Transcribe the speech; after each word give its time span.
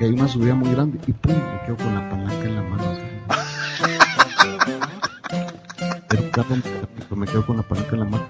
porque 0.00 0.14
hay 0.14 0.18
una 0.18 0.28
subida 0.28 0.54
muy 0.54 0.70
grande 0.72 0.98
y 1.06 1.12
pum, 1.12 1.34
me 1.34 1.66
quedo 1.66 1.76
con 1.76 1.94
la 1.94 2.08
palanca 2.08 2.44
en 2.44 2.54
la 2.54 2.62
mano. 2.62 2.84
Carro 6.32 6.56
me- 7.16 7.26
quedo 7.26 7.44
con 7.44 7.56
la 7.58 7.62
palanca 7.62 7.90
en 7.92 7.98
la 7.98 8.04
mano. 8.06 8.26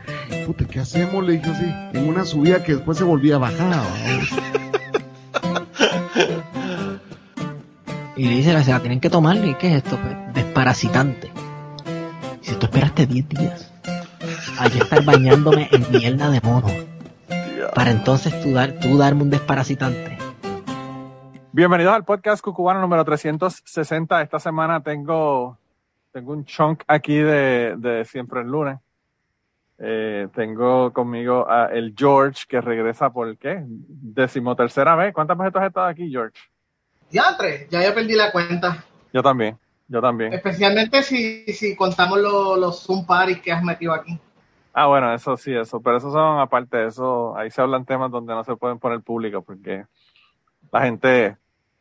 Puta, 0.47 0.65
¿qué 0.65 0.81
hacemos? 0.81 1.25
Le 1.25 1.35
dije 1.35 1.49
así, 1.49 1.73
en 1.97 2.09
una 2.09 2.25
subida 2.25 2.65
que 2.65 2.75
después 2.75 2.99
se 2.99 3.05
volvía 3.05 3.39
a. 3.39 3.85
Y 8.17 8.25
le 8.25 8.35
dice, 8.35 8.65
se 8.65 8.73
la 8.73 8.81
tienen 8.81 8.99
que 8.99 9.09
tomar. 9.09 9.37
¿Y 9.37 9.55
qué 9.55 9.69
es 9.77 9.85
esto? 9.85 9.97
Pues, 9.97 10.17
desparasitante. 10.35 11.31
Si 12.41 12.53
tú 12.57 12.67
esperaste 12.67 13.07
10 13.07 13.29
días 13.29 13.71
a 14.59 14.67
yo 14.69 14.83
estar 14.83 15.05
bañándome 15.05 15.69
en 15.71 15.87
mierda 15.93 16.31
de 16.31 16.41
mono, 16.41 16.67
para 17.77 17.93
entonces 17.93 18.41
tú, 18.43 18.53
dar, 18.55 18.73
tú 18.81 18.99
darme 18.99 19.23
un 19.23 19.31
desparasitante. 19.31 20.19
Bienvenidos 21.61 21.93
al 21.93 22.07
podcast 22.07 22.43
Cucubano 22.43 22.81
número 22.81 23.05
360. 23.05 24.23
Esta 24.23 24.41
semana 24.41 24.83
tengo, 24.83 25.59
tengo 26.11 26.33
un 26.33 26.47
chunk 26.47 26.85
aquí 26.87 27.19
de, 27.19 27.75
de 27.77 28.07
Siempre 28.07 28.41
el 28.41 28.47
lunes. 28.47 28.79
Eh, 29.79 30.27
tengo 30.35 30.91
conmigo 30.91 31.47
a 31.51 31.67
el 31.67 31.93
George 31.95 32.45
que 32.49 32.63
regresa 32.63 33.13
por 33.13 33.37
qué? 33.37 33.63
Decimotercera 33.67 34.97
vez. 34.97 35.13
¿Cuántas 35.13 35.37
veces 35.37 35.53
tú 35.53 35.59
has 35.59 35.67
estado 35.67 35.87
aquí, 35.87 36.11
George? 36.11 36.41
Diantre, 37.11 37.67
ya 37.71 37.85
yo 37.87 37.95
perdí 37.95 38.15
la 38.15 38.33
cuenta. 38.33 38.83
Yo 39.13 39.23
también, 39.23 39.59
yo 39.87 40.01
también. 40.01 40.33
Especialmente 40.33 41.03
si, 41.03 41.45
si 41.53 41.77
contamos 41.77 42.21
lo- 42.21 42.57
los 42.57 42.83
Zoom 42.87 43.05
parties 43.05 43.43
que 43.43 43.53
has 43.53 43.63
metido 43.63 43.93
aquí. 43.93 44.19
Ah, 44.73 44.87
bueno, 44.87 45.13
eso 45.13 45.37
sí, 45.37 45.55
eso. 45.55 45.79
Pero 45.83 45.99
eso 45.99 46.11
son 46.11 46.39
aparte 46.41 46.79
de 46.79 46.87
eso. 46.87 47.37
Ahí 47.37 47.51
se 47.51 47.61
hablan 47.61 47.85
temas 47.85 48.11
donde 48.11 48.33
no 48.33 48.45
se 48.45 48.57
pueden 48.57 48.79
poner 48.79 49.03
público 49.03 49.43
porque 49.43 49.85
la 50.73 50.81
gente, 50.81 51.37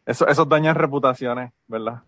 eso, 0.10 0.28
esos 0.28 0.50
dañan 0.50 0.76
reputaciones, 0.76 1.52
¿verdad? 1.68 2.02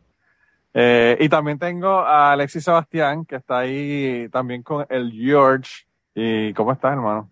Eh, 0.73 1.17
y 1.19 1.29
también 1.29 1.59
tengo 1.59 1.99
a 1.99 2.31
Alexis 2.31 2.63
Sebastián, 2.63 3.25
que 3.25 3.35
está 3.35 3.59
ahí 3.59 4.27
también 4.31 4.63
con 4.63 4.85
el 4.89 5.11
George. 5.11 5.85
¿Y 6.15 6.51
cómo 6.53 6.71
estás, 6.71 6.93
hermano? 6.93 7.29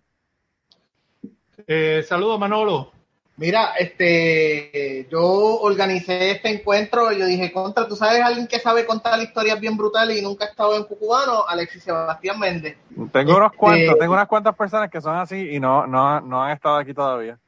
Eh, 1.66 2.04
saludos, 2.06 2.38
Manolo. 2.38 2.92
Mira, 3.36 3.72
este, 3.78 5.08
yo 5.10 5.22
organicé 5.22 6.32
este 6.32 6.50
encuentro 6.50 7.10
y 7.10 7.18
yo 7.18 7.26
dije, 7.26 7.50
contra, 7.50 7.88
¿tú 7.88 7.96
sabes 7.96 8.22
alguien 8.22 8.46
que 8.46 8.58
sabe 8.60 8.84
contar 8.84 9.18
historias 9.20 9.58
bien 9.58 9.76
brutales 9.76 10.18
y 10.18 10.22
nunca 10.22 10.44
ha 10.44 10.48
estado 10.48 10.76
en 10.76 10.84
Cucubano? 10.84 11.48
Alexis 11.48 11.82
Sebastián 11.82 12.38
Méndez. 12.38 12.76
Tengo 13.10 13.36
unos 13.36 13.46
Este- 13.46 13.56
cuantos, 13.58 13.98
tengo 13.98 14.12
unas 14.12 14.28
cuantas 14.28 14.54
personas 14.54 14.90
que 14.90 15.00
son 15.00 15.16
así 15.16 15.52
y 15.52 15.58
no, 15.58 15.86
no, 15.86 16.20
no 16.20 16.44
han 16.44 16.52
estado 16.52 16.76
aquí 16.76 16.92
todavía. 16.92 17.38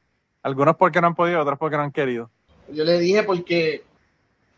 Algunos 0.41 0.75
porque 0.75 0.99
no 0.99 1.07
han 1.07 1.15
podido, 1.15 1.39
otros 1.39 1.59
porque 1.59 1.77
no 1.77 1.83
han 1.83 1.91
querido. 1.91 2.29
Yo 2.69 2.83
le 2.83 2.99
dije 2.99 3.23
porque 3.23 3.83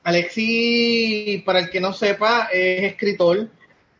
Alexis, 0.03 1.43
para 1.43 1.59
el 1.59 1.69
que 1.69 1.81
no 1.81 1.93
sepa, 1.93 2.49
es 2.51 2.83
escritor, 2.83 3.49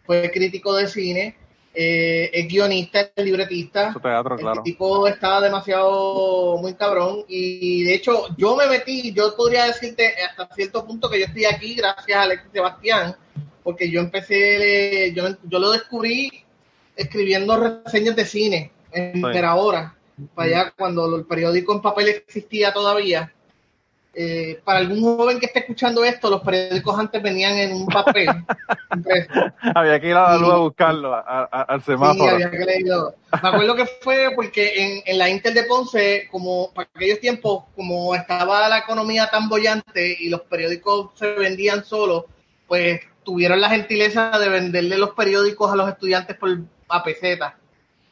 fue 0.06 0.30
crítico 0.32 0.76
de 0.76 0.88
cine, 0.88 1.36
eh, 1.74 2.30
es 2.32 2.48
guionista, 2.48 3.12
es 3.16 3.26
libretista. 3.26 3.92
Su 3.92 4.00
teatro, 4.00 4.36
El 4.36 4.42
claro. 4.42 4.64
tipo 4.64 5.08
está 5.08 5.42
demasiado 5.42 6.58
muy 6.58 6.74
cabrón 6.76 7.26
y 7.28 7.84
de 7.84 7.96
hecho 7.96 8.28
yo 8.38 8.56
me 8.56 8.68
metí, 8.68 9.12
yo 9.12 9.36
podría 9.36 9.66
decirte 9.66 10.14
hasta 10.30 10.54
cierto 10.56 10.86
punto 10.86 11.10
que 11.10 11.20
yo 11.20 11.26
estoy 11.26 11.46
aquí 11.46 11.74
gracias 11.76 12.18
a 12.18 12.22
Alexis 12.22 12.52
Sebastián, 12.54 13.16
porque 13.64 13.90
yo 13.90 14.00
empecé, 14.00 15.12
yo, 15.14 15.26
yo 15.44 15.60
lo 15.60 15.72
descubrí 15.72 16.32
escribiendo 16.96 17.82
reseñas 17.84 18.16
de 18.16 18.26
cine 18.26 18.72
en 18.92 19.14
Sí. 19.16 19.40
Ahora, 19.44 19.96
para 20.34 20.48
allá 20.48 20.74
cuando 20.78 21.14
el 21.18 21.26
periódico 21.26 21.74
en 21.74 21.82
papel 21.82 22.08
existía 22.10 22.72
todavía. 22.72 23.34
Eh, 24.18 24.62
para 24.64 24.80
algún 24.80 25.02
joven 25.02 25.40
que 25.42 25.48
esté 25.48 25.60
escuchando 25.60 26.06
esto, 26.06 26.30
los 26.30 26.42
periódicos 26.42 26.98
antes 26.98 27.22
venían 27.22 27.54
en 27.58 27.74
un 27.74 27.86
papel. 27.86 28.30
Había 29.76 30.00
que 30.00 30.08
ir 30.10 30.16
a 30.16 30.32
la 30.32 30.38
luz 30.38 30.54
a 30.54 30.58
buscarlo 30.58 31.14
a- 31.14 31.50
a- 31.52 31.62
al 31.64 31.80
Sí, 31.82 31.88
semáforo. 31.88 32.30
había 32.32 32.50
que 32.50 32.58
leerlo. 32.60 33.16
Me 33.44 33.50
acuerdo 33.50 33.76
que 33.76 33.86
fue 34.02 34.30
porque 34.36 34.74
en, 34.82 35.04
en 35.06 35.18
la 35.18 35.30
Intel 35.30 35.54
de 35.54 35.64
Ponce, 35.64 36.28
como 36.32 36.72
para 36.74 36.90
aquellos 36.96 37.20
tiempos, 37.20 37.66
como 37.76 38.16
estaba 38.16 38.70
la 38.70 38.78
economía 38.80 39.30
tan 39.30 39.50
bollante 39.50 40.16
y 40.20 40.30
los 40.30 40.42
periódicos 40.42 41.12
se 41.16 41.34
vendían 41.34 41.84
solos, 41.84 42.24
pues 42.68 43.02
tuvieron 43.24 43.60
la 43.60 43.70
gentileza 43.70 44.38
de 44.40 44.50
venderle 44.50 44.98
los 44.98 45.12
periódicos 45.12 45.72
a 45.72 45.76
los 45.76 45.90
estudiantes 45.90 46.38
por 46.38 46.58
a 46.88 47.04
pesetas. 47.04 47.54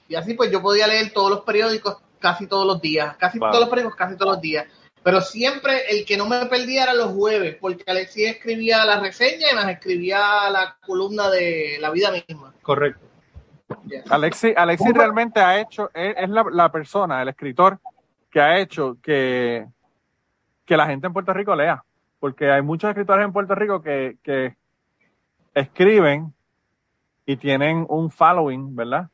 Y 0.10 0.16
así 0.16 0.34
pues 0.34 0.52
yo 0.52 0.62
podía 0.62 0.88
leer 0.88 1.14
todos 1.14 1.30
los 1.30 1.42
periódicos 1.42 1.98
casi 2.20 2.48
todos 2.48 2.66
los 2.68 2.82
días, 2.82 3.16
casi 3.18 3.40
Wow. 3.40 3.50
todos 3.52 3.62
los 3.62 3.70
periódicos 3.70 3.96
casi 3.98 4.18
todos 4.18 4.34
los 4.34 4.42
días. 4.42 4.66
Pero 5.04 5.22
siempre 5.22 5.82
el 5.90 6.06
que 6.06 6.16
no 6.16 6.28
me 6.28 6.46
perdía 6.46 6.84
era 6.84 6.94
los 6.94 7.14
jueves, 7.14 7.58
porque 7.60 7.84
Alexis 7.88 8.30
escribía 8.30 8.86
la 8.86 9.00
reseña 9.00 9.52
y 9.52 9.56
más 9.56 9.70
escribía 9.70 10.50
la 10.50 10.78
columna 10.86 11.30
de 11.30 11.78
la 11.80 11.90
vida 11.92 12.12
misma. 12.12 12.54
Correcto. 12.62 13.06
Yeah. 13.86 14.04
Alexi, 14.10 14.54
Alexi 14.56 14.92
realmente 14.94 15.40
ha 15.40 15.60
hecho, 15.60 15.90
es, 15.94 16.16
es 16.18 16.30
la, 16.30 16.46
la 16.52 16.72
persona, 16.72 17.22
el 17.22 17.30
escritor, 17.30 17.80
que 18.32 18.40
ha 18.40 18.60
hecho 18.60 18.98
que, 19.02 19.66
que 20.66 20.78
la 20.78 20.88
gente 20.88 21.08
en 21.08 21.14
Puerto 21.14 21.34
Rico 21.34 21.56
lea. 21.56 21.84
Porque 22.20 22.50
hay 22.50 22.62
muchos 22.62 22.90
escritores 22.90 23.26
en 23.26 23.34
Puerto 23.34 23.54
Rico 23.56 23.82
que, 23.82 24.18
que 24.24 24.56
escriben 25.54 26.34
y 27.26 27.36
tienen 27.36 27.86
un 27.90 28.10
following, 28.10 28.76
¿verdad? 28.76 29.10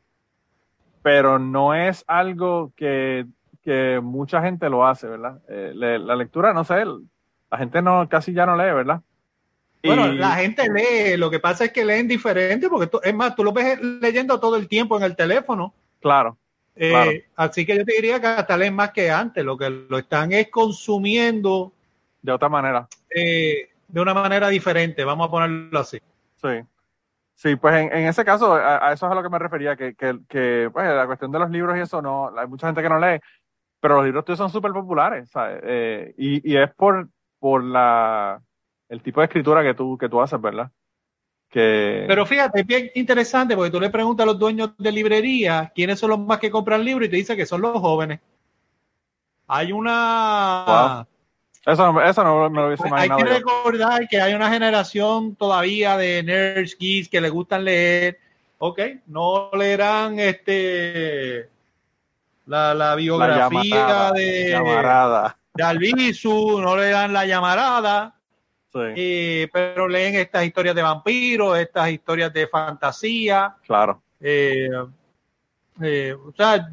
Pero 1.02 1.40
no 1.40 1.74
es 1.74 2.04
algo 2.08 2.72
que, 2.76 3.26
que 3.64 4.00
mucha 4.02 4.42
gente 4.42 4.70
lo 4.70 4.86
hace, 4.88 5.08
¿verdad? 5.08 5.40
Eh, 5.50 5.72
le- 5.76 6.00
la 6.00 6.16
lectura, 6.16 6.54
no 6.54 6.64
sé, 6.64 6.84
la 6.86 7.58
gente 7.58 7.82
no 7.82 8.08
casi 8.10 8.34
ya 8.34 8.46
no 8.46 8.56
lee, 8.56 8.74
¿verdad? 8.74 9.02
Bueno, 9.84 10.08
Y- 10.08 10.18
la 10.18 10.32
gente 10.36 10.64
lee, 10.70 11.18
lo 11.18 11.30
que 11.30 11.40
pasa 11.40 11.66
es 11.66 11.72
que 11.72 11.86
leen 11.86 12.08
diferente, 12.08 12.68
porque 12.70 12.88
tú- 12.88 13.00
es 13.04 13.14
más, 13.14 13.36
tú 13.36 13.44
lo 13.44 13.54
ves 13.54 13.80
leyendo 13.82 14.40
todo 14.40 14.56
el 14.58 14.68
tiempo 14.68 14.98
en 14.98 15.04
el 15.04 15.16
teléfono. 15.16 15.74
Claro, 16.02 16.38
Eh, 16.82 16.92
Claro. 16.92 17.12
Así 17.36 17.66
que 17.66 17.78
yo 17.78 17.84
te 17.84 17.94
diría 17.94 18.22
que 18.22 18.28
hasta 18.28 18.56
leen 18.56 18.74
más 18.74 18.92
que 18.92 19.12
antes, 19.12 19.44
lo 19.44 19.58
que 19.58 19.70
lo 19.70 19.98
están 19.98 20.32
es 20.32 20.50
consumiendo 20.50 21.74
de 22.22 22.32
otra 22.32 22.48
manera. 22.50 22.88
eh, 23.14 23.70
de 23.88 24.00
una 24.02 24.14
manera 24.14 24.48
diferente, 24.50 25.04
vamos 25.04 25.28
a 25.28 25.32
ponerlo 25.32 25.80
así. 25.80 26.00
Sí. 26.36 26.50
Sí, 27.34 27.56
pues 27.56 27.74
en, 27.76 27.92
en 27.92 28.06
ese 28.08 28.24
caso, 28.24 28.54
a, 28.54 28.88
a 28.90 28.94
eso 28.94 29.08
es 29.08 29.12
a 29.12 29.16
lo 29.16 29.24
que 29.24 29.30
me 29.30 29.40
refería, 29.40 29.76
que, 29.76 29.96
que, 29.96 30.20
que, 30.30 30.70
pues, 30.72 30.88
la 30.88 31.06
cuestión 31.08 31.32
de 31.32 31.40
los 31.40 31.50
libros 31.50 31.76
y 31.76 31.82
eso, 31.82 32.02
no, 32.02 32.32
hay 32.38 32.48
mucha 32.48 32.68
gente 32.68 32.82
que 32.84 32.90
no 32.90 33.00
lee, 33.00 33.20
pero 33.80 33.96
los 33.96 34.06
libros 34.06 34.26
tuyos 34.26 34.38
son 34.38 34.50
súper 34.50 34.72
populares, 34.72 35.30
¿sabes? 35.30 35.60
Eh, 35.64 36.14
y, 36.18 36.52
y 36.54 36.58
es 36.58 36.74
por, 36.76 37.08
por 37.40 37.64
la, 37.64 38.42
el 38.90 39.02
tipo 39.02 39.22
de 39.22 39.26
escritura 39.26 39.64
que 39.64 39.74
tú, 39.74 39.98
que 39.98 40.10
tú 40.10 40.22
haces, 40.22 40.40
¿verdad? 40.42 40.70
Que, 41.50 42.06
Pero 42.08 42.26
fíjate, 42.28 42.60
es 42.62 42.68
bien 42.68 42.92
interesante 42.94 43.56
porque 43.56 43.72
tú 43.72 43.80
le 43.80 43.90
preguntas 43.90 44.24
a 44.24 44.28
los 44.28 44.38
dueños 44.38 44.78
de 44.78 44.92
librería 44.92 45.72
quiénes 45.74 46.00
son 46.00 46.12
los 46.12 46.20
más 46.20 46.38
que 46.40 46.52
compran 46.52 46.84
libros 46.86 47.08
y 47.08 47.10
te 47.10 47.16
dicen 47.16 47.36
que 47.38 47.46
son 47.48 47.62
los 47.62 47.80
jóvenes. 47.80 48.20
Hay 49.48 49.72
una... 49.72 51.06
Wow. 51.66 51.74
eso, 51.74 51.92
no- 51.94 52.02
eso 52.04 52.24
no 52.24 52.50
me 52.52 52.62
lo 52.62 52.68
hubiese 52.68 52.84
Pues 52.84 52.94
hay 52.94 53.08
imaginado 53.08 53.24
que 53.26 53.30
yo. 53.32 53.38
recordar 53.38 54.08
que 54.08 54.22
hay 54.22 54.34
una 54.36 54.52
generación 54.52 55.36
todavía 55.36 55.98
de 55.98 56.22
nerds, 56.22 56.78
geeks 56.78 57.10
que 57.10 57.20
les 57.22 57.32
gustan 57.32 57.66
leer. 57.66 58.20
Ok, 58.60 58.80
no 59.08 59.50
leerán 59.58 60.20
este 60.20 61.50
la, 62.50 62.74
la 62.74 62.96
biografía 62.96 64.12
de, 64.14 64.50
llamarada. 64.52 65.38
de 65.54 65.64
Albizu, 65.64 66.60
no 66.62 66.76
leerán 66.76 67.14
la 67.14 67.26
llamarada, 67.26 68.16
Sí, 68.72 68.80
eh, 68.96 69.50
pero 69.52 69.88
leen 69.88 70.16
estas 70.16 70.46
historias 70.46 70.76
de 70.76 70.82
vampiros, 70.84 71.58
estas 71.58 71.90
historias 71.90 72.32
de 72.32 72.48
fantasía. 72.48 73.56
claro. 73.66 74.02
eh, 74.20 74.70
eh, 75.82 76.14
o 76.14 76.32
sea, 76.36 76.70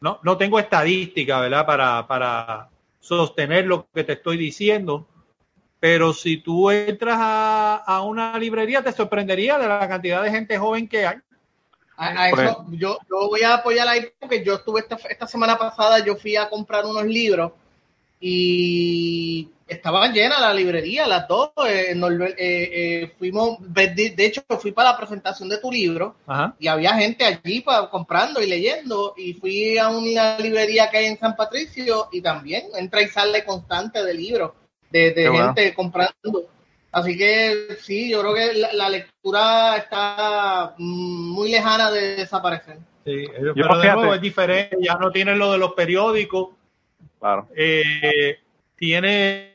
no, 0.00 0.18
no 0.22 0.36
tengo 0.36 0.58
estadística, 0.58 1.38
¿verdad? 1.40 1.64
Para, 1.66 2.06
para 2.08 2.68
sostener 2.98 3.66
lo 3.66 3.86
que 3.94 4.02
te 4.02 4.14
estoy 4.14 4.36
diciendo. 4.36 5.06
Pero 5.78 6.12
si 6.14 6.38
tú 6.38 6.70
entras 6.70 7.18
a, 7.20 7.76
a 7.86 8.02
una 8.02 8.36
librería, 8.38 8.82
te 8.82 8.90
sorprendería 8.92 9.56
de 9.58 9.68
la 9.68 9.86
cantidad 9.88 10.22
de 10.22 10.30
gente 10.30 10.58
joven 10.58 10.88
que 10.88 11.06
hay. 11.06 11.18
A, 11.96 12.26
a 12.26 12.30
Pues- 12.30 12.50
eso, 12.50 12.66
yo, 12.72 12.98
yo 13.08 13.28
voy 13.28 13.42
a 13.42 13.54
apoyar 13.54 13.86
ahí 13.88 14.06
porque 14.18 14.44
yo 14.44 14.54
estuve 14.54 14.80
esta, 14.80 14.96
esta 15.08 15.26
semana 15.26 15.56
pasada, 15.56 16.04
yo 16.04 16.16
fui 16.16 16.34
a 16.36 16.48
comprar 16.48 16.84
unos 16.84 17.04
libros 17.04 17.52
y 18.26 19.48
estaban 19.68 20.12
llenas 20.12 20.40
la 20.40 20.52
librería, 20.54 21.06
las 21.06 21.28
dos. 21.28 21.50
eh, 21.68 21.92
Norbert- 21.94 22.34
eh, 22.38 22.70
eh, 23.02 23.12
fuimos, 23.18 23.58
de, 23.60 24.14
hecho, 24.18 24.42
fui 24.58 24.72
para 24.72 24.92
la 24.92 24.96
presentación 24.96 25.48
de 25.48 25.58
tu 25.58 25.70
libro 25.70 26.16
Ajá. 26.26 26.54
y 26.58 26.66
había 26.68 26.94
gente 26.94 27.24
allí 27.24 27.60
pa- 27.60 27.88
comprando 27.90 28.42
y 28.42 28.46
leyendo. 28.46 29.14
Y 29.16 29.34
fui 29.34 29.78
a 29.78 29.88
una 29.88 30.38
librería 30.38 30.90
que 30.90 30.98
hay 30.98 31.06
en 31.06 31.18
San 31.18 31.36
Patricio 31.36 32.08
y 32.12 32.20
también 32.20 32.64
entra 32.76 33.02
y 33.02 33.08
sale 33.08 33.44
constante 33.44 34.02
de 34.04 34.14
libros, 34.14 34.52
de, 34.90 35.10
de 35.10 35.14
Qué 35.14 35.28
bueno. 35.28 35.46
gente 35.54 35.74
comprando. 35.74 36.48
Así 36.94 37.18
que 37.18 37.76
sí, 37.80 38.10
yo 38.10 38.20
creo 38.20 38.34
que 38.34 38.54
la, 38.54 38.72
la 38.72 38.88
lectura 38.88 39.76
está 39.76 40.74
mm, 40.78 41.32
muy 41.32 41.50
lejana 41.50 41.90
de 41.90 42.16
desaparecer. 42.16 42.78
Sí, 43.04 43.26
Yo, 43.42 43.52
pero 43.54 43.78
de 43.78 43.92
nuevo 43.92 44.14
es 44.14 44.20
diferente, 44.20 44.76
ya 44.80 44.94
no 44.94 45.10
tienen 45.10 45.38
lo 45.38 45.52
de 45.52 45.58
los 45.58 45.72
periódicos, 45.72 46.50
Claro. 47.24 47.48
Eh, 47.56 48.38
tiene 48.76 49.54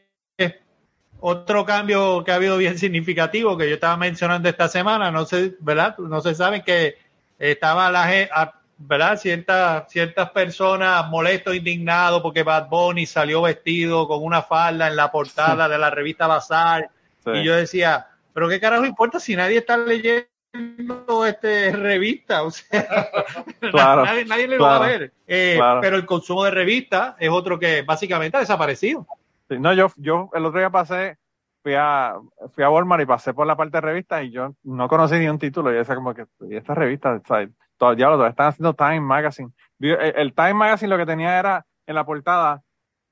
otro 1.20 1.66
cambio 1.66 2.24
que 2.24 2.32
ha 2.32 2.36
habido 2.36 2.58
bien 2.58 2.80
significativo 2.80 3.56
que 3.58 3.68
yo 3.68 3.76
estaba 3.76 3.96
mencionando 3.96 4.50
esta 4.50 4.68
semana, 4.68 5.12
no 5.12 5.26
sé, 5.26 5.56
¿verdad? 5.60 5.96
No 6.00 6.20
se 6.22 6.34
sabe 6.34 6.64
que 6.64 6.98
estaba 7.38 7.92
la 7.92 8.08
gente, 8.08 8.32
¿verdad? 8.78 9.18
Ciertas, 9.18 9.92
ciertas 9.92 10.32
personas 10.32 11.08
molestos, 11.10 11.56
indignados 11.56 12.24
porque 12.24 12.42
Bad 12.42 12.70
Bunny 12.70 13.06
salió 13.06 13.44
vestido 13.44 14.08
con 14.08 14.24
una 14.24 14.42
falda 14.42 14.88
en 14.88 14.96
la 14.96 15.12
portada 15.12 15.70
de 15.70 15.78
la 15.78 15.92
revista 15.92 16.26
Bazar. 16.26 16.90
Sí. 17.24 17.32
Y 17.32 17.44
yo 17.44 17.56
decía, 17.56 18.08
pero 18.34 18.50
qué 18.50 18.60
carajo 18.60 18.86
importa 18.86 19.20
si 19.20 19.36
nadie 19.36 19.58
está 19.58 19.78
leyendo 19.78 21.26
este 21.28 21.72
revista, 21.72 22.44
o 22.44 22.52
sea, 22.52 22.88
Claro, 23.72 24.06
nadie, 24.06 24.26
nadie 24.26 24.48
le 24.48 24.58
va 24.58 24.78
a 24.78 24.88
ver. 24.88 25.14
Eh, 25.28 25.56
claro. 25.58 25.82
Pero 25.82 25.96
el 25.98 26.06
consumo 26.06 26.44
de 26.44 26.52
revistas 26.52 27.16
es 27.20 27.30
otro 27.30 27.60
que 27.60 27.82
básicamente 27.84 28.38
ha 28.38 28.42
desaparecido. 28.42 29.06
Sí, 29.48 29.60
no, 29.60 29.74
yo, 29.74 29.92
yo 29.98 30.30
el 30.34 30.46
otro 30.46 30.60
día 30.60 30.70
pasé, 30.70 31.18
fui 31.62 31.74
a, 31.76 32.16
fui 32.54 32.64
a 32.64 32.70
Walmart 32.70 33.04
y 33.04 33.06
pasé 33.06 33.34
por 33.34 33.48
la 33.48 33.56
parte 33.56 33.78
de 33.78 33.82
revistas 33.82 34.24
y 34.24 34.32
yo 34.32 34.56
no 34.64 34.88
conocí 34.88 35.16
ni 35.16 35.28
un 35.28 35.40
título. 35.40 35.72
Y 35.72 35.76
decía 35.76 35.96
como 35.96 36.14
que, 36.14 36.26
y 36.42 36.56
esta 36.56 36.74
revista, 36.74 37.14
o 37.14 37.28
sea, 37.28 37.48
todo, 37.78 37.94
ya 37.94 38.10
lo 38.10 38.26
están 38.26 38.48
haciendo 38.48 38.74
Time 38.74 39.02
Magazine. 39.02 39.52
El, 39.80 39.98
el 40.16 40.34
Time 40.34 40.54
Magazine 40.54 40.90
lo 40.90 40.98
que 40.98 41.06
tenía 41.06 41.40
era 41.40 41.66
en 41.86 41.96
la 41.96 42.06
portada 42.06 42.62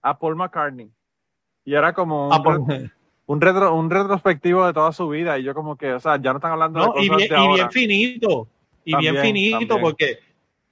a 0.01 0.17
Paul 0.17 0.35
McCartney. 0.35 0.91
Y 1.65 1.73
era 1.73 1.93
como 1.93 2.29
un, 2.29 2.91
un, 3.27 3.39
retro, 3.39 3.73
un 3.75 3.89
retrospectivo 3.89 4.65
de 4.65 4.73
toda 4.73 4.91
su 4.91 5.07
vida. 5.09 5.37
Y 5.37 5.43
yo 5.43 5.53
como 5.53 5.75
que, 5.77 5.93
o 5.93 5.99
sea, 5.99 6.19
ya 6.21 6.31
no 6.33 6.39
están 6.39 6.53
hablando 6.53 6.79
de 6.79 6.85
No, 6.87 6.91
cosas 6.93 7.05
y, 7.05 7.09
bien, 7.09 7.29
de 7.29 7.35
y 7.35 7.37
ahora. 7.37 7.53
bien 7.53 7.71
finito, 7.71 8.47
y 8.83 8.95
bien 8.97 9.13
También, 9.15 9.35
finito, 9.35 9.57
también. 9.59 9.81
porque 9.81 10.19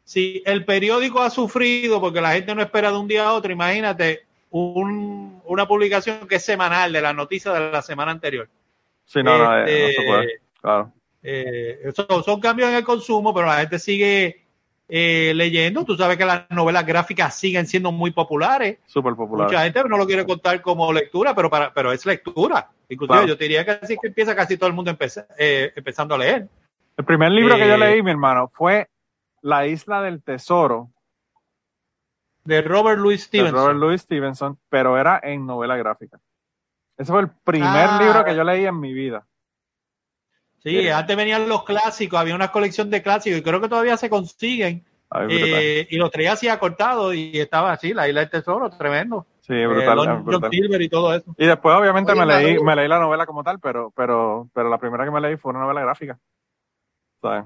si 0.04 0.42
el 0.46 0.66
periódico 0.66 1.22
ha 1.22 1.30
sufrido 1.30 2.00
porque 2.02 2.22
la 2.22 2.32
gente 2.34 2.54
no 2.56 2.62
espera 2.62 2.92
de 2.92 2.98
un 2.98 3.08
día 3.08 3.28
a 3.28 3.34
otro, 3.34 3.52
imagínate 3.52 4.22
un- 4.50 5.42
una 5.46 5.68
publicación 5.68 6.28
que 6.28 6.36
es 6.36 6.46
semanal 6.46 6.92
de 6.94 7.02
las 7.02 7.14
noticias 7.16 7.54
de 7.54 7.72
la 7.72 7.82
semana 7.82 8.12
anterior. 8.12 8.48
Sí, 9.06 9.22
no, 9.22 9.38
no, 9.38 9.58
eh, 9.58 9.62
no 9.62 9.66
Este, 9.68 9.94
se 10.02 10.08
puede. 10.08 10.32
Claro. 10.62 10.92
eh, 11.24 11.80
eso- 11.86 12.24
son 12.24 12.40
cambios 12.40 12.70
en 12.70 12.76
el 12.76 12.84
consumo, 12.84 13.34
pero 13.34 13.48
la 13.48 13.58
gente 13.58 13.80
sigue 13.80 14.45
eh, 14.88 15.34
leyendo. 15.36 15.84
Tú 15.84 15.96
sabes 15.96 16.18
que 16.18 16.26
las 16.26 16.50
novelas 16.52 16.86
gráficas 16.86 17.36
siguen 17.36 17.66
siendo 17.66 17.92
muy 17.92 18.12
populares. 18.12 18.78
Súper 18.86 19.16
popular. 19.16 19.48
Mucha 19.48 19.64
gente 19.64 19.84
no 19.86 19.98
lo 19.98 20.06
quiere 20.06 20.26
contar 20.26 20.62
como 20.62 20.92
lectura, 20.94 21.34
pero 21.36 21.50
para 21.50 21.74
pero 21.74 21.92
es 21.92 22.06
lectura. 22.06 22.70
Inclusive 22.90 23.28
yo 23.28 23.38
te 23.38 23.46
diría 23.46 23.66
que 23.66 23.72
así 23.72 23.98
que 24.00 24.08
empieza 24.10 24.36
casi 24.36 24.58
todo 24.58 24.68
el 24.68 24.76
mundo 24.76 24.92
empeza- 24.92 25.26
eh, 25.38 25.72
empezando 25.76 26.14
a 26.16 26.18
leer. 26.20 26.48
El 26.98 27.06
primer 27.06 27.32
libro 27.32 27.56
que 27.56 27.68
yo 27.68 27.74
Eh, 27.76 27.78
leí, 27.78 28.04
mi 28.04 28.12
hermano, 28.12 28.48
fue 28.54 28.88
La 29.42 29.66
Isla 29.68 30.02
del 30.02 30.22
Tesoro 30.24 30.90
De 32.44 32.62
Robert 32.62 33.00
Louis 33.00 33.20
de 33.20 33.26
Stevenson. 33.26 33.56
Robert 33.60 33.80
Louis 33.80 34.02
Stevenson, 34.02 34.60
pero 34.70 34.98
era 35.00 35.20
en 35.24 35.46
novela 35.48 35.76
gráfica. 35.78 36.20
Ese 36.96 37.12
fue 37.12 37.22
el 37.22 37.30
primer 37.44 37.88
Ah. 37.90 38.00
libro 38.00 38.24
que 38.24 38.36
yo 38.36 38.44
leí 38.44 38.66
en 38.66 38.80
mi 38.80 38.94
vida. 38.94 39.26
Sí, 40.66 40.90
antes 40.90 41.16
venían 41.16 41.48
los 41.48 41.64
clásicos, 41.64 42.20
había 42.20 42.34
una 42.36 42.52
colección 42.52 42.90
de 42.90 43.02
clásicos 43.04 43.40
y 43.40 43.44
creo 43.44 43.62
que 43.62 43.70
todavía 43.70 43.96
se 43.98 44.10
consiguen. 44.10 44.84
Ay, 45.12 45.28
eh, 45.30 45.88
y 45.92 45.98
los 45.98 46.10
traía 46.10 46.34
así 46.34 46.48
acortados 46.48 47.14
y 47.14 47.40
estaba 47.40 47.72
así, 47.72 47.94
la 47.94 48.08
isla 48.10 48.22
del 48.22 48.30
tesoro, 48.32 48.72
tremendo. 48.72 49.28
sí, 49.42 49.54
Eh, 49.54 49.68
brutal, 49.68 49.96
Don- 49.98 50.08
John 50.08 50.26
brutal. 50.26 50.50
Silver 50.52 50.82
y 50.82 50.90
todo 50.90 51.14
eso. 51.14 51.36
Y 51.38 51.46
después, 51.46 51.76
obviamente, 51.76 52.12
Oye, 52.14 52.20
me 52.20 52.26
leí, 52.26 52.60
me 52.64 52.76
leí 52.76 52.88
la 52.88 52.98
novela 53.00 53.28
como 53.28 53.44
tal, 53.44 53.60
pero, 53.60 53.94
pero, 53.96 54.50
pero 54.54 54.68
la 54.70 54.80
primera 54.80 55.06
que 55.06 55.12
me 55.12 55.22
leí 55.22 55.38
fue 55.38 55.52
una 55.52 55.60
novela 55.62 55.82
gráfica. 55.82 56.18
¿Sabes? 57.22 57.46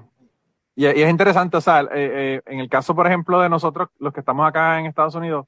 Y, 0.74 0.86
y 0.86 1.02
es 1.02 1.10
interesante, 1.10 1.58
o 1.58 1.60
sea, 1.60 1.82
eh, 1.82 1.88
eh, 1.92 2.42
en 2.46 2.60
el 2.60 2.70
caso, 2.70 2.94
por 2.94 3.06
ejemplo, 3.06 3.38
de 3.40 3.50
nosotros, 3.50 3.88
los 3.98 4.14
que 4.14 4.20
estamos 4.20 4.48
acá 4.48 4.78
en 4.80 4.86
Estados 4.86 5.14
Unidos, 5.14 5.46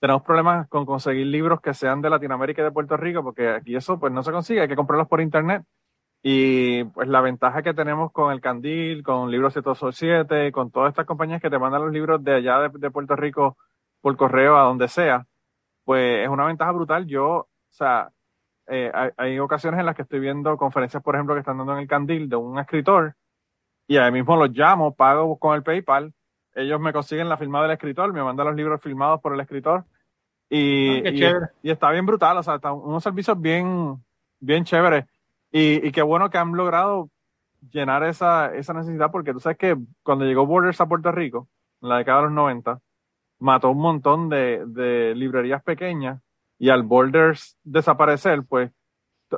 tenemos 0.00 0.22
problemas 0.22 0.66
con 0.68 0.86
conseguir 0.86 1.26
libros 1.26 1.60
que 1.60 1.74
sean 1.74 2.00
de 2.00 2.08
Latinoamérica 2.08 2.62
y 2.62 2.64
de 2.64 2.72
Puerto 2.72 2.96
Rico, 2.96 3.22
porque 3.22 3.48
aquí 3.50 3.76
eso 3.76 4.00
pues 4.00 4.10
no 4.12 4.22
se 4.22 4.32
consigue, 4.32 4.62
hay 4.62 4.68
que 4.68 4.76
comprarlos 4.76 5.08
por 5.08 5.20
internet. 5.20 5.62
Y 6.26 6.84
pues 6.84 7.06
la 7.06 7.20
ventaja 7.20 7.62
que 7.62 7.74
tenemos 7.74 8.10
con 8.10 8.32
el 8.32 8.40
Candil, 8.40 9.02
con 9.02 9.30
Libros 9.30 9.52
787, 9.52 10.52
con 10.52 10.70
todas 10.70 10.88
estas 10.88 11.04
compañías 11.04 11.42
que 11.42 11.50
te 11.50 11.58
mandan 11.58 11.82
los 11.82 11.92
libros 11.92 12.24
de 12.24 12.36
allá 12.36 12.60
de, 12.60 12.70
de 12.78 12.90
Puerto 12.90 13.14
Rico 13.14 13.58
por 14.00 14.16
correo 14.16 14.56
a 14.56 14.62
donde 14.62 14.88
sea, 14.88 15.26
pues 15.84 16.24
es 16.24 16.28
una 16.30 16.46
ventaja 16.46 16.72
brutal. 16.72 17.06
Yo, 17.06 17.26
o 17.30 17.48
sea, 17.68 18.08
eh, 18.68 18.90
hay, 18.94 19.10
hay 19.18 19.38
ocasiones 19.38 19.78
en 19.80 19.84
las 19.84 19.94
que 19.94 20.00
estoy 20.00 20.18
viendo 20.18 20.56
conferencias, 20.56 21.02
por 21.02 21.14
ejemplo, 21.14 21.34
que 21.34 21.40
están 21.40 21.58
dando 21.58 21.74
en 21.74 21.80
el 21.80 21.88
Candil 21.88 22.26
de 22.30 22.36
un 22.36 22.58
escritor 22.58 23.14
y 23.86 23.98
ahí 23.98 24.10
mismo 24.10 24.34
los 24.36 24.48
llamo, 24.48 24.94
pago 24.94 25.38
con 25.38 25.54
el 25.54 25.62
PayPal, 25.62 26.14
ellos 26.54 26.80
me 26.80 26.94
consiguen 26.94 27.28
la 27.28 27.36
firma 27.36 27.60
del 27.60 27.72
escritor, 27.72 28.10
me 28.14 28.22
mandan 28.22 28.46
los 28.46 28.56
libros 28.56 28.80
firmados 28.80 29.20
por 29.20 29.34
el 29.34 29.40
escritor 29.40 29.84
y, 30.48 30.88
Ah, 30.88 31.50
y- 31.62 31.70
está 31.70 31.90
bien 31.90 32.06
brutal, 32.06 32.38
o 32.38 32.42
sea, 32.42 32.54
están 32.54 32.72
unos 32.76 33.02
servicios 33.02 33.38
bien, 33.38 34.02
bien 34.40 34.64
chéveres 34.64 35.04
y, 35.56 35.86
y 35.86 35.92
qué 35.92 36.02
bueno 36.02 36.30
que 36.30 36.38
han 36.38 36.52
logrado 36.52 37.10
llenar 37.70 38.02
esa, 38.02 38.52
esa 38.54 38.74
necesidad 38.74 39.10
porque 39.12 39.32
tú 39.32 39.38
sabes 39.38 39.56
que 39.56 39.76
cuando 40.02 40.24
llegó 40.24 40.46
Borders 40.46 40.80
a 40.80 40.86
Puerto 40.86 41.12
Rico, 41.12 41.48
en 41.80 41.90
la 41.90 41.98
década 41.98 42.18
de 42.18 42.24
los 42.24 42.32
90, 42.32 42.80
mató 43.38 43.70
un 43.70 43.78
montón 43.78 44.28
de, 44.28 44.64
de 44.66 45.14
librerías 45.14 45.62
pequeñas 45.62 46.20
y 46.58 46.70
al 46.70 46.82
Borders 46.82 47.56
desaparecer, 47.62 48.42
pues 48.48 48.70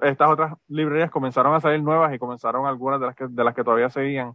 estas 0.03 0.31
otras 0.31 0.55
librerías 0.69 1.11
comenzaron 1.11 1.55
a 1.55 1.61
salir 1.61 1.83
nuevas 1.83 2.15
y 2.15 2.19
comenzaron 2.19 2.67
algunas 2.67 2.99
de 2.99 3.07
las 3.07 3.15
que, 3.15 3.27
de 3.29 3.45
las 3.45 3.55
que 3.55 3.65
todavía 3.65 3.91
seguían 3.91 4.33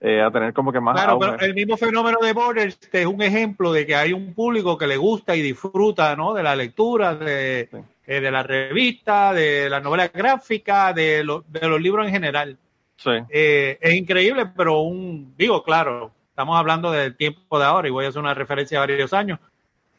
eh, 0.00 0.20
a 0.22 0.30
tener 0.30 0.52
como 0.52 0.72
que 0.72 0.80
más 0.80 0.94
Claro, 0.94 1.12
auge. 1.12 1.32
pero 1.32 1.44
el 1.46 1.54
mismo 1.54 1.76
fenómeno 1.76 2.18
de 2.22 2.32
Borders 2.32 2.78
es 2.92 3.06
un 3.06 3.22
ejemplo 3.22 3.72
de 3.72 3.84
que 3.84 3.96
hay 3.96 4.12
un 4.12 4.32
público 4.34 4.78
que 4.78 4.86
le 4.86 4.96
gusta 4.96 5.34
y 5.34 5.42
disfruta 5.42 6.14
¿no? 6.14 6.34
de 6.34 6.42
la 6.42 6.54
lectura, 6.54 7.14
de, 7.16 7.68
Sí. 7.70 7.78
Eh, 8.06 8.20
de 8.20 8.30
la 8.30 8.42
revista, 8.42 9.32
de 9.32 9.68
la 9.68 9.80
novela 9.80 10.08
gráfica, 10.08 10.92
de, 10.92 11.24
lo- 11.24 11.44
de 11.48 11.68
los 11.68 11.80
libros 11.80 12.06
en 12.06 12.12
general. 12.12 12.58
Sí, 12.96 13.10
Eh, 13.28 13.78
es 13.80 13.94
increíble, 13.94 14.46
pero 14.56 14.80
un, 14.80 15.34
digo, 15.36 15.62
claro, 15.62 16.12
estamos 16.30 16.58
hablando 16.58 16.90
del 16.90 17.16
tiempo 17.16 17.58
de 17.58 17.64
ahora 17.64 17.88
y 17.88 17.90
voy 17.90 18.04
a 18.06 18.08
hacer 18.08 18.20
una 18.22 18.32
referencia 18.34 18.78
a 18.78 18.86
varios 18.86 19.12
años, 19.12 19.38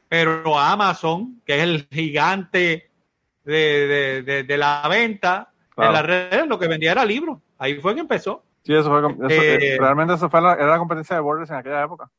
pero 0.10 0.58
Amazon, 0.58 1.42
que 1.46 1.58
es 1.58 1.64
el 1.64 1.88
gigante 1.92 2.90
de, 3.44 3.54
de- 3.88 4.22
de- 4.24 4.44
de 4.44 4.58
la 4.58 4.86
venta 4.90 5.50
Claro. 5.76 5.90
en 5.92 5.94
las 5.94 6.06
redes, 6.06 6.48
lo 6.48 6.58
que 6.58 6.68
vendía 6.68 6.92
era 6.94 7.06
libros. 7.06 7.40
Ahí 7.60 7.76
fue 7.76 7.94
que 7.94 8.02
empezó. 8.02 8.44
sí, 8.64 8.74
eso 8.74 8.90
fue, 8.90 9.00
eso- 9.00 9.42
Eh, 9.44 9.74
eh, 9.76 9.78
realmente 9.80 10.16
eso 10.16 10.30
fue 10.30 10.42
la, 10.42 10.54
era 10.54 10.68
la 10.68 10.78
competencia 10.80 11.16
de 11.16 11.22
Borders 11.22 11.50
en 11.52 11.56
aquella 11.58 11.84
época. 11.84 12.10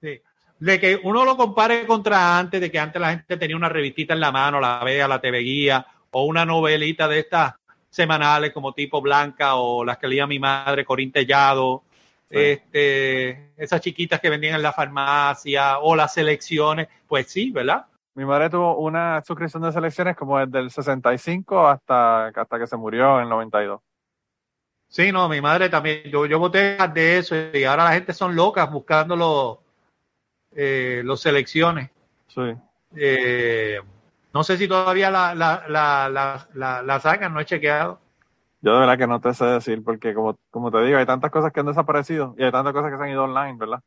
Sí. 0.00 0.20
De 0.60 0.80
que 0.80 1.00
uno 1.02 1.24
lo 1.24 1.36
compare 1.36 1.86
contra 1.86 2.38
antes, 2.38 2.60
de 2.60 2.70
que 2.70 2.78
antes 2.78 3.00
la 3.00 3.10
gente 3.10 3.36
tenía 3.36 3.56
una 3.56 3.68
revistita 3.68 4.14
en 4.14 4.20
la 4.20 4.32
mano, 4.32 4.60
la 4.60 4.82
vea, 4.82 5.06
la 5.06 5.20
TV 5.20 5.38
Guía, 5.40 5.86
o 6.10 6.24
una 6.24 6.44
novelita 6.44 7.06
de 7.06 7.20
estas 7.20 7.54
semanales 7.90 8.52
como 8.52 8.72
tipo 8.72 9.00
Blanca 9.00 9.54
o 9.56 9.84
las 9.84 9.98
que 9.98 10.08
leía 10.08 10.26
mi 10.26 10.38
madre, 10.38 10.84
Corín 10.84 11.12
Tellado, 11.12 11.82
Sí. 12.30 12.36
este, 12.36 13.52
esas 13.56 13.80
chiquitas 13.80 14.20
que 14.20 14.28
vendían 14.28 14.56
en 14.56 14.62
la 14.62 14.74
farmacia, 14.74 15.78
o 15.78 15.96
las 15.96 16.12
selecciones, 16.12 16.86
pues 17.06 17.28
sí, 17.28 17.50
¿verdad? 17.50 17.86
Mi 18.14 18.26
madre 18.26 18.50
tuvo 18.50 18.76
una 18.76 19.22
suscripción 19.24 19.62
de 19.62 19.72
selecciones 19.72 20.14
como 20.14 20.38
desde 20.38 20.58
el 20.58 20.70
65 20.70 21.66
hasta, 21.66 22.26
hasta 22.26 22.58
que 22.58 22.66
se 22.66 22.76
murió 22.76 23.16
en 23.16 23.22
el 23.22 23.28
92. 23.30 23.80
Sí, 24.90 25.10
no, 25.10 25.26
mi 25.28 25.40
madre 25.40 25.70
también, 25.70 26.02
yo, 26.10 26.26
yo 26.26 26.38
voté 26.38 26.76
de 26.92 27.18
eso 27.18 27.34
y 27.54 27.64
ahora 27.64 27.84
la 27.84 27.92
gente 27.92 28.12
son 28.12 28.36
locas 28.36 28.70
buscando 28.70 29.16
los, 29.16 29.58
eh, 30.54 31.02
los 31.04 31.20
selecciones. 31.20 31.90
Sí. 32.28 32.54
Eh, 32.96 33.80
no 34.32 34.44
sé 34.44 34.56
si 34.56 34.68
todavía 34.68 35.10
la, 35.10 35.34
la, 35.34 35.64
la, 35.68 36.08
la, 36.08 36.48
la, 36.54 36.82
la 36.82 37.00
sacan, 37.00 37.32
no 37.34 37.40
he 37.40 37.44
chequeado. 37.44 38.00
Yo 38.60 38.74
de 38.74 38.80
verdad 38.80 38.98
que 38.98 39.06
no 39.06 39.20
te 39.20 39.32
sé 39.34 39.44
decir 39.44 39.82
porque 39.84 40.12
como, 40.14 40.36
como 40.50 40.70
te 40.70 40.82
digo, 40.82 40.98
hay 40.98 41.06
tantas 41.06 41.30
cosas 41.30 41.52
que 41.52 41.60
han 41.60 41.66
desaparecido 41.66 42.34
y 42.36 42.44
hay 42.44 42.50
tantas 42.50 42.72
cosas 42.72 42.90
que 42.90 42.96
se 42.98 43.02
han 43.04 43.10
ido 43.10 43.24
online, 43.24 43.56
¿verdad? 43.56 43.80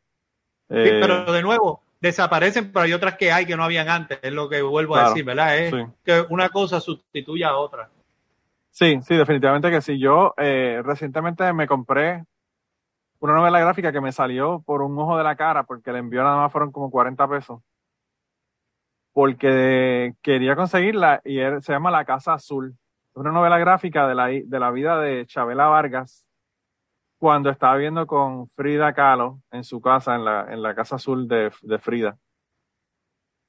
Sí, 0.70 0.76
Eh, 0.78 1.00
pero 1.02 1.32
de 1.32 1.42
nuevo, 1.42 1.82
desaparecen, 2.00 2.72
pero 2.72 2.86
hay 2.86 2.94
otras 2.94 3.18
que 3.18 3.32
hay 3.32 3.46
que 3.46 3.58
no 3.58 3.64
habían 3.66 3.90
antes, 3.90 4.20
es 4.22 4.32
lo 4.32 4.48
que 4.48 4.62
vuelvo 4.62 4.96
a 4.96 5.10
decir, 5.10 5.26
¿verdad? 5.26 5.58
Es 5.58 5.72
sí. 5.72 5.86
que 6.06 6.26
una 6.30 6.50
cosa 6.50 6.80
sustituye 6.80 7.44
a 7.44 7.56
otra. 7.56 7.90
Sí, 8.70 9.00
sí, 9.02 9.16
definitivamente 9.18 9.70
que 9.70 9.82
sí. 9.82 10.00
Yo 10.00 10.34
eh, 10.38 10.82
recientemente 10.84 11.52
me 11.52 11.68
compré 11.68 12.24
una 13.22 13.34
novela 13.34 13.60
gráfica 13.60 13.92
que 13.92 14.02
me 14.02 14.12
salió 14.12 14.62
por 14.66 14.82
un 14.82 14.98
ojo 14.98 15.18
de 15.18 15.24
la 15.24 15.36
cara 15.36 15.64
porque 15.64 15.92
el 15.92 15.98
envío 15.98 16.24
nada 16.24 16.38
más 16.38 16.52
fueron 16.52 16.72
como 16.72 16.90
40 16.90 17.28
pesos. 17.28 17.62
Porque 19.14 20.14
quería 20.22 20.56
conseguirla 20.56 21.22
y 21.24 21.38
se 21.62 21.74
llama 21.74 21.92
La 21.92 22.06
Casa 22.06 22.34
Azul. 22.34 22.76
Es 23.12 23.18
una 23.18 23.32
novela 23.32 23.58
gráfica 23.58 24.08
de 24.08 24.16
la, 24.16 24.28
de 24.28 24.60
la 24.60 24.72
vida 24.72 25.00
de 25.00 25.26
Chabela 25.26 25.68
Vargas 25.68 26.26
cuando 27.20 27.50
estaba 27.52 27.76
viviendo 27.76 28.08
con 28.08 28.50
Frida 28.50 28.94
Kahlo 28.94 29.42
en 29.52 29.64
su 29.64 29.80
casa, 29.82 30.16
en 30.16 30.26
la, 30.26 30.52
en 30.52 30.64
la 30.64 30.74
Casa 30.74 30.96
Azul 30.96 31.28
de, 31.28 31.52
de 31.62 31.78
Frida. 31.78 32.18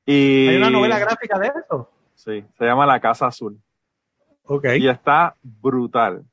Y, 0.05 0.49
Hay 0.49 0.57
una 0.57 0.69
novela 0.69 0.99
gráfica 0.99 1.39
de 1.39 1.47
eso. 1.47 1.89
Sí, 2.15 2.45
se 2.59 2.65
llama 2.65 2.85
La 2.85 3.01
Casa 3.01 3.29
Azul 3.29 3.59
Ok. 4.45 4.67
y 4.77 4.89
está 4.89 5.35
brutal. 5.43 6.25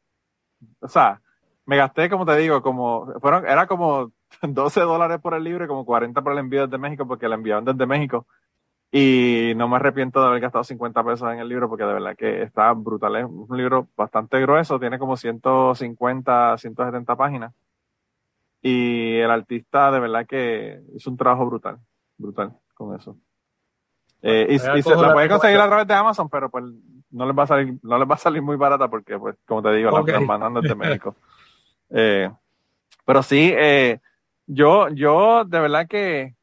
O 0.82 0.88
sea, 0.88 1.22
me 1.70 1.78
gasté, 1.78 2.10
como 2.10 2.26
te 2.26 2.36
digo, 2.36 2.64
como, 2.64 3.14
fueron, 3.22 3.48
era 3.48 3.68
como 3.68 4.12
12 4.42 4.82
dólares 4.82 5.20
por 5.22 5.36
el 5.36 5.44
libro 5.44 5.66
y 5.66 5.68
como 5.68 5.86
40 5.86 6.20
por 6.24 6.34
el 6.34 6.40
envío 6.40 6.66
desde 6.66 6.80
México, 6.80 7.08
porque 7.08 7.28
la 7.28 7.36
enviaban 7.36 7.64
desde 7.64 7.86
México. 7.86 8.26
Y 8.92 9.54
no 9.56 9.68
me 9.68 9.76
arrepiento 9.76 10.20
de 10.20 10.30
haber 10.30 10.42
gastado 10.42 10.64
50 10.64 11.04
pesos 11.04 11.32
en 11.32 11.38
el 11.38 11.48
libro 11.48 11.70
porque 11.70 11.84
de 11.84 11.94
verdad 11.94 12.16
que 12.18 12.42
está 12.42 12.74
brutal. 12.74 13.18
Es 13.18 13.26
un 13.26 13.56
libro 13.56 13.88
bastante 13.96 14.42
grueso, 14.42 14.80
tiene 14.80 14.98
como 14.98 15.16
150, 15.16 16.58
170 16.58 17.16
páginas. 17.16 17.54
Y 18.64 19.18
el 19.20 19.30
artista 19.30 19.92
de 19.92 20.00
verdad 20.00 20.26
que 20.26 20.82
hizo 20.96 21.12
un 21.12 21.18
trabajo 21.18 21.46
brutal, 21.46 21.78
brutal 22.18 22.58
con 22.74 22.96
eso. 22.96 23.16
Eh, 24.24 24.48
y, 24.50 24.56
y 24.56 24.82
se 24.82 24.96
la 24.96 25.14
puede 25.14 25.30
conseguir 25.30 25.60
a 25.60 25.68
través 25.68 25.86
de 25.86 25.94
Amazon, 25.94 26.30
pero 26.30 26.50
pues 26.50 26.66
no 27.12 27.28
les 27.28 27.38
va 27.38 27.44
a 27.44 27.48
salir, 27.48 27.78
no 27.84 28.00
les 28.00 28.10
va 28.10 28.16
a 28.16 28.18
salir 28.18 28.42
muy 28.42 28.56
barata 28.56 28.88
porque, 28.88 29.20
pues, 29.20 29.36
como 29.46 29.62
te 29.62 29.72
digo, 29.74 29.92
la 29.92 30.00
están 30.00 30.26
mandando 30.26 30.62
desde 30.62 30.74
México. 30.74 31.16
Eh, 31.90 32.30
pero 33.06 33.24
sí, 33.24 33.52
eh, 33.56 34.00
yo, 34.46 34.90
yo 34.90 35.46
de 35.46 35.60
verdad 35.60 35.88
que 35.88 36.36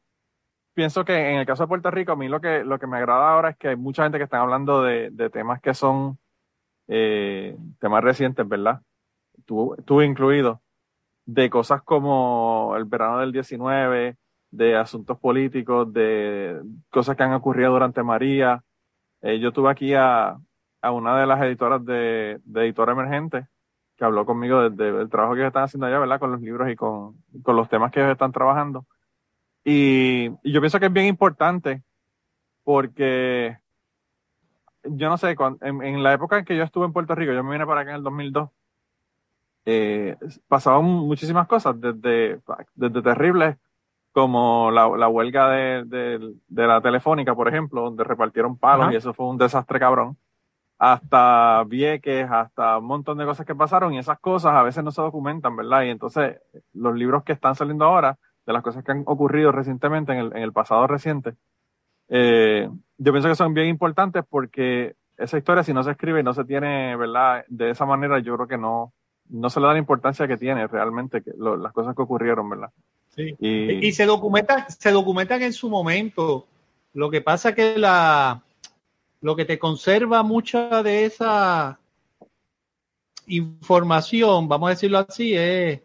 pienso 0.74 1.04
que 1.04 1.30
en 1.32 1.38
el 1.38 1.46
caso 1.46 1.64
de 1.64 1.68
Puerto 1.68 1.90
Rico, 1.90 2.12
a 2.12 2.16
mí 2.16 2.28
lo 2.28 2.40
que, 2.40 2.64
lo 2.64 2.78
que 2.78 2.86
me 2.86 2.98
agrada 2.98 3.32
ahora 3.32 3.50
es 3.50 3.56
que 3.56 3.68
hay 3.68 3.76
mucha 3.76 4.02
gente 4.02 4.18
que 4.18 4.24
están 4.24 4.42
hablando 4.42 4.82
de, 4.82 5.10
temas 5.30 5.60
que 5.60 5.74
son 5.74 6.18
eh, 6.88 7.56
temas 7.80 8.04
recientes, 8.04 8.46
¿verdad? 8.48 8.82
Tú, 9.46 9.76
tú 9.84 10.02
incluido, 10.02 10.62
de 11.26 11.50
cosas 11.50 11.82
como 11.82 12.74
el 12.76 12.84
verano 12.84 13.20
del 13.20 13.32
19, 13.32 14.16
de 14.50 14.76
asuntos 14.76 15.18
políticos, 15.18 15.92
de 15.92 16.60
cosas 16.90 17.16
que 17.16 17.22
han 17.22 17.32
ocurrido 17.32 17.72
durante 17.72 18.02
María. 18.02 18.62
Eh, 19.22 19.38
yo 19.40 19.52
tuve 19.52 19.70
aquí 19.70 19.94
a, 19.94 20.36
a 20.82 20.92
una 20.92 21.18
de 21.18 21.26
las 21.26 21.42
editoras 21.42 21.84
de 21.84 22.40
Editora 22.54 22.92
Emergente, 22.92 23.46
que 23.96 24.04
habló 24.04 24.26
conmigo 24.26 24.68
desde 24.70 25.00
el 25.00 25.08
trabajo 25.08 25.34
que 25.34 25.40
ellos 25.40 25.48
están 25.48 25.64
haciendo 25.64 25.86
allá, 25.86 25.98
¿verdad? 25.98 26.20
Con 26.20 26.32
los 26.32 26.40
libros 26.40 26.70
y 26.70 26.76
con, 26.76 27.16
con 27.42 27.56
los 27.56 27.68
temas 27.68 27.90
que 27.90 28.00
ellos 28.00 28.12
están 28.12 28.32
trabajando. 28.32 28.84
Y, 29.64 30.30
y 30.42 30.52
yo 30.52 30.60
pienso 30.60 30.78
que 30.78 30.86
es 30.86 30.92
bien 30.92 31.06
importante 31.06 31.82
porque 32.64 33.58
yo 34.84 35.08
no 35.08 35.16
sé, 35.18 35.34
en, 35.62 35.82
en 35.82 36.02
la 36.02 36.12
época 36.12 36.38
en 36.38 36.44
que 36.44 36.56
yo 36.56 36.62
estuve 36.62 36.84
en 36.86 36.92
Puerto 36.92 37.14
Rico, 37.14 37.32
yo 37.32 37.42
me 37.42 37.52
vine 37.52 37.66
para 37.66 37.80
acá 37.80 37.90
en 37.90 37.96
el 37.96 38.02
2002, 38.02 38.48
eh, 39.64 40.16
pasaban 40.46 40.84
muchísimas 40.84 41.48
cosas, 41.48 41.80
desde, 41.80 42.40
desde 42.74 43.02
terribles 43.02 43.56
como 44.12 44.70
la, 44.70 44.88
la 44.96 45.08
huelga 45.08 45.50
de, 45.50 45.84
de- 45.84 46.34
de 46.46 46.66
la 46.66 46.80
telefónica, 46.80 47.34
por 47.34 47.48
ejemplo, 47.48 47.82
donde 47.82 48.04
repartieron 48.04 48.56
palos 48.56 48.84
Ajá. 48.86 48.92
y 48.94 48.96
eso 48.96 49.12
fue 49.12 49.26
un 49.26 49.36
desastre 49.38 49.78
cabrón, 49.80 50.16
hasta 50.78 51.64
Vieques, 51.64 52.28
hasta 52.30 52.78
un 52.78 52.84
montón 52.86 53.18
de 53.18 53.24
cosas 53.24 53.46
que 53.46 53.54
pasaron 53.54 53.94
y 53.94 53.98
esas 53.98 54.18
cosas 54.18 54.52
a 54.54 54.62
veces 54.62 54.84
no 54.84 54.90
se 54.90 55.02
documentan, 55.02 55.56
¿verdad? 55.56 55.82
Y 55.84 55.88
entonces 55.90 56.36
los 56.74 56.94
libros 56.94 57.24
que 57.24 57.32
están 57.32 57.54
saliendo 57.54 57.84
ahora, 57.86 58.18
de 58.46 58.52
las 58.52 58.62
cosas 58.62 58.84
que 58.84 58.92
han 58.92 59.02
ocurrido 59.06 59.52
recientemente, 59.52 60.12
en 60.12 60.18
el, 60.18 60.26
en 60.36 60.42
el 60.42 60.52
pasado 60.52 60.86
reciente, 60.86 61.34
eh, 62.08 62.68
yo 62.98 63.12
pienso 63.12 63.28
que 63.28 63.34
son 63.34 63.54
bien 63.54 63.68
importantes 63.68 64.24
porque 64.28 64.94
esa 65.16 65.38
historia, 65.38 65.62
si 65.64 65.72
no 65.72 65.82
se 65.82 65.92
escribe 65.92 66.20
y 66.20 66.22
no 66.22 66.34
se 66.34 66.44
tiene, 66.44 66.94
¿verdad? 66.96 67.44
De 67.48 67.70
esa 67.70 67.86
manera, 67.86 68.18
yo 68.18 68.36
creo 68.36 68.46
que 68.48 68.58
no, 68.58 68.92
no 69.30 69.50
se 69.50 69.60
le 69.60 69.66
da 69.66 69.72
la 69.72 69.78
importancia 69.78 70.28
que 70.28 70.36
tiene 70.36 70.66
realmente 70.66 71.22
que 71.22 71.32
lo- 71.38 71.56
las 71.56 71.72
cosas 71.72 71.96
que 71.96 72.02
ocurrieron, 72.02 72.48
¿verdad? 72.50 72.70
Sí. 73.14 73.34
Y, 73.40 73.86
Y 73.86 73.92
se 73.92 74.04
documentan, 74.04 74.70
se 74.70 74.92
documentan 74.92 75.42
en 75.42 75.52
su 75.54 75.70
momento. 75.70 76.46
Lo 76.92 77.10
que 77.10 77.22
pasa 77.22 77.54
que 77.54 77.78
la 77.78 78.42
lo 79.26 79.34
que 79.34 79.44
te 79.44 79.58
conserva 79.58 80.22
mucha 80.22 80.84
de 80.84 81.04
esa 81.04 81.80
información, 83.26 84.46
vamos 84.46 84.68
a 84.68 84.70
decirlo 84.70 84.98
así, 84.98 85.34
es, 85.34 85.80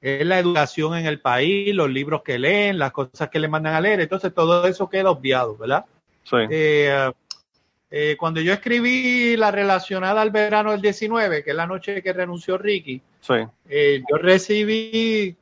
es 0.00 0.26
la 0.26 0.40
educación 0.40 0.96
en 0.96 1.06
el 1.06 1.20
país, 1.20 1.72
los 1.72 1.88
libros 1.88 2.22
que 2.24 2.36
leen, 2.36 2.80
las 2.80 2.90
cosas 2.90 3.28
que 3.28 3.38
le 3.38 3.46
mandan 3.46 3.74
a 3.74 3.80
leer. 3.80 4.00
Entonces 4.00 4.34
todo 4.34 4.66
eso 4.66 4.90
queda 4.90 5.08
obviado, 5.08 5.56
¿verdad? 5.56 5.84
sí, 6.24 6.34
Eh, 6.50 7.12
eh, 7.92 8.16
cuando 8.18 8.40
yo 8.40 8.52
escribí 8.52 9.36
la 9.36 9.52
relacionada 9.52 10.20
al 10.20 10.32
verano 10.32 10.72
del 10.72 10.82
19, 10.82 11.44
que 11.44 11.50
es 11.50 11.56
la 11.56 11.68
noche 11.68 12.02
que 12.02 12.12
renunció 12.12 12.58
Ricky, 12.58 13.00
sí, 13.20 13.34
eh, 13.68 14.02
yo 14.10 14.16
recibí 14.16 15.36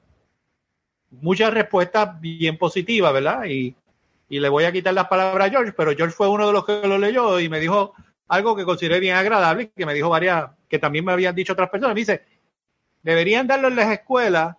muchas 1.12 1.54
respuestas 1.54 2.20
bien 2.20 2.58
positivas, 2.58 3.10
¿verdad? 3.14 3.46
Y, 3.46 3.74
y 4.28 4.40
le 4.40 4.48
voy 4.48 4.64
a 4.64 4.72
quitar 4.72 4.92
las 4.94 5.08
palabras 5.08 5.48
a 5.48 5.50
George, 5.50 5.72
pero 5.72 5.92
George 5.96 6.14
fue 6.14 6.28
uno 6.28 6.46
de 6.46 6.52
los 6.52 6.64
que 6.64 6.86
lo 6.86 6.98
leyó 6.98 7.40
y 7.40 7.48
me 7.48 7.60
dijo 7.60 7.94
algo 8.28 8.54
que 8.54 8.64
consideré 8.64 9.00
bien 9.00 9.16
agradable, 9.16 9.70
que 9.74 9.86
me 9.86 9.94
dijo 9.94 10.08
varias, 10.10 10.50
que 10.68 10.78
también 10.78 11.04
me 11.04 11.12
habían 11.12 11.34
dicho 11.34 11.54
otras 11.54 11.70
personas. 11.70 11.94
Me 11.94 12.00
dice, 12.00 12.22
deberían 13.02 13.46
darlo 13.46 13.68
en 13.68 13.76
las 13.76 13.90
escuelas 13.90 14.56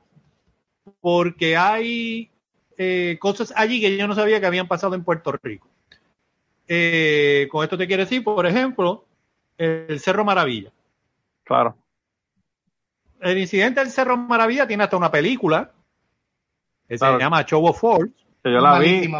porque 1.01 1.55
hay 1.55 2.31
eh, 2.77 3.17
cosas 3.19 3.53
allí 3.55 3.79
que 3.79 3.95
yo 3.95 4.07
no 4.07 4.15
sabía 4.15 4.39
que 4.39 4.47
habían 4.47 4.67
pasado 4.67 4.95
en 4.95 5.03
Puerto 5.03 5.31
Rico. 5.43 5.67
Eh, 6.67 7.47
con 7.51 7.63
esto 7.63 7.77
te 7.77 7.87
quiero 7.87 8.03
decir, 8.03 8.23
por 8.23 8.45
ejemplo, 8.45 9.05
el 9.57 9.99
Cerro 9.99 10.23
Maravilla. 10.25 10.71
claro. 11.43 11.75
El 13.21 13.37
incidente 13.37 13.81
del 13.81 13.89
Cerro 13.91 14.15
Maravilla 14.15 14.65
tiene 14.65 14.85
hasta 14.85 14.95
una 14.95 15.11
película 15.11 15.73
que 16.87 16.97
Claro. 16.97 17.17
se 17.17 17.23
llama 17.23 17.43
Show 17.43 17.65
of 17.67 17.77
Force. 17.77 18.13
Que 18.41 18.49
yo 18.53 18.59
la 18.61 18.79
vi, 18.79 19.09
Malísima. 19.09 19.19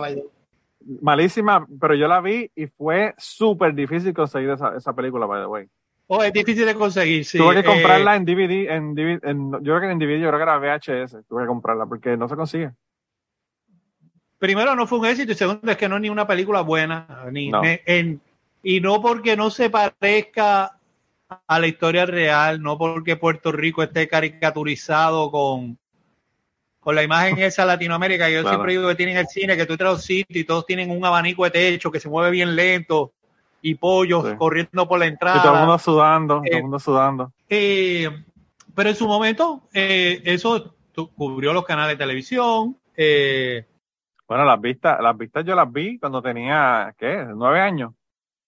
Malísima, 1.02 1.66
pero 1.80 1.96
yo 1.96 2.08
la 2.08 2.22
vi 2.22 2.50
y 2.56 2.68
fue 2.68 3.14
súper 3.18 3.74
difícil 3.74 4.14
conseguir 4.14 4.50
esa, 4.52 4.76
esa 4.76 4.94
película, 4.94 5.26
by 5.26 5.42
the 5.42 5.48
way. 5.48 5.68
Oh, 6.08 6.24
es 6.24 6.34
difícil 6.34 6.66
de 6.66 6.74
conseguir, 6.74 7.24
sí. 7.24 7.38
Tuve 7.38 7.54
que 7.56 7.60
Eh, 7.60 7.64
comprarla 7.66 8.16
en 8.16 8.26
DVD, 8.26 8.68
en 8.74 8.96
DVD, 8.96 9.20
en- 9.30 9.52
yo 9.52 9.60
creo 9.78 9.82
que 9.82 9.92
en 9.92 10.00
DVD, 10.00 10.20
yo 10.20 10.28
creo 10.30 10.38
que 10.40 10.44
era 10.44 10.58
VHS, 10.58 11.24
tuve 11.28 11.42
que 11.44 11.48
comprarla 11.48 11.86
porque 11.86 12.18
no 12.18 12.28
se 12.28 12.36
consigue. 12.36 12.72
primero, 14.40 14.74
no 14.74 14.88
fue 14.88 15.00
un 15.00 15.06
éxito 15.06 15.34
y 15.34 15.36
segundo, 15.36 15.70
es 15.70 15.76
que 15.78 15.90
no 15.90 15.98
es 15.98 16.02
ni 16.02 16.10
una 16.10 16.26
película 16.26 16.62
buena. 16.62 17.26
Ni, 17.30 17.50
No. 17.50 17.62
en- 17.64 18.22
y 18.64 18.80
no 18.80 19.02
porque 19.02 19.36
no 19.36 19.50
se 19.50 19.70
parezca 19.70 20.78
a 21.48 21.60
la 21.60 21.68
historia 21.68 22.06
real, 22.06 22.62
no 22.62 22.78
porque 22.78 23.18
Puerto 23.18 23.52
Rico 23.52 23.84
esté 23.84 24.08
caricaturizado 24.08 25.30
con, 25.30 25.78
con 26.80 26.96
la 26.96 27.04
imagen 27.04 27.38
esa 27.40 27.64
de 27.64 27.68
Latinoamérica. 27.70 28.30
Yo 28.30 28.42
Claro. 28.42 28.50
siempre 28.58 28.72
digo 28.74 28.88
que 28.88 28.96
tienen 28.96 29.18
el 29.18 29.28
cine, 29.28 29.58
que 29.58 29.66
tú 29.66 29.74
entras 29.74 29.90
a 29.92 29.94
un 29.96 30.00
sitio 30.02 30.40
y 30.42 30.46
todos 30.46 30.66
tienen 30.66 30.90
un 30.92 31.04
abanico 31.04 31.44
de 31.44 31.52
techo 31.52 31.92
que 31.92 32.00
se 32.00 32.10
mueve 32.10 32.32
bien 32.32 32.56
lento 32.56 33.12
y 33.62 33.76
pollos 33.76 34.26
Sí. 34.30 34.36
corriendo 34.38 34.88
por 34.88 35.00
la 35.00 35.06
entrada. 35.08 35.38
Y 35.38 35.42
todo 35.42 35.54
el 35.54 35.60
mundo 35.60 35.78
sudando, 35.80 36.36
todo 36.36 36.44
Eh, 36.46 36.56
el 36.56 36.62
mundo 36.62 36.80
sudando. 36.80 37.34
Eh, 37.50 38.10
pero 38.74 38.90
en 38.90 38.96
su 38.96 39.08
momento, 39.08 39.64
eh, 39.74 40.22
eso 40.24 40.76
cubrió 41.16 41.54
los 41.54 41.66
canales 41.66 41.98
de 41.98 42.04
televisión. 42.04 42.78
eh, 42.96 43.66
Bueno, 44.28 44.46
las 44.46 44.62
vistas, 44.62 45.00
las 45.02 45.18
vistas 45.18 45.44
yo 45.44 45.56
las 45.56 45.72
vi 45.72 45.98
cuando 45.98 46.22
tenía, 46.22 46.94
¿qué? 46.98 47.26
Nueve 47.36 47.60
años. 47.62 47.94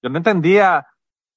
Yo 0.04 0.10
no 0.10 0.18
entendía 0.18 0.86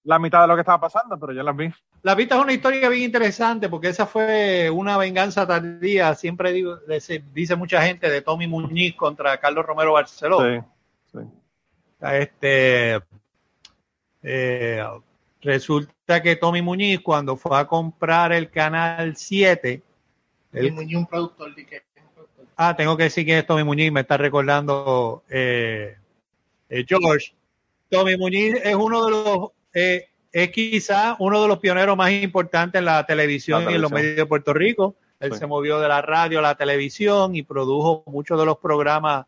la 0.04 0.18
mitad 0.18 0.42
de 0.42 0.48
lo 0.48 0.54
que 0.54 0.60
estaba 0.60 0.80
pasando, 0.80 1.18
pero 1.18 1.32
yo 1.32 1.42
las 1.42 1.56
vi. 1.56 1.72
la 2.02 2.14
vista 2.14 2.36
es 2.36 2.42
una 2.42 2.52
historia 2.52 2.88
bien 2.90 3.04
interesante 3.04 3.68
porque 3.68 3.88
esa 3.88 4.06
fue 4.06 4.68
una 4.70 4.96
venganza 4.98 5.46
tardía, 5.46 6.14
siempre 6.14 6.52
digo, 6.52 6.76
dice, 6.86 7.24
dice 7.32 7.56
mucha 7.56 7.82
gente, 7.82 8.10
de 8.10 8.20
Tommy 8.20 8.46
Muñiz 8.46 8.94
contra 8.94 9.38
Carlos 9.38 9.64
Romero 9.64 9.92
Barceló. 9.94 10.40
Sí, 10.42 10.60
sí. 11.12 11.18
Este, 12.02 13.00
eh, 14.22 14.84
resulta 15.42 16.22
que 16.22 16.36
Tommy 16.36 16.62
Muñiz, 16.62 17.00
cuando 17.00 17.36
fue 17.36 17.58
a 17.58 17.66
comprar 17.66 18.32
el 18.32 18.50
canal 18.50 19.16
7, 19.16 19.82
Y 20.52 20.58
él 20.58 20.72
Muñoz, 20.72 21.00
un 21.00 21.06
productor, 21.06 21.54
que- 21.54 21.82
un 21.96 22.14
productor. 22.14 22.46
Ah, 22.56 22.76
tengo 22.76 22.96
que 22.96 23.04
decir 23.04 23.24
que 23.26 23.38
es 23.38 23.46
Tommy 23.46 23.64
Muñiz, 23.64 23.90
me 23.90 24.00
está 24.02 24.16
recordando 24.16 25.24
eh, 25.28 25.96
eh, 26.68 26.84
George. 26.86 27.34
Tommy 27.90 28.16
Muñiz 28.16 28.54
es 28.62 28.74
uno 28.74 29.04
de 29.06 29.10
los, 29.10 29.50
eh, 29.74 30.08
es 30.32 30.50
quizá 30.50 31.16
uno 31.18 31.42
de 31.42 31.48
los 31.48 31.58
pioneros 31.58 31.96
más 31.96 32.10
importantes 32.12 32.78
en 32.78 32.86
la 32.86 33.04
televisión 33.06 33.64
La 33.64 33.72
y 33.72 33.74
en 33.74 33.82
los 33.82 33.90
medios 33.92 34.16
de 34.16 34.26
Puerto 34.26 34.52
Rico. 34.52 34.94
Él 35.20 35.32
Sí. 35.32 35.38
se 35.38 35.46
movió 35.46 35.78
de 35.80 35.88
la 35.88 36.02
radio 36.02 36.38
a 36.40 36.42
la 36.42 36.54
televisión 36.56 37.34
y 37.36 37.42
produjo 37.42 38.02
muchos 38.06 38.38
de 38.38 38.46
los 38.46 38.58
programas 38.58 39.26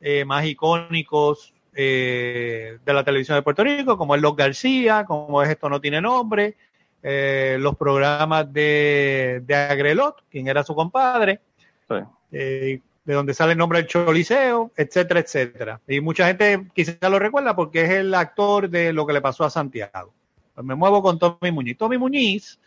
eh, 0.00 0.24
más 0.24 0.44
icónicos 0.44 1.52
eh, 1.74 2.78
de 2.84 2.92
la 2.92 3.04
televisión 3.04 3.36
de 3.38 3.42
Puerto 3.42 3.62
Rico, 3.64 3.96
como 3.96 4.14
es 4.16 4.22
Los 4.22 4.34
García, 4.36 5.04
como 5.06 5.42
es 5.42 5.48
Esto 5.50 5.68
No 5.68 5.80
Tiene 5.80 6.00
Nombre, 6.00 6.56
eh, 7.02 7.56
los 7.60 7.76
programas 7.76 8.52
de, 8.52 9.42
de 9.44 9.54
Agrelot, 9.54 10.24
quien 10.30 10.48
era 10.48 10.62
su 10.64 10.74
compadre, 10.74 11.40
Sí. 11.88 12.80
De 13.08 13.14
donde 13.14 13.32
sale 13.32 13.52
el 13.52 13.58
nombre 13.58 13.78
del 13.78 13.88
Choliseo, 13.88 14.70
etcétera, 14.76 15.20
etcétera. 15.20 15.80
Y 15.88 15.98
mucha 16.02 16.26
gente 16.26 16.66
quizás 16.74 16.98
lo 17.10 17.18
recuerda 17.18 17.56
porque 17.56 17.84
es 17.84 17.90
el 17.90 18.12
actor 18.12 18.68
de 18.68 18.92
lo 18.92 19.06
que 19.06 19.14
le 19.14 19.22
pasó 19.22 19.44
a 19.44 19.50
Santiago. 19.50 20.12
Pues 20.54 20.66
me 20.66 20.74
muevo 20.74 21.02
con 21.02 21.18
Tommy 21.18 21.50
Muñiz. 21.50 21.78
Tommy 21.78 21.96
Muñiz, 21.96 22.60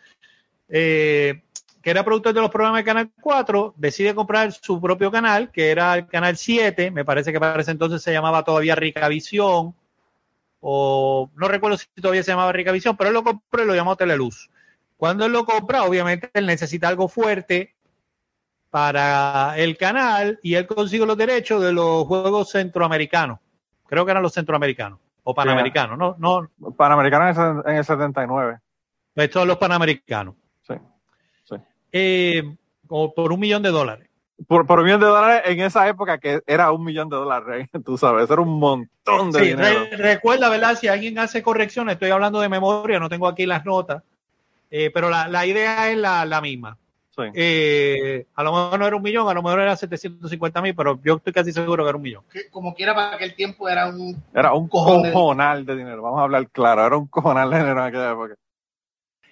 eh, 0.68 1.44
que 1.80 1.92
era 1.92 2.04
productor 2.04 2.34
de 2.34 2.42
los 2.42 2.50
programas 2.50 2.80
de 2.80 2.86
Canal 2.86 3.12
4, 3.22 3.76
decide 3.78 4.16
comprar 4.16 4.52
su 4.52 4.82
propio 4.82 5.12
canal, 5.12 5.52
que 5.52 5.70
era 5.70 5.94
el 5.94 6.08
Canal 6.08 6.36
7, 6.36 6.90
me 6.90 7.06
parece 7.06 7.32
que 7.32 7.40
para 7.40 7.62
ese 7.62 7.70
entonces 7.70 8.02
se 8.02 8.12
llamaba 8.12 8.44
todavía 8.44 8.74
Ricavisión, 8.74 9.76
o 10.60 11.30
no 11.36 11.48
recuerdo 11.50 11.78
si 11.78 11.86
todavía 12.02 12.24
se 12.24 12.32
llamaba 12.32 12.52
Ricavisión, 12.52 12.98
pero 12.98 13.10
él 13.10 13.14
lo 13.14 13.24
compró 13.24 13.62
y 13.62 13.68
lo 13.68 13.76
llamó 13.76 13.96
Teleluz. 13.96 14.50
Cuando 14.98 15.24
él 15.24 15.34
lo 15.34 15.46
compra, 15.46 15.84
obviamente 15.84 16.32
él 16.34 16.48
necesita 16.48 16.88
algo 16.88 17.08
fuerte 17.08 17.76
para 18.72 19.54
el 19.58 19.78
canal 19.78 20.40
y 20.42 20.56
él 20.56 20.66
consigue 20.66 21.06
los 21.06 21.18
derechos 21.18 21.62
de 21.62 21.74
los 21.74 22.06
Juegos 22.08 22.50
Centroamericanos, 22.52 23.38
creo 23.86 24.06
que 24.06 24.12
eran 24.12 24.24
los 24.24 24.34
centroamericanos 24.34 24.98
o 25.24 25.36
panamericanos, 25.36 25.98
no, 26.00 26.16
no, 26.18 26.74
Panamericanos 26.76 27.38
en 27.38 27.44
el, 27.44 27.72
en 27.74 27.78
el 27.78 27.86
79. 27.86 28.58
estos 29.16 29.42
son 29.42 29.48
los 29.50 29.58
panamericanos. 29.58 30.36
Sí. 30.68 30.74
sí. 31.44 31.56
Eh, 31.92 32.56
por 32.88 33.32
un 33.32 33.40
millón 33.40 33.62
de 33.62 33.70
dólares. 33.70 34.08
Por, 34.48 34.66
por 34.66 34.80
un 34.80 34.86
millón 34.86 35.00
de 35.02 35.06
dólares 35.06 35.44
en 35.46 35.60
esa 35.62 35.88
época 35.88 36.18
que 36.18 36.42
era 36.48 36.72
un 36.72 36.84
millón 36.84 37.10
de 37.10 37.18
dólares, 37.18 37.70
tú 37.86 37.98
sabes, 37.98 38.24
eso 38.24 38.34
era 38.34 38.42
un 38.42 38.58
montón 38.58 39.32
de 39.32 39.40
Sí, 39.40 39.46
dinero. 39.50 39.86
re- 39.92 39.98
recuerda, 39.98 40.50
¿verdad? 40.50 40.76
Si 40.76 40.88
alguien 40.88 41.20
hace 41.20 41.44
correcciones, 41.44 41.94
estoy 41.94 42.10
hablando 42.10 42.40
de 42.40 42.50
memoria, 42.50 43.00
no 43.00 43.10
tengo 43.10 43.28
aquí 43.28 43.46
las 43.46 43.64
notas, 43.66 44.02
eh, 44.72 44.90
pero 44.94 45.10
la, 45.10 45.28
la 45.28 45.46
idea 45.46 45.92
es 45.92 45.98
la, 45.98 46.26
la 46.26 46.40
misma. 46.42 46.78
Sí. 47.14 47.24
Eh, 47.34 48.26
a 48.36 48.44
lo 48.44 48.52
mejor 48.54 48.80
no 48.80 48.88
era 48.88 48.96
un 48.96 49.02
millón, 49.02 49.28
a 49.28 49.34
lo 49.34 49.44
mejor 49.44 49.60
era 49.60 49.76
750 49.76 50.62
mil, 50.62 50.74
pero 50.74 50.98
yo 51.04 51.16
estoy 51.18 51.34
casi 51.34 51.52
seguro 51.52 51.84
que 51.84 51.90
era 51.90 51.98
un 51.98 52.02
millón. 52.04 52.24
Como 52.52 52.74
quiera 52.74 52.96
para 52.96 53.16
aquel 53.16 53.36
tiempo 53.36 53.68
era 53.68 53.90
un 53.90 54.16
Era 54.34 54.54
un 54.54 54.70
Cojón 54.70 55.04
de- 55.04 55.12
cojonal 55.12 55.66
de 55.66 55.76
dinero, 55.76 56.02
vamos 56.02 56.20
a 56.22 56.24
hablar 56.24 56.50
claro, 56.50 56.86
era 56.86 56.96
un 56.98 57.08
cojonal 57.08 57.50
de 57.50 57.58
dinero 57.58 57.82
en 57.82 57.86
aquella 57.88 58.12
época. 58.12 58.36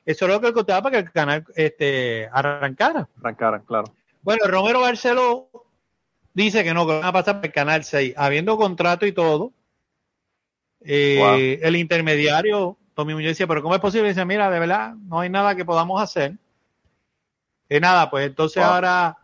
Eso 0.06 0.26
es 0.26 0.32
lo 0.32 0.42
que 0.42 0.52
contaba 0.54 0.82
para 0.82 0.98
que 0.98 1.06
el 1.08 1.12
canal 1.12 1.46
este, 1.56 2.28
arrancara. 2.34 3.08
Arrancaran, 3.20 3.62
claro. 3.62 3.94
Bueno, 4.24 4.46
Romero 4.48 4.82
Barceló 4.82 5.48
dice 6.34 6.64
que 6.66 6.74
no, 6.74 6.86
que 6.86 6.94
van 7.00 7.06
a 7.06 7.14
pasar 7.14 7.38
por 7.38 7.46
el 7.46 7.54
canal 7.54 7.84
6, 7.86 8.14
habiendo 8.18 8.58
contrato 8.58 9.06
y 9.06 9.14
todo. 9.14 9.54
Eh, 10.82 11.60
El 11.62 11.76
intermediario, 11.76 12.78
Tommy 12.94 13.14
Muñoz 13.14 13.30
decía, 13.32 13.48
pero 13.48 13.62
¿cómo 13.62 13.76
es 13.76 13.82
posible? 13.82 14.10
Dice, 14.10 14.26
mira, 14.26 14.50
de 14.50 14.60
verdad, 14.60 14.94
no 14.96 15.20
hay 15.22 15.30
nada 15.30 15.56
que 15.56 15.64
podamos 15.66 16.02
hacer. 16.02 16.34
Y 17.70 17.80
nada, 17.80 18.10
pues 18.10 18.26
entonces 18.28 18.62
Wow. 18.64 18.72
ahora 18.74 19.18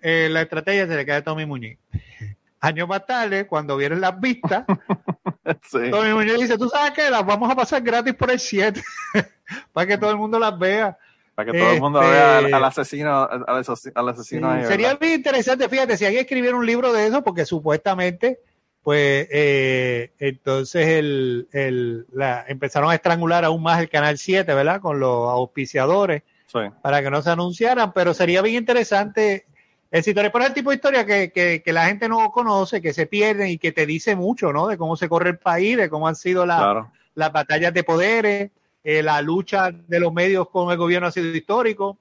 eh, 0.00 0.28
la 0.30 0.42
estrategia 0.42 0.86
se 0.86 0.96
le 0.96 1.04
cae 1.06 1.16
a 1.18 1.24
Tommy 1.24 1.44
Muñoz. 1.46 1.76
Años 2.60 2.88
más 2.88 3.06
tarde, 3.06 3.46
cuando 3.46 3.76
vieron 3.76 4.00
las 4.00 4.18
vistas, 4.20 4.64
Sí. 5.70 5.90
Tommy 5.90 6.12
Muñoz 6.12 6.40
dice, 6.40 6.58
tú 6.58 6.68
sabes 6.68 6.92
que 6.92 7.08
las 7.10 7.24
vamos 7.24 7.50
a 7.50 7.54
pasar 7.54 7.82
gratis 7.82 8.14
por 8.14 8.30
el 8.30 8.40
7, 8.40 8.82
para 9.72 9.86
que 9.86 9.96
todo 9.98 10.10
el 10.10 10.16
mundo 10.16 10.38
las 10.38 10.58
vea. 10.58 10.98
Para 11.34 11.52
que 11.52 11.58
todo 11.58 11.72
el 11.72 11.80
mundo 11.80 12.02
Este- 12.02 12.12
vea 12.12 12.38
al, 12.38 12.54
al 12.54 12.64
asesino, 12.64 13.22
al, 13.46 14.08
asesino 14.08 14.50
ahí, 14.50 14.64
Sería 14.66 14.94
bien 14.94 15.12
interesante, 15.14 15.68
fíjate, 15.68 15.96
si 15.96 16.04
alguien 16.04 16.22
escribiera 16.24 16.56
un 16.56 16.66
libro 16.66 16.92
de 16.92 17.06
eso, 17.06 17.22
porque 17.22 17.46
supuestamente, 17.46 18.40
pues, 18.82 19.28
eh, 19.30 20.10
entonces 20.18 20.86
el, 20.88 21.46
el, 21.52 22.06
la, 22.12 22.44
empezaron 22.48 22.90
a 22.90 22.94
estrangular 22.96 23.44
aún 23.44 23.62
más 23.62 23.80
el 23.80 23.88
Canal 23.88 24.18
7, 24.18 24.52
¿verdad? 24.52 24.80
Con 24.80 24.98
los 24.98 25.28
auspiciadores, 25.30 26.24
Sí. 26.48 26.58
para 26.82 27.02
que 27.02 27.10
no 27.10 27.22
se 27.22 27.30
anunciaran, 27.30 27.92
pero 27.92 28.12
sería 28.14 28.42
bien 28.42 28.56
interesante 28.56 29.46
esa 29.90 30.10
historia, 30.10 30.32
por 30.32 30.42
el 30.42 30.52
tipo 30.54 30.70
de 30.70 30.76
historia 30.76 31.06
que, 31.06 31.30
que, 31.32 31.62
que 31.62 31.72
la 31.72 31.86
gente 31.86 32.08
no 32.08 32.30
conoce, 32.30 32.82
que 32.82 32.92
se 32.92 33.06
pierden 33.06 33.48
y 33.48 33.58
que 33.58 33.70
te 33.72 33.86
dice 33.86 34.16
mucho, 34.16 34.52
¿no? 34.52 34.66
De 34.66 34.76
cómo 34.76 34.96
se 34.96 35.08
corre 35.08 35.30
el 35.30 35.38
país, 35.38 35.76
de 35.76 35.88
cómo 35.88 36.08
han 36.08 36.16
sido 36.16 36.44
la- 36.44 36.56
Claro. 36.58 36.92
las 37.14 37.32
batallas 37.32 37.72
de 37.72 37.84
poderes, 37.84 38.50
eh, 38.84 39.02
la 39.02 39.20
lucha 39.22 39.70
de 39.70 40.00
los 40.00 40.12
medios 40.12 40.48
con 40.50 40.70
el 40.70 40.76
gobierno 40.78 41.08
ha 41.08 41.10
sido 41.12 41.26
histórico. 41.34 41.98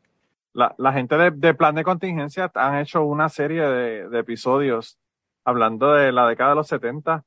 La, 0.54 0.74
la 0.78 0.92
gente 0.94 1.16
de, 1.18 1.32
de 1.32 1.54
Plan 1.54 1.76
de 1.76 1.84
Contingencia 1.84 2.52
han 2.56 2.78
hecho 2.80 3.04
una 3.06 3.30
serie 3.30 3.62
de, 3.62 4.10
de 4.10 4.20
episodios 4.20 4.98
hablando 5.46 5.94
de 5.94 6.12
la 6.12 6.28
década 6.28 6.50
de 6.52 6.56
los 6.58 6.68
70 6.68 7.24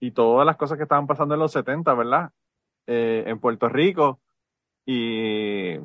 y 0.00 0.10
todas 0.12 0.44
las 0.46 0.56
cosas 0.56 0.76
que 0.76 0.82
estaban 0.84 1.06
pasando 1.06 1.34
en 1.34 1.40
los 1.40 1.52
70, 1.52 1.94
¿verdad? 1.94 2.30
Eh, 2.86 3.24
en 3.26 3.38
Puerto 3.40 3.68
Rico. 3.68 4.20
Y 4.84 5.78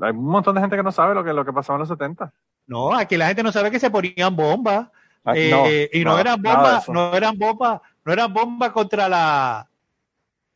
hay 0.00 0.10
un 0.10 0.24
montón 0.24 0.54
de 0.54 0.60
gente 0.60 0.76
que 0.76 0.82
no 0.82 0.92
sabe 0.92 1.14
lo 1.14 1.24
que, 1.24 1.32
lo 1.32 1.44
que 1.44 1.52
pasaba 1.52 1.76
en 1.76 1.80
los 1.80 1.88
70. 1.88 2.32
No, 2.66 2.94
aquí 2.94 3.16
la 3.16 3.26
gente 3.26 3.42
no 3.42 3.52
sabe 3.52 3.70
que 3.70 3.80
se 3.80 3.90
ponían 3.90 4.34
bombas. 4.34 4.88
Aquí 5.24 5.40
eh, 5.40 5.90
y 5.92 6.04
no, 6.04 6.18
eran 6.18 6.40
bombas, 6.42 6.88
no 6.88 7.14
eran 7.14 7.38
bombas, 7.38 7.80
no 8.04 8.12
eran 8.12 8.32
bombas 8.32 8.70
contra 8.72 9.08
la 9.08 9.68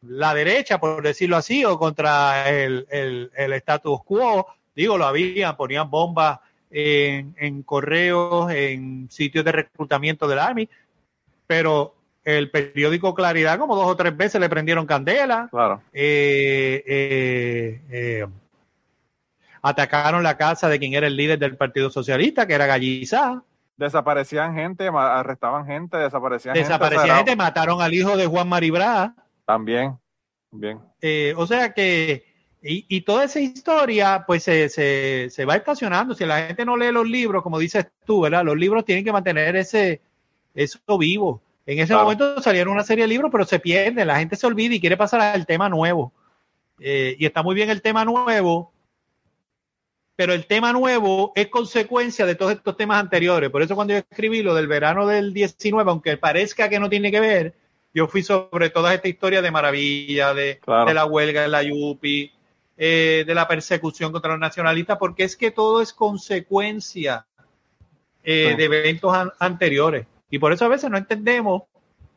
la 0.02 0.34
derecha, 0.34 0.78
por 0.78 1.02
decirlo 1.02 1.36
así, 1.36 1.64
o 1.64 1.78
contra 1.78 2.48
el, 2.50 2.86
el, 2.90 3.30
el 3.34 3.52
status 3.54 4.02
quo. 4.04 4.46
Digo, 4.74 4.98
lo 4.98 5.06
habían, 5.06 5.56
ponían 5.56 5.90
bombas 5.90 6.38
en, 6.70 7.34
en 7.38 7.62
correos, 7.62 8.50
en 8.52 9.08
sitios 9.10 9.44
de 9.44 9.52
reclutamiento 9.52 10.28
del 10.28 10.38
Army, 10.38 10.68
pero 11.46 11.94
el 12.24 12.50
periódico 12.50 13.14
Claridad 13.14 13.58
como 13.58 13.76
dos 13.76 13.86
o 13.86 13.96
tres 13.96 14.16
veces 14.16 14.40
le 14.40 14.48
prendieron 14.48 14.86
candela. 14.86 15.48
Claro. 15.50 15.82
eh, 15.92 16.82
eh, 16.86 17.80
eh, 17.90 18.26
atacaron 19.68 20.22
la 20.22 20.36
casa 20.36 20.68
de 20.68 20.78
quien 20.78 20.94
era 20.94 21.06
el 21.06 21.16
líder 21.16 21.38
del 21.38 21.56
Partido 21.56 21.90
Socialista, 21.90 22.46
que 22.46 22.54
era 22.54 22.66
Gallizá. 22.66 23.42
Desaparecían 23.76 24.54
gente, 24.54 24.88
arrestaban 24.88 25.66
gente, 25.66 25.96
desaparecían 25.98 26.54
gente. 26.54 26.68
Desaparecía 26.68 27.04
era- 27.04 27.16
gente, 27.16 27.36
mataron 27.36 27.82
al 27.82 27.92
hijo 27.92 28.16
de 28.16 28.26
Juan 28.26 28.48
Maribra. 28.48 29.14
También, 29.44 29.96
bien. 30.50 30.80
Eh, 31.00 31.34
o 31.36 31.46
sea 31.46 31.72
que, 31.74 32.24
y, 32.62 32.86
y 32.88 33.02
toda 33.02 33.24
esa 33.24 33.38
historia, 33.40 34.24
pues 34.26 34.42
se, 34.44 34.68
se, 34.70 35.28
se 35.30 35.44
va 35.44 35.56
estacionando. 35.56 36.14
Si 36.14 36.24
la 36.24 36.46
gente 36.46 36.64
no 36.64 36.76
lee 36.76 36.90
los 36.90 37.06
libros, 37.08 37.42
como 37.42 37.58
dices 37.58 37.86
tú, 38.06 38.22
¿verdad? 38.22 38.44
Los 38.44 38.56
libros 38.56 38.84
tienen 38.84 39.04
que 39.04 39.12
mantener 39.12 39.54
ese, 39.56 40.00
eso 40.54 40.78
vivo. 40.98 41.42
En 41.66 41.78
ese 41.78 41.88
Claro. 41.88 42.04
momento 42.04 42.40
salieron 42.40 42.72
una 42.72 42.84
serie 42.84 43.04
de 43.04 43.08
libros, 43.08 43.30
pero 43.30 43.44
se 43.44 43.58
pierden, 43.58 44.06
la 44.06 44.18
gente 44.18 44.36
se 44.36 44.46
olvida 44.46 44.74
y 44.74 44.80
quiere 44.80 44.96
pasar 44.96 45.20
al 45.20 45.44
tema 45.46 45.68
nuevo. 45.68 46.12
Eh, 46.80 47.16
y 47.18 47.26
está 47.26 47.42
muy 47.42 47.54
bien 47.54 47.68
el 47.70 47.82
tema 47.82 48.04
nuevo, 48.04 48.72
pero 50.16 50.32
el 50.32 50.46
tema 50.46 50.72
nuevo 50.72 51.32
es 51.36 51.48
consecuencia 51.48 52.24
de 52.26 52.34
todos 52.34 52.52
estos 52.52 52.76
temas 52.76 52.98
anteriores. 53.00 53.50
Por 53.50 53.62
eso 53.62 53.74
cuando 53.74 53.92
yo 53.94 53.98
escribí 53.98 54.42
lo 54.42 54.54
del 54.54 54.66
verano 54.66 55.06
del 55.06 55.32
19, 55.34 55.90
aunque 55.90 56.16
parezca 56.16 56.68
que 56.68 56.80
no 56.80 56.88
tiene 56.88 57.10
que 57.12 57.20
ver, 57.20 57.54
yo 57.94 58.08
fui 58.08 58.22
sobre 58.22 58.70
toda 58.70 58.92
esta 58.94 59.08
historia 59.08 59.42
de 59.42 59.50
maravilla, 59.50 60.32
de, 60.34 60.58
Claro. 60.60 60.86
de 60.86 60.94
la 60.94 61.04
huelga 61.06 61.44
en 61.44 61.50
la 61.50 61.62
Yupi, 61.62 62.32
eh, 62.78 63.24
de 63.26 63.34
la 63.34 63.46
persecución 63.48 64.12
contra 64.12 64.30
los 64.32 64.40
nacionalistas, 64.40 64.98
porque 64.98 65.24
es 65.24 65.36
que 65.36 65.50
todo 65.50 65.80
es 65.82 65.92
consecuencia 65.92 67.26
eh, 68.24 68.48
Sí. 68.50 68.56
de 68.56 68.64
eventos 68.64 69.14
an- 69.14 69.32
anteriores. 69.38 70.06
Y 70.30 70.38
por 70.38 70.52
eso 70.52 70.64
a 70.64 70.68
veces 70.68 70.90
no 70.90 70.98
entendemos 70.98 71.62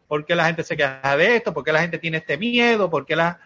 por 0.08 0.26
qué 0.26 0.36
la 0.36 0.46
gente 0.48 0.64
se 0.64 0.76
queja 0.76 1.16
de 1.16 1.36
esto, 1.36 1.54
por 1.54 1.64
qué 1.64 1.72
la 1.72 1.82
gente 1.82 2.00
tiene 2.00 2.18
este 2.18 2.38
miedo, 2.38 2.90
por 2.90 3.06
qué 3.06 3.16
la... 3.16 3.40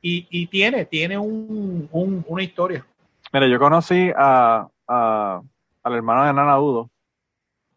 Y, 0.00 0.26
y 0.30 0.46
tiene, 0.46 0.84
tiene 0.84 1.18
un, 1.18 1.88
un- 1.90 2.24
una 2.28 2.42
historia. 2.42 2.86
Mira, 3.34 3.48
yo 3.48 3.58
conocí 3.58 4.12
a, 4.16 4.68
a- 4.86 5.42
al 5.82 5.92
hermano 5.92 6.24
de 6.24 6.32
Nana 6.32 6.60
Udo, 6.60 6.88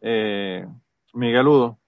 eh, 0.01 0.67
Miguel 1.15 1.47
Udo, 1.47 1.79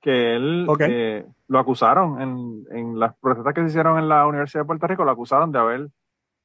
que 0.00 0.34
él 0.34 0.66
eh, 0.80 1.26
lo 1.46 1.58
acusaron 1.58 2.22
en, 2.22 2.64
en 2.70 2.98
las 2.98 3.14
protestas 3.18 3.52
que 3.52 3.60
se 3.60 3.66
hicieron 3.66 3.98
en 3.98 4.08
la 4.08 4.26
Universidad 4.26 4.62
de 4.62 4.66
Puerto 4.66 4.86
Rico, 4.86 5.04
lo 5.04 5.10
acusaron 5.10 5.52
de 5.52 5.58
haber 5.58 5.88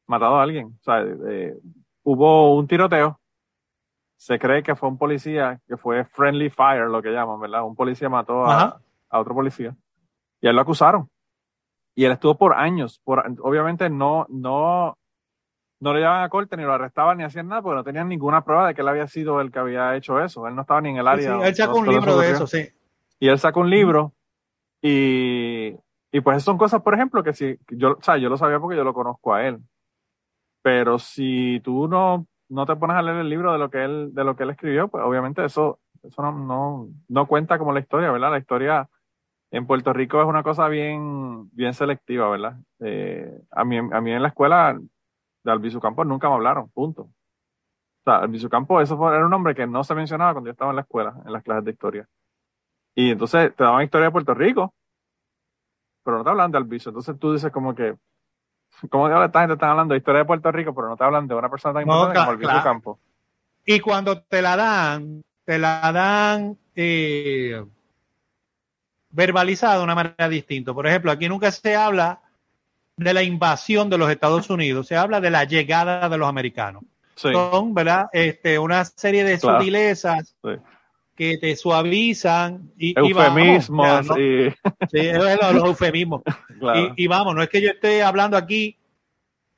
matado 0.08 0.36
a 0.36 0.44
alguien. 0.44 0.78
O 0.82 0.84
sea, 0.84 1.00
eh, 1.30 1.58
hubo 2.04 2.54
un 2.58 2.68
tiroteo. 2.68 3.18
Se 4.18 4.38
cree 4.38 4.62
que 4.62 4.76
fue 4.76 4.90
un 4.90 4.98
policía, 4.98 5.62
que 5.66 5.78
fue 5.78 6.04
friendly 6.04 6.50
fire, 6.50 6.90
lo 6.90 7.02
que 7.02 7.12
llaman, 7.12 7.40
¿verdad? 7.40 7.64
Un 7.64 7.78
policía 7.78 8.10
mató 8.10 8.46
a, 8.46 8.82
otro 9.10 9.34
policía. 9.34 9.74
Y 10.42 10.48
a 10.48 10.50
él 10.50 10.56
lo 10.58 10.62
acusaron. 10.62 11.10
Y 11.96 12.04
él 12.04 12.12
estuvo 12.12 12.36
por 12.36 12.54
años, 12.56 13.00
por, 13.06 13.24
obviamente 13.42 13.90
no, 13.90 14.26
no, 14.28 14.98
no 15.84 15.92
lo 15.94 16.00
llevaban 16.00 16.24
a 16.24 16.30
corte, 16.30 16.56
ni 16.56 16.64
lo 16.64 16.74
arrestaban, 16.74 17.18
ni 17.18 17.24
hacían 17.26 17.50
nada, 17.50 17.62
porque 17.62 17.76
no 17.76 17.84
tenían 17.84 18.08
ninguna 18.08 18.44
prueba 18.44 18.68
de 18.68 18.74
que 18.74 18.82
él 18.82 18.88
había 18.88 19.08
sido 19.08 19.42
el 19.42 19.52
que 19.52 19.60
había 19.60 19.96
hecho 19.96 20.20
eso. 20.20 20.48
Él 20.48 20.56
no 20.56 20.62
estaba 20.62 20.80
ni 20.82 20.90
en 20.92 20.98
el 20.98 21.04
Sí, 21.04 21.10
área. 21.10 21.38
sí, 21.40 21.48
él 21.48 21.56
sacó 21.56 21.78
un 21.78 21.88
libro 21.88 22.18
de 22.18 22.32
eso, 22.32 22.48
sí. 22.48 22.70
Y 23.20 23.28
él 23.28 23.38
sacó 23.38 23.60
un 23.60 23.70
libro 23.70 24.14
y, 24.82 25.76
y 26.12 26.22
pues 26.22 26.42
son 26.44 26.58
cosas, 26.58 26.82
por 26.82 26.94
ejemplo, 26.94 27.22
que 27.24 27.34
si 27.34 27.58
yo, 27.70 27.98
o 28.00 28.02
sea, 28.02 28.18
yo 28.18 28.30
lo 28.30 28.38
sabía 28.38 28.60
porque 28.60 28.78
yo 28.78 28.84
lo 28.84 28.94
conozco 28.94 29.34
a 29.34 29.46
él. 29.46 29.60
Pero 30.62 30.98
si 31.00 31.60
tú 31.64 31.88
no, 31.88 32.26
no 32.50 32.66
te 32.66 32.76
pones 32.78 32.96
a 32.96 33.02
leer 33.02 33.18
el 33.18 33.30
libro 33.30 33.52
de 33.52 33.60
lo 33.60 33.70
que 33.70 33.84
él, 33.84 34.14
de 34.14 34.24
lo 34.24 34.36
que 34.36 34.44
él 34.44 34.52
escribió, 34.52 34.88
pues 34.88 35.04
obviamente 35.04 35.44
eso, 35.44 35.80
eso 36.02 36.22
no, 36.22 36.32
no, 36.32 36.88
no 37.10 37.26
cuenta 37.28 37.58
como 37.58 37.74
la 37.74 37.82
historia, 37.82 38.12
¿verdad? 38.12 38.32
La 38.32 38.38
historia 38.40 38.90
en 39.52 39.68
Puerto 39.68 39.92
Rico 39.94 40.22
es 40.22 40.28
una 40.28 40.44
cosa 40.44 40.68
bien, 40.70 41.50
bien 41.52 41.74
selectiva, 41.74 42.30
¿verdad? 42.30 42.56
Eh, 42.80 43.30
a 43.52 43.64
mí, 43.66 43.78
a 43.78 44.02
mí 44.02 44.12
en 44.12 44.22
la 44.22 44.30
escuela 44.30 44.80
de 45.44 45.52
Albizu 45.52 45.80
Campos 45.80 46.06
nunca 46.08 46.30
me 46.30 46.36
hablaron, 46.36 46.70
punto. 46.70 47.04
O 47.04 47.10
sea, 48.06 48.18
Albizu 48.18 48.50
Campos, 48.50 48.84
eso 48.84 48.98
fue- 48.98 49.14
era 49.16 49.24
un 49.26 49.32
nombre 49.32 49.56
que 49.56 49.66
no 49.68 49.84
se 49.84 49.96
mencionaba 49.96 50.34
cuando 50.34 50.48
yo 50.50 50.52
estaba 50.54 50.72
en 50.72 50.76
la 50.78 50.82
escuela, 50.82 51.16
en 51.26 51.32
las 51.34 51.44
clases 51.44 51.66
de 51.66 51.72
historia. 51.72 52.08
Y 52.96 53.12
entonces 53.12 53.56
te 53.56 53.64
daban 53.64 53.84
historia 53.84 54.08
de 54.08 54.12
Puerto 54.12 54.34
Rico, 54.34 54.74
pero 56.04 56.18
no 56.18 56.24
te 56.24 56.30
hablan 56.30 56.52
de 56.52 56.58
Albizu. 56.58 56.90
Entonces 56.90 57.18
tú 57.18 57.34
dices 57.34 57.52
como 57.52 57.74
que, 57.74 57.96
¿cómo 58.90 59.08
diablos 59.08 59.28
esta 59.28 59.40
gente 59.42 59.54
está 59.54 59.72
hablando 59.72 59.94
de 59.94 60.00
historia 60.00 60.20
de 60.20 60.26
Puerto 60.26 60.52
Rico, 60.52 60.74
pero 60.76 60.90
no 60.90 60.98
te 60.98 61.04
hablan 61.04 61.28
de 61.28 61.36
una 61.36 61.50
persona 61.50 61.74
tan 61.80 61.88
No, 61.88 61.94
importante 61.94 62.20
como 62.20 62.32
Albizu 62.32 62.50
claro. 62.50 62.64
Campos? 62.64 63.00
Y 63.66 63.80
cuando 63.80 64.22
te 64.22 64.42
la 64.42 64.56
dan, 64.58 65.24
te 65.46 65.58
la 65.58 65.92
dan 65.94 66.58
eh, 66.76 67.64
verbalizada 69.10 69.78
de 69.78 69.84
una 69.84 69.96
manera 69.96 70.28
distinta. 70.30 70.74
Por 70.74 70.88
ejemplo, 70.88 71.12
aquí 71.12 71.30
nunca 71.30 71.52
se 71.52 71.76
habla 71.76 72.22
de 73.04 73.14
la 73.14 73.24
invasión 73.24 73.90
de 73.90 73.98
los 73.98 74.10
Estados 74.10 74.50
Unidos, 74.50 74.88
se 74.88 74.96
habla 74.96 75.22
de 75.22 75.30
la 75.30 75.44
llegada 75.46 76.08
de 76.10 76.18
los 76.18 76.28
americanos. 76.28 76.84
Sí, 77.16 77.30
Son, 77.32 77.74
¿verdad? 77.74 78.08
Este, 78.12 78.58
una 78.58 78.84
serie 78.86 79.24
de 79.24 79.38
Claro. 79.38 79.60
sutilezas 79.60 80.36
Sí. 80.44 80.50
que 81.16 81.38
te 81.38 81.56
suavizan 81.56 82.72
y, 82.78 82.98
eufemismos 82.98 83.86
y 83.88 83.90
vamos, 83.92 84.08
¿no? 84.08 84.20
y, 84.20 84.50
Sí, 84.90 85.00
es 85.00 85.18
los, 85.40 85.54
los 85.54 85.64
eufemismos. 85.66 86.22
claro. 86.60 86.94
Y, 86.96 87.04
y 87.04 87.08
vamos, 87.08 87.36
no 87.36 87.44
es 87.44 87.50
que 87.50 87.62
yo 87.62 87.70
esté 87.70 88.02
hablando 88.02 88.36
aquí 88.36 88.78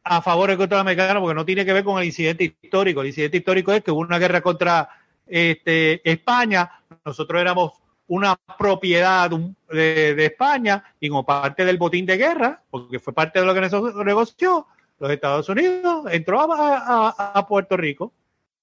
a 0.03 0.21
favor 0.21 0.51
o 0.51 0.57
contra 0.57 0.79
americano, 0.81 1.19
porque 1.21 1.33
no 1.33 1.45
tiene 1.45 1.65
que 1.65 1.73
ver 1.73 1.83
con 1.83 1.97
el 1.99 2.05
incidente 2.05 2.43
histórico. 2.61 3.01
El 3.01 3.07
incidente 3.07 3.37
histórico 3.37 3.71
es 3.71 3.83
que 3.83 3.91
hubo 3.91 4.01
una 4.01 4.19
guerra 4.19 4.41
contra 4.41 4.87
este, 5.25 6.07
España, 6.09 6.69
nosotros 7.03 7.41
éramos 7.41 7.71
una 8.07 8.35
propiedad 8.57 9.29
de, 9.29 10.15
de 10.15 10.25
España 10.25 10.83
y 10.99 11.09
como 11.09 11.25
parte 11.25 11.65
del 11.65 11.77
botín 11.77 12.05
de 12.05 12.17
guerra, 12.17 12.61
porque 12.69 12.99
fue 12.99 13.13
parte 13.13 13.39
de 13.39 13.45
lo 13.45 13.53
que 13.53 13.61
negoció- 13.61 14.67
los 14.99 15.11
Estados 15.11 15.49
Unidos 15.49 16.05
entró 16.11 16.39
a, 16.41 16.77
a- 17.09 17.31
a 17.39 17.47
Puerto 17.47 17.75
Rico. 17.77 18.13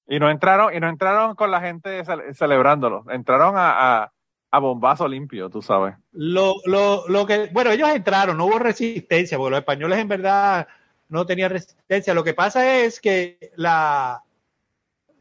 Y 0.08 0.18
no 0.18 0.28
entraron, 0.30 0.74
y 0.74 0.80
no 0.80 0.88
entraron 0.88 1.34
con 1.36 1.50
la 1.50 1.60
gente 1.60 2.04
cele- 2.04 2.34
celebrándolo, 2.34 3.04
entraron 3.10 3.56
a, 3.56 4.02
a, 4.02 4.12
a 4.50 4.58
bombazo 4.58 5.06
limpio, 5.08 5.48
tú 5.48 5.62
sabes. 5.62 5.94
Lo, 6.12 6.54
lo, 6.66 7.08
lo 7.08 7.24
que, 7.24 7.48
bueno, 7.52 7.70
ellos 7.70 7.88
entraron, 7.88 8.36
no 8.36 8.46
hubo 8.46 8.58
resistencia, 8.58 9.38
porque 9.38 9.50
los 9.52 9.58
españoles 9.60 9.98
en 10.00 10.08
verdad 10.08 10.66
no 11.08 11.24
tenían 11.24 11.50
resistencia. 11.50 12.14
Lo 12.14 12.24
que 12.24 12.34
pasa 12.34 12.78
es 12.80 13.00
que 13.00 13.52
la, 13.56 14.22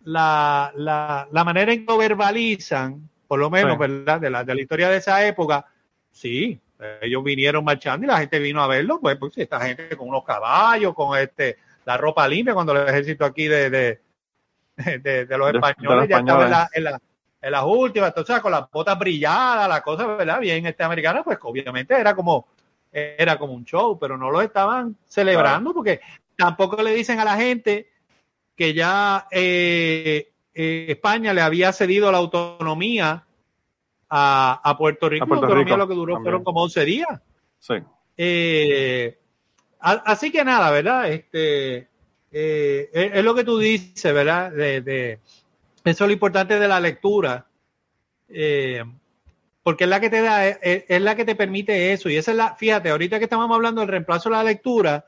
la, 0.04 0.72
la, 0.76 1.28
la 1.32 1.44
manera 1.44 1.72
en 1.74 1.86
que 1.86 1.92
lo 1.92 1.98
verbalizan, 2.00 3.08
por 3.32 3.40
lo 3.40 3.50
menos, 3.50 3.76
Sí. 3.76 3.80
¿verdad? 3.80 4.20
De 4.20 4.30
la, 4.30 4.44
de 4.44 4.54
la 4.54 4.62
historia 4.62 4.90
de 4.90 4.98
esa 4.98 5.26
época, 5.26 5.66
sí, 6.12 6.60
ellos 7.00 7.24
vinieron 7.24 7.64
marchando 7.64 8.04
y 8.04 8.08
la 8.10 8.18
gente 8.18 8.40
vino 8.40 8.62
a 8.62 8.68
verlo, 8.68 9.00
pues, 9.00 9.16
pues 9.16 9.38
esta 9.38 9.58
gente 9.62 9.96
con 9.96 10.10
unos 10.10 10.26
caballos, 10.26 10.94
con 10.94 11.18
este, 11.18 11.56
la 11.86 11.96
ropa 11.96 12.28
limpia, 12.28 12.54
cuando 12.54 12.74
el 12.74 12.90
ejército 12.90 13.24
aquí 13.24 13.48
de, 13.48 13.70
de, 13.70 14.02
de, 15.02 15.26
de 15.26 15.38
los 15.38 15.54
españoles 15.54 16.10
ya 16.10 16.18
estaba 16.18 16.44
en, 16.44 16.52
la, 16.52 16.70
en, 16.74 16.84
la, 16.84 17.02
en 17.42 17.52
las 17.54 17.64
últimas, 17.66 18.10
entonces 18.10 18.42
con 18.42 18.52
las 18.52 18.70
botas 18.70 19.00
brilladas, 19.00 19.70
la 19.70 19.82
cosa, 19.82 20.08
¿verdad? 20.08 20.42
Bien 20.42 20.66
este 20.66 20.84
americano, 20.84 21.24
pues 21.24 21.38
obviamente 21.44 21.98
era 21.98 22.14
como, 22.14 22.50
era 22.92 23.40
como 23.40 23.54
un 23.54 23.64
show, 23.64 23.98
pero 23.98 24.18
no 24.18 24.30
lo 24.30 24.42
estaban 24.42 24.98
celebrando 25.08 25.74
porque 25.74 26.02
tampoco 26.36 26.84
le 26.84 26.94
dicen 26.94 27.18
a 27.22 27.24
la 27.24 27.38
gente 27.38 27.94
que 28.58 28.74
ya 28.74 29.26
eh, 29.32 30.31
eh, 30.54 30.86
España 30.90 31.34
le 31.34 31.42
había 31.42 31.72
cedido 31.74 32.12
la 32.12 32.18
autonomía 32.20 33.26
a, 34.10 34.62
a 34.64 34.78
Puerto 34.78 35.08
Rico. 35.10 35.24
A 35.24 35.28
Puerto 35.28 35.46
la 35.46 35.48
autonomía 35.48 35.74
Rico, 35.76 35.78
lo 35.78 35.88
que 35.88 35.96
duró 35.96 36.14
también. 36.16 36.24
fueron 36.26 36.44
como 36.44 36.64
11 36.64 36.86
días. 36.86 37.22
Sí. 37.60 37.76
Eh, 38.18 39.18
a- 39.80 40.04
así 40.06 40.32
que 40.32 40.44
nada, 40.44 40.70
¿verdad? 40.72 41.10
Este, 41.12 41.88
eh, 42.32 42.90
es, 42.94 43.12
es 43.14 43.24
lo 43.24 43.34
que 43.36 43.44
tú 43.44 43.58
dices, 43.58 44.14
¿verdad? 44.14 44.52
De, 44.52 44.82
de- 44.82 45.20
eso 45.84 46.04
es 46.04 46.08
lo 46.08 46.12
importante 46.14 46.60
de 46.60 46.68
la 46.68 46.80
lectura. 46.80 47.46
porque 49.64 49.84
es 49.84 49.90
la 49.90 50.00
que 50.00 50.10
te 50.10 50.22
da, 50.22 50.48
es, 50.48 50.86
es 50.88 51.02
la 51.02 51.16
que 51.16 51.26
te 51.26 51.36
permite 51.36 51.94
eso. 51.94 52.10
Y 52.10 52.18
esa 52.18 52.32
es 52.32 52.38
la, 52.38 52.56
fíjate, 52.56 52.90
ahorita 52.90 53.18
que 53.20 53.26
estamos 53.26 53.50
hablando 53.54 53.82
del 53.82 53.90
reemplazo 53.90 54.30
de 54.30 54.36
la 54.36 54.44
lectura, 54.44 55.06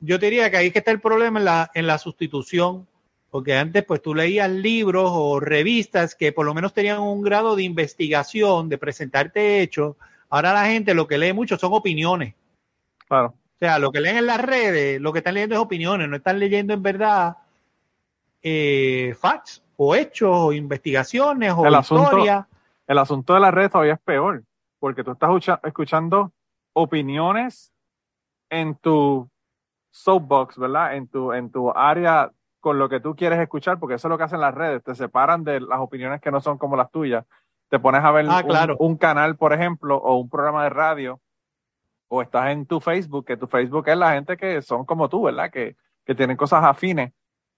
yo 0.00 0.18
te 0.18 0.26
diría 0.26 0.50
que 0.50 0.56
ahí 0.56 0.66
es 0.68 0.72
que 0.72 0.78
está 0.80 0.90
el 0.90 1.00
problema 1.00 1.38
en 1.38 1.44
la, 1.44 1.70
en 1.74 1.86
la 1.86 1.98
sustitución. 1.98 2.86
Porque 3.30 3.56
antes, 3.56 3.84
pues 3.84 4.00
tú 4.00 4.14
leías 4.14 4.50
libros 4.50 5.10
o 5.12 5.40
revistas 5.40 6.14
que 6.14 6.32
por 6.32 6.46
lo 6.46 6.54
menos 6.54 6.72
tenían 6.72 7.00
un 7.00 7.22
grado 7.22 7.56
de 7.56 7.64
investigación, 7.64 8.68
de 8.68 8.78
presentarte 8.78 9.60
hechos. 9.60 9.96
Ahora 10.30 10.52
la 10.52 10.66
gente 10.66 10.94
lo 10.94 11.06
que 11.06 11.18
lee 11.18 11.32
mucho 11.32 11.58
son 11.58 11.72
opiniones. 11.74 12.34
Claro. 13.08 13.28
O 13.28 13.58
sea, 13.58 13.78
lo 13.78 13.90
que 13.90 14.00
leen 14.00 14.18
en 14.18 14.26
las 14.26 14.40
redes, 14.40 15.00
lo 15.00 15.12
que 15.12 15.18
están 15.18 15.34
leyendo 15.34 15.54
es 15.56 15.60
opiniones, 15.60 16.08
no 16.08 16.16
están 16.16 16.38
leyendo 16.38 16.72
en 16.74 16.82
verdad 16.82 17.36
eh, 18.42 19.14
facts 19.18 19.62
o 19.76 19.94
hechos 19.94 20.30
o 20.32 20.52
investigaciones 20.52 21.52
o 21.56 21.66
El 21.66 21.74
asunto- 21.74 22.04
historias. 22.04 22.46
El 22.86 22.98
asunto 22.98 23.34
de 23.34 23.40
la 23.40 23.50
red 23.50 23.70
todavía 23.70 23.94
es 23.94 24.00
peor, 24.00 24.44
porque 24.78 25.02
tú 25.02 25.10
estás 25.12 25.28
escucha- 25.28 25.60
escuchando 25.64 26.32
opiniones 26.72 27.72
en 28.50 28.76
tu 28.76 29.28
soapbox, 29.90 30.56
¿verdad? 30.58 30.94
En 30.94 31.08
tu, 31.08 31.32
en 31.32 31.50
tu 31.50 31.70
área 31.70 32.30
con 32.66 32.80
lo 32.80 32.88
que 32.88 32.98
tú 32.98 33.14
quieres 33.14 33.38
escuchar, 33.38 33.78
porque 33.78 33.94
eso 33.94 34.08
es 34.08 34.10
lo 34.10 34.18
que 34.18 34.24
hacen 34.24 34.40
las 34.40 34.52
redes, 34.52 34.82
te 34.82 34.92
separan 34.96 35.44
de 35.44 35.60
las 35.60 35.78
opiniones 35.78 36.20
que 36.20 36.32
no 36.32 36.40
son 36.40 36.58
como 36.58 36.74
las 36.74 36.90
tuyas. 36.90 37.24
Te 37.68 37.78
pones 37.78 38.02
a 38.02 38.10
ver 38.10 38.26
Ah, 38.28 38.40
un- 38.42 38.48
claro. 38.50 38.76
un, 38.80 38.96
canal, 38.96 39.36
por 39.36 39.52
ejemplo, 39.52 39.96
o 39.96 40.16
un 40.16 40.28
programa 40.28 40.64
de 40.64 40.70
radio, 40.70 41.20
o 42.08 42.22
estás 42.22 42.50
en 42.50 42.66
tu 42.66 42.80
Facebook, 42.80 43.24
que 43.24 43.36
tu 43.36 43.46
Facebook 43.46 43.88
es 43.88 43.96
la 43.96 44.14
gente 44.14 44.36
que 44.36 44.60
son 44.62 44.84
como 44.84 45.08
tú, 45.08 45.22
¿verdad? 45.22 45.48
Que, 45.52 45.76
que 46.04 46.16
tienen 46.16 46.36
cosas 46.36 46.64
afines. 46.64 47.12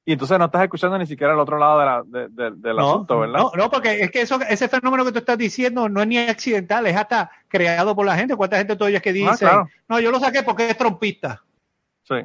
Y 0.04 0.12
entonces 0.12 0.38
no 0.38 0.44
estás 0.44 0.62
escuchando 0.64 0.98
ni 0.98 1.06
siquiera 1.06 1.32
el 1.32 1.38
otro 1.38 1.56
lado 1.56 1.78
de 1.80 1.86
la- 1.86 2.02
de- 2.04 2.28
de- 2.28 2.56
del 2.56 2.76
No, 2.76 2.90
asunto, 2.90 3.20
¿verdad? 3.20 3.38
no, 3.38 3.50
no, 3.56 3.70
porque 3.70 4.02
es 4.02 4.10
que 4.10 4.20
eso, 4.20 4.38
ese 4.46 4.68
fenómeno 4.68 5.06
que 5.06 5.12
tú 5.12 5.20
estás 5.20 5.38
diciendo 5.38 5.88
no 5.88 6.02
es 6.02 6.06
ni 6.06 6.18
accidental, 6.18 6.86
es 6.86 6.96
hasta 6.98 7.30
creado 7.48 7.96
por 7.96 8.04
la 8.04 8.14
gente. 8.14 8.36
¿Cuánta 8.36 8.58
gente 8.58 8.76
tú 8.76 8.84
oyes 8.84 9.00
que 9.00 9.14
dice, 9.14 9.30
Ah, 9.30 9.36
claro. 9.38 9.68
no, 9.88 10.00
yo 10.00 10.10
lo 10.10 10.20
saqué 10.20 10.42
porque 10.42 10.68
es 10.68 10.76
trompista? 10.76 11.42
Sí. 12.02 12.16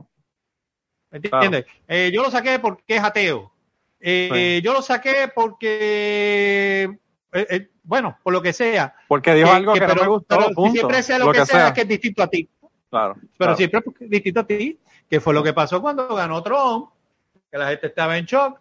¿Me 1.13 1.19
entiendes? 1.19 1.65
Eh, 1.87 2.11
yo 2.13 2.23
lo 2.23 2.31
saqué 2.31 2.57
porque 2.59 2.95
es 2.95 3.03
ateo. 3.03 3.51
Eh, 3.99 4.29
Sí. 4.59 4.61
yo 4.65 4.73
lo 4.73 4.81
saqué 4.81 5.31
porque, 5.33 6.83
eh, 7.31 7.47
eh, 7.49 7.69
bueno, 7.83 8.17
por 8.23 8.33
lo 8.33 8.41
que 8.41 8.51
sea. 8.51 8.95
Porque 9.07 9.33
dijo 9.33 9.51
algo 9.51 9.73
que, 9.73 9.79
que 9.79 9.87
no 9.87 9.95
me 9.95 10.07
gustó, 10.07 10.37
pero 10.37 10.49
punto. 10.49 10.71
siempre 10.71 11.03
sea 11.03 11.19
lo, 11.19 11.31
que, 11.31 11.45
sea, 11.45 11.67
es 11.67 11.73
que 11.73 11.81
es 11.81 11.87
distinto 11.87 12.23
a 12.23 12.27
ti. 12.27 12.49
Claro. 12.89 13.13
Pero 13.15 13.29
claro. 13.37 13.55
siempre 13.55 13.81
es 14.01 14.09
distinto 14.09 14.39
a 14.41 14.47
ti, 14.47 14.79
que 15.09 15.21
fue 15.21 15.33
lo 15.33 15.43
que 15.43 15.53
pasó 15.53 15.81
cuando 15.81 16.07
ganó 16.15 16.41
Trump, 16.41 16.89
que 17.49 17.57
la 17.57 17.69
gente 17.69 17.87
estaba 17.87 18.17
en 18.17 18.25
shock. 18.25 18.59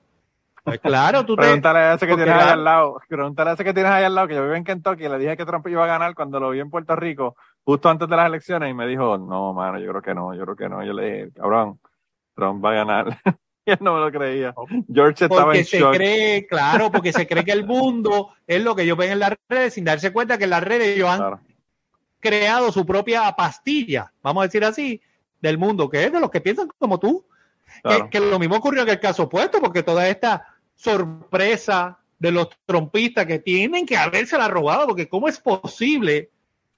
Pues 0.62 0.78
claro, 0.78 1.26
tú 1.26 1.34
te... 1.34 1.42
Pregúntale 1.42 1.78
a 1.80 1.94
ese 1.94 2.06
que 2.06 2.14
tienes 2.14 2.34
ahí 2.34 2.50
al 2.50 2.62
lado. 2.62 3.00
Pregúntale 3.08 3.50
a 3.50 3.52
ese 3.54 3.64
que 3.64 3.74
tienes 3.74 3.90
ahí 3.90 4.04
al 4.04 4.14
lado, 4.14 4.28
que 4.28 4.34
yo 4.34 4.42
vivo 4.42 4.54
en 4.54 4.62
Kentucky 4.62 5.06
y 5.06 5.08
le 5.08 5.18
dije 5.18 5.36
que 5.36 5.44
Trump 5.44 5.66
iba 5.66 5.82
a 5.82 5.88
ganar 5.88 6.14
cuando 6.14 6.38
lo 6.38 6.50
vi 6.50 6.60
en 6.60 6.70
Puerto 6.70 6.94
Rico, 6.94 7.34
justo 7.64 7.88
antes 7.88 8.08
de 8.08 8.14
las 8.14 8.26
elecciones, 8.26 8.70
y 8.70 8.74
me 8.74 8.86
dijo, 8.86 9.18
no, 9.18 9.52
mano, 9.54 9.80
yo 9.80 9.90
creo 9.90 10.02
que 10.02 10.14
no, 10.14 10.34
yo 10.34 10.44
creo 10.44 10.56
que 10.56 10.68
no. 10.68 10.84
Yo 10.84 10.92
le 10.92 11.04
dije, 11.04 11.30
cabrón, 11.34 11.80
Trump 12.34 12.64
va 12.64 12.70
a 12.70 12.74
ganar. 12.74 13.18
y 13.66 13.70
él 13.70 13.78
no 13.80 13.94
me 13.94 14.00
lo 14.00 14.10
creía. 14.12 14.54
George 14.92 15.24
estaba 15.24 15.44
porque 15.44 15.58
en 15.60 15.64
se 15.64 15.78
shock. 15.78 15.94
cree, 15.94 16.46
claro, 16.46 16.90
porque 16.90 17.12
se 17.12 17.26
cree 17.26 17.44
que 17.44 17.52
el 17.52 17.64
mundo 17.66 18.30
es 18.46 18.62
lo 18.62 18.74
que 18.74 18.82
ellos 18.82 18.96
ven 18.96 19.12
en 19.12 19.18
las 19.20 19.34
redes 19.48 19.74
sin 19.74 19.84
darse 19.84 20.12
cuenta 20.12 20.38
que 20.38 20.44
en 20.44 20.50
las 20.50 20.62
redes 20.62 20.96
ellos 20.96 21.08
han 21.08 21.18
Claro. 21.18 21.40
creado 22.20 22.72
su 22.72 22.84
propia 22.86 23.30
pastilla, 23.32 24.12
vamos 24.22 24.42
a 24.42 24.46
decir 24.46 24.64
así, 24.64 25.00
del 25.40 25.58
mundo, 25.58 25.88
que 25.90 26.04
es 26.04 26.12
de 26.12 26.20
los 26.20 26.30
que 26.30 26.40
piensan 26.40 26.68
como 26.78 26.98
tú. 26.98 27.24
Claro. 27.82 28.04
Que, 28.04 28.10
que 28.18 28.20
lo 28.20 28.38
mismo 28.38 28.56
ocurrió 28.56 28.82
en 28.82 28.88
el 28.90 29.00
caso 29.00 29.24
opuesto, 29.24 29.60
porque 29.60 29.82
toda 29.82 30.06
esta 30.08 30.46
sorpresa 30.74 31.98
de 32.18 32.30
los 32.30 32.48
trompistas 32.66 33.26
que 33.26 33.38
tienen 33.40 33.84
que 33.86 33.96
haberse 33.96 34.38
la 34.38 34.48
robado, 34.48 34.86
porque 34.86 35.08
¿cómo 35.08 35.28
es 35.28 35.40
posible 35.40 36.30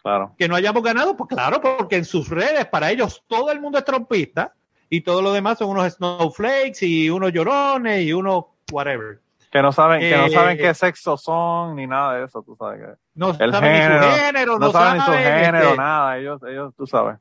Claro. 0.03 0.35
que 0.38 0.49
no 0.49 0.55
hayamos 0.57 0.83
ganado? 0.83 1.17
Pues 1.17 1.29
claro, 1.29 1.61
porque 1.61 1.97
en 1.97 2.05
sus 2.05 2.29
redes, 2.29 2.67
para 2.67 2.90
ellos, 2.90 3.23
todo 3.27 3.51
el 3.51 3.61
mundo 3.61 3.79
es 3.79 3.85
trompista 3.85 4.55
y 4.88 5.01
todo 5.03 5.23
lo 5.23 5.33
demás 5.33 5.59
son 5.59 5.70
unos 5.70 5.92
snowflakes 5.94 6.83
y 6.87 7.11
unos 7.11 7.33
llorones 7.33 8.03
y 8.03 8.12
unos 8.12 8.44
whatever. 8.73 9.20
Que 9.51 9.62
no 9.62 9.70
saben, 9.73 10.01
que 10.01 10.16
no 10.16 10.25
Eh, 10.27 10.31
saben 10.31 10.57
qué 10.59 10.75
sexo 10.75 11.16
son 11.16 11.77
ni 11.77 11.87
nada 11.87 12.14
de 12.18 12.25
eso, 12.25 12.42
tú 12.42 12.57
sabes 12.57 12.81
que. 12.81 12.94
No 13.14 13.31
El 13.38 13.53
saben 13.53 13.73
ni 13.73 13.79
género, 13.79 14.03
su 14.03 14.11
género, 14.18 14.59
No, 14.59 14.73
saben 14.73 14.94
ni 14.94 15.01
su 15.01 15.12
género, 15.12 15.59
este, 15.68 15.77
nada, 15.77 16.18
ellos, 16.18 16.40
ellos, 16.42 16.75
tú 16.77 16.87
sabes. 16.87 17.18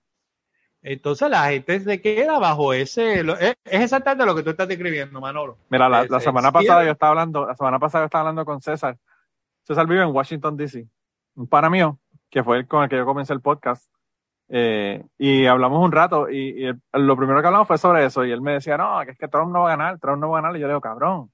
Entonces 0.81 1.29
la 1.29 1.45
gente 1.49 1.79
se 1.79 2.01
queda 2.01 2.39
bajo 2.39 2.73
ese... 2.73 3.23
lo- 3.23 3.37
es, 3.37 3.55
es 3.63 3.81
exactamente 3.83 4.25
lo 4.25 4.35
que 4.35 4.43
tú 4.43 4.49
estás 4.49 4.67
describiendo, 4.67 5.21
Manolo. 5.21 5.57
Mira, 5.69 5.87
la, 5.87 6.01
Es- 6.03 6.09
la 6.09 6.17
es 6.17 6.23
semana 6.23 6.51
pasada 6.51 6.83
yo 6.83 6.91
estaba 6.91 7.11
hablando, 7.11 7.45
la 7.45 7.55
semana 7.55 7.79
pasada 7.79 8.03
yo 8.03 8.05
estaba 8.07 8.21
hablando 8.21 8.43
con 8.45 8.59
César. 8.61 8.97
César 9.65 9.87
vive 9.87 10.01
en 10.03 10.09
Washington 10.09 10.57
DC. 10.57 10.85
Un 11.35 11.47
pana 11.47 11.69
mío, 11.69 11.99
que 12.29 12.43
fue 12.43 12.57
el 12.57 12.67
con 12.67 12.83
el 12.83 12.89
que 12.89 12.97
yo 12.97 13.05
comencé 13.05 13.31
el 13.31 13.39
podcast. 13.41 13.89
Eh, 14.55 15.03
y 15.17 15.47
hablamos 15.47 15.83
un 15.83 15.91
rato 15.91 16.29
y, 16.29 16.63
y 16.63 16.65
el- 16.65 16.79
lo 16.93 17.17
primero 17.17 17.41
que 17.41 17.47
hablamos 17.47 17.67
fue 17.67 17.79
sobre 17.79 18.05
eso. 18.05 18.23
Y 18.23 18.31
él 18.31 18.39
me 18.41 18.53
decía, 18.53 18.77
no, 18.77 19.01
que 19.03 19.11
es 19.11 19.17
que 19.17 19.27
Trump 19.27 19.51
no 19.51 19.61
va 19.61 19.73
a 19.73 19.75
ganar, 19.75 19.97
Trump 19.99 20.21
no 20.21 20.29
va 20.29 20.37
a 20.37 20.41
ganar. 20.43 20.55
Y 20.55 20.59
yo 20.59 20.67
le 20.67 20.73
digo, 20.73 20.81
cabrón, 20.81 21.31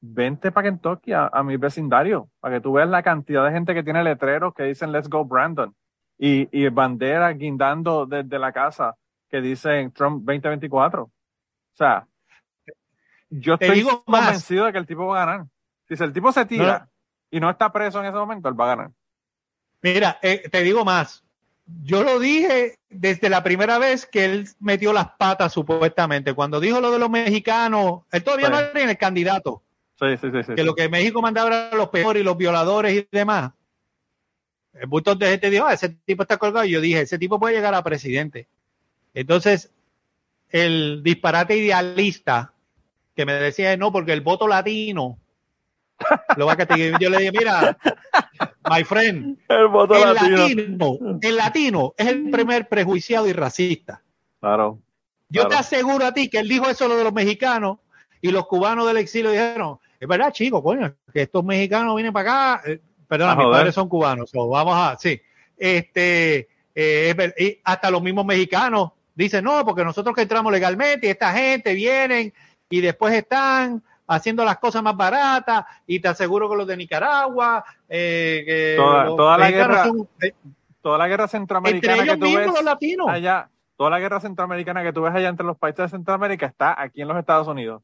vente 0.00 0.50
para 0.50 0.68
Kentucky, 0.68 1.12
a, 1.12 1.28
a 1.32 1.42
mi 1.44 1.56
vecindario, 1.56 2.28
para 2.40 2.56
que 2.56 2.60
tú 2.60 2.72
veas 2.72 2.88
la 2.88 3.04
cantidad 3.04 3.44
de 3.44 3.52
gente 3.52 3.72
que 3.72 3.84
tiene 3.84 4.02
letreros 4.02 4.52
que 4.52 4.64
dicen 4.64 4.90
Let's 4.90 5.08
go 5.08 5.24
Brandon. 5.24 5.72
Y, 6.18 6.48
y 6.50 6.68
banderas 6.70 7.36
guindando 7.38 8.04
desde 8.06 8.38
la 8.38 8.50
casa 8.52 8.96
que 9.28 9.40
dicen 9.40 9.92
Trump 9.92 10.24
2024. 10.24 11.02
O 11.04 11.10
sea, 11.74 12.06
yo 13.30 13.54
estoy 13.54 13.68
más. 14.06 14.22
convencido 14.24 14.64
de 14.64 14.72
que 14.72 14.78
el 14.78 14.86
tipo 14.86 15.06
va 15.06 15.22
a 15.22 15.26
ganar. 15.26 15.46
Si 15.88 16.02
el 16.02 16.12
tipo 16.12 16.32
se 16.32 16.46
tira 16.46 16.88
y 17.30 17.38
no 17.38 17.48
está 17.50 17.70
preso 17.70 18.00
en 18.00 18.06
ese 18.06 18.16
momento, 18.16 18.48
él 18.48 18.58
va 18.58 18.64
a 18.64 18.76
ganar. 18.76 18.90
Mira, 19.82 20.18
eh, 20.22 20.48
te 20.50 20.62
digo 20.62 20.84
más. 20.84 21.22
Yo 21.82 22.04
lo 22.04 22.18
dije 22.20 22.78
desde 22.88 23.28
la 23.28 23.42
primera 23.42 23.78
vez 23.78 24.06
que 24.06 24.24
él 24.24 24.48
metió 24.60 24.92
las 24.92 25.10
patas, 25.18 25.52
supuestamente. 25.52 26.32
Cuando 26.32 26.60
dijo 26.60 26.80
lo 26.80 26.92
de 26.92 26.98
los 26.98 27.10
mexicanos, 27.10 28.02
él 28.12 28.22
todavía 28.22 28.46
Sí. 28.46 28.52
no 28.52 28.58
era 28.58 28.82
en 28.82 28.88
el 28.90 28.98
candidato. 28.98 29.62
Sí, 29.98 30.06
sí, 30.20 30.54
que 30.54 30.62
lo 30.62 30.74
que 30.74 30.88
México 30.88 31.22
mandaba 31.22 31.48
eran 31.48 31.78
los 31.78 31.88
peores 31.88 32.20
y 32.20 32.24
los 32.24 32.36
violadores 32.36 32.94
y 32.94 33.08
demás. 33.10 33.52
El 34.74 34.88
montón 34.88 35.18
de 35.18 35.30
gente 35.30 35.48
dijo, 35.48 35.64
ah, 35.66 35.72
ese 35.72 35.88
tipo 35.88 36.22
está 36.22 36.36
colgado. 36.36 36.66
Y 36.66 36.70
yo 36.72 36.80
dije, 36.80 37.00
ese 37.00 37.18
tipo 37.18 37.40
puede 37.40 37.54
llegar 37.54 37.74
a 37.74 37.82
presidente. 37.82 38.46
Entonces, 39.14 39.70
el 40.50 41.02
disparate 41.02 41.56
idealista 41.56 42.52
que 43.14 43.24
me 43.24 43.32
decía, 43.32 43.74
no, 43.78 43.90
porque 43.90 44.12
el 44.12 44.20
voto 44.20 44.46
latino 44.46 45.18
Lo 46.36 46.46
va 46.46 46.52
a. 46.52 46.76
Yo 46.98 47.10
le 47.10 47.18
dije, 47.18 47.32
mira, 47.32 47.76
my 48.70 48.84
friend, 48.84 49.38
El 49.48 49.68
voto 49.68 49.94
el 49.94 50.14
latino. 50.14 50.36
latino, 50.36 50.98
el 51.22 51.36
latino 51.36 51.94
es 51.96 52.06
el 52.08 52.30
primer 52.30 52.68
prejuiciado 52.68 53.26
y 53.26 53.32
racista. 53.32 54.02
Claro. 54.40 54.78
Yo 55.28 55.42
Claro. 55.42 55.48
te 55.48 55.56
aseguro 55.56 56.06
a 56.06 56.12
ti 56.12 56.28
que 56.28 56.38
él 56.38 56.48
dijo 56.48 56.68
eso 56.68 56.86
lo 56.86 56.96
de 56.96 57.04
los 57.04 57.12
mexicanos 57.12 57.78
y 58.20 58.30
los 58.30 58.46
cubanos 58.46 58.86
del 58.86 58.98
exilio 58.98 59.30
dijeron, 59.30 59.78
es 59.98 60.06
verdad, 60.06 60.32
chico, 60.32 60.62
coño, 60.62 60.94
que 61.12 61.22
estos 61.22 61.44
mexicanos 61.44 61.94
vienen 61.96 62.12
para 62.12 62.56
acá, 62.56 62.70
eh, 62.70 62.80
perdón, 63.08 63.30
A 63.30 63.36
mis 63.36 63.46
padres 63.46 63.74
son 63.74 63.88
cubanos, 63.88 64.30
so, 64.30 64.48
vamos 64.48 64.74
a, 64.76 64.96
sí, 64.98 65.20
este, 65.56 66.48
eh, 66.74 67.32
y 67.38 67.60
hasta 67.64 67.90
los 67.90 68.02
mismos 68.02 68.24
mexicanos 68.26 68.90
dicen, 69.14 69.44
no, 69.44 69.64
porque 69.64 69.82
nosotros 69.84 70.14
que 70.14 70.22
entramos 70.22 70.52
legalmente 70.52 71.06
y 71.06 71.10
esta 71.10 71.32
gente 71.32 71.72
vienen 71.74 72.32
y 72.68 72.80
después 72.80 73.14
están 73.14 73.82
haciendo 74.06 74.44
las 74.44 74.58
cosas 74.58 74.82
más 74.82 74.96
baratas 74.96 75.64
y 75.86 76.00
te 76.00 76.08
aseguro 76.08 76.48
que 76.48 76.56
los 76.56 76.66
de 76.66 76.76
Nicaragua, 76.76 77.64
eh, 77.88 78.42
que 78.46 78.74
Toda- 78.76 79.38
la 79.38 79.50
guerra 79.50 79.84
son, 79.86 80.08
eh, 80.22 80.32
Toda 80.80 80.98
la 80.98 81.08
guerra 81.08 81.24
entre 81.24 81.38
centroamericana 81.38 81.94
ellos 82.02 82.14
que 82.14 82.20
tú 82.20 82.26
mismos 82.26 82.44
ves 82.46 82.54
los 82.54 82.64
latinos. 82.64 83.08
allá, 83.08 83.48
toda 83.76 83.90
la 83.90 83.98
guerra 83.98 84.20
centroamericana 84.20 84.82
que 84.84 84.92
tú 84.92 85.02
ves 85.02 85.14
allá 85.14 85.28
entre 85.28 85.44
los 85.44 85.58
países 85.58 85.84
de 85.84 85.88
Centroamérica 85.96 86.46
está 86.46 86.80
aquí 86.80 87.02
en 87.02 87.08
los 87.08 87.16
Estados 87.18 87.48
Unidos. 87.48 87.82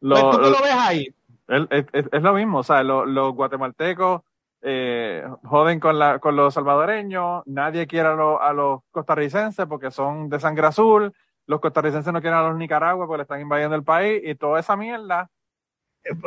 Lo- 0.00 0.14
Pues 0.30 0.36
tú 0.36 0.42
lo- 0.50 0.62
ves 0.62 0.74
ahí. 0.78 1.14
Es, 1.48 1.62
es- 1.70 1.86
es- 1.92 2.08
es 2.12 2.22
lo 2.22 2.34
mismo, 2.34 2.58
o 2.58 2.62
sea, 2.62 2.82
lo- 2.82 3.06
los 3.06 3.32
guatemaltecos 3.34 4.20
eh, 4.68 5.24
joden 5.44 5.78
con, 5.78 5.98
la, 5.98 6.18
con 6.18 6.34
los 6.34 6.52
salvadoreños, 6.52 7.42
nadie 7.46 7.86
quiere 7.86 8.08
a, 8.08 8.14
lo- 8.14 8.42
a 8.42 8.52
los 8.52 8.80
costarricenses 8.90 9.64
porque 9.66 9.90
son 9.92 10.28
de 10.28 10.40
sangre 10.40 10.66
azul, 10.66 11.12
los 11.46 11.60
costarricenses 11.60 12.12
no 12.12 12.20
quieren 12.20 12.38
a 12.38 12.42
los 12.48 12.56
nicaragüenses 12.56 13.06
porque 13.06 13.18
le 13.18 13.22
están 13.22 13.40
invadiendo 13.40 13.76
el 13.76 13.84
país 13.84 14.20
y 14.24 14.34
toda 14.34 14.58
esa 14.58 14.74
mierda 14.76 15.30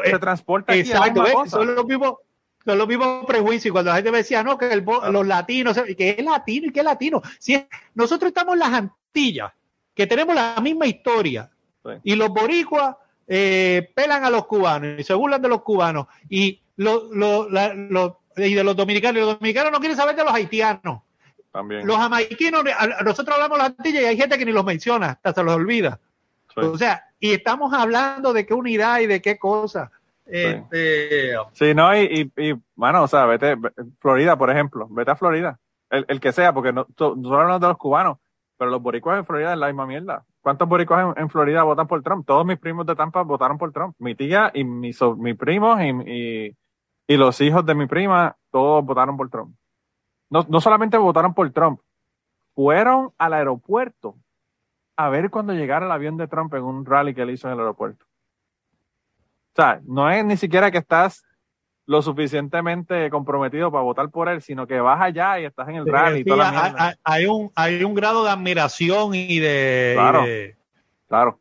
se 0.05 0.19
transporta 0.19 0.73
aquí 0.73 0.81
Exacto, 0.81 1.23
son 1.47 1.75
los 1.75 1.85
mismos, 1.85 2.15
son 2.65 2.77
los 2.77 2.87
mismos 2.87 3.25
prejuicios. 3.25 3.71
Cuando 3.71 3.89
la 3.91 3.95
gente 3.95 4.11
me 4.11 4.17
decía, 4.19 4.43
no, 4.43 4.57
que 4.57 4.71
el 4.71 4.83
los 4.83 5.25
latinos, 5.27 5.79
que 5.97 6.15
es 6.17 6.23
latino 6.23 6.67
y 6.67 6.71
que 6.71 6.79
es 6.79 6.85
latino. 6.85 7.21
Si 7.39 7.55
es- 7.55 7.65
nosotros 7.95 8.29
estamos 8.29 8.53
en 8.53 8.59
las 8.59 8.73
Antillas, 8.73 9.51
que 9.93 10.07
tenemos 10.07 10.35
la 10.35 10.55
misma 10.61 10.85
historia, 10.87 11.49
Sí. 11.83 11.91
y 12.03 12.15
los 12.15 12.29
boricuas 12.29 12.95
eh, 13.31 13.91
pelan 13.95 14.25
a 14.25 14.29
los 14.31 14.47
cubanos 14.47 14.99
y 14.99 15.03
se 15.03 15.13
burlan 15.13 15.41
de 15.41 15.47
los 15.49 15.61
cubanos, 15.61 16.07
y, 16.29 16.59
lo- 16.77 17.13
lo- 17.13 17.47
la- 17.49 17.73
lo- 17.75 18.21
y 18.35 18.53
de 18.55 18.63
los 18.63 18.75
dominicanos, 18.75 19.17
y 19.17 19.25
los 19.25 19.35
dominicanos 19.35 19.71
no 19.71 19.79
quieren 19.79 19.95
saber 19.95 20.15
de 20.15 20.23
los 20.23 20.33
haitianos. 20.33 21.01
También. 21.51 21.85
Los 21.85 21.97
jamaiquinos, 21.97 22.63
nosotros 23.03 23.35
hablamos 23.35 23.57
de 23.57 23.63
las 23.63 23.73
Antillas 23.77 24.01
y 24.03 24.05
hay 24.05 24.17
gente 24.17 24.37
que 24.37 24.45
ni 24.45 24.51
los 24.51 24.65
menciona, 24.65 25.09
hasta 25.11 25.33
se 25.33 25.43
los 25.43 25.55
olvida. 25.55 25.99
Sí. 26.61 26.67
O 26.67 26.77
sea, 26.77 27.03
y 27.19 27.31
estamos 27.31 27.73
hablando 27.73 28.33
de 28.33 28.45
qué 28.45 28.53
unidad 28.53 28.99
y 28.99 29.07
de 29.07 29.21
qué 29.21 29.37
cosa. 29.37 29.91
Este, 30.25 31.33
Sí, 31.53 31.73
no, 31.73 31.95
y, 31.95 32.31
y, 32.35 32.49
y, 32.49 32.55
bueno, 32.75 33.03
o 33.03 33.07
sea, 33.07 33.25
vete, 33.25 33.55
ve- 33.55 33.71
Florida, 33.99 34.37
por 34.37 34.49
ejemplo, 34.51 34.87
vete 34.91 35.11
a 35.11 35.15
Florida, 35.15 35.59
el, 35.89 36.05
el 36.07 36.19
que 36.19 36.31
sea, 36.31 36.53
porque 36.53 36.71
no, 36.71 36.85
nosotros 36.87 37.25
hablamos 37.33 37.61
de 37.61 37.67
los 37.67 37.77
cubanos, 37.77 38.17
pero 38.57 38.69
los 38.69 38.81
boricuas 38.81 39.17
en 39.17 39.25
Florida 39.25 39.53
es 39.53 39.59
la 39.59 39.67
misma 39.67 39.87
mierda. 39.87 40.23
¿Cuántos 40.41 40.69
boricuas 40.69 41.15
en, 41.17 41.23
en 41.23 41.29
Florida 41.29 41.63
votan 41.63 41.87
por 41.87 42.01
Trump? 42.03 42.25
Todos 42.27 42.45
mis 42.45 42.59
primos 42.59 42.85
de 42.85 42.95
Tampa 42.95 43.23
votaron 43.23 43.57
por 43.57 43.71
Trump. 43.73 43.95
Mi 43.99 44.15
tía 44.15 44.51
y 44.53 44.63
mis 44.63 44.97
so- 44.97 45.17
primos 45.37 45.79
y, 45.81 45.89
y, 46.11 46.55
y 47.07 47.17
los 47.17 47.41
hijos 47.41 47.65
de 47.65 47.73
mi 47.75 47.87
prima, 47.87 48.35
todos 48.51 48.85
votaron 48.85 49.17
por 49.17 49.29
Trump. 49.29 49.55
No, 50.29 50.45
no 50.47 50.61
solamente 50.61 50.97
votaron 50.97 51.33
por 51.33 51.49
Trump, 51.51 51.79
fueron 52.53 53.11
al 53.17 53.33
aeropuerto 53.33 54.15
a 54.99 55.09
ver 55.09 55.29
cuando 55.29 55.53
llegara 55.53 55.85
el 55.85 55.91
avión 55.93 56.17
de 56.17 56.27
Trump 56.27 56.53
en 56.55 56.63
un 56.63 56.85
rally 56.85 57.13
que 57.13 57.21
él 57.21 57.29
hizo 57.29 57.47
en 57.47 57.53
el 57.53 57.59
aeropuerto. 57.59 58.05
O 59.53 59.55
sea, 59.61 59.79
no 59.85 60.09
es 60.09 60.25
ni 60.25 60.35
siquiera 60.35 60.71
que 60.71 60.77
estás 60.79 61.25
lo 61.85 62.01
suficientemente 62.01 63.09
comprometido 63.09 63.71
para 63.71 63.83
votar 63.83 64.09
por 64.09 64.27
él, 64.29 64.41
sino 64.41 64.67
que 64.67 64.79
vas 64.79 65.01
allá 65.01 65.39
y 65.39 65.45
estás 65.45 65.67
en 65.69 65.75
el 65.77 65.87
rally 65.87 66.19
y 66.19 66.23
sí, 66.23 66.29
toda 66.29 66.51
la 66.51 66.73
hay, 66.77 66.93
hay- 67.03 67.25
un, 67.25 67.49
hay 67.55 67.83
un 67.83 67.93
grado 67.95 68.23
de 68.23 68.29
admiración 68.29 69.15
y 69.15 69.39
de, 69.39 69.93
y 69.93 69.97
Claro. 69.97 70.21
de- 70.23 70.55
Claro. 71.07 71.39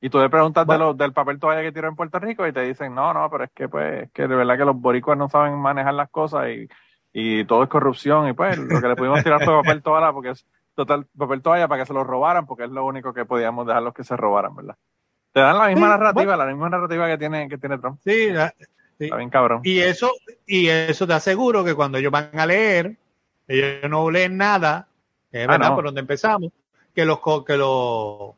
Y 0.00 0.08
tú 0.08 0.18
le 0.18 0.30
preguntas 0.30 0.64
Bueno. 0.64 0.78
de 0.84 0.86
lo- 0.92 0.94
del 0.94 1.12
papel 1.12 1.38
toalla 1.38 1.60
que 1.62 1.72
tiró 1.72 1.88
en 1.88 1.96
Puerto 1.96 2.18
Rico 2.18 2.46
y 2.46 2.52
te 2.52 2.62
dicen, 2.62 2.94
no, 2.94 3.12
no, 3.12 3.28
pero 3.28 3.44
es 3.44 3.50
que 3.54 3.68
pues, 3.68 4.04
es 4.04 4.12
que 4.12 4.26
de 4.26 4.34
verdad 4.36 4.56
que 4.56 4.64
los 4.64 4.76
boricuas 4.80 5.18
no 5.18 5.28
saben 5.28 5.58
manejar 5.58 5.92
las 5.94 6.08
cosas 6.10 6.48
y, 6.48 6.66
y 7.12 7.44
todo 7.44 7.64
es 7.64 7.68
corrupción 7.68 8.28
y 8.28 8.32
pues 8.32 8.56
lo 8.56 8.80
que 8.80 8.88
le 8.88 8.96
pudimos 8.96 9.22
tirar 9.22 9.44
fue 9.44 9.54
papel 9.62 9.82
toalla 9.82 10.12
porque 10.12 10.30
es 10.30 10.46
total 10.84 11.06
papel 11.16 11.42
toalla 11.42 11.68
para 11.68 11.82
que 11.82 11.86
se 11.86 11.92
lo 11.94 12.04
robaran 12.04 12.46
porque 12.46 12.64
es 12.64 12.70
lo 12.70 12.84
único 12.84 13.12
que 13.12 13.24
podíamos 13.24 13.66
dejarlos 13.66 13.94
que 13.94 14.04
se 14.04 14.16
robaran, 14.16 14.54
¿verdad? 14.56 14.76
Te 15.32 15.40
dan 15.40 15.58
la 15.58 15.68
misma 15.68 15.86
Sí, 15.86 15.90
narrativa, 15.92 16.36
la 16.36 16.46
misma 16.46 16.68
narrativa 16.70 17.06
que 17.06 17.18
tiene, 17.18 17.48
que 17.48 17.58
tiene 17.58 17.78
Trump. 17.78 18.00
sí, 18.02 18.30
la- 18.30 18.54
sí. 18.98 19.04
Está 19.04 19.16
bien 19.16 19.30
cabrón. 19.30 19.60
Y 19.64 19.80
eso, 19.80 20.10
y 20.46 20.68
eso 20.68 21.06
te 21.06 21.12
aseguro 21.12 21.62
que 21.64 21.74
cuando 21.74 21.98
ellos 21.98 22.10
van 22.12 22.30
a 22.38 22.46
leer, 22.46 22.96
ellos 23.46 23.88
no 23.90 24.10
leen 24.10 24.36
nada, 24.36 24.88
que 25.30 25.42
es 25.42 25.48
Ah, 25.48 25.52
verdad 25.52 25.68
no. 25.70 25.74
por 25.76 25.84
donde 25.84 26.00
empezamos, 26.00 26.50
que 26.94 27.04
los 27.04 27.20
que 27.46 27.56
lo 27.56 28.36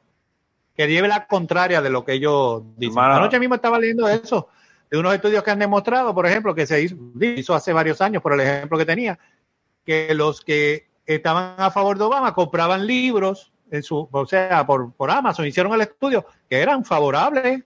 que 0.76 0.86
lleve 0.88 1.08
la 1.08 1.26
contraria 1.26 1.80
de 1.82 1.90
lo 1.90 2.04
que 2.04 2.12
ellos 2.14 2.62
dicen. 2.76 2.98
Anoche 3.02 3.38
mismo 3.38 3.54
estaba 3.54 3.78
leyendo 3.78 4.08
eso, 4.08 4.48
de 4.90 4.98
unos 4.98 5.14
estudios 5.14 5.42
que 5.42 5.50
han 5.50 5.58
demostrado, 5.58 6.14
por 6.14 6.26
ejemplo, 6.26 6.54
que 6.54 6.66
se 6.66 6.82
hizo, 6.82 6.96
hizo 7.20 7.54
hace 7.54 7.72
varios 7.72 8.00
años, 8.00 8.22
por 8.22 8.32
el 8.34 8.40
ejemplo 8.40 8.76
que 8.78 8.84
tenía, 8.86 9.18
que 9.84 10.14
los 10.14 10.40
que 10.42 10.86
estaban 11.16 11.54
a 11.58 11.70
favor 11.70 11.98
de 11.98 12.04
Obama 12.04 12.34
compraban 12.34 12.86
libros 12.86 13.52
en 13.70 13.82
su, 13.82 14.08
o 14.10 14.26
sea, 14.26 14.66
por, 14.66 14.92
por 14.92 15.10
Amazon, 15.10 15.46
hicieron 15.46 15.72
el 15.72 15.80
estudio 15.80 16.26
que 16.48 16.60
eran 16.60 16.84
favorables 16.84 17.62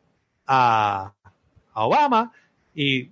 a, 0.47 1.13
a 1.73 1.85
Obama 1.85 2.33
y 2.75 3.11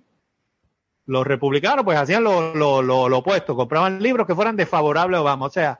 los 1.05 1.27
republicanos 1.27 1.83
pues 1.83 1.97
hacían 1.97 2.23
lo, 2.23 2.55
lo, 2.55 2.81
lo, 2.81 3.17
opuesto, 3.17 3.55
compraban 3.55 4.01
libros 4.01 4.25
que 4.25 4.35
fueran 4.35 4.55
desfavorables 4.55 5.17
a 5.17 5.21
Obama. 5.21 5.45
O 5.45 5.49
sea, 5.49 5.79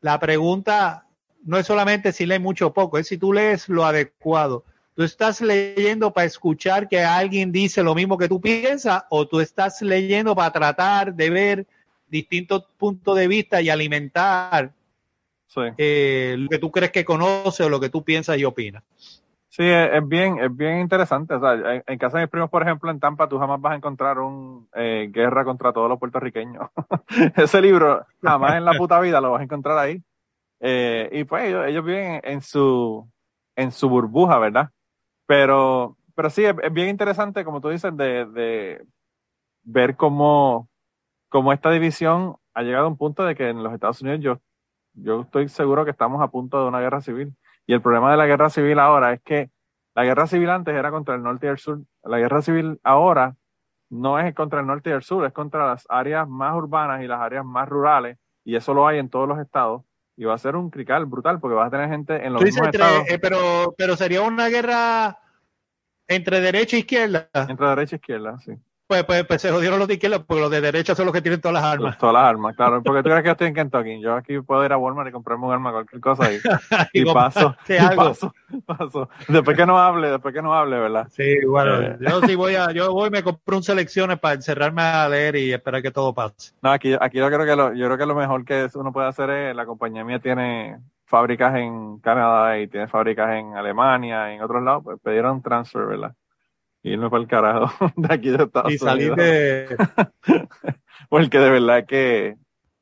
la 0.00 0.18
pregunta 0.18 1.06
no 1.44 1.58
es 1.58 1.66
solamente 1.66 2.12
si 2.12 2.26
lees 2.26 2.40
mucho 2.40 2.68
o 2.68 2.72
poco, 2.72 2.98
es 2.98 3.08
si 3.08 3.18
tú 3.18 3.32
lees 3.32 3.68
lo 3.68 3.84
adecuado. 3.84 4.64
¿Tú 4.94 5.02
estás 5.02 5.40
leyendo 5.40 6.12
para 6.12 6.26
escuchar 6.26 6.88
que 6.88 7.02
alguien 7.02 7.50
dice 7.50 7.82
lo 7.82 7.94
mismo 7.94 8.18
que 8.18 8.28
tú 8.28 8.40
piensas 8.40 9.04
o 9.10 9.26
tú 9.26 9.40
estás 9.40 9.80
leyendo 9.80 10.34
para 10.36 10.52
tratar 10.52 11.14
de 11.14 11.30
ver 11.30 11.66
distintos 12.12 12.64
puntos 12.76 13.16
de 13.16 13.26
vista 13.26 13.60
y 13.60 13.70
alimentar 13.70 14.70
Sí. 15.46 15.60
eh, 15.76 16.36
lo 16.38 16.48
que 16.48 16.58
tú 16.58 16.70
crees 16.70 16.92
que 16.92 17.04
conoces 17.04 17.66
o 17.66 17.68
lo 17.68 17.78
que 17.80 17.90
tú 17.90 18.02
piensas 18.04 18.38
y 18.38 18.44
opinas? 18.44 18.82
Sí, 19.48 19.64
es, 19.64 20.08
bien, 20.08 20.38
es 20.38 20.56
bien 20.56 20.80
interesante. 20.80 21.34
O 21.34 21.40
sea, 21.40 21.74
en, 21.74 21.84
en 21.86 21.98
casa 21.98 22.16
de 22.16 22.24
mis 22.24 22.30
primos, 22.30 22.48
por 22.48 22.62
ejemplo, 22.62 22.90
en 22.90 22.98
Tampa, 22.98 23.28
tú 23.28 23.38
jamás 23.38 23.60
vas 23.60 23.74
a 23.74 23.76
encontrar 23.76 24.18
un 24.18 24.66
eh, 24.74 25.10
guerra 25.12 25.44
contra 25.44 25.72
todos 25.74 25.90
los 25.90 25.98
puertorriqueños. 25.98 26.70
Ese 27.36 27.60
libro, 27.60 28.06
jamás 28.22 28.54
en 28.56 28.64
la 28.64 28.72
puta 28.78 28.98
vida 29.00 29.20
lo 29.20 29.32
vas 29.32 29.40
a 29.40 29.44
encontrar 29.44 29.76
ahí. 29.76 30.02
Eh, 30.60 31.10
y 31.12 31.24
pues 31.24 31.44
ellos, 31.48 31.66
ellos 31.66 31.84
viven 31.84 32.20
en 32.24 32.40
su, 32.40 33.06
en 33.54 33.72
su 33.72 33.90
burbuja, 33.90 34.38
¿verdad? 34.38 34.70
Pero, 35.26 35.98
pero 36.14 36.30
sí, 36.30 36.46
es, 36.46 36.54
es 36.62 36.72
bien 36.72 36.88
interesante, 36.88 37.44
como 37.44 37.60
tú 37.60 37.68
dices, 37.68 37.94
de, 37.94 38.24
de 38.24 38.82
ver 39.64 39.96
cómo, 39.96 40.66
cómo 41.32 41.52
esta 41.52 41.70
división 41.70 42.36
ha 42.54 42.62
llegado 42.62 42.84
a 42.84 42.88
un 42.88 42.98
punto 42.98 43.24
de 43.24 43.34
que 43.34 43.48
en 43.48 43.62
los 43.64 43.72
Estados 43.72 44.02
Unidos 44.02 44.20
yo, 44.20 44.38
yo 44.92 45.22
estoy 45.22 45.48
seguro 45.48 45.84
que 45.84 45.90
estamos 45.90 46.20
a 46.22 46.28
punto 46.28 46.60
de 46.62 46.68
una 46.68 46.78
guerra 46.80 47.00
civil. 47.00 47.34
Y 47.66 47.72
el 47.72 47.80
problema 47.80 48.10
de 48.10 48.18
la 48.18 48.26
guerra 48.26 48.50
civil 48.50 48.78
ahora 48.78 49.14
es 49.14 49.22
que 49.22 49.50
la 49.94 50.04
guerra 50.04 50.26
civil 50.26 50.50
antes 50.50 50.74
era 50.74 50.90
contra 50.90 51.14
el 51.14 51.22
norte 51.22 51.46
y 51.46 51.50
el 51.50 51.58
sur. 51.58 51.80
La 52.04 52.18
guerra 52.18 52.42
civil 52.42 52.78
ahora 52.84 53.34
no 53.88 54.18
es 54.18 54.34
contra 54.34 54.60
el 54.60 54.66
norte 54.66 54.90
y 54.90 54.92
el 54.92 55.02
sur, 55.02 55.24
es 55.24 55.32
contra 55.32 55.66
las 55.66 55.86
áreas 55.88 56.28
más 56.28 56.54
urbanas 56.54 57.02
y 57.02 57.06
las 57.06 57.20
áreas 57.20 57.44
más 57.44 57.68
rurales. 57.68 58.18
Y 58.44 58.54
eso 58.56 58.74
lo 58.74 58.86
hay 58.86 58.98
en 58.98 59.08
todos 59.08 59.26
los 59.26 59.38
estados. 59.38 59.82
Y 60.16 60.24
va 60.24 60.34
a 60.34 60.38
ser 60.38 60.56
un 60.56 60.68
crical 60.68 61.06
brutal 61.06 61.40
porque 61.40 61.54
vas 61.54 61.68
a 61.68 61.70
tener 61.70 61.88
gente 61.88 62.26
en 62.26 62.34
los 62.34 62.42
mismos 62.42 62.66
entre- 62.66 62.82
estados 62.82 63.08
eh, 63.08 63.18
pero, 63.18 63.74
pero 63.78 63.96
sería 63.96 64.20
una 64.20 64.48
guerra 64.48 65.18
entre 66.08 66.40
derecha 66.40 66.76
e 66.76 66.80
izquierda. 66.80 67.30
entre 67.48 67.66
derecha 67.68 67.96
e 67.96 67.98
izquierda. 67.98 68.38
Sí. 68.40 68.52
Pues, 68.86 69.04
pues, 69.04 69.24
pues 69.24 69.40
se 69.40 69.50
jodieron 69.50 69.78
los 69.78 69.88
de 69.88 69.94
izquierda 69.94 70.22
porque 70.22 70.42
los 70.42 70.50
de 70.50 70.60
derecha 70.60 70.94
son 70.94 71.06
los 71.06 71.14
que 71.14 71.22
tienen 71.22 71.40
todas 71.40 71.54
las 71.54 71.64
armas. 71.64 71.96
Todas 71.96 72.12
las 72.12 72.24
armas, 72.24 72.54
claro. 72.56 72.82
Porque 72.82 73.02
tú 73.02 73.08
crees 73.08 73.22
que 73.22 73.28
yo 73.28 73.32
estoy 73.32 73.46
en 73.48 73.54
Kentucky. 73.54 74.00
Yo 74.02 74.14
aquí 74.14 74.38
puedo 74.40 74.64
ir 74.66 74.72
a 74.72 74.76
Walmart 74.76 75.08
y 75.08 75.12
comprarme 75.12 75.46
un 75.46 75.52
arma, 75.52 75.72
cualquier 75.72 76.00
cosa 76.02 76.30
y, 76.30 76.38
y 76.92 77.04
paso. 77.10 77.56
¿qué 77.66 77.76
y 77.76 77.78
hago? 77.78 77.96
paso, 78.08 78.34
paso. 78.66 79.08
Después 79.28 79.56
que 79.56 79.64
no 79.64 79.78
hable, 79.78 80.10
después 80.10 80.34
que 80.34 80.42
no 80.42 80.52
hable, 80.54 80.78
¿verdad? 80.78 81.08
Sí, 81.10 81.42
bueno, 81.46 81.80
Eh. 81.80 81.96
yo 82.00 82.20
sí 82.20 82.34
voy 82.34 82.54
a, 82.56 82.70
yo 82.72 82.92
voy 82.92 83.08
y 83.08 83.10
me 83.12 83.22
compro 83.22 83.56
un 83.56 83.62
selecciones 83.62 84.18
para 84.18 84.34
encerrarme 84.34 84.82
a 84.82 85.08
leer 85.08 85.36
y 85.36 85.52
esperar 85.54 85.80
que 85.80 85.90
todo 85.90 86.12
pase. 86.12 86.52
No, 86.60 86.70
aquí, 86.70 86.94
aquí 87.00 87.16
yo 87.18 87.28
creo 87.28 87.46
que 87.46 87.56
lo, 87.56 87.72
yo 87.72 87.86
creo 87.86 87.96
que 87.98 88.06
lo 88.06 88.14
mejor 88.14 88.44
que 88.44 88.68
uno 88.74 88.92
puede 88.92 89.08
hacer 89.08 89.30
es, 89.30 89.56
la 89.56 89.64
compañía 89.64 90.04
mía 90.04 90.18
tiene 90.18 90.76
fábricas 91.06 91.54
en 91.56 91.98
Canadá 92.00 92.58
y 92.58 92.68
tiene 92.68 92.88
fábricas 92.88 93.30
en 93.36 93.54
Alemania, 93.56 94.32
en 94.34 94.42
otros 94.42 94.62
lados, 94.62 94.82
pues 94.84 94.98
pidieron 95.02 95.40
transfer, 95.42 95.86
¿verdad? 95.86 96.14
Y 96.82 96.90
irme 96.92 97.08
para 97.10 97.22
el 97.22 97.28
carajo 97.28 97.92
de 97.96 98.14
aquí 98.14 98.30
de 98.30 98.44
Estados 98.44 98.72
Y 98.72 98.78
salir 98.78 99.12
Unidos. 99.12 99.18
de... 99.18 99.76
Porque 101.08 101.38
de 101.38 101.50
verdad 101.50 101.84
que, 101.86 102.36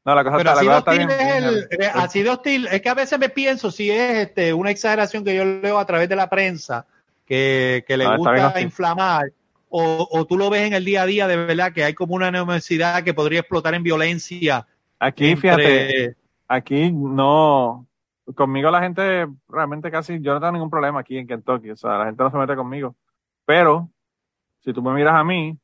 no, 0.04 0.14
la 0.14 0.24
cosa 0.24 0.36
Pero 0.38 0.50
está, 0.50 0.60
así 0.60 0.66
la 0.66 0.80
cosa 0.80 0.90
está 0.92 0.92
bien. 0.92 1.10
es 1.10 1.70
el, 1.70 1.82
eh, 1.82 1.90
así 1.94 2.22
de 2.22 2.30
hostil, 2.30 2.66
es 2.68 2.80
que 2.80 2.88
a 2.88 2.94
veces 2.94 3.18
me 3.18 3.28
pienso 3.28 3.70
si 3.70 3.90
es 3.90 4.18
este 4.28 4.54
una 4.54 4.70
exageración 4.70 5.24
que 5.24 5.34
yo 5.34 5.44
leo 5.44 5.78
a 5.78 5.84
través 5.86 6.08
de 6.08 6.16
la 6.16 6.30
prensa, 6.30 6.86
que, 7.26 7.84
que 7.86 7.96
le 7.96 8.04
No, 8.04 8.16
gusta 8.16 8.60
inflamar, 8.60 9.32
o, 9.68 10.08
o 10.10 10.24
tú 10.26 10.36
lo 10.38 10.48
ves 10.48 10.62
en 10.66 10.74
el 10.74 10.84
día 10.84 11.02
a 11.02 11.06
día 11.06 11.26
de 11.26 11.36
verdad 11.36 11.72
que 11.72 11.84
hay 11.84 11.94
como 11.94 12.14
una 12.14 12.30
necesidad 12.30 13.02
que 13.02 13.14
podría 13.14 13.40
explotar 13.40 13.74
en 13.74 13.82
violencia. 13.82 14.66
Aquí, 14.98 15.28
entre- 15.30 15.40
fíjate, 15.40 16.16
aquí 16.48 16.92
no, 16.92 17.86
conmigo 18.34 18.70
la 18.70 18.80
gente 18.82 19.26
realmente 19.48 19.90
casi, 19.90 20.20
yo 20.20 20.34
no 20.34 20.40
tengo 20.40 20.52
ningún 20.52 20.70
problema 20.70 21.00
aquí 21.00 21.18
en 21.18 21.26
Kentucky, 21.26 21.70
o 21.70 21.76
sea, 21.76 21.98
la 21.98 22.06
gente 22.06 22.22
no 22.22 22.30
se 22.30 22.36
mete 22.36 22.56
conmigo. 22.56 22.94
Pero, 23.50 23.90
si 24.60 24.72
tú 24.72 24.80
me 24.80 24.92
miras 24.92 25.16
a 25.16 25.24
mí, 25.24 25.58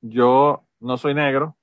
yo 0.00 0.64
no 0.80 0.96
soy 0.96 1.14
negro, 1.14 1.56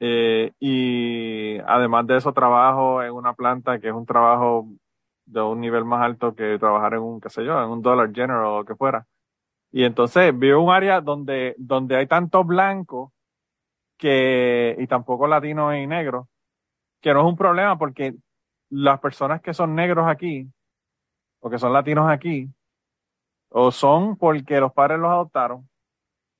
eh, 0.00 0.52
y 0.60 1.56
además 1.60 2.06
de 2.06 2.18
eso 2.18 2.30
trabajo 2.34 3.02
en 3.02 3.12
una 3.12 3.32
planta 3.32 3.78
que 3.78 3.88
es 3.88 3.94
un 3.94 4.04
trabajo 4.04 4.68
de 5.24 5.40
un 5.40 5.62
nivel 5.62 5.86
más 5.86 6.02
alto 6.02 6.34
que 6.34 6.58
trabajar 6.58 6.92
en 6.92 7.00
un, 7.00 7.22
qué 7.22 7.30
sé 7.30 7.42
yo, 7.42 7.58
en 7.58 7.70
un 7.70 7.80
Dollar 7.80 8.12
General 8.12 8.44
o 8.44 8.58
lo 8.58 8.64
que 8.66 8.74
fuera. 8.74 9.06
Y 9.72 9.84
entonces 9.84 10.38
vivo 10.38 10.58
en 10.58 10.64
un 10.66 10.74
área 10.74 11.00
donde, 11.00 11.54
donde 11.56 11.96
hay 11.96 12.06
tanto 12.06 12.44
blanco 12.44 13.14
que, 13.96 14.76
y 14.78 14.86
tampoco 14.86 15.26
latinos 15.26 15.74
y 15.74 15.86
negros, 15.86 16.26
que 17.00 17.14
no 17.14 17.20
es 17.20 17.26
un 17.26 17.36
problema 17.38 17.78
porque 17.78 18.14
las 18.68 19.00
personas 19.00 19.40
que 19.40 19.54
son 19.54 19.74
negros 19.74 20.06
aquí, 20.06 20.46
o 21.40 21.48
que 21.48 21.58
son 21.58 21.72
latinos 21.72 22.10
aquí, 22.10 22.50
o 23.56 23.70
son 23.70 24.16
porque 24.16 24.58
los 24.58 24.72
padres 24.72 24.98
los 24.98 25.10
adoptaron, 25.10 25.68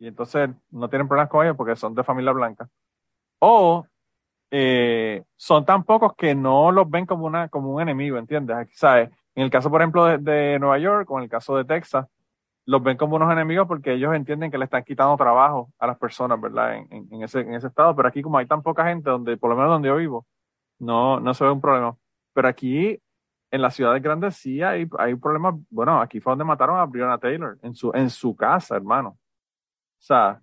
y 0.01 0.09
entonces 0.09 0.51
no 0.71 0.89
tienen 0.89 1.07
problemas 1.07 1.31
con 1.31 1.45
ellos 1.45 1.57
porque 1.57 1.77
son 1.77 1.95
de 1.95 2.03
familia 2.03 2.33
blanca, 2.33 2.69
o 3.39 3.87
eh, 4.51 5.23
son 5.37 5.65
tan 5.65 5.85
pocos 5.85 6.15
que 6.17 6.35
no 6.35 6.73
los 6.73 6.91
ven 6.91 7.07
como, 7.07 7.27
una, 7.27 7.49
como 7.49 7.73
un 7.73 7.83
enemigo, 7.83 8.19
¿entiendes? 8.19 8.69
¿sabes? 8.73 9.11
En 9.37 9.45
el 9.45 9.51
caso, 9.51 9.71
por 9.71 9.81
ejemplo, 9.81 10.05
de, 10.07 10.19
de 10.19 10.59
Nueva 10.59 10.79
York 10.79 11.09
o 11.11 11.19
en 11.19 11.25
el 11.25 11.31
caso 11.31 11.57
de 11.57 11.65
Texas, 11.65 12.07
los 12.67 12.83
ven 12.83 12.97
como 12.97 13.15
unos 13.15 13.31
enemigos 13.33 13.69
porque 13.69 13.93
ellos 13.93 14.13
entienden 14.13 14.51
que 14.51 14.59
le 14.59 14.65
están 14.65 14.83
quitando 14.83 15.17
trabajo 15.17 15.71
a 15.79 15.87
las 15.87 15.99
personas, 15.99 16.41
¿verdad? 16.41 16.75
En, 16.75 16.89
en, 16.91 17.09
en 17.13 17.23
ese, 17.23 17.41
en 17.41 17.55
ese 17.55 17.69
estado. 17.69 17.95
Pero 17.95 18.09
aquí, 18.09 18.23
como 18.23 18.39
hay 18.39 18.47
tan 18.47 18.63
poca 18.63 18.85
gente, 18.87 19.09
donde, 19.11 19.37
por 19.37 19.51
lo 19.51 19.57
menos 19.57 19.71
donde 19.71 19.89
yo 19.89 19.97
vivo, 19.97 20.27
no, 20.81 21.21
no 21.21 21.33
se 21.33 21.45
ve 21.45 21.51
un 21.53 21.61
problema. 21.61 21.97
Pero 22.33 22.49
aquí, 22.49 22.99
en 23.55 23.63
las 23.63 23.75
ciudades 23.75 24.03
grandes, 24.03 24.37
sí 24.37 24.63
hay, 24.63 24.89
hay 24.99 25.15
problemas. 25.15 25.55
Bueno, 25.71 26.01
aquí 26.01 26.21
fue 26.21 26.33
donde 26.33 26.45
mataron 26.45 26.77
a 26.79 26.87
Breonna 26.87 27.19
Taylor, 27.19 27.57
en 27.63 27.75
su, 27.75 27.93
en 27.95 28.11
su 28.11 28.35
casa, 28.35 28.75
hermano. 28.77 29.11
O 29.11 30.03
sea, 30.03 30.41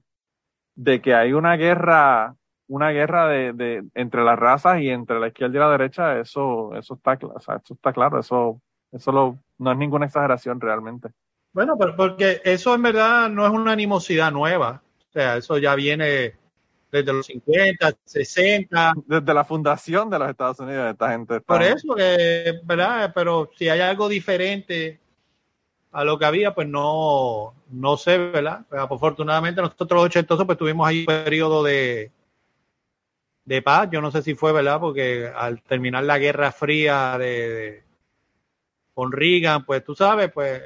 de 0.76 1.02
que 1.02 1.14
hay 1.14 1.34
una 1.34 1.58
guerra, 1.58 2.36
una 2.68 2.92
guerra 2.92 3.28
de, 3.28 3.52
de, 3.54 3.84
entre 3.96 4.24
las 4.24 4.40
razas 4.40 4.80
y 4.80 4.90
entre 4.90 5.20
la 5.20 5.28
izquierda 5.28 5.56
y 5.56 5.60
la 5.60 5.70
derecha, 5.72 6.20
eso, 6.20 6.74
eso 6.76 6.94
está, 6.94 7.20
cl- 7.20 7.34
o 7.36 7.40
sea, 7.40 7.58
eso 7.58 7.74
está 7.74 7.92
claro, 7.92 8.20
eso, 8.20 8.62
eso 8.92 9.12
lo, 9.12 9.38
no 9.58 9.72
es 9.72 9.78
ninguna 9.78 10.06
exageración 10.06 10.62
realmente. 10.62 11.10
Bueno, 11.54 11.76
pero 11.78 11.96
porque 11.98 12.40
eso 12.46 12.74
en 12.74 12.82
verdad 12.82 13.30
no 13.30 13.46
es 13.46 13.52
una 13.52 13.74
animosidad 13.74 14.32
nueva. 14.32 14.82
O 15.10 15.12
sea, 15.12 15.36
eso 15.36 15.58
ya 15.58 15.76
viene 15.76 16.36
desde 16.92 17.14
los 17.14 17.26
50, 17.26 17.94
60. 18.04 18.94
Desde 19.06 19.34
la 19.34 19.46
fundación 19.46 20.10
de 20.10 20.20
los 20.20 20.30
Estados 20.30 20.60
Unidos, 20.60 20.92
esta 20.92 21.10
gente 21.12 21.38
está. 21.38 21.54
Por 21.54 21.64
eso, 21.64 21.96
que, 21.96 22.60
¿verdad? 22.64 23.12
Pero 23.16 23.50
si 23.58 23.70
hay 23.70 23.80
algo 23.80 24.10
diferente 24.10 25.00
a 25.94 26.04
lo 26.04 26.20
que 26.20 26.26
había, 26.26 26.54
pues 26.54 26.68
no, 26.68 27.54
no 27.70 27.98
sé, 27.98 28.18
¿verdad? 28.18 28.66
Afortunadamente 28.72 29.62
nosotros 29.62 29.92
los 29.98 30.06
ochentosos 30.06 30.46
pues 30.46 30.58
tuvimos 30.58 30.88
ahí 30.88 31.02
un 31.02 31.06
periodo 31.06 31.64
de, 31.64 32.12
de 33.46 33.62
paz. 33.62 33.90
Yo 33.92 34.02
no 34.02 34.12
sé 34.12 34.22
si 34.22 34.36
fue, 34.36 34.52
¿verdad? 34.52 34.80
Porque 34.80 35.32
al 35.34 35.62
terminar 35.62 36.04
la 36.04 36.18
Guerra 36.18 36.52
Fría 36.52 37.18
de, 37.18 37.50
de- 37.50 37.84
con 38.94 39.12
Reagan, 39.12 39.66
pues 39.66 39.84
tú 39.84 39.96
sabes, 39.96 40.30
pues 40.32 40.62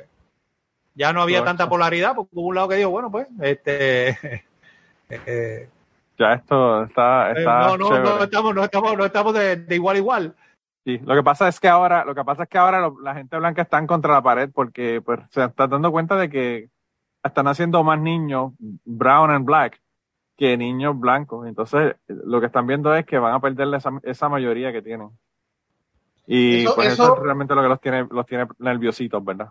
ya 0.95 1.13
no 1.13 1.21
había 1.21 1.39
Correcto. 1.39 1.57
tanta 1.57 1.69
polaridad, 1.69 2.15
porque 2.15 2.31
hubo 2.33 2.47
un 2.47 2.55
lado 2.55 2.69
que 2.69 2.75
dijo, 2.75 2.89
bueno, 2.89 3.11
pues, 3.11 3.27
este... 3.41 4.43
eh, 5.09 5.69
Ya 6.17 6.33
esto 6.33 6.83
está, 6.83 7.31
eh, 7.31 7.33
está 7.39 7.67
no, 7.67 7.77
no, 7.77 7.87
chévere. 7.89 8.03
no 8.09 8.23
estamos, 8.23 8.55
no 8.55 8.63
estamos, 8.63 8.97
no 8.97 9.05
estamos 9.05 9.33
de, 9.33 9.55
de 9.57 9.75
igual 9.75 9.95
a 9.95 9.99
igual. 9.99 10.35
Sí, 10.85 10.99
lo 10.99 11.15
que 11.15 11.23
pasa 11.23 11.47
es 11.47 11.59
que 11.59 11.67
ahora, 11.67 12.05
lo 12.05 12.13
que 12.15 12.23
pasa 12.23 12.43
es 12.43 12.49
que 12.49 12.57
ahora 12.57 12.79
lo- 12.79 12.99
la 13.01 13.15
gente 13.15 13.37
blanca 13.37 13.63
están 13.63 13.87
contra 13.87 14.13
la 14.13 14.21
pared 14.21 14.49
porque 14.53 15.01
pues, 15.03 15.19
se 15.31 15.43
están 15.43 15.69
dando 15.69 15.91
cuenta 15.91 16.15
de 16.15 16.29
que 16.29 16.69
están 17.23 17.47
haciendo 17.47 17.83
más 17.83 17.99
niños 17.99 18.53
brown 18.59 19.31
and 19.31 19.45
black 19.45 19.81
que 20.37 20.55
niños 20.57 20.97
blancos. 20.99 21.47
Entonces, 21.47 21.95
lo 22.07 22.39
que 22.39 22.45
están 22.45 22.67
viendo 22.67 22.93
es 22.95 23.05
que 23.05 23.17
van 23.17 23.33
a 23.33 23.39
perder 23.39 23.73
esa, 23.73 23.89
esa 24.03 24.29
mayoría 24.29 24.71
que 24.71 24.81
tienen. 24.81 25.09
Y 26.27 26.61
Eso- 26.63 26.75
pues 26.75 26.93
eso, 26.93 27.03
eso- 27.03 27.15
es 27.17 27.23
realmente 27.23 27.55
lo 27.55 27.61
que 27.63 27.67
los 27.69 27.81
tiene, 27.81 28.07
los 28.09 28.25
tiene 28.25 28.47
nerviositos, 28.59 29.23
¿verdad? 29.25 29.49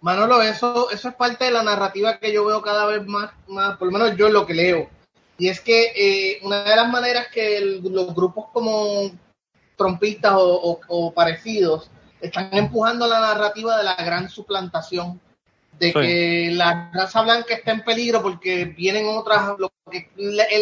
Manolo, 0.00 0.42
eso, 0.42 0.90
eso 0.90 1.08
es 1.10 1.14
parte 1.14 1.44
de 1.44 1.50
la 1.52 1.62
narrativa 1.62 2.18
que 2.18 2.32
yo 2.32 2.44
veo 2.44 2.60
cada 2.60 2.86
vez 2.86 3.06
más, 3.06 3.30
más 3.46 3.76
por 3.76 3.86
lo 3.92 3.98
menos 3.98 4.16
yo 4.16 4.28
lo 4.30 4.44
que 4.46 4.54
leo. 4.54 4.88
Y 5.38 5.48
es 5.48 5.60
que 5.60 5.92
eh, 5.96 6.38
una 6.42 6.62
de 6.64 6.76
las 6.76 6.88
maneras 6.88 7.28
que 7.32 7.56
el- 7.56 7.80
los 7.82 8.14
grupos 8.14 8.46
como 8.52 9.10
trompistas 9.76 10.32
o, 10.34 10.40
o- 10.54 10.80
o 10.88 11.12
parecidos 11.12 11.90
están 12.20 12.50
empujando 12.52 13.06
la 13.08 13.20
narrativa 13.20 13.76
de 13.78 13.84
la 13.84 13.96
gran 13.96 14.28
suplantación, 14.28 15.20
de 15.78 15.86
Sí. 15.88 15.92
que 15.94 16.50
la 16.52 16.90
raza 16.94 17.22
blanca 17.22 17.54
está 17.54 17.72
en 17.72 17.82
peligro 17.82 18.22
porque 18.22 18.66
vienen 18.66 19.06
otras, 19.08 19.58
lo 19.58 19.72
que, 19.90 20.08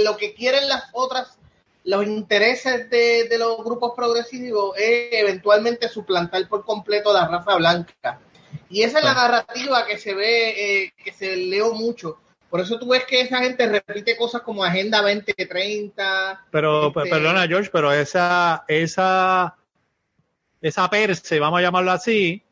lo 0.05 0.17
que 0.17 0.33
quieren 0.35 0.69
las 0.69 0.85
otras, 0.93 1.37
los 1.85 2.07
intereses 2.07 2.89
de, 2.89 3.25
de 3.29 3.39
los 3.39 3.63
grupos 3.65 3.93
progresivos 3.97 4.77
es 4.79 5.09
eventualmente 5.13 5.89
suplantar 5.89 6.47
por 6.49 6.65
completo 6.65 7.11
a 7.11 7.15
la 7.15 7.29
raza 7.29 7.57
blanca. 7.57 8.21
Y 8.71 8.83
esa 8.83 8.99
es 8.99 9.05
la 9.05 9.15
narrativa 9.15 9.85
que 9.87 9.99
se 9.99 10.15
ve, 10.15 10.85
eh, 10.85 10.93
que 11.05 11.13
se 11.13 11.37
leo 11.37 11.75
mucho. 11.75 12.19
Por 12.51 12.61
eso 12.61 12.79
tú 12.79 12.89
ves 12.89 13.05
que 13.07 13.21
esa 13.21 13.39
gente 13.39 13.67
repite 13.69 14.17
cosas 14.17 14.43
como 14.43 14.65
Agenda 14.65 15.01
2030. 15.03 16.47
Pero, 16.51 16.89
Este- 16.89 17.01
pe- 17.03 17.09
perdona, 17.11 17.47
George, 17.47 17.71
pero 17.73 17.93
esa, 17.93 18.65
esa, 18.67 19.57
esa 20.61 20.91
perse, 20.91 21.39
vamos 21.39 21.61
a 21.61 21.63
llamarlo 21.63 21.93
así, 21.93 22.43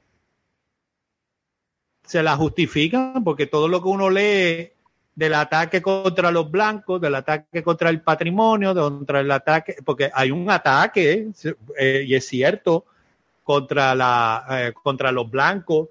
se 2.04 2.22
la 2.22 2.36
justifican 2.36 3.22
porque 3.24 3.46
todo 3.46 3.68
lo 3.68 3.82
que 3.82 3.88
uno 3.88 4.08
lee 4.08 4.72
del 5.14 5.34
ataque 5.34 5.82
contra 5.82 6.30
los 6.30 6.48
blancos, 6.50 7.00
del 7.00 7.16
ataque 7.16 7.62
contra 7.62 7.90
el 7.90 8.00
patrimonio, 8.00 8.72
contra 8.74 9.20
el 9.20 9.30
ataque, 9.32 9.76
porque 9.84 10.10
hay 10.14 10.30
un 10.30 10.48
ataque, 10.48 11.28
eh, 11.76 12.04
y 12.06 12.14
es 12.14 12.24
cierto, 12.26 12.86
contra 13.42 13.94
la, 13.96 14.46
eh, 14.48 14.72
contra 14.80 15.10
los 15.10 15.28
blancos, 15.28 15.88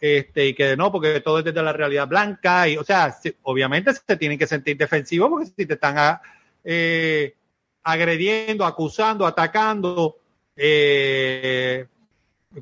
este, 0.00 0.46
y 0.48 0.54
que 0.54 0.76
no, 0.76 0.90
porque 0.92 1.20
todo 1.20 1.38
es 1.38 1.44
desde 1.44 1.62
la 1.62 1.72
realidad 1.72 2.06
blanca, 2.08 2.68
y, 2.68 2.76
o 2.76 2.84
sea, 2.84 3.10
se- 3.12 3.36
obviamente 3.42 3.92
se 3.94 4.16
tienen 4.16 4.38
que 4.38 4.46
sentir 4.46 4.76
defensivos 4.76 5.30
porque 5.30 5.46
si 5.46 5.66
te 5.66 5.74
están 5.74 5.96
a- 5.98 6.20
eh, 6.64 7.34
agrediendo, 7.82 8.64
acusando, 8.64 9.26
atacando, 9.26 10.16
eh, 10.56 11.86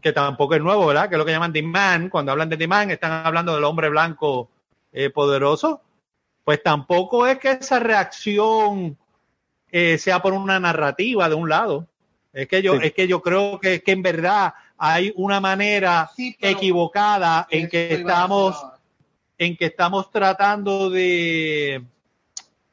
que 0.01 0.12
tampoco 0.12 0.55
es 0.55 0.62
nuevo, 0.62 0.87
¿verdad? 0.87 1.09
Que 1.09 1.14
es 1.16 1.18
lo 1.18 1.25
que 1.25 1.33
llaman 1.33 1.53
demand, 1.53 2.11
cuando 2.11 2.33
hablan 2.33 2.48
de 2.48 2.56
demand 2.56 2.90
están 2.90 3.27
hablando 3.27 3.54
del 3.54 3.65
hombre 3.65 3.88
blanco 3.88 4.48
eh, 4.92 5.11
poderoso, 5.11 5.81
pues 6.44 6.63
tampoco 6.63 7.27
es 7.27 7.38
que 7.38 7.50
esa 7.52 7.79
reacción 7.79 8.96
sea 9.96 10.21
por 10.21 10.35
una 10.35 10.61
narrativa 10.61 11.29
de 11.31 11.35
un 11.35 11.48
lado. 11.48 11.87
Es 12.33 12.46
que 12.46 12.61
yo, 12.63 12.75
Sí. 12.79 12.87
es 12.88 12.92
que 12.92 13.09
yo 13.09 13.23
creo 13.23 13.59
que, 13.59 13.83
que 13.83 13.92
en 13.92 14.02
verdad 14.02 14.52
hay 14.85 15.12
una 15.14 15.40
manera 15.40 16.10
Sí, 16.16 16.37
equivocada 16.40 17.46
en 17.50 17.68
que 17.68 17.94
estamos 17.94 18.60
en 19.38 19.56
que 19.56 19.66
estamos 19.66 20.10
tratando 20.10 20.90
de, 20.90 21.83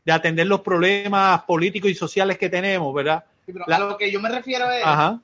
de 0.05 0.11
atender 0.11 0.47
los 0.47 0.61
problemas 0.61 1.43
políticos 1.43 1.89
y 1.91 1.95
sociales 1.95 2.37
que 2.37 2.49
tenemos, 2.49 2.91
¿verdad? 2.93 3.23
Sí, 3.45 3.53
pero 3.53 3.65
la- 3.67 3.75
a 3.75 3.79
lo 3.79 3.97
que 3.97 4.11
yo 4.11 4.19
me 4.19 4.29
refiero 4.29 4.69
es, 4.71 4.83
Ajá. 4.83 5.19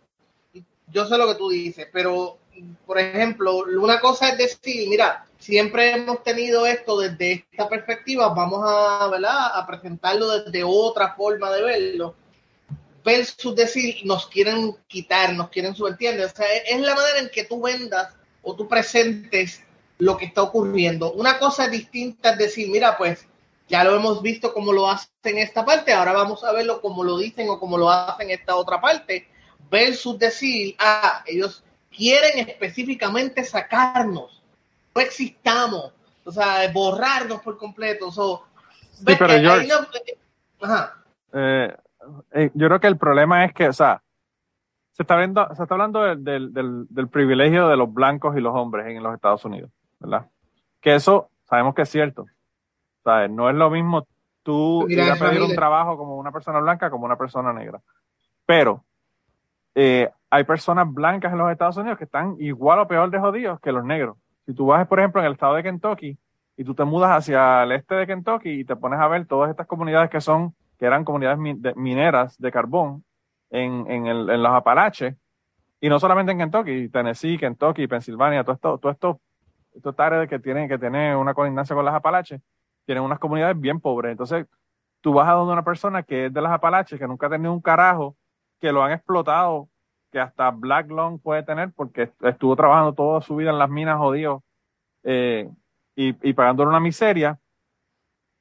yo 0.92 1.06
sé 1.08 1.18
lo 1.18 1.28
que 1.28 1.36
tú 1.36 1.50
dices, 1.50 1.88
pero 1.92 2.38
por 2.86 3.00
ejemplo, 3.00 3.58
una 3.80 4.00
cosa 4.00 4.30
es 4.30 4.38
decir, 4.38 4.88
mira, 4.88 5.26
siempre 5.40 5.92
hemos 5.92 6.24
tenido 6.24 6.66
esto 6.68 7.00
desde 7.00 7.46
esta 7.52 7.68
perspectiva, 7.68 8.30
vamos 8.30 8.62
a, 8.64 9.08
¿verdad? 9.08 9.58
a 9.58 9.66
presentarlo 9.68 10.30
desde 10.40 10.64
otra 10.64 11.14
forma 11.16 11.52
de 11.52 11.62
verlo, 11.64 12.16
versus 13.06 13.56
decir, 13.56 13.98
nos 14.04 14.28
quieren 14.28 14.76
quitar, 14.88 15.34
nos 15.34 15.50
quieren 15.50 15.76
subentiender. 15.76 16.26
O 16.26 16.30
sea, 16.30 16.48
es 16.68 16.80
la 16.82 16.96
manera 16.96 17.20
en 17.20 17.30
que 17.30 17.44
tú 17.46 17.62
vendas 17.62 18.14
o 18.42 18.56
tú 18.56 18.68
presentes 18.68 19.62
lo 20.00 20.18
que 20.18 20.26
está 20.26 20.42
ocurriendo. 20.42 21.14
Una 21.14 21.38
cosa 21.40 21.68
distinta 21.70 22.32
es 22.32 22.38
decir, 22.40 22.70
mira, 22.70 22.98
pues 22.98 23.26
ya 23.70 23.84
lo 23.84 23.96
hemos 23.96 24.22
visto 24.22 24.54
como 24.54 24.74
lo 24.74 24.90
hacen 24.90 25.10
en 25.24 25.38
esta 25.38 25.64
parte, 25.64 25.94
ahora 25.94 26.14
vamos 26.14 26.44
a 26.44 26.52
verlo 26.52 26.82
como 26.82 27.04
lo 27.04 27.18
dicen 27.18 27.50
o 27.50 27.60
como 27.60 27.78
lo 27.78 27.90
hacen 27.90 28.30
en 28.30 28.40
esta 28.40 28.56
otra 28.56 28.82
parte, 28.82 29.28
versus 29.70 30.20
decir, 30.20 30.76
ah, 30.80 31.24
ellos 31.26 31.64
quieren 31.96 32.48
específicamente 32.50 33.44
sacarnos, 33.44 34.44
no 34.94 35.02
existamos, 35.02 35.94
o 36.26 36.32
sea, 36.32 36.70
borrarnos 36.74 37.42
por 37.42 37.58
completo. 37.58 38.12
So, 38.12 38.44
ves 39.02 39.18
pero 39.18 39.34
George- 39.34 39.68
no- 39.68 39.88
Ajá. 40.62 41.04
Eh, 41.34 41.68
eh, 41.72 41.76
yo 42.54 42.68
creo 42.68 42.80
que 42.80 42.88
el 42.88 42.98
problema 42.98 43.46
es 43.46 43.54
que, 43.54 43.68
o 43.68 43.74
sea, 43.74 44.02
se 44.92 45.04
está 45.04 45.18
viendo, 45.18 45.48
se 45.56 45.64
está 45.64 45.76
hablando 45.76 46.04
del, 46.04 46.24
del, 46.24 46.54
del, 46.54 46.86
del 46.90 47.08
privilegio 47.10 47.68
de 47.68 47.78
los 47.78 47.94
blancos 47.94 48.38
y 48.38 48.42
los 48.42 48.56
hombres 48.56 48.88
en 48.88 49.04
los 49.04 49.14
Estados 49.14 49.44
Unidos, 49.46 49.70
¿verdad? 50.00 50.28
Que 50.80 50.96
eso 50.96 51.30
sabemos 51.44 51.76
que 51.76 51.84
es 51.84 51.90
cierto. 51.90 52.26
¿Sabes? 53.04 53.30
No 53.30 53.50
es 53.50 53.56
lo 53.56 53.70
mismo 53.70 54.08
tú 54.44 54.86
Mira, 54.88 55.06
ir 55.06 55.12
a 55.12 55.16
pedir 55.16 55.42
un 55.42 55.54
trabajo 55.54 55.98
como 55.98 56.18
una 56.18 56.32
persona 56.32 56.60
blanca 56.60 56.90
como 56.90 57.06
una 57.06 57.18
persona 57.18 57.52
negra. 57.52 57.82
Pero 58.46 58.84
eh, 59.74 60.10
hay 60.30 60.44
personas 60.44 60.92
blancas 60.92 61.32
en 61.32 61.40
los 61.40 61.52
Estados 61.52 61.78
Unidos 61.78 61.98
que 61.98 62.06
están 62.06 62.36
igual 62.40 62.80
o 62.80 62.88
peor 62.88 63.10
de 63.10 63.20
jodidos 63.20 63.60
que 63.60 63.72
los 63.72 63.84
negros. 63.84 64.18
Si 64.46 64.54
tú 64.54 64.68
vas, 64.68 64.88
por 64.88 65.00
ejemplo, 65.00 65.22
en 65.22 65.28
el 65.28 65.34
estado 65.34 65.56
de 65.56 65.64
Kentucky 65.64 66.18
y 66.56 66.64
tú 66.64 66.74
te 66.74 66.84
mudas 66.86 67.12
hacia 67.12 67.64
el 67.64 67.72
este 67.74 67.96
de 67.96 68.08
Kentucky 68.08 68.50
y 68.50 68.66
te 68.66 68.76
pones 68.76 69.00
a 69.00 69.08
ver 69.08 69.26
todas 69.26 69.50
estas 69.50 69.68
comunidades 69.68 70.10
que 70.10 70.22
son, 70.22 70.54
que 70.78 70.86
eran 70.86 71.04
comunidades 71.06 71.38
min- 71.40 71.62
de- 71.62 71.76
mineras 71.76 72.38
de 72.38 72.52
carbón 72.52 73.04
en, 73.50 73.90
en, 73.90 74.08
el- 74.08 74.30
en 74.30 74.44
los 74.44 74.52
Apalaches, 74.52 75.16
y 75.82 75.90
no 75.90 76.00
solamente 76.00 76.32
en 76.32 76.40
Kentucky, 76.40 76.90
Tennessee, 76.90 77.38
Kentucky, 77.38 77.88
Pensilvania, 77.88 78.44
todo 78.44 78.54
esto, 78.56 78.78
todo 78.78 78.92
esto, 78.92 79.22
estos 79.74 80.00
áreas 80.00 80.28
que 80.28 80.40
tienen, 80.40 80.68
que 80.68 80.78
tienen 80.78 81.16
una 81.18 81.34
colindancia 81.34 81.76
con 81.76 81.86
las 81.86 81.94
Apalaches, 81.94 82.42
tienen 82.86 83.04
unas 83.04 83.20
comunidades 83.20 83.60
bien 83.60 83.80
pobres. 83.80 84.12
Entonces, 84.12 84.48
tú 85.02 85.14
vas 85.14 85.28
a 85.28 85.34
donde 85.34 85.54
una 85.54 85.64
persona 85.64 86.02
que 86.02 86.26
es 86.28 86.34
de 86.34 86.42
las 86.42 86.52
Apalaches, 86.52 86.98
que 87.00 87.08
nunca 87.08 87.28
ha 87.28 87.30
tenido 87.30 87.54
un 87.54 87.62
carajo, 87.62 88.16
que 88.60 88.72
lo 88.72 88.84
han 88.84 88.94
explotado, 88.94 89.70
que 90.12 90.20
hasta 90.20 90.50
Black 90.50 90.90
Lung 90.90 91.20
puede 91.22 91.44
tener, 91.44 91.72
porque 91.74 92.10
estuvo 92.22 92.56
trabajando 92.56 92.94
toda 92.94 93.22
su 93.22 93.36
vida 93.36 93.50
en 93.52 93.60
las 93.60 93.70
minas 93.70 93.98
jodido 93.98 94.44
eh, 95.04 95.50
y, 95.96 96.30
y 96.30 96.34
pagándole 96.34 96.70
una 96.70 96.80
miseria, 96.80 97.38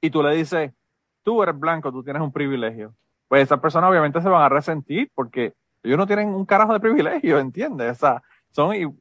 y 0.01 0.09
tú 0.11 0.23
le 0.23 0.35
dices, 0.37 0.73
tú 1.25 1.43
eres 1.43 1.59
blanco, 1.59 1.91
tú 1.91 2.03
tienes 2.05 2.23
un 2.23 2.31
privilegio. 2.33 2.95
Pues 3.29 3.43
esas 3.43 3.59
personas 3.59 3.91
obviamente 3.91 4.21
se 4.21 4.29
van 4.29 4.43
a 4.43 4.49
resentir 4.49 5.11
porque 5.15 5.55
ellos 5.83 5.99
no 5.99 6.07
tienen 6.07 6.29
un 6.29 6.47
carajo 6.47 6.73
de 6.73 6.81
privilegio, 6.81 7.39
¿entiendes? 7.41 7.93
O 7.93 7.95
sea, 7.95 8.23
son, 8.51 8.75
yo 8.77 8.93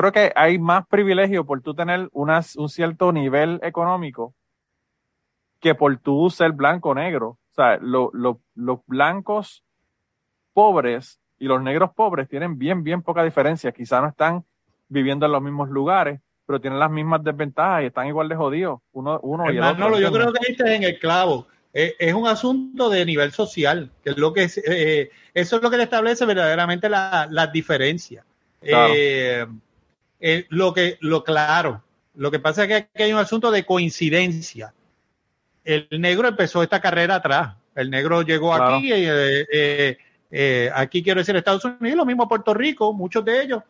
creo 0.00 0.10
que 0.12 0.32
hay 0.34 0.58
más 0.58 0.86
privilegio 0.88 1.44
por 1.46 1.60
tú 1.62 1.74
tener 1.74 2.08
un 2.12 2.42
cierto 2.68 3.12
nivel 3.12 3.60
económico 3.62 4.34
que 5.60 5.74
por 5.76 5.96
tú 5.98 6.28
ser 6.30 6.52
blanco 6.52 6.90
o 6.90 6.94
negro. 6.94 7.28
O 7.28 7.54
sea, 7.54 7.76
lo- 7.80 8.10
lo- 8.12 8.40
los 8.54 8.80
blancos 8.86 9.62
pobres 10.52 11.20
y 11.38 11.46
los 11.46 11.62
negros 11.62 11.90
pobres 11.94 12.28
tienen 12.28 12.58
bien, 12.58 12.82
bien 12.82 13.02
poca 13.02 13.22
diferencia. 13.22 13.72
Quizá 13.72 14.00
no 14.00 14.08
están 14.08 14.44
viviendo 14.88 15.26
en 15.26 15.32
los 15.32 15.42
mismos 15.42 15.68
lugares, 15.70 16.20
pero 16.46 16.60
tienen 16.60 16.78
las 16.78 16.90
mismas 16.90 17.22
desventajas 17.22 17.82
y 17.82 17.86
están 17.86 18.06
igual 18.08 18.28
de 18.28 18.36
jodidos 18.36 18.80
uno, 18.92 19.18
uno 19.22 19.46
y 19.50 19.56
el 19.56 19.62
otro. 19.62 19.74
Manolo, 19.74 20.00
yo 20.00 20.12
creo 20.12 20.32
que 20.32 20.46
diste 20.48 20.74
en 20.74 20.82
el 20.82 20.98
clavo. 20.98 21.46
Eh, 21.74 21.94
es 21.98 22.12
un 22.12 22.26
asunto 22.26 22.90
de 22.90 23.04
nivel 23.06 23.32
social, 23.32 23.90
que 24.04 24.10
es 24.10 24.18
lo 24.18 24.32
que 24.32 24.42
es, 24.44 24.58
eh, 24.66 25.10
eso 25.32 25.56
es 25.56 25.62
lo 25.62 25.70
que 25.70 25.78
le 25.78 25.84
establece 25.84 26.26
verdaderamente 26.26 26.88
la- 26.88 27.26
las 27.30 27.50
diferencias. 27.52 28.24
Claro. 28.60 28.92
Eh, 28.94 29.46
eh, 30.20 30.46
lo 30.50 30.74
que, 30.74 30.98
lo 31.00 31.24
claro, 31.24 31.82
lo 32.14 32.30
que 32.30 32.38
pasa 32.38 32.62
es 32.62 32.68
que 32.68 32.74
aquí 32.74 33.02
hay 33.04 33.12
un 33.12 33.18
asunto 33.20 33.50
de 33.50 33.64
coincidencia. 33.64 34.74
El 35.64 35.88
negro 35.92 36.28
empezó 36.28 36.62
esta 36.62 36.80
carrera 36.80 37.14
atrás. 37.16 37.54
El 37.74 37.88
negro 37.88 38.20
llegó 38.22 38.54
Claro. 38.54 38.76
aquí, 38.76 38.92
aquí 40.74 41.02
quiero 41.02 41.20
decir 41.20 41.34
Estados 41.36 41.64
Unidos, 41.64 41.96
lo 41.96 42.04
mismo 42.04 42.28
Puerto 42.28 42.52
Rico, 42.52 42.92
muchos 42.92 43.24
de 43.24 43.42
ellos 43.42 43.62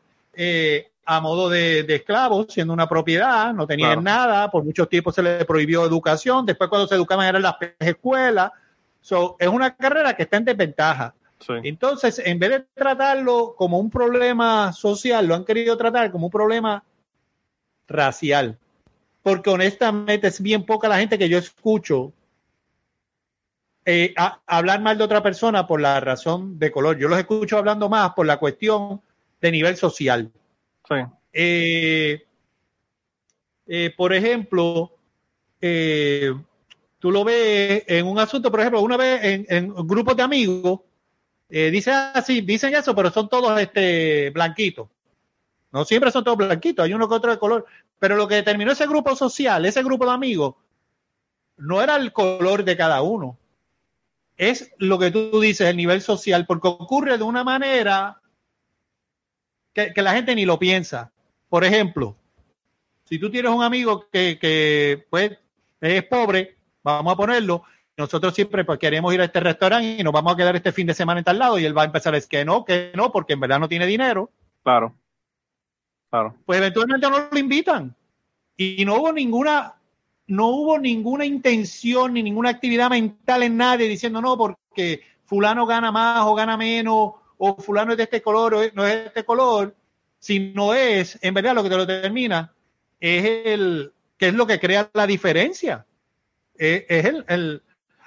a 1.05 1.21
modo 1.21 1.49
de, 1.51 1.83
de 1.83 1.97
esclavos, 1.97 2.47
siendo 2.51 2.73
una 2.73 2.89
propiedad, 2.89 3.53
no 3.53 3.67
tenían 3.67 4.01
Claro. 4.01 4.03
nada, 4.03 4.51
por 4.51 4.65
mucho 4.65 4.87
tiempo 4.87 5.11
se 5.13 5.23
les 5.23 5.45
prohibió 5.45 5.85
educación, 5.85 6.47
después 6.47 6.69
cuando 6.71 6.87
se 6.87 6.95
educaban 6.95 7.27
eran 7.27 7.43
las 7.43 7.57
escuelas. 7.79 8.53
So, 9.01 9.37
es 9.39 9.49
una 9.49 9.75
carrera 9.75 10.15
que 10.15 10.23
está 10.23 10.37
en 10.37 10.45
desventaja. 10.45 11.15
Sí. 11.41 11.55
Entonces, 11.65 12.21
en 12.25 12.39
vez 12.39 12.51
de 12.51 12.61
tratarlo 12.75 13.55
como 13.57 13.79
un 13.79 13.91
problema 13.91 14.73
social, 14.73 15.27
lo 15.27 15.35
han 15.35 15.45
querido 15.45 15.77
tratar 15.77 16.13
como 16.13 16.27
un 16.27 16.33
problema 16.33 16.85
racial. 17.89 18.57
Porque 19.25 19.51
honestamente 19.51 20.29
es 20.29 20.41
bien 20.41 20.65
poca 20.65 20.89
la 20.89 20.99
gente 20.99 21.19
que 21.19 21.29
yo 21.29 21.39
escucho 21.39 22.13
eh, 23.85 24.15
a- 24.17 24.41
hablar 24.47 24.81
mal 24.81 24.97
de 24.97 25.05
otra 25.05 25.23
persona 25.23 25.67
por 25.67 25.81
la 25.81 25.99
razón 26.01 26.59
de 26.59 26.71
color. 26.71 26.97
Yo 26.99 27.09
los 27.09 27.19
escucho 27.19 27.59
hablando 27.59 27.89
más 27.89 28.13
por 28.13 28.27
la 28.27 28.37
cuestión 28.37 29.01
de 29.41 29.51
nivel 29.51 29.77
social. 29.77 30.31
Sí. 30.89 30.95
Eh, 31.33 32.27
eh, 33.67 33.95
por 33.97 34.13
ejemplo, 34.13 34.93
eh, 35.61 36.33
tú 36.99 37.11
lo 37.11 37.25
ves 37.25 37.85
en 37.87 38.07
un 38.07 38.19
asunto, 38.19 38.51
por 38.51 38.61
ejemplo, 38.61 38.81
una 38.81 38.97
vez 38.97 39.25
en, 39.25 39.47
en 39.49 39.75
grupos 39.87 40.17
de 40.17 40.23
amigos, 40.23 40.81
dicen 41.49 41.95
así, 42.15 42.41
dicen 42.41 42.75
eso, 42.75 42.95
pero 42.95 43.11
son 43.11 43.29
todos 43.29 43.61
este 43.61 44.31
blanquitos. 44.31 44.89
No 45.71 45.85
siempre 45.85 46.11
son 46.11 46.25
todos 46.25 46.39
blanquitos, 46.39 46.85
hay 46.85 46.95
uno 46.95 47.09
que 47.09 47.15
otro 47.15 47.31
de 47.31 47.39
color. 47.39 47.67
Pero 47.99 48.17
lo 48.17 48.27
que 48.27 48.37
determinó 48.37 48.73
ese 48.73 48.87
grupo 48.87 49.15
social, 49.15 49.65
ese 49.65 49.83
grupo 49.83 50.07
de 50.07 50.13
amigos, 50.13 50.55
no 51.57 51.83
era 51.83 51.97
el 51.97 52.13
color 52.13 52.65
de 52.65 52.77
cada 52.77 53.03
uno. 53.03 53.39
Es 54.37 54.73
lo 54.79 54.99
que 54.99 55.11
tú 55.11 55.41
dices, 55.41 55.69
el 55.69 55.77
nivel 55.77 56.01
social, 56.01 56.47
porque 56.47 56.69
ocurre 56.69 57.17
de 57.17 57.25
una 57.25 57.45
manera 57.45 58.22
que, 59.73 59.93
que 59.93 60.03
la 60.03 60.15
gente 60.15 60.35
ni 60.35 60.45
lo 60.45 60.59
piensa. 60.59 61.13
Por 61.49 61.65
ejemplo, 61.65 62.17
si 63.05 63.19
tú 63.19 63.31
tienes 63.31 63.53
un 63.53 63.63
amigo 63.63 64.07
que, 64.11 64.39
que 64.39 65.07
pues, 65.11 65.39
es 65.81 66.05
pobre, 66.05 66.57
vamos 66.83 67.13
a 67.13 67.17
ponerlo, 67.17 67.63
nosotros 67.97 68.35
siempre 68.35 68.65
pues, 68.65 68.79
queremos 68.79 69.13
ir 69.13 69.21
a 69.21 69.25
este 69.25 69.41
restaurante 69.41 69.97
y 70.01 70.03
nos 70.03 70.13
vamos 70.13 70.33
a 70.33 70.37
quedar 70.37 70.57
este 70.57 70.73
fin 70.73 70.87
de 70.87 70.95
semana 70.95 71.21
en 71.21 71.25
tal 71.25 71.39
lado 71.39 71.59
y 71.59 71.65
él 71.65 71.77
va 71.77 71.83
a 71.83 71.87
empezar 71.87 72.15
a 72.15 72.17
decir 72.17 72.31
que 72.31 72.45
no, 72.45 72.65
que 72.65 72.93
no, 72.95 73.13
porque 73.13 73.35
en 73.35 73.41
verdad 73.41 73.61
no 73.61 73.69
tiene 73.69 73.87
dinero, 73.87 74.31
Claro. 74.63 74.95
Claro. 76.09 76.35
pues 76.45 76.59
eventualmente 76.59 77.09
no 77.09 77.29
lo 77.31 77.39
invitan. 77.39 77.95
Y 78.57 78.85
no 78.85 78.97
hubo 78.97 79.13
ninguna, 79.13 79.75
no 80.27 80.47
hubo 80.49 80.79
ninguna 80.79 81.25
intención 81.25 82.13
ni 82.13 82.23
ninguna 82.23 82.51
actividad 82.51 82.91
mental 82.91 83.43
en 83.43 83.57
nadie 83.57 83.89
diciendo 83.89 84.21
no, 84.21 84.37
porque 84.37 85.03
fulano 85.25 85.67
gana 85.67 85.91
más 85.91 86.25
o 86.27 86.35
gana 86.35 86.57
menos, 86.57 87.13
o 87.45 87.57
fulano 87.61 87.91
es 87.93 87.97
de 87.97 88.05
este 88.05 88.23
color 88.23 88.55
o 88.55 88.61
no 88.75 88.87
es 88.87 88.95
de 88.95 89.07
este 89.07 89.25
color, 89.25 89.75
sino 90.21 90.75
es, 90.75 91.19
en 91.23 91.35
verdad, 91.35 91.55
lo 91.57 91.65
que 91.65 91.71
te 91.71 91.77
lo 91.77 91.87
determina, 91.87 92.53
es 93.01 93.25
el, 93.47 93.93
que 94.17 94.29
es 94.29 94.35
lo 94.35 94.47
que 94.47 94.61
crea 94.61 94.89
la 94.93 95.09
diferencia. 95.09 95.85
Es, 96.55 96.85
es 96.89 97.05
el, 97.05 97.25
el 97.27 97.63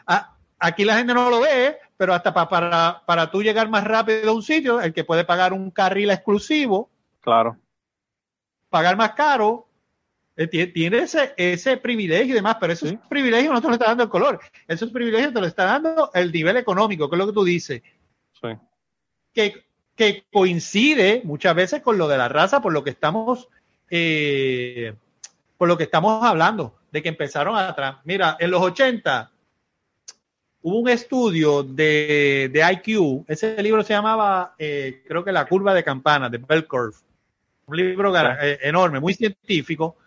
a- 0.07 0.37
aquí 0.57 0.85
la 0.85 0.97
gente 0.97 1.13
no 1.13 1.29
lo 1.29 1.41
ve, 1.41 1.77
pero 1.97 2.13
hasta 2.13 2.33
pa- 2.33 2.47
para, 2.47 3.03
para 3.05 3.29
tú 3.29 3.43
llegar 3.43 3.67
más 3.69 3.83
rápido 3.83 4.31
a 4.31 4.33
un 4.33 4.41
sitio, 4.41 4.79
el 4.79 4.93
que 4.93 5.03
puede 5.03 5.25
pagar 5.25 5.51
un 5.51 5.69
carril 5.69 6.11
exclusivo, 6.11 6.89
Claro. 7.19 7.57
pagar 8.69 8.95
más 8.95 9.11
caro, 9.11 9.67
eh, 10.37 10.47
tie- 10.49 10.71
tiene 10.73 10.99
ese, 10.99 11.33
ese 11.35 11.75
privilegio 11.75 12.31
y 12.33 12.35
demás, 12.35 12.55
pero 12.59 12.71
esos 12.71 12.89
Sí. 12.89 12.99
privilegios 13.09 13.51
no 13.53 13.61
te 13.61 13.67
lo 13.67 13.73
está 13.73 13.87
dando 13.87 14.03
el 14.03 14.09
color, 14.09 14.39
esos 14.67 14.91
privilegios 14.91 15.33
te 15.33 15.41
lo 15.41 15.47
está 15.47 15.65
dando 15.65 16.09
el 16.13 16.31
nivel 16.31 16.55
económico, 16.55 17.09
que 17.09 17.15
es 17.15 17.19
lo 17.19 17.27
que 17.27 17.33
tú 17.33 17.43
dices, 17.43 17.81
Sí. 18.41 18.47
Que, 19.35 19.65
que 19.95 20.25
coincide 20.31 21.21
muchas 21.23 21.53
veces 21.53 21.81
con 21.81 21.97
lo 21.97 22.07
de 22.07 22.17
la 22.17 22.29
raza, 22.29 22.61
por 22.61 22.73
lo 22.73 22.83
que 22.83 22.89
estamos, 22.89 23.47
eh, 23.91 24.95
por 25.57 25.67
lo 25.67 25.77
que 25.77 25.83
estamos 25.83 26.23
hablando, 26.23 26.73
de 26.91 27.03
que 27.03 27.09
empezaron 27.09 27.55
atrás. 27.55 27.97
Mira, 28.05 28.37
en 28.39 28.49
los 28.49 28.61
80 28.61 29.29
hubo 30.63 30.79
un 30.79 30.89
estudio 30.89 31.61
de, 31.61 32.49
de 32.51 32.73
IQ, 32.73 33.25
ese 33.27 33.61
libro 33.61 33.83
se 33.83 33.93
llamaba, 33.93 34.55
eh, 34.57 35.03
creo 35.07 35.23
que 35.23 35.31
La 35.31 35.45
curva 35.45 35.75
de 35.75 35.83
campana, 35.83 36.27
de 36.29 36.39
Bell 36.39 36.65
Curve, 36.65 36.95
un 37.67 37.77
libro 37.77 38.13
eh, 38.41 38.59
enorme, 38.63 38.99
muy 38.99 39.13
científico. 39.13 39.97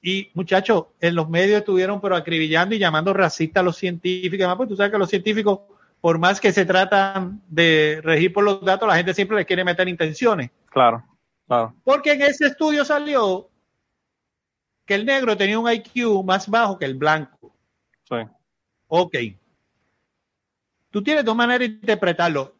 Y 0.00 0.30
muchachos, 0.34 0.86
en 1.00 1.16
los 1.16 1.28
medios 1.28 1.58
estuvieron 1.58 2.00
pero 2.00 2.14
acribillando 2.14 2.74
y 2.74 2.78
llamando 2.78 3.12
racistas 3.12 3.60
a 3.60 3.64
los 3.64 3.76
científicos. 3.76 4.34
y 4.34 4.38
demás, 4.38 4.56
Pues 4.56 4.68
tú 4.68 4.76
sabes 4.76 4.92
que 4.92 4.98
los 4.98 5.10
científicos, 5.10 5.60
por 6.00 6.18
más 6.18 6.40
que 6.40 6.52
se 6.52 6.64
tratan 6.64 7.42
de 7.48 8.00
regir 8.02 8.32
por 8.32 8.44
los 8.44 8.64
datos, 8.64 8.88
la 8.88 8.96
gente 8.96 9.14
siempre 9.14 9.36
les 9.36 9.46
quiere 9.46 9.64
meter 9.64 9.88
intenciones. 9.88 10.50
Claro. 10.66 11.04
Claro. 11.46 11.74
Porque 11.82 12.12
en 12.12 12.22
ese 12.22 12.46
estudio 12.46 12.84
salió 12.84 13.50
que 14.84 14.94
el 14.94 15.06
negro 15.06 15.36
tenía 15.36 15.58
un 15.58 15.70
IQ 15.70 16.24
más 16.24 16.48
bajo 16.48 16.78
que 16.78 16.84
el 16.84 16.94
blanco. 16.94 17.54
Sí. 18.04 18.16
Ok. 18.86 19.16
Tú 20.90 21.02
tienes 21.02 21.24
dos 21.24 21.36
maneras 21.36 21.60
de 21.60 21.74
interpretarlo. 21.74 22.54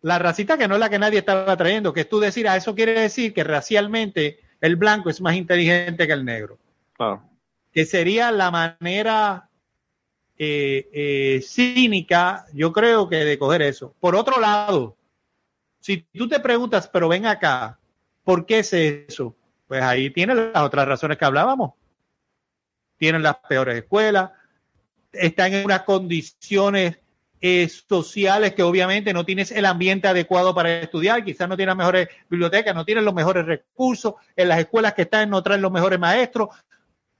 La 0.00 0.18
racista 0.18 0.56
que 0.56 0.68
no 0.68 0.74
es 0.74 0.80
la 0.80 0.90
que 0.90 0.98
nadie 0.98 1.18
estaba 1.18 1.56
trayendo, 1.56 1.92
que 1.92 2.02
es 2.02 2.08
tú 2.08 2.20
decir, 2.20 2.48
ah, 2.48 2.56
eso 2.56 2.74
quiere 2.74 2.92
decir 2.92 3.34
que 3.34 3.42
racialmente 3.42 4.40
el 4.60 4.76
blanco 4.76 5.10
es 5.10 5.20
más 5.20 5.34
inteligente 5.34 6.06
que 6.06 6.12
el 6.12 6.24
negro. 6.24 6.58
Claro. 6.92 7.22
Que 7.72 7.84
sería 7.84 8.30
la 8.30 8.50
manera 8.50 9.47
eh, 10.38 10.88
eh, 10.92 11.42
cínica, 11.42 12.46
yo 12.52 12.72
creo 12.72 13.08
que 13.08 13.16
de 13.16 13.38
coger 13.38 13.62
eso. 13.62 13.94
Por 13.98 14.14
otro 14.14 14.40
lado, 14.40 14.96
si 15.80 15.98
tú 16.14 16.28
te 16.28 16.38
preguntas, 16.40 16.88
pero 16.92 17.08
ven 17.08 17.26
acá, 17.26 17.78
¿por 18.22 18.46
qué 18.46 18.60
es 18.60 18.72
eso? 18.72 19.34
Pues 19.66 19.82
ahí 19.82 20.10
tienen 20.10 20.52
las 20.52 20.62
otras 20.62 20.86
razones 20.86 21.18
que 21.18 21.24
hablábamos. 21.24 21.72
Tienen 22.96 23.22
las 23.22 23.36
peores 23.48 23.76
escuelas, 23.76 24.30
están 25.12 25.54
en 25.54 25.64
unas 25.64 25.82
condiciones 25.82 26.98
eh, 27.40 27.68
sociales 27.68 28.54
que 28.54 28.64
obviamente 28.64 29.12
no 29.12 29.24
tienes 29.24 29.52
el 29.52 29.64
ambiente 29.64 30.08
adecuado 30.08 30.54
para 30.54 30.80
estudiar, 30.80 31.24
quizás 31.24 31.48
no 31.48 31.56
tienes 31.56 31.76
mejores 31.76 32.08
bibliotecas, 32.28 32.74
no 32.74 32.84
tienes 32.84 33.04
los 33.04 33.14
mejores 33.14 33.46
recursos, 33.46 34.14
en 34.34 34.48
las 34.48 34.58
escuelas 34.58 34.94
que 34.94 35.02
están 35.02 35.30
no 35.30 35.42
traen 35.42 35.62
los 35.62 35.70
mejores 35.70 36.00
maestros. 36.00 36.48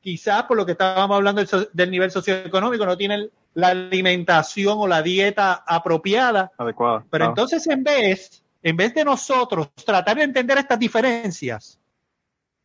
Quizás 0.01 0.45
por 0.45 0.57
lo 0.57 0.65
que 0.67 0.73
estábamos 0.73 1.17
hablando 1.17 1.45
del, 1.45 1.69
del 1.73 1.91
nivel 1.91 2.11
socioeconómico, 2.11 2.87
no 2.87 2.97
tienen 2.97 3.31
la 3.55 3.69
alimentación 3.69 4.77
o 4.79 4.87
la 4.87 5.03
dieta 5.03 5.65
apropiada. 5.67 6.53
Adecuado. 6.59 7.01
Pero 7.11 7.25
claro. 7.25 7.31
entonces, 7.33 7.67
en 7.67 7.83
vez, 7.83 8.43
en 8.63 8.77
vez 8.77 8.95
de 8.95 9.05
nosotros 9.05 9.71
tratar 9.85 10.17
de 10.17 10.23
entender 10.25 10.59
estas 10.59 10.79
diferencias 10.79 11.79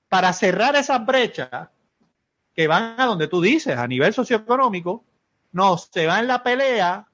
para 0.09 0.31
cerrar 0.33 0.75
esas 0.75 1.03
brechas 1.05 1.69
que 2.55 2.67
van 2.67 2.99
a 2.99 3.05
donde 3.05 3.27
tú 3.27 3.41
dices, 3.41 3.75
a 3.77 3.87
nivel 3.87 4.13
socioeconómico, 4.13 5.03
no, 5.53 5.77
se 5.77 6.05
va 6.05 6.19
en 6.19 6.27
la 6.27 6.43
pelea 6.43 7.07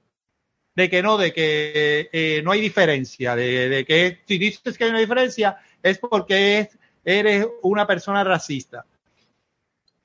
de 0.75 0.89
que 0.89 1.01
no, 1.01 1.17
de 1.17 1.31
que 1.33 2.09
eh, 2.11 2.41
no 2.43 2.51
hay 2.51 2.61
diferencia, 2.61 3.35
de, 3.35 3.69
de 3.69 3.85
que 3.85 4.21
si 4.27 4.37
dices 4.37 4.77
que 4.77 4.83
hay 4.83 4.89
una 4.89 4.99
diferencia 4.99 5.57
es 5.81 5.97
porque 5.97 6.59
es- 6.59 6.77
eres 7.05 7.47
una 7.63 7.87
persona 7.87 8.23
racista. 8.23 8.85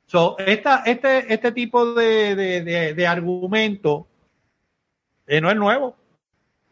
So, 0.07 0.36
esta, 0.38 0.82
este, 0.84 1.32
este 1.32 1.52
tipo 1.52 1.94
de, 1.94 2.34
de, 2.36 2.62
de- 2.62 2.94
de 2.94 3.07
argumento 3.07 4.07
eh, 5.26 5.40
no 5.40 5.50
es 5.50 5.57
nuevo. 5.57 5.96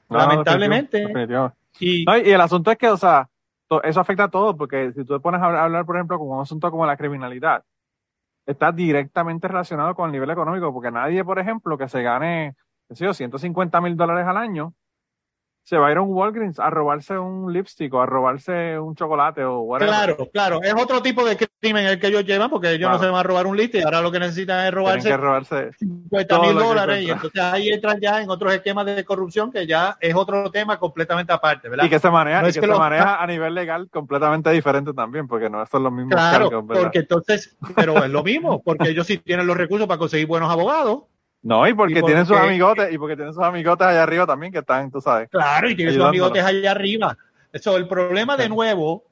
No, 0.08 0.18
lamentablemente. 0.18 0.98
definitivo, 0.98 1.18
definitivo. 1.18 1.52
Y 1.80 2.04
No, 2.04 2.18
y 2.18 2.30
el 2.30 2.40
asunto 2.40 2.70
es 2.70 2.76
que, 2.76 2.88
o 2.88 2.96
sea, 2.96 3.28
to- 3.68 3.82
eso 3.82 4.00
afecta 4.00 4.24
a 4.24 4.30
todo, 4.30 4.54
porque 4.56 4.92
si 4.92 5.04
tú 5.04 5.14
te 5.14 5.20
pones 5.20 5.40
a 5.40 5.46
hablar, 5.46 5.60
a 5.62 5.64
hablar, 5.64 5.86
por 5.86 5.96
ejemplo, 5.96 6.18
con 6.18 6.28
un 6.28 6.40
asunto 6.42 6.70
como 6.70 6.84
la 6.84 6.96
criminalidad, 6.96 7.64
está 8.44 8.70
directamente 8.72 9.48
relacionado 9.48 9.94
con 9.94 10.06
el 10.06 10.12
nivel 10.12 10.30
económico, 10.30 10.72
porque 10.72 10.90
nadie, 10.90 11.24
por 11.24 11.38
ejemplo, 11.38 11.78
que 11.78 11.88
se 11.88 12.02
gane, 12.02 12.54
qué 12.88 12.94
sé 12.96 13.04
yo, 13.06 13.14
150 13.14 13.80
mil 13.80 13.96
dólares 13.96 14.26
al 14.26 14.36
año, 14.36 14.74
se 15.64 15.78
va 15.78 15.86
a 15.88 15.92
ir 15.92 15.96
a 15.96 16.02
un 16.02 16.12
Walgreens 16.12 16.58
a 16.58 16.70
robarse 16.70 17.16
un 17.16 17.52
lipstick 17.52 17.94
o 17.94 18.00
a 18.02 18.06
robarse 18.06 18.78
un 18.78 18.96
chocolate 18.96 19.44
o 19.44 19.60
whatever. 19.60 19.94
claro, 19.94 20.16
claro, 20.32 20.60
es 20.62 20.74
otro 20.74 21.00
tipo 21.02 21.24
de 21.24 21.36
crimen 21.60 21.86
el 21.86 22.00
que 22.00 22.08
ellos 22.08 22.24
llevan, 22.24 22.50
porque 22.50 22.68
ellos 22.70 22.80
Claro. 22.88 22.96
no 22.96 23.02
se 23.04 23.08
van 23.10 23.20
a 23.20 23.22
robar 23.22 23.46
un 23.46 23.56
liste 23.56 23.78
y 23.78 23.82
ahora 23.82 24.00
lo 24.00 24.10
que 24.10 24.18
necesitan 24.18 24.66
es 24.66 24.74
robarse 24.74 25.08
que 25.08 25.16
robarse. 25.16 25.70
50 25.78 26.26
todo 26.34 26.42
mil 26.42 26.58
dólares 26.58 27.02
y 27.04 27.10
entonces 27.10 27.40
ahí 27.40 27.68
entran 27.68 28.00
ya 28.00 28.20
en 28.20 28.28
otros 28.28 28.52
esquemas 28.52 28.86
de 28.86 29.04
corrupción 29.04 29.52
que 29.52 29.66
ya 29.66 29.96
es 30.00 30.14
otro 30.16 30.50
tema 30.50 30.78
completamente 30.78 31.32
aparte, 31.32 31.68
¿verdad? 31.68 31.84
Y 31.84 31.88
que 31.90 31.98
se 32.00 32.10
maneja, 32.10 32.40
No 32.40 32.48
y 32.48 32.50
es 32.50 32.54
que 32.56 32.60
que 32.60 32.66
se 32.66 32.72
lo- 32.72 32.78
maneja 32.80 33.16
a 33.22 33.26
nivel 33.28 33.54
legal 33.54 33.88
completamente 33.88 34.50
diferente 34.50 34.92
también, 34.92 35.28
porque 35.28 35.48
no 35.48 35.64
son 35.66 35.84
los 35.84 35.92
mismos 35.92 36.14
Claro, 36.16 36.48
cargos, 36.50 36.66
¿verdad? 36.66 36.82
porque 36.82 36.98
entonces, 36.98 37.56
pero 37.76 38.02
es 38.02 38.10
lo 38.10 38.24
mismo, 38.24 38.60
porque 38.62 38.88
ellos 38.88 39.06
sí 39.06 39.18
tienen 39.18 39.46
los 39.46 39.56
recursos 39.56 39.86
para 39.86 39.98
conseguir 39.98 40.26
buenos 40.26 40.50
abogados, 40.50 41.04
No, 41.42 41.66
y 41.66 41.74
porque 41.74 41.98
y 41.98 42.02
tienen 42.02 42.24
sus 42.24 42.36
amigotes, 42.36 42.92
y 42.92 42.98
porque 42.98 43.16
tienen 43.16 43.34
sus 43.34 43.42
amigotes 43.42 43.86
allá 43.86 44.04
arriba 44.04 44.26
también 44.26 44.52
que 44.52 44.60
están, 44.60 44.90
tú 44.90 45.00
sabes. 45.00 45.28
claro, 45.28 45.68
y 45.68 45.74
tienen 45.74 45.94
sus 45.94 46.04
amigotes 46.04 46.44
allá 46.44 46.70
arriba. 46.70 47.16
Eso, 47.52 47.76
el 47.76 47.88
problema 47.88 48.36
de 48.36 48.48
nuevo 48.48 49.04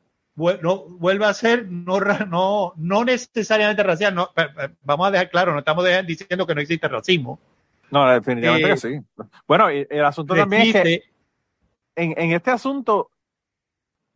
no, 0.62 0.84
vuelve 0.88 1.26
a 1.26 1.34
ser 1.34 1.66
no, 1.68 2.00
no, 2.28 2.72
no 2.76 3.04
necesariamente 3.04 3.82
racial, 3.82 4.14
no, 4.14 4.30
vamos 4.82 5.08
a 5.08 5.10
dejar 5.10 5.30
claro, 5.30 5.52
no 5.52 5.58
estamos 5.58 5.84
diciendo 6.06 6.46
que 6.46 6.54
no 6.54 6.60
existe 6.60 6.88
racismo. 6.88 7.38
No, 7.90 8.08
definitivamente 8.08 8.66
Eh, 8.66 8.70
que 8.70 8.76
sí. 8.76 9.00
Bueno, 9.46 9.70
y 9.72 9.86
el 9.90 10.04
asunto 10.04 10.34
también 10.34 10.62
es 10.62 10.82
que 10.82 11.02
en, 11.96 12.14
en 12.16 12.32
este 12.32 12.52
asunto, 12.52 13.10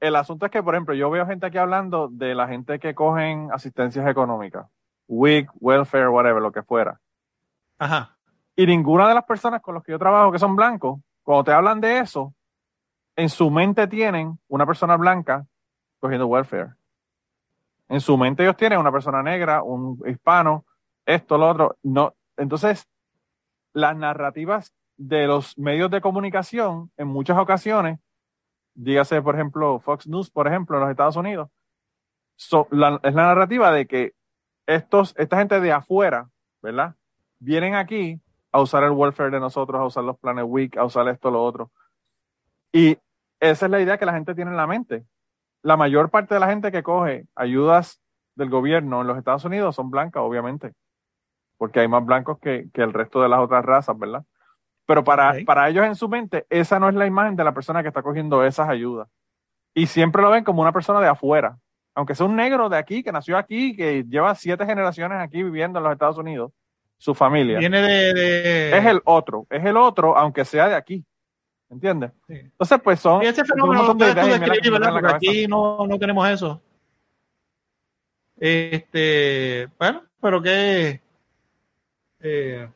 el 0.00 0.14
asunto 0.16 0.46
es 0.46 0.52
que, 0.52 0.62
por 0.62 0.74
ejemplo, 0.74 0.94
yo 0.94 1.10
veo 1.10 1.26
gente 1.26 1.46
aquí 1.46 1.58
hablando 1.58 2.08
de 2.08 2.34
la 2.34 2.46
gente 2.46 2.78
que 2.78 2.94
cogen 2.94 3.50
asistencias 3.52 4.06
económicas, 4.06 4.66
WIC, 5.08 5.50
welfare, 5.60 6.08
whatever, 6.08 6.40
lo 6.40 6.52
que 6.52 6.62
fuera. 6.62 7.00
Ajá, 7.78 8.16
Y 8.56 8.66
ninguna 8.66 9.08
de 9.08 9.14
las 9.14 9.24
personas 9.24 9.60
con 9.60 9.74
las 9.74 9.82
que 9.82 9.92
yo 9.92 9.98
trabajo 9.98 10.32
que 10.32 10.38
son 10.38 10.56
blancos, 10.56 11.00
cuando 11.22 11.44
te 11.44 11.52
hablan 11.52 11.80
de 11.80 11.98
eso, 11.98 12.34
en 13.16 13.28
su 13.28 13.50
mente 13.50 13.86
tienen 13.86 14.38
una 14.48 14.66
persona 14.66 14.96
blanca 14.96 15.46
cogiendo 15.98 16.26
welfare. 16.26 16.74
En 17.88 18.00
su 18.00 18.16
mente 18.16 18.42
ellos 18.42 18.56
tienen 18.56 18.78
una 18.78 18.92
persona 18.92 19.22
negra, 19.22 19.62
un 19.62 20.00
hispano, 20.06 20.64
esto, 21.06 21.38
lo 21.38 21.50
otro. 21.50 21.76
No, 21.82 22.14
entonces, 22.36 22.88
las 23.72 23.96
narrativas 23.96 24.72
de 24.96 25.26
los 25.26 25.56
medios 25.58 25.90
de 25.90 26.00
comunicación, 26.00 26.90
en 26.96 27.08
muchas 27.08 27.38
ocasiones, 27.38 27.98
dígase, 28.74 29.20
por 29.22 29.34
ejemplo, 29.34 29.80
Fox 29.80 30.06
News, 30.06 30.30
por 30.30 30.46
ejemplo, 30.46 30.76
en 30.76 30.82
los 30.82 30.90
Estados 30.90 31.16
Unidos, 31.16 31.50
es 32.36 32.74
la 32.74 32.98
narrativa 33.10 33.70
de 33.70 33.86
que 33.86 34.12
estos, 34.66 35.14
esta 35.16 35.38
gente 35.38 35.60
de 35.60 35.72
afuera, 35.72 36.28
¿verdad? 36.62 36.96
Vienen 37.44 37.74
aquí 37.74 38.18
a 38.52 38.60
usar 38.62 38.84
el 38.84 38.92
welfare 38.92 39.30
de 39.30 39.38
nosotros, 39.38 39.78
a 39.78 39.84
usar 39.84 40.02
los 40.02 40.18
planes 40.18 40.46
WIC, 40.48 40.78
a 40.78 40.84
usar 40.84 41.06
esto, 41.08 41.30
lo 41.30 41.44
otro. 41.44 41.70
Y 42.72 42.96
esa 43.38 43.66
es 43.66 43.70
la 43.70 43.80
idea 43.80 43.98
que 43.98 44.06
la 44.06 44.14
gente 44.14 44.34
tiene 44.34 44.50
en 44.50 44.56
la 44.56 44.66
mente. 44.66 45.04
La 45.62 45.76
mayor 45.76 46.08
parte 46.08 46.32
de 46.32 46.40
la 46.40 46.48
gente 46.48 46.72
que 46.72 46.82
coge 46.82 47.26
ayudas 47.34 48.00
del 48.34 48.48
gobierno 48.48 49.02
en 49.02 49.08
los 49.08 49.18
Estados 49.18 49.44
Unidos 49.44 49.76
son 49.76 49.90
blancas, 49.90 50.22
obviamente, 50.22 50.72
porque 51.58 51.80
hay 51.80 51.88
más 51.88 52.04
blancos 52.04 52.38
que, 52.38 52.70
que 52.72 52.82
el 52.82 52.94
resto 52.94 53.20
de 53.20 53.28
las 53.28 53.40
otras 53.40 53.62
razas, 53.62 53.98
¿verdad? 53.98 54.24
Pero 54.86 55.04
para, 55.04 55.34
para 55.44 55.68
ellos 55.68 55.84
en 55.84 55.96
su 55.96 56.08
mente, 56.08 56.46
esa 56.48 56.78
no 56.78 56.88
es 56.88 56.94
la 56.94 57.06
imagen 57.06 57.36
de 57.36 57.44
la 57.44 57.52
persona 57.52 57.82
que 57.82 57.88
está 57.88 58.02
cogiendo 58.02 58.42
esas 58.42 58.70
ayudas. 58.70 59.08
Y 59.74 59.86
siempre 59.86 60.22
lo 60.22 60.30
ven 60.30 60.44
como 60.44 60.62
una 60.62 60.72
persona 60.72 61.00
de 61.00 61.08
afuera. 61.08 61.58
Aunque 61.94 62.14
sea 62.14 62.26
un 62.26 62.36
negro 62.36 62.70
de 62.70 62.78
aquí, 62.78 63.02
que 63.02 63.12
nació 63.12 63.36
aquí, 63.36 63.76
que 63.76 64.04
lleva 64.04 64.34
siete 64.34 64.64
generaciones 64.64 65.20
aquí 65.20 65.42
viviendo 65.42 65.78
en 65.78 65.84
los 65.84 65.92
Estados 65.92 66.16
Unidos, 66.16 66.52
su 67.04 67.14
familia. 67.14 67.58
viene 67.58 67.82
de, 67.82 68.14
de- 68.14 68.78
Es 68.78 68.86
el 68.86 69.00
otro, 69.04 69.46
es 69.50 69.62
el 69.62 69.76
otro, 69.76 70.16
aunque 70.16 70.42
sea 70.44 70.68
de 70.68 70.74
aquí. 70.74 71.04
¿Entiendes? 71.68 72.12
Sí. 72.26 72.34
Entonces, 72.34 72.80
pues 72.82 73.00
son, 73.00 73.22
Y 73.22 73.26
ese 73.26 73.44
fenómeno 73.44 73.92
de 73.94 74.10
ideas 74.10 74.26
y 74.64 74.70
¿verdad? 74.70 74.90
Porque 74.92 75.14
aquí 75.14 75.46
no, 75.46 75.86
no 75.86 75.98
tenemos 75.98 76.26
eso. 76.28 76.62
Este, 78.36 79.68
bueno, 79.78 80.02
pero 80.20 80.40
qué, 80.42 81.00
eh, 82.20 82.68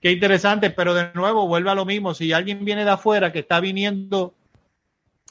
qué 0.00 0.10
interesante, 0.12 0.70
pero 0.70 0.94
de 0.94 1.12
nuevo 1.14 1.46
vuelve 1.46 1.70
a 1.70 1.74
lo 1.74 1.84
mismo. 1.84 2.14
Si 2.14 2.32
alguien 2.32 2.64
viene 2.64 2.84
de 2.84 2.90
afuera 2.90 3.30
que 3.32 3.40
está 3.40 3.60
viniendo 3.60 4.34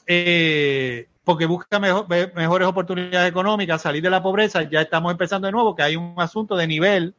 eh, 0.06 1.08
porque 1.24 1.46
busca 1.46 1.78
mejor- 1.78 2.08
me- 2.08 2.28
mejores 2.28 2.66
oportunidades 2.68 3.28
económicas, 3.30 3.82
salir 3.82 4.02
de 4.02 4.10
la 4.10 4.22
pobreza, 4.22 4.62
ya 4.64 4.80
estamos 4.82 5.12
empezando 5.12 5.46
de 5.46 5.52
nuevo, 5.52 5.74
que 5.74 5.82
hay 5.82 5.96
un 5.96 6.14
asunto 6.18 6.56
de 6.56 6.66
nivel. 6.66 7.14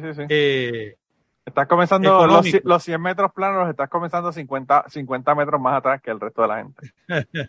Sí, 0.00 0.06
sí, 0.08 0.14
sí. 0.14 0.22
eh, 0.28 0.96
Estás 1.44 1.68
comenzando 1.68 2.26
los, 2.26 2.44
los 2.64 2.82
100 2.82 3.00
metros 3.00 3.32
planos, 3.32 3.60
los 3.60 3.70
estás 3.70 3.88
comenzando 3.88 4.32
50, 4.32 4.86
50 4.88 5.34
metros 5.36 5.60
más 5.60 5.74
atrás 5.78 6.02
que 6.02 6.10
el 6.10 6.18
resto 6.18 6.42
de 6.42 6.48
la 6.48 6.56
gente. 6.56 6.92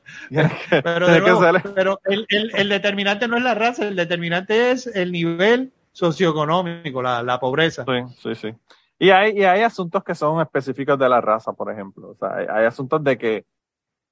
Que, 0.70 0.82
Pero, 0.84 1.08
de 1.08 1.20
nuevo, 1.20 2.00
el, 2.06 2.26
el- 2.30 2.52
el 2.56 2.70
determinante 2.70 3.28
no 3.28 3.38
es 3.38 3.44
la 3.44 3.56
raza, 3.56 3.88
el 3.88 3.96
determinante 3.96 4.70
es 4.70 4.86
el 4.86 5.12
nivel 5.12 5.74
socioeconómico, 5.94 7.02
la, 7.02 7.24
la 7.24 7.40
pobreza. 7.40 7.86
Sí, 7.86 8.14
sí, 8.22 8.36
sí. 8.36 8.56
Y 9.00 9.10
hay, 9.10 9.38
y 9.40 9.44
hay 9.44 9.62
asuntos 9.62 10.04
que 10.04 10.14
son 10.16 10.42
específicos 10.42 10.98
de 11.00 11.10
la 11.10 11.20
raza, 11.22 11.54
por 11.54 11.72
ejemplo. 11.72 12.10
O 12.10 12.16
sea, 12.16 12.36
hay, 12.36 12.46
hay 12.50 12.66
asuntos 12.66 13.04
de 13.04 13.18
que, 13.18 13.46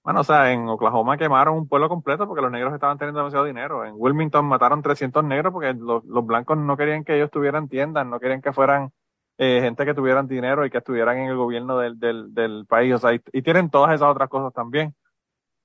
bueno, 0.05 0.19
o 0.19 0.23
sea, 0.23 0.51
en 0.51 0.69
Oklahoma 0.69 1.17
quemaron 1.17 1.57
un 1.57 1.67
pueblo 1.67 1.89
completo 1.89 2.27
porque 2.27 2.43
los 2.43 2.51
negros 2.51 2.75
estaban 2.75 2.99
teniendo 2.99 3.21
demasiado 3.21 3.43
dinero. 3.43 3.83
En 3.85 3.95
Wilmington 3.97 4.45
mataron 4.45 4.83
300 4.83 5.23
negros 5.23 5.51
porque 5.51 5.73
los, 5.73 6.03
blancos 6.27 6.59
no 6.59 6.77
querían 6.77 7.03
que 7.03 7.15
ellos 7.15 7.31
tuvieran 7.31 7.67
tiendas, 7.67 8.05
no 8.05 8.19
querían 8.19 8.39
que 8.39 8.53
fueran 8.53 8.91
eh, 9.39 9.61
gente 9.63 9.83
que 9.83 9.95
tuvieran 9.95 10.27
dinero 10.27 10.63
y 10.63 10.69
que 10.69 10.77
estuvieran 10.77 11.17
en 11.17 11.29
el 11.29 11.37
gobierno 11.37 11.79
del, 11.79 11.99
del, 11.99 12.67
país. 12.67 12.93
O 12.93 12.99
sea, 12.99 13.15
y, 13.15 13.41
tienen 13.41 13.71
todas 13.71 13.95
esas 13.95 14.07
otras 14.09 14.29
cosas 14.29 14.53
también. 14.53 14.93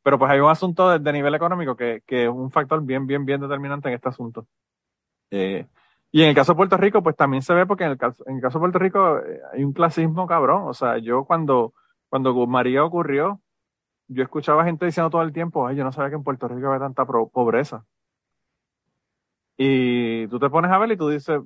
Pero 0.03 0.19
pues 0.19 0.31
hay 0.31 0.41
un 0.41 0.49
asunto 0.51 0.99
de 0.99 1.13
nivel 1.13 1.35
económico 1.35 1.77
que, 1.77 2.03
que 2.07 2.25
es 2.25 2.31
un 2.31 2.51
factor 2.51 2.83
bien, 2.83 3.07
bien, 3.07 3.27
bien 3.27 3.43
determinante 3.43 3.89
en 3.89 3.95
este 3.97 4.09
asunto. 4.09 4.47
Eh, 5.31 5.67
y 6.13 6.23
en 6.23 6.31
el 6.31 6.35
caso 6.35 6.53
de 6.53 6.57
Puerto 6.57 6.79
Rico, 6.79 7.03
pues 7.03 7.15
también 7.15 7.43
se 7.43 7.53
ve 7.53 7.67
porque 7.67 7.85
en 7.85 7.91
el 7.91 7.99
caso, 7.99 8.25
en 8.27 8.37
el 8.37 8.43
caso 8.43 8.59
de 8.59 8.63
Puerto 8.63 8.79
Rico 8.79 9.19
eh, 9.19 9.41
hay 9.53 9.65
un 9.65 9.75
clasismo 9.75 10.27
cabrón. 10.27 10.63
O 10.67 10.73
sea, 10.73 10.97
yo 10.97 11.25
cuando, 11.27 11.75
cuando 12.09 12.47
María 12.47 12.83
ocurrió, 12.85 13.43
yo 14.13 14.23
escuchaba 14.25 14.65
gente 14.65 14.85
diciendo 14.87 15.09
todo 15.11 15.23
el 15.23 15.33
tiempo, 15.33 15.67
ay, 15.67 15.77
yo 15.77 15.85
no 15.85 15.93
sabía 15.93 16.11
que 16.11 16.17
en 16.17 16.25
Puerto 16.25 16.49
Rico 16.49 16.67
había 16.67 16.81
tanta 16.81 17.07
pro- 17.07 17.29
pobreza. 17.29 17.85
Y 19.57 20.27
tú 20.29 20.39
te 20.39 20.49
pones 20.51 20.71
a 20.71 20.79
ver 20.79 20.93
y 20.93 20.97
tú 20.97 21.09
dices, 21.09 21.41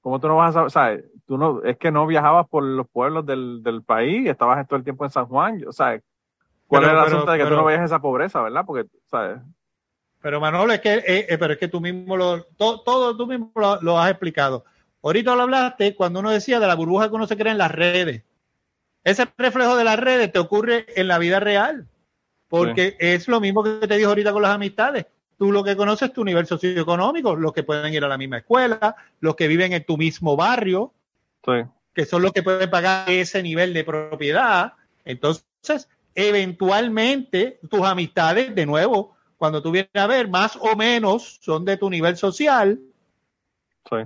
¿cómo 0.00 0.18
tú 0.20 0.28
no 0.28 0.36
vas 0.36 0.50
a 0.50 0.52
saber? 0.52 0.66
O 0.66 0.70
sea, 0.70 1.10
tú 1.26 1.36
no, 1.38 1.62
es 1.62 1.76
que 1.76 1.90
no 1.90 2.06
viajabas 2.06 2.48
por 2.48 2.62
los 2.62 2.88
pueblos 2.88 3.26
del, 3.26 3.62
del 3.62 3.82
país, 3.82 4.26
estabas 4.28 4.66
todo 4.66 4.78
el 4.78 4.84
tiempo 4.84 5.04
en 5.04 5.10
San 5.10 5.26
Juan. 5.26 5.62
O 5.66 5.72
sea, 5.72 6.00
¿cuál 6.66 6.82
Pero- 6.82 6.92
era 6.92 7.00
el 7.00 7.04
pero- 7.06 7.16
asunto 7.18 7.32
de 7.32 7.38
que 7.38 7.44
tú 7.44 7.54
no 7.56 7.64
veías 7.64 7.84
esa 7.84 8.00
pobreza, 8.00 8.40
verdad? 8.42 8.64
Porque, 8.66 8.86
¿sabes? 9.06 9.40
Pero 10.22 10.40
Manolo, 10.40 10.72
es 10.72 10.80
que, 10.80 10.94
eh, 10.94 11.26
eh, 11.28 11.38
pero 11.38 11.52
es 11.52 11.58
que 11.58 11.68
tú 11.68 11.80
mismo 11.80 12.16
lo, 12.16 12.42
to- 12.56 12.80
todo 12.82 13.16
tú 13.16 13.26
mismo 13.26 13.52
lo, 13.54 13.80
lo 13.82 13.98
has 13.98 14.10
explicado. 14.10 14.64
Ahorita 15.02 15.36
lo 15.36 15.42
hablaste 15.42 15.94
cuando 15.94 16.18
uno 16.20 16.30
decía 16.30 16.58
de 16.58 16.66
la 16.66 16.74
burbuja 16.74 17.08
que 17.08 17.14
uno 17.14 17.26
se 17.28 17.36
crea 17.36 17.52
en 17.52 17.58
las 17.58 17.70
redes. 17.70 18.24
Ese 19.06 19.24
reflejo 19.38 19.76
de 19.76 19.84
las 19.84 20.00
redes 20.00 20.32
te 20.32 20.40
ocurre 20.40 20.84
en 20.96 21.06
la 21.06 21.18
vida 21.18 21.38
real. 21.38 21.86
Porque 22.48 22.96
es 22.98 23.28
lo 23.28 23.40
mismo 23.40 23.62
que 23.62 23.86
te 23.86 23.96
dijo 23.96 24.08
ahorita 24.08 24.32
con 24.32 24.42
las 24.42 24.50
amistades. 24.50 25.06
Tú 25.38 25.52
lo 25.52 25.62
que 25.62 25.76
conoces 25.76 26.08
es 26.08 26.12
tu 26.12 26.24
nivel 26.24 26.44
socioeconómico, 26.44 27.36
los 27.36 27.52
que 27.52 27.62
pueden 27.62 27.94
ir 27.94 28.02
a 28.04 28.08
la 28.08 28.18
misma 28.18 28.38
escuela, 28.38 28.96
los 29.20 29.36
que 29.36 29.46
viven 29.46 29.72
en 29.72 29.84
tu 29.84 29.96
mismo 29.96 30.34
barrio, 30.34 30.92
Sí. 31.44 31.52
que 31.94 32.04
son 32.04 32.20
los 32.22 32.32
que 32.32 32.42
pueden 32.42 32.68
pagar 32.68 33.08
ese 33.08 33.44
nivel 33.44 33.72
de 33.74 33.84
propiedad. 33.84 34.72
Entonces, 35.04 35.88
eventualmente, 36.12 37.60
tus 37.70 37.82
amistades, 37.82 38.56
de 38.56 38.66
nuevo, 38.66 39.14
cuando 39.36 39.62
tú 39.62 39.70
vienes 39.70 39.90
a 39.94 40.08
ver, 40.08 40.26
más 40.28 40.56
o 40.56 40.74
menos 40.74 41.38
son 41.42 41.64
de 41.64 41.76
tu 41.76 41.88
nivel 41.90 42.16
social. 42.16 42.80
Sí. 43.88 43.98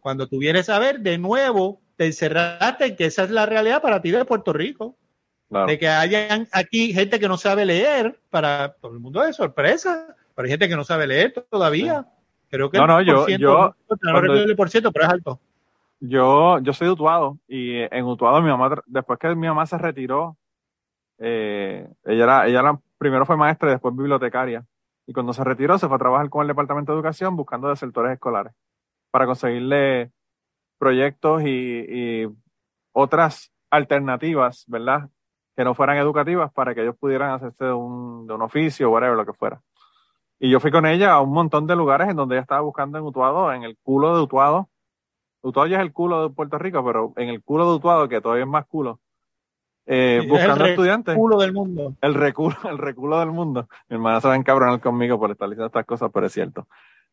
Cuando 0.00 0.26
tú 0.26 0.38
vienes 0.38 0.70
a 0.70 0.78
ver, 0.78 1.00
de 1.00 1.18
nuevo, 1.18 1.82
te 1.98 2.06
encerraste 2.06 2.86
en 2.86 2.96
que 2.96 3.06
esa 3.06 3.24
es 3.24 3.30
la 3.30 3.44
realidad 3.44 3.82
para 3.82 4.00
ti 4.00 4.10
de 4.12 4.24
Puerto 4.24 4.52
Rico. 4.52 4.96
Claro. 5.50 5.66
De 5.66 5.78
que 5.78 5.88
hayan 5.88 6.46
aquí 6.52 6.92
gente 6.92 7.18
que 7.18 7.26
no 7.28 7.36
sabe 7.36 7.64
leer, 7.66 8.20
para 8.30 8.74
todo 8.74 8.92
el 8.92 9.00
mundo 9.00 9.20
de 9.22 9.32
sorpresa, 9.32 10.14
pero 10.34 10.44
hay 10.46 10.50
gente 10.52 10.68
que 10.68 10.76
no 10.76 10.84
sabe 10.84 11.06
leer 11.06 11.32
todavía. 11.50 12.06
Creo 12.50 12.70
que 12.70 12.78
No, 12.78 12.86
no, 12.86 13.00
el 13.00 13.06
yo- 13.06 13.26
yo- 13.28 13.74
no 14.02 14.20
recuerdo 14.20 14.44
el 14.44 14.56
por 14.56 14.70
ciento, 14.70 14.92
pero 14.92 15.06
es 15.06 15.10
alto. 15.12 15.40
Yo, 16.00 16.60
yo 16.60 16.72
soy 16.72 16.86
de 16.86 16.92
Utuado 16.92 17.38
y 17.48 17.78
en 17.80 18.04
Utuado 18.04 18.40
mi 18.40 18.48
mamá, 18.48 18.80
después 18.86 19.18
que 19.18 19.34
mi 19.34 19.48
mamá 19.48 19.66
se 19.66 19.76
retiró, 19.78 20.36
eh, 21.18 21.88
ella 22.04 22.24
era, 22.24 22.46
ella 22.46 22.60
era- 22.60 22.80
primero 22.98 23.26
fue 23.26 23.36
maestra 23.36 23.68
y 23.68 23.72
después 23.72 23.96
bibliotecaria. 23.96 24.64
Y 25.06 25.12
cuando 25.12 25.32
se 25.32 25.42
retiró 25.42 25.78
se 25.78 25.86
fue 25.88 25.96
a 25.96 25.98
trabajar 25.98 26.28
con 26.28 26.42
el 26.42 26.48
Departamento 26.48 26.92
de 26.92 26.96
Educación 26.98 27.34
buscando 27.36 27.68
desertores 27.68 28.12
escolares 28.12 28.52
para 29.10 29.26
conseguirle 29.26 30.10
proyectos 30.78 31.42
y, 31.42 31.48
y 31.48 32.28
otras 32.92 33.52
alternativas, 33.70 34.64
¿verdad? 34.66 35.08
Que 35.56 35.64
no 35.64 35.74
fueran 35.74 35.96
educativas 35.96 36.52
para 36.52 36.74
que 36.74 36.82
ellos 36.82 36.96
pudieran 36.98 37.32
hacerse 37.32 37.64
de 37.64 37.72
un, 37.72 38.26
de 38.26 38.34
un 38.34 38.42
oficio, 38.42 38.90
whatever, 38.90 39.16
lo 39.16 39.26
que 39.26 39.32
fuera. 39.32 39.60
Y 40.38 40.50
yo 40.50 40.60
fui 40.60 40.70
con 40.70 40.86
ella 40.86 41.12
a 41.12 41.20
un 41.20 41.32
montón 41.32 41.66
de 41.66 41.74
lugares 41.76 42.08
en 42.08 42.16
donde 42.16 42.36
ella 42.36 42.42
estaba 42.42 42.60
buscando 42.60 42.96
en 42.98 43.04
Utuado, 43.04 43.52
en 43.52 43.64
el 43.64 43.76
culo 43.82 44.16
de 44.16 44.22
Utuado, 44.22 44.68
Utuado 45.40 45.68
ya 45.68 45.76
es 45.78 45.82
el 45.82 45.92
culo 45.92 46.28
de 46.28 46.34
Puerto 46.34 46.58
Rico, 46.58 46.84
pero 46.84 47.12
en 47.16 47.28
el 47.28 47.42
culo 47.42 47.68
de 47.68 47.76
Utuado, 47.76 48.08
que 48.08 48.20
todavía 48.20 48.44
es 48.44 48.50
más 48.50 48.66
culo, 48.66 49.00
eh, 49.86 50.18
Sí, 50.20 50.26
es 50.26 50.30
buscando 50.30 50.64
el 50.64 50.70
estudiantes, 50.70 51.16
Culo 51.16 51.38
del 51.38 51.52
mundo. 51.52 51.94
el 52.00 52.14
reculo, 52.14 52.56
el 52.68 52.78
reculo 52.78 53.18
del 53.20 53.30
mundo. 53.30 53.68
Mi 53.88 53.96
hermana 53.96 54.20
se 54.20 54.28
va 54.28 54.34
a 54.34 54.36
encabronar 54.36 54.80
conmigo 54.80 55.18
por 55.18 55.30
estar 55.30 55.48
diciendo 55.48 55.66
estas 55.66 55.86
cosas, 55.86 56.10
pero 56.12 56.26
es 56.26 56.32
cierto. 56.32 56.66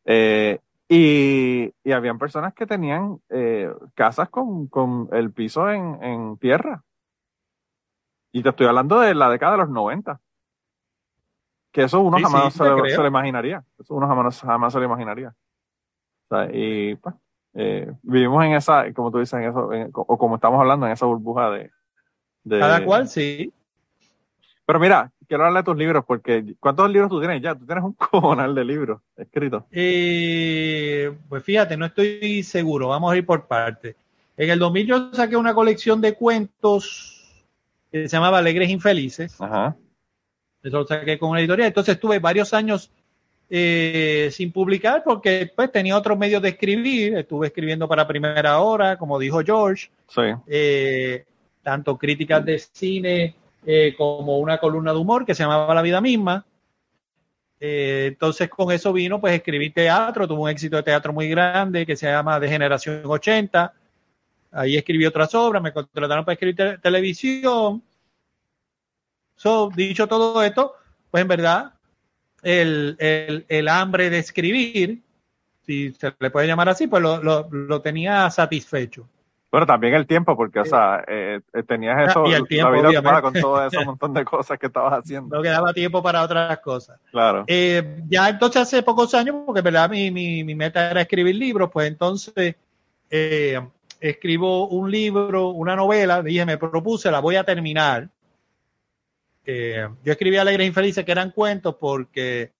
Eh, 0.04 0.60
y, 0.88 1.72
y 1.82 1.92
habían 1.92 2.18
personas 2.18 2.54
que 2.54 2.66
tenían 2.66 3.18
eh, 3.28 3.72
casas 3.94 4.28
con, 4.28 4.66
con 4.68 5.08
el 5.12 5.32
piso 5.32 5.70
en, 5.70 6.02
en 6.02 6.38
tierra. 6.38 6.82
Y 8.32 8.42
te 8.42 8.50
estoy 8.50 8.66
hablando 8.66 9.00
de 9.00 9.14
la 9.14 9.30
década 9.30 9.52
de 9.52 9.58
los 9.58 9.70
90. 9.70 10.20
Que 11.72 11.82
eso 11.84 12.00
uno 12.00 12.18
Sí, 12.18 12.24
jamás 12.24 12.52
sí, 12.52 12.58
se, 12.58 12.64
lo 12.64 13.06
imaginaría. 13.06 13.64
Eso 13.78 13.94
uno 13.94 14.06
jamás, 14.06 14.40
jamás 14.40 14.72
se 14.72 14.78
lo 14.78 14.84
imaginaría. 14.84 15.34
O 16.28 16.36
sea, 16.36 16.48
y 16.52 16.94
pues, 16.96 17.14
eh, 17.54 17.92
vivimos 18.02 18.44
en 18.44 18.52
esa, 18.52 18.92
como 18.92 19.10
tú 19.10 19.18
dices, 19.18 19.34
en 19.34 19.44
eso, 19.48 19.72
en- 19.72 19.90
o 19.92 20.18
como 20.18 20.36
estamos 20.36 20.60
hablando, 20.60 20.86
en 20.86 20.92
esa 20.92 21.06
burbuja 21.06 21.50
de... 21.50 21.70
de- 22.44 22.60
Cada 22.60 22.84
cual, 22.84 23.08
sí. 23.08 23.52
Pero 24.66 24.80
mira, 24.80 25.12
quiero 25.26 25.46
hablar 25.46 25.62
de 25.62 25.66
tus 25.70 25.76
libros, 25.76 26.04
porque 26.06 26.54
¿cuántos 26.60 26.90
libros 26.90 27.10
tú 27.10 27.18
tienes 27.20 27.42
ya? 27.42 27.54
Tú 27.54 27.66
tienes 27.66 27.84
un 27.84 27.92
cojonal 28.10 28.54
de 28.54 28.64
libros 28.64 29.00
escritos. 29.16 29.64
Eh, 29.70 31.12
pues 31.28 31.42
fíjate, 31.42 31.76
no 31.76 31.86
estoy 31.86 32.42
seguro. 32.42 32.88
Vamos 32.88 33.12
a 33.12 33.16
ir 33.16 33.24
por 33.26 33.46
partes. 33.46 33.96
En 34.36 34.50
el 34.50 34.58
2000 34.58 34.86
yo 34.86 35.12
saqué 35.14 35.36
una 35.36 35.54
colección 35.54 36.00
de 36.00 36.14
cuentos 36.14 37.12
que 37.90 38.08
se 38.08 38.16
llamaba 38.16 38.38
Alegres 38.38 38.68
Infelices. 38.70 39.40
Ajá. 39.40 39.76
Eso 40.62 40.78
lo 40.78 40.86
saqué 40.86 41.18
con 41.18 41.30
una 41.30 41.40
editorial. 41.40 41.68
Entonces 41.68 41.94
estuve 41.94 42.18
varios 42.18 42.52
años 42.52 42.90
eh, 43.48 44.28
sin 44.32 44.50
publicar 44.50 45.02
porque 45.04 45.50
pues 45.54 45.70
tenía 45.70 45.96
otros 45.96 46.18
medios 46.18 46.42
de 46.42 46.50
escribir. 46.50 47.16
Estuve 47.16 47.46
escribiendo 47.46 47.88
para 47.88 48.06
Primera 48.06 48.58
Hora, 48.58 48.98
como 48.98 49.18
dijo 49.18 49.40
George, 49.44 49.88
Sí. 50.08 50.22
eh, 50.46 51.24
tanto 51.62 51.96
críticas 51.96 52.44
de 52.44 52.58
cine 52.58 53.34
eh, 53.66 53.94
como 53.98 54.38
una 54.38 54.58
columna 54.58 54.92
de 54.92 54.98
humor 54.98 55.26
que 55.26 55.34
se 55.34 55.42
llamaba 55.42 55.74
La 55.74 55.82
Vida 55.82 56.00
Misma. 56.00 56.46
Eh, 57.58 58.06
entonces 58.08 58.48
con 58.50 58.70
eso 58.72 58.92
vino, 58.92 59.20
pues 59.20 59.34
escribí 59.34 59.70
teatro, 59.70 60.28
tuvo 60.28 60.44
un 60.44 60.50
éxito 60.50 60.76
de 60.76 60.82
teatro 60.82 61.12
muy 61.12 61.28
grande 61.28 61.86
que 61.86 61.96
se 61.96 62.06
llama 62.06 62.38
De 62.40 62.48
Generación 62.48 63.02
80. 63.04 63.74
Ahí 64.52 64.76
escribí 64.76 65.06
otras 65.06 65.34
obras, 65.34 65.62
me 65.62 65.72
contrataron 65.72 66.24
para 66.24 66.34
escribir 66.34 66.56
te- 66.56 66.78
televisión. 66.78 67.82
So, 69.36 69.70
dicho 69.74 70.06
todo 70.06 70.42
esto, 70.42 70.74
pues 71.10 71.22
en 71.22 71.28
verdad, 71.28 71.74
el, 72.42 72.96
el, 72.98 73.44
el 73.48 73.68
hambre 73.68 74.10
de 74.10 74.18
escribir, 74.18 75.02
si 75.66 75.92
se 75.92 76.14
le 76.18 76.30
puede 76.30 76.46
llamar 76.46 76.68
así, 76.70 76.86
pues 76.86 77.02
lo, 77.02 77.22
lo, 77.22 77.48
lo 77.50 77.82
tenía 77.82 78.30
satisfecho. 78.30 79.08
Bueno, 79.56 79.66
también 79.66 79.94
el 79.94 80.06
tiempo, 80.06 80.36
porque, 80.36 80.60
o 80.60 80.66
sea, 80.66 81.02
eh, 81.08 81.40
eh, 81.54 81.62
tenías 81.62 82.10
eso, 82.10 82.26
y 82.26 82.34
el 82.34 82.46
tiempo, 82.46 82.72
la 82.72 82.76
vida 82.90 82.98
ocupada 82.98 83.22
con 83.22 83.32
todo 83.32 83.66
ese 83.66 83.82
montón 83.86 84.12
de 84.12 84.22
cosas 84.26 84.58
que 84.58 84.66
estabas 84.66 84.92
haciendo. 84.92 85.34
No 85.34 85.40
quedaba 85.40 85.72
tiempo 85.72 86.02
para 86.02 86.22
otras 86.22 86.58
cosas. 86.58 87.00
Claro. 87.10 87.46
Eh, 87.46 88.02
ya 88.06 88.28
entonces 88.28 88.60
hace 88.60 88.82
pocos 88.82 89.14
años, 89.14 89.36
porque 89.46 89.60
en 89.60 89.64
verdad 89.64 89.88
mi, 89.88 90.10
mi, 90.10 90.44
mi 90.44 90.54
meta 90.54 90.90
era 90.90 91.00
escribir 91.00 91.36
libros, 91.36 91.70
pues 91.72 91.88
entonces 91.88 92.54
eh, 93.08 93.58
escribo 93.98 94.68
un 94.68 94.90
libro, 94.90 95.48
una 95.48 95.74
novela, 95.74 96.20
dije, 96.20 96.44
me 96.44 96.58
propuse, 96.58 97.10
la 97.10 97.20
voy 97.20 97.36
a 97.36 97.44
terminar. 97.44 98.10
Yo 99.46 100.12
escribí 100.12 100.36
Alegres 100.36 100.66
Infelices, 100.66 101.02
que 101.02 101.12
eran 101.12 101.30
cuentos, 101.30 101.76
porque 101.80 102.52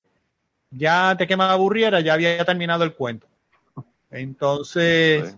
ya 0.70 1.10
antes 1.10 1.28
que 1.28 1.36
me 1.36 1.44
aburriera, 1.44 2.00
ya 2.00 2.14
había 2.14 2.42
terminado 2.46 2.84
el 2.84 2.94
cuento. 2.94 3.26
Entonces, 4.10 5.32
Sí. 5.32 5.36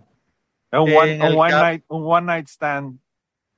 Es 0.70 0.78
un 0.78 0.94
one, 0.94 1.20
un 1.22 1.50
night, 1.50 1.84
un 1.88 2.02
one 2.06 2.26
night 2.26 2.48
stand. 2.48 2.98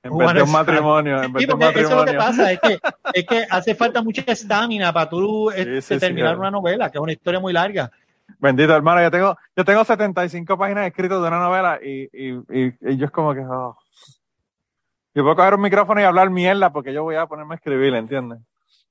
En 0.03 0.17
vez 0.17 0.33
de 0.33 0.43
un 0.43 0.53
matrimonio, 0.53 1.23
en 1.23 1.33
vez 1.33 1.47
de 1.47 1.53
un 1.53 1.61
porque 1.61 1.81
eso 1.81 1.91
es 1.91 1.97
lo 1.97 2.05
que 2.07 2.17
matrimonio. 2.17 2.19
pasa, 2.19 2.53
es 2.53 2.61
que, 2.61 2.79
es 3.15 3.27
que 3.27 3.47
hace 3.51 3.75
falta 3.75 4.03
mucha 4.03 4.23
estamina 4.27 4.93
para 4.93 5.11
tú 5.11 5.51
este, 5.51 5.83
sí, 5.83 5.95
sí, 5.95 6.01
terminar 6.01 6.39
una 6.39 6.51
novela, 6.51 6.91
que 6.91 6.99
es 6.99 7.03
una 7.03 7.13
historia 7.13 7.41
muy 7.41 7.53
larga. 7.53 7.91
Bendito 8.39 8.75
hermano, 8.75 9.03
yo 9.03 9.11
tengo, 9.11 9.37
yo 9.57 9.65
tengo 9.65 9.85
75 9.85 10.57
páginas 10.57 10.87
escritas 10.87 11.21
de 11.21 11.29
una 11.29 11.41
novela 11.41 11.79
y, 11.83 12.09
y, 12.13 12.31
y, 12.49 12.75
y 12.81 12.97
yo 12.97 13.07
es 13.07 13.11
como 13.11 13.35
que, 13.35 13.41
oh. 13.41 13.77
Yo 15.15 15.25
puedo 15.25 15.37
coger 15.37 15.55
un 15.55 15.61
micrófono 15.61 16.01
y 16.01 16.05
hablar 16.05 16.31
mierda 16.31 16.73
porque 16.73 16.93
yo 16.93 17.03
voy 17.03 17.17
a 17.17 17.27
ponerme 17.27 17.55
a 17.55 17.57
escribir, 17.57 17.95
¿entiendes? 17.95 18.39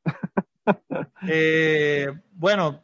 Eh, 1.27 2.07
bueno, 2.33 2.83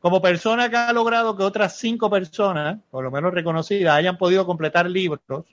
como 0.00 0.20
persona 0.20 0.68
que 0.68 0.76
ha 0.76 0.92
logrado 0.92 1.36
que 1.36 1.42
otras 1.42 1.78
cinco 1.78 2.10
personas, 2.10 2.78
por 2.90 3.04
lo 3.04 3.10
menos 3.10 3.32
reconocidas, 3.32 3.94
hayan 3.94 4.18
podido 4.18 4.46
completar 4.46 4.88
libros, 4.88 5.44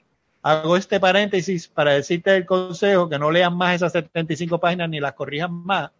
hago 0.42 0.76
este 0.76 0.98
paréntesis 0.98 1.68
para 1.68 1.92
decirte 1.92 2.34
el 2.34 2.46
consejo 2.46 3.08
que 3.08 3.18
no 3.18 3.30
lean 3.30 3.56
más 3.56 3.76
esas 3.76 3.92
75 3.92 4.58
páginas 4.58 4.88
ni 4.88 5.00
las 5.00 5.12
corrijan 5.12 5.52
más. 5.52 5.90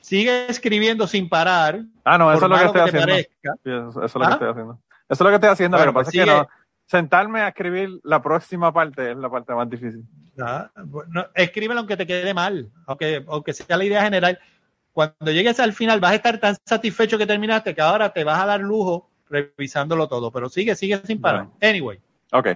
Sigue 0.00 0.46
escribiendo 0.48 1.06
sin 1.06 1.28
parar. 1.28 1.82
Ah, 2.04 2.18
no, 2.18 2.32
eso 2.32 2.44
es 2.44 2.50
lo 2.50 2.58
que 2.58 2.64
estoy 2.64 2.80
haciendo. 2.82 3.14
Sí, 3.16 3.26
eso, 3.64 3.88
eso 3.88 4.04
es 4.04 4.14
lo 4.14 4.20
que 4.20 4.32
estoy 4.32 4.48
haciendo. 4.48 4.78
Eso 5.08 5.14
es 5.14 5.20
lo 5.20 5.28
que 5.28 5.34
estoy 5.34 5.50
haciendo. 5.50 5.76
Bueno, 5.76 5.92
que 5.92 5.94
pasa 5.94 6.04
pues 6.04 6.14
es 6.14 6.24
que 6.24 6.30
sigue. 6.30 6.40
no, 6.40 6.48
sentarme 6.88 7.40
a 7.40 7.48
escribir 7.48 8.00
la 8.02 8.22
próxima 8.22 8.72
parte 8.72 9.12
es 9.12 9.16
la 9.16 9.30
parte 9.30 9.54
más 9.54 9.68
difícil. 9.68 10.04
Ah, 10.40 10.70
bueno, 10.84 11.26
escríbelo 11.34 11.80
aunque 11.80 11.96
te 11.96 12.06
quede 12.06 12.32
mal, 12.32 12.70
aunque, 12.86 13.24
aunque 13.28 13.52
sea 13.52 13.76
la 13.76 13.84
idea 13.84 14.02
general. 14.02 14.38
Cuando 14.98 15.30
llegues 15.30 15.60
al 15.60 15.72
final 15.74 16.00
vas 16.00 16.10
a 16.10 16.14
estar 16.16 16.40
tan 16.40 16.56
satisfecho 16.66 17.16
que 17.18 17.24
terminaste 17.24 17.72
que 17.72 17.80
ahora 17.80 18.12
te 18.12 18.24
vas 18.24 18.42
a 18.42 18.46
dar 18.46 18.58
lujo 18.58 19.08
revisándolo 19.30 20.08
todo, 20.08 20.32
pero 20.32 20.48
sigue, 20.48 20.74
sigue 20.74 21.00
sin 21.04 21.20
parar. 21.20 21.46
Anyway, 21.62 22.00
Ok. 22.32 22.48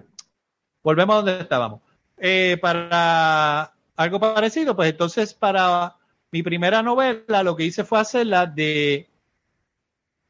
volvemos 0.82 1.14
a 1.14 1.16
donde 1.18 1.38
estábamos. 1.38 1.82
Eh, 2.18 2.58
para 2.60 3.72
algo 3.94 4.18
parecido, 4.18 4.74
pues 4.74 4.90
entonces 4.90 5.32
para 5.34 5.94
mi 6.32 6.42
primera 6.42 6.82
novela 6.82 7.44
lo 7.44 7.54
que 7.54 7.62
hice 7.62 7.84
fue 7.84 8.00
hacerla 8.00 8.46
de 8.46 9.08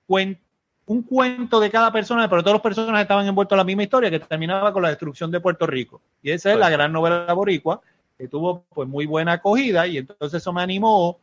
un 0.07 1.03
cuento 1.05 1.61
de 1.61 1.71
cada 1.71 1.91
persona, 1.91 2.29
pero 2.29 2.43
todos 2.43 2.57
los 2.57 2.63
personajes 2.63 3.05
estaban 3.05 3.27
envueltos 3.27 3.57
en 3.57 3.59
la 3.61 3.65
misma 3.65 3.85
historia 3.85 4.11
que 4.11 4.21
terminaba 4.21 4.71
con 4.75 4.83
la 4.83 4.91
destrucción 4.91 5.31
de 5.31 5.41
Puerto 5.41 5.67
Rico. 5.67 6.03
Y 6.23 6.31
esa 6.33 6.53
es 6.53 6.59
la 6.59 6.69
gran 6.69 6.93
novela 6.93 7.33
boricua 7.33 7.81
que 8.19 8.29
tuvo 8.29 8.67
pues 8.69 8.87
muy 8.87 9.07
buena 9.07 9.33
acogida 9.33 9.87
y 9.87 9.97
entonces 9.97 10.43
eso 10.43 10.53
me 10.53 10.61
animó 10.61 11.22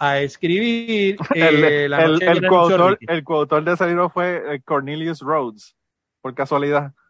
a 0.00 0.18
escribir 0.20 1.16
El, 1.34 1.64
eh, 1.64 1.88
La 1.88 2.04
el, 2.04 2.12
noche 2.14 2.26
el 2.26 2.34
renunció 2.40 2.48
coautor, 2.50 2.98
el 3.00 3.22
coautor 3.24 3.62
de 3.64 3.72
ese 3.74 3.86
libro 3.86 4.08
fue 4.10 4.42
eh, 4.54 4.60
Cornelius 4.64 5.20
Rhodes, 5.20 5.76
por 6.20 6.34
casualidad. 6.34 6.92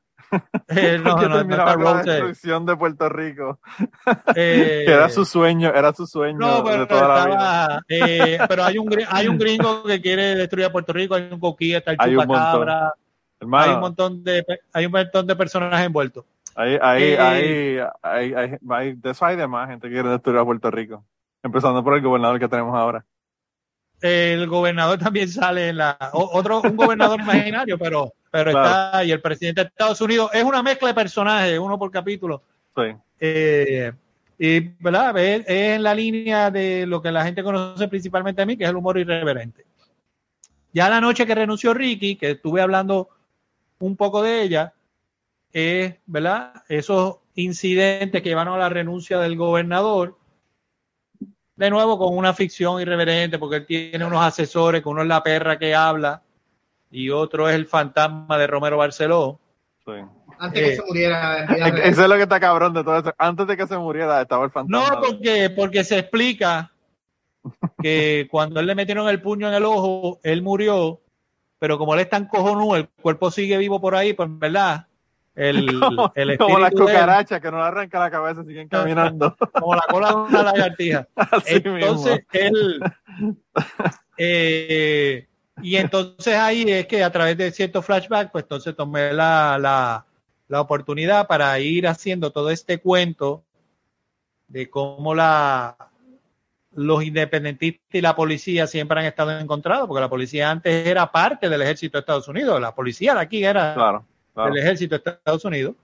Eh, 0.69 1.01
no, 1.03 1.17
que 1.19 1.29
no, 1.29 1.43
no 1.43 1.57
la 1.57 2.03
destrucción 2.05 2.65
de 2.65 2.77
Puerto 2.77 3.09
Rico. 3.09 3.59
Eh, 4.37 4.85
que 4.87 4.93
era 4.93 5.09
su 5.09 5.25
sueño, 5.25 5.73
era 5.75 5.93
su 5.93 6.07
sueño 6.07 6.39
No, 6.39 6.63
pero 6.63 6.81
de 6.81 6.87
toda 6.87 7.09
la 7.09 7.27
vida. 7.27 7.35
estaba, 7.35 7.81
eh, 7.89 8.39
pero 8.49 8.65
hay 8.65 8.79
un 8.79 8.89
hay 9.09 9.27
un 9.29 9.39
gringo 9.39 9.83
que 9.83 10.01
quiere 10.01 10.37
destruir 10.37 10.67
a 10.67 10.73
Puerto 10.73 10.93
Rico, 10.93 11.15
hay 11.17 11.29
un 11.33 11.41
coquilla, 11.41 11.79
está 11.79 11.91
el 11.93 11.97
Hay 11.99 12.15
un 12.15 12.23
chupacabra, 12.23 12.95
Hermano, 13.41 13.65
hay 13.65 13.75
un 13.75 13.81
montón 13.81 14.23
de 14.23 14.45
hay 14.73 14.87
un 14.87 14.93
montón 14.93 15.27
de 15.27 15.35
personajes 15.35 15.87
envueltos. 15.87 16.25
ahí, 16.55 16.79
ahí, 16.81 17.15
ahí- 17.15 18.35
ahí- 18.69 18.95
de 18.95 19.11
eso 19.11 19.25
hay 19.25 19.37
demás 19.37 19.69
gente 19.69 19.89
que 19.89 19.95
quiere 19.95 20.11
destruir 20.11 20.39
a 20.39 20.45
Puerto 20.45 20.71
Rico. 20.71 21.05
Empezando 21.43 21.83
por 21.83 21.95
el 21.95 22.03
gobernador 22.03 22.39
que 22.39 22.49
tenemos 22.49 22.75
ahora. 22.75 23.05
El 24.01 24.47
gobernador 24.47 24.99
también 24.99 25.29
sale 25.29 25.69
en 25.69 25.77
la 25.79 25.97
otro 26.13 26.63
un 26.63 26.77
gobernador 26.77 27.21
imaginario, 27.21 27.79
pero 27.79 28.13
pero 28.31 28.53
Claro. 28.53 28.67
está 28.67 29.05
y 29.05 29.11
el 29.11 29.21
presidente 29.21 29.63
de 29.63 29.67
Estados 29.69 30.01
Unidos 30.01 30.31
es 30.33 30.45
una 30.45 30.63
mezcla 30.63 30.89
de 30.89 30.95
personajes, 30.95 31.59
uno 31.59 31.79
por 31.79 31.91
capítulo. 31.91 32.43
Sí. 32.77 32.83
Eh, 33.19 33.93
y 34.39 34.61
verdad 34.61 35.19
es, 35.19 35.41
es 35.41 35.77
en 35.77 35.83
la 35.83 35.95
línea 35.95 36.51
de 36.51 36.87
lo 36.87 37.03
que 37.03 37.11
la 37.11 37.25
gente 37.25 37.43
conoce 37.43 37.89
principalmente 37.89 38.41
a 38.41 38.47
mí, 38.47 38.57
que 38.57 38.65
es 38.65 38.71
el 38.71 38.77
humor 38.77 38.99
irreverente. 38.99 39.67
Ya 40.73 40.89
la 40.89 41.01
noche 41.01 41.27
que 41.27 41.35
renunció 41.35 41.75
Ricky, 41.75 42.17
que 42.17 42.31
estuve 42.33 42.63
hablando 42.63 43.09
un 43.81 43.97
poco 43.97 44.23
de 44.23 44.43
ella 44.43 44.73
es, 45.53 45.97
¿verdad? 46.07 46.63
Esos 46.69 47.17
incidentes 47.35 48.23
que 48.23 48.29
llevaron 48.29 48.55
a 48.55 48.59
la 48.59 48.69
renuncia 48.69 49.19
del 49.19 49.37
gobernador, 49.37 50.17
de 51.61 51.69
nuevo 51.69 51.99
con 51.99 52.17
una 52.17 52.33
ficción 52.33 52.81
irreverente, 52.81 53.39
porque 53.39 53.57
él 53.57 53.67
tiene 53.67 54.03
unos 54.07 54.23
asesores, 54.23 54.83
que 54.83 54.89
uno 54.89 55.03
es 55.03 55.09
la 55.09 55.23
perra 55.23 55.59
que 55.59 55.75
habla 55.75 56.23
y 56.91 57.11
otro 57.11 57.51
es 57.51 57.55
el 57.55 57.67
fantasma 57.67 58.39
de 58.39 58.47
Romero 58.47 58.79
Barceló. 58.79 59.39
Sí. 59.85 59.93
Antes 60.39 60.59
que 60.63 60.73
Eh, 60.73 60.77
se 60.77 60.83
muriera. 60.87 61.45
Eso 61.85 62.03
es 62.03 62.09
lo 62.09 62.17
que 62.17 62.23
está 62.23 62.41
cabrón 62.41 62.73
de 62.73 62.83
todo 62.83 62.97
eso. 62.97 63.13
Antes 63.19 63.47
de 63.47 63.59
que 63.59 63.67
se 63.67 63.77
muriera 63.77 64.23
estaba 64.23 64.47
el 64.47 64.51
fantasma. 64.51 64.89
No, 64.89 65.03
porque, 65.03 65.51
porque 65.51 65.85
se 65.85 65.99
explica 65.99 66.73
que 67.83 68.27
cuando 68.31 68.59
él 68.59 68.67
le 68.67 68.75
metieron 68.75 69.07
el 69.11 69.21
puño 69.21 69.47
en 69.49 69.53
el 69.55 69.67
ojo, 69.67 70.19
él 70.23 70.41
murió, 70.41 71.03
pero 71.59 71.77
como 71.77 71.93
él 71.93 72.01
es 72.01 72.09
tan 72.09 72.25
cojonudo, 72.27 72.77
el 72.77 72.89
cuerpo 72.89 73.31
sigue 73.31 73.59
vivo 73.59 73.83
por 73.83 73.95
ahí, 73.95 74.15
pues 74.15 74.31
en 74.31 74.39
verdad, 74.39 74.87
el, 75.35 75.67
como, 75.81 76.13
el 76.15 76.39
como 76.39 76.59
las 76.59 76.73
cucarachas 76.73 77.41
que 77.41 77.51
no 77.51 77.59
le 77.59 77.65
arranca 77.65 77.99
la 77.99 78.11
cabeza, 78.11 78.45
siguen 78.45 78.69
caminando. 78.69 79.37
como 79.53 79.75
la 79.75 79.83
cola 79.89 80.09
de 80.09 80.15
una 80.15 80.43
lagartija. 80.43 81.09
Así 81.17 81.63
entonces 81.65 82.25
él 82.33 82.81
eh, 84.17 85.27
y 85.63 85.77
entonces 85.77 86.35
ahí 86.35 86.65
es 86.69 86.87
que 86.87 87.03
a 87.03 87.11
través 87.11 87.37
de 87.37 87.51
ciertos 87.53 87.85
flashbacks 87.85 88.31
pues 88.31 88.45
entonces 88.45 88.75
tomé 88.77 89.13
la, 89.13 89.59
la, 89.59 90.07
la 90.49 90.61
oportunidad 90.61 91.27
para 91.27 91.59
ir 91.59 91.87
haciendo 91.87 92.31
todo 92.33 92.51
este 92.51 92.81
cuento 92.81 93.45
de 94.49 94.69
cómo 94.69 95.15
la 95.15 95.77
los 96.73 97.03
independentistas 97.03 97.85
y 97.93 98.01
la 98.01 98.15
policía 98.15 98.67
siempre 98.67 99.01
han 99.01 99.07
estado 99.07 99.37
encontrados 99.39 99.89
porque 99.89 100.01
la 100.01 100.09
policía 100.09 100.51
antes 100.51 100.87
era 100.87 101.11
parte 101.11 101.49
del 101.49 101.63
ejército 101.63 101.99
de 101.99 102.01
Estados 102.01 102.29
Unidos 102.29 102.61
la 102.61 102.75
policía 102.75 103.15
de 103.15 103.21
aquí 103.21 103.45
era 103.45 103.75
Claro, 103.75 104.07
claro. 104.41 104.55
del 104.55 104.63
ejército 104.63 104.99
de 104.99 105.11
Estados 105.11 105.45
Unidos 105.45 105.75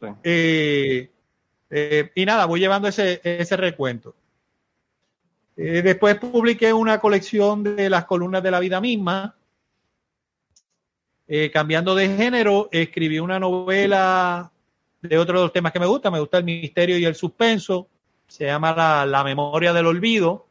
Sí. 0.00 0.06
eh, 0.24 1.10
eh, 1.70 2.10
y 2.14 2.24
nada, 2.26 2.44
voy 2.46 2.60
llevando 2.60 2.88
ese, 2.88 3.20
ese 3.22 3.56
recuento. 3.56 4.14
Eh, 5.56 5.82
después 5.82 6.16
publiqué 6.16 6.72
una 6.72 6.98
colección 6.98 7.62
de 7.62 7.88
las 7.88 8.04
columnas 8.06 8.42
de 8.42 8.50
la 8.50 8.60
vida 8.60 8.80
misma. 8.80 9.36
Cambiando 11.52 11.94
de 11.94 12.14
género, 12.14 12.68
escribí 12.72 13.18
una 13.18 13.38
novela 13.40 14.52
de 15.00 15.16
otro 15.16 15.38
de 15.38 15.44
los 15.46 15.52
temas 15.52 15.72
que 15.72 15.80
me 15.80 15.86
gusta. 15.86 16.10
Me 16.10 16.20
gusta 16.20 16.36
el 16.38 16.44
misterio 16.44 16.98
y 16.98 17.06
el 17.06 17.14
suspenso. 17.14 17.88
Se 18.26 18.44
llama 18.44 18.74
La, 18.74 19.06
La 19.06 19.24
memoria 19.24 19.72
del 19.72 19.86
olvido. 19.86 20.46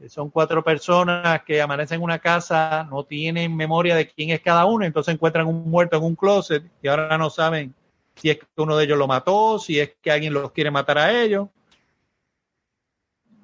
Eh, 0.00 0.08
Son 0.08 0.30
cuatro 0.30 0.64
personas 0.64 1.42
que 1.44 1.60
amanecen 1.60 1.96
en 1.96 2.02
una 2.02 2.18
casa, 2.18 2.86
no 2.90 3.04
tienen 3.04 3.54
memoria 3.54 3.94
de 3.94 4.08
quién 4.08 4.30
es 4.30 4.40
cada 4.40 4.64
uno, 4.64 4.84
entonces 4.84 5.14
encuentran 5.14 5.46
un 5.46 5.68
muerto 5.70 5.96
en 5.96 6.04
un 6.04 6.16
closet 6.16 6.64
y 6.82 6.88
ahora 6.88 7.18
no 7.18 7.30
saben 7.30 7.74
si 8.14 8.30
es 8.30 8.38
que 8.38 8.46
uno 8.56 8.76
de 8.76 8.84
ellos 8.84 8.98
lo 8.98 9.06
mató, 9.06 9.58
si 9.58 9.78
es 9.78 9.94
que 10.00 10.10
alguien 10.10 10.32
los 10.32 10.52
quiere 10.52 10.70
matar 10.70 10.98
a 10.98 11.22
ellos. 11.22 11.48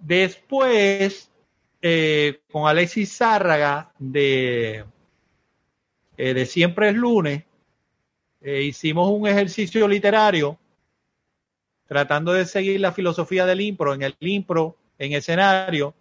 Después, 0.00 1.30
eh, 1.82 2.40
con 2.50 2.68
Alexis 2.68 3.16
Zárraga 3.16 3.92
de, 3.98 4.84
eh, 6.16 6.34
de 6.34 6.46
Siempre 6.46 6.90
es 6.90 6.94
lunes, 6.94 7.44
hicimos 8.40 9.10
un 9.10 9.26
ejercicio 9.26 9.88
literario 9.88 10.56
tratando 11.88 12.32
de 12.32 12.46
seguir 12.46 12.78
la 12.80 12.92
filosofía 12.92 13.44
del 13.44 13.60
impro. 13.60 13.94
En 13.94 14.02
el 14.02 14.14
impro, 14.20 14.76
en 14.98 15.14
escenario, 15.14 15.94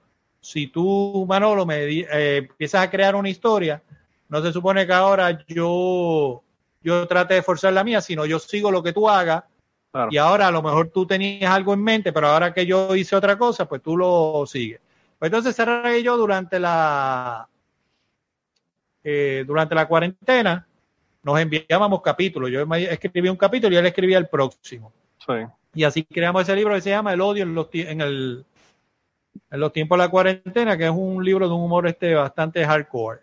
si 0.46 0.68
tú, 0.68 1.26
Manolo, 1.28 1.66
me 1.66 1.86
eh, 1.86 2.38
empiezas 2.38 2.84
a 2.84 2.90
crear 2.90 3.16
una 3.16 3.30
historia, 3.30 3.82
no 4.30 4.42
se 4.44 4.54
supone 4.54 4.86
que 4.86 4.94
ahora 4.94 5.44
yo 5.48 6.44
yo 6.84 7.08
trate 7.08 7.34
de 7.34 7.42
forzar 7.42 7.74
la 7.74 7.84
mía, 7.84 8.00
sino 8.00 8.28
yo 8.28 8.38
sigo 8.38 8.70
lo 8.70 8.84
que 8.84 8.94
tú 8.94 9.10
hagas 9.10 9.44
Claro. 9.92 10.10
y 10.12 10.18
ahora 10.18 10.48
a 10.48 10.52
lo 10.52 10.62
mejor 10.62 10.90
tú 10.90 11.08
tenías 11.08 11.50
algo 11.50 11.74
en 11.74 11.82
mente, 11.82 12.12
pero 12.12 12.28
ahora 12.28 12.54
que 12.54 12.66
yo 12.66 12.96
hice 12.96 13.16
otra 13.16 13.38
cosa, 13.38 13.66
pues 13.68 13.82
tú 13.82 13.96
lo 13.96 14.44
sigues. 14.46 14.82
Pues 15.18 15.30
entonces 15.30 15.56
Sara 15.56 15.98
y 15.98 16.04
yo 16.04 16.18
durante 16.18 16.60
la 16.60 17.48
eh, 19.04 19.46
durante 19.48 19.74
la 19.74 19.88
cuarentena 19.88 20.68
nos 21.24 21.40
enviábamos 21.40 22.02
capítulos. 22.02 22.52
Yo 22.52 22.62
escribí 22.76 23.30
un 23.30 23.38
capítulo 23.38 23.74
y 23.74 23.78
él 23.78 23.86
escribía 23.86 24.18
el 24.18 24.28
próximo. 24.28 24.92
Sí. 25.26 25.34
Y 25.74 25.86
así 25.86 26.04
creamos 26.04 26.44
ese 26.44 26.56
libro 26.56 26.76
que 26.76 26.82
se 26.82 26.90
llama 26.90 27.14
El 27.14 27.22
odio 27.22 27.44
en 27.44 27.56
los, 27.56 27.68
en 27.72 28.02
el, 28.02 28.46
en 29.52 29.60
los 29.60 29.74
tiempos 29.74 29.98
de 29.98 30.04
la 30.04 30.10
cuarentena, 30.10 30.78
que 30.78 30.86
es 30.86 30.92
un 30.92 31.24
libro 31.24 31.48
de 31.48 31.54
un 31.54 31.62
humor 31.62 31.88
este 31.88 32.14
bastante 32.14 32.66
hardcore. 32.66 33.22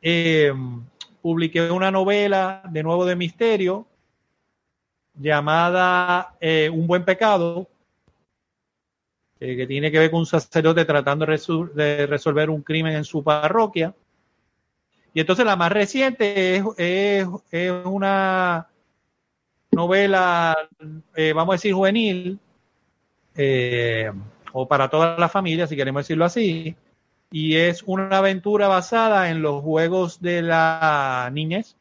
Eh, 0.00 0.52
publiqué 1.20 1.70
una 1.70 1.90
novela 1.90 2.62
de 2.70 2.82
nuevo 2.82 3.04
de 3.04 3.16
misterio 3.16 3.86
llamada 5.18 6.36
eh, 6.40 6.70
Un 6.72 6.86
buen 6.86 7.04
pecado, 7.04 7.68
eh, 9.40 9.56
que 9.56 9.66
tiene 9.66 9.90
que 9.90 9.98
ver 9.98 10.10
con 10.10 10.20
un 10.20 10.26
sacerdote 10.26 10.84
tratando 10.84 11.26
de, 11.26 12.06
resolver 12.06 12.50
un 12.50 12.62
crimen 12.62 12.94
en 12.94 13.04
su 13.04 13.22
parroquia. 13.22 13.94
Y 15.14 15.20
entonces 15.20 15.44
la 15.44 15.56
más 15.56 15.72
reciente 15.72 16.56
es, 16.56 16.62
es, 17.50 17.72
una 17.84 18.68
novela, 19.72 20.56
eh, 21.14 21.32
vamos 21.32 21.52
a 21.52 21.56
decir, 21.56 21.72
juvenil, 21.72 22.38
o 24.52 24.66
para 24.68 24.88
toda 24.88 25.16
la 25.18 25.28
familia, 25.28 25.66
si 25.66 25.76
queremos 25.76 26.02
decirlo 26.04 26.24
así, 26.24 26.76
y 27.30 27.56
es 27.56 27.82
una 27.84 28.18
aventura 28.18 28.68
basada 28.68 29.30
en 29.30 29.42
los 29.42 29.62
juegos 29.62 30.20
de 30.20 30.42
la 30.42 31.28
niñez 31.32 31.76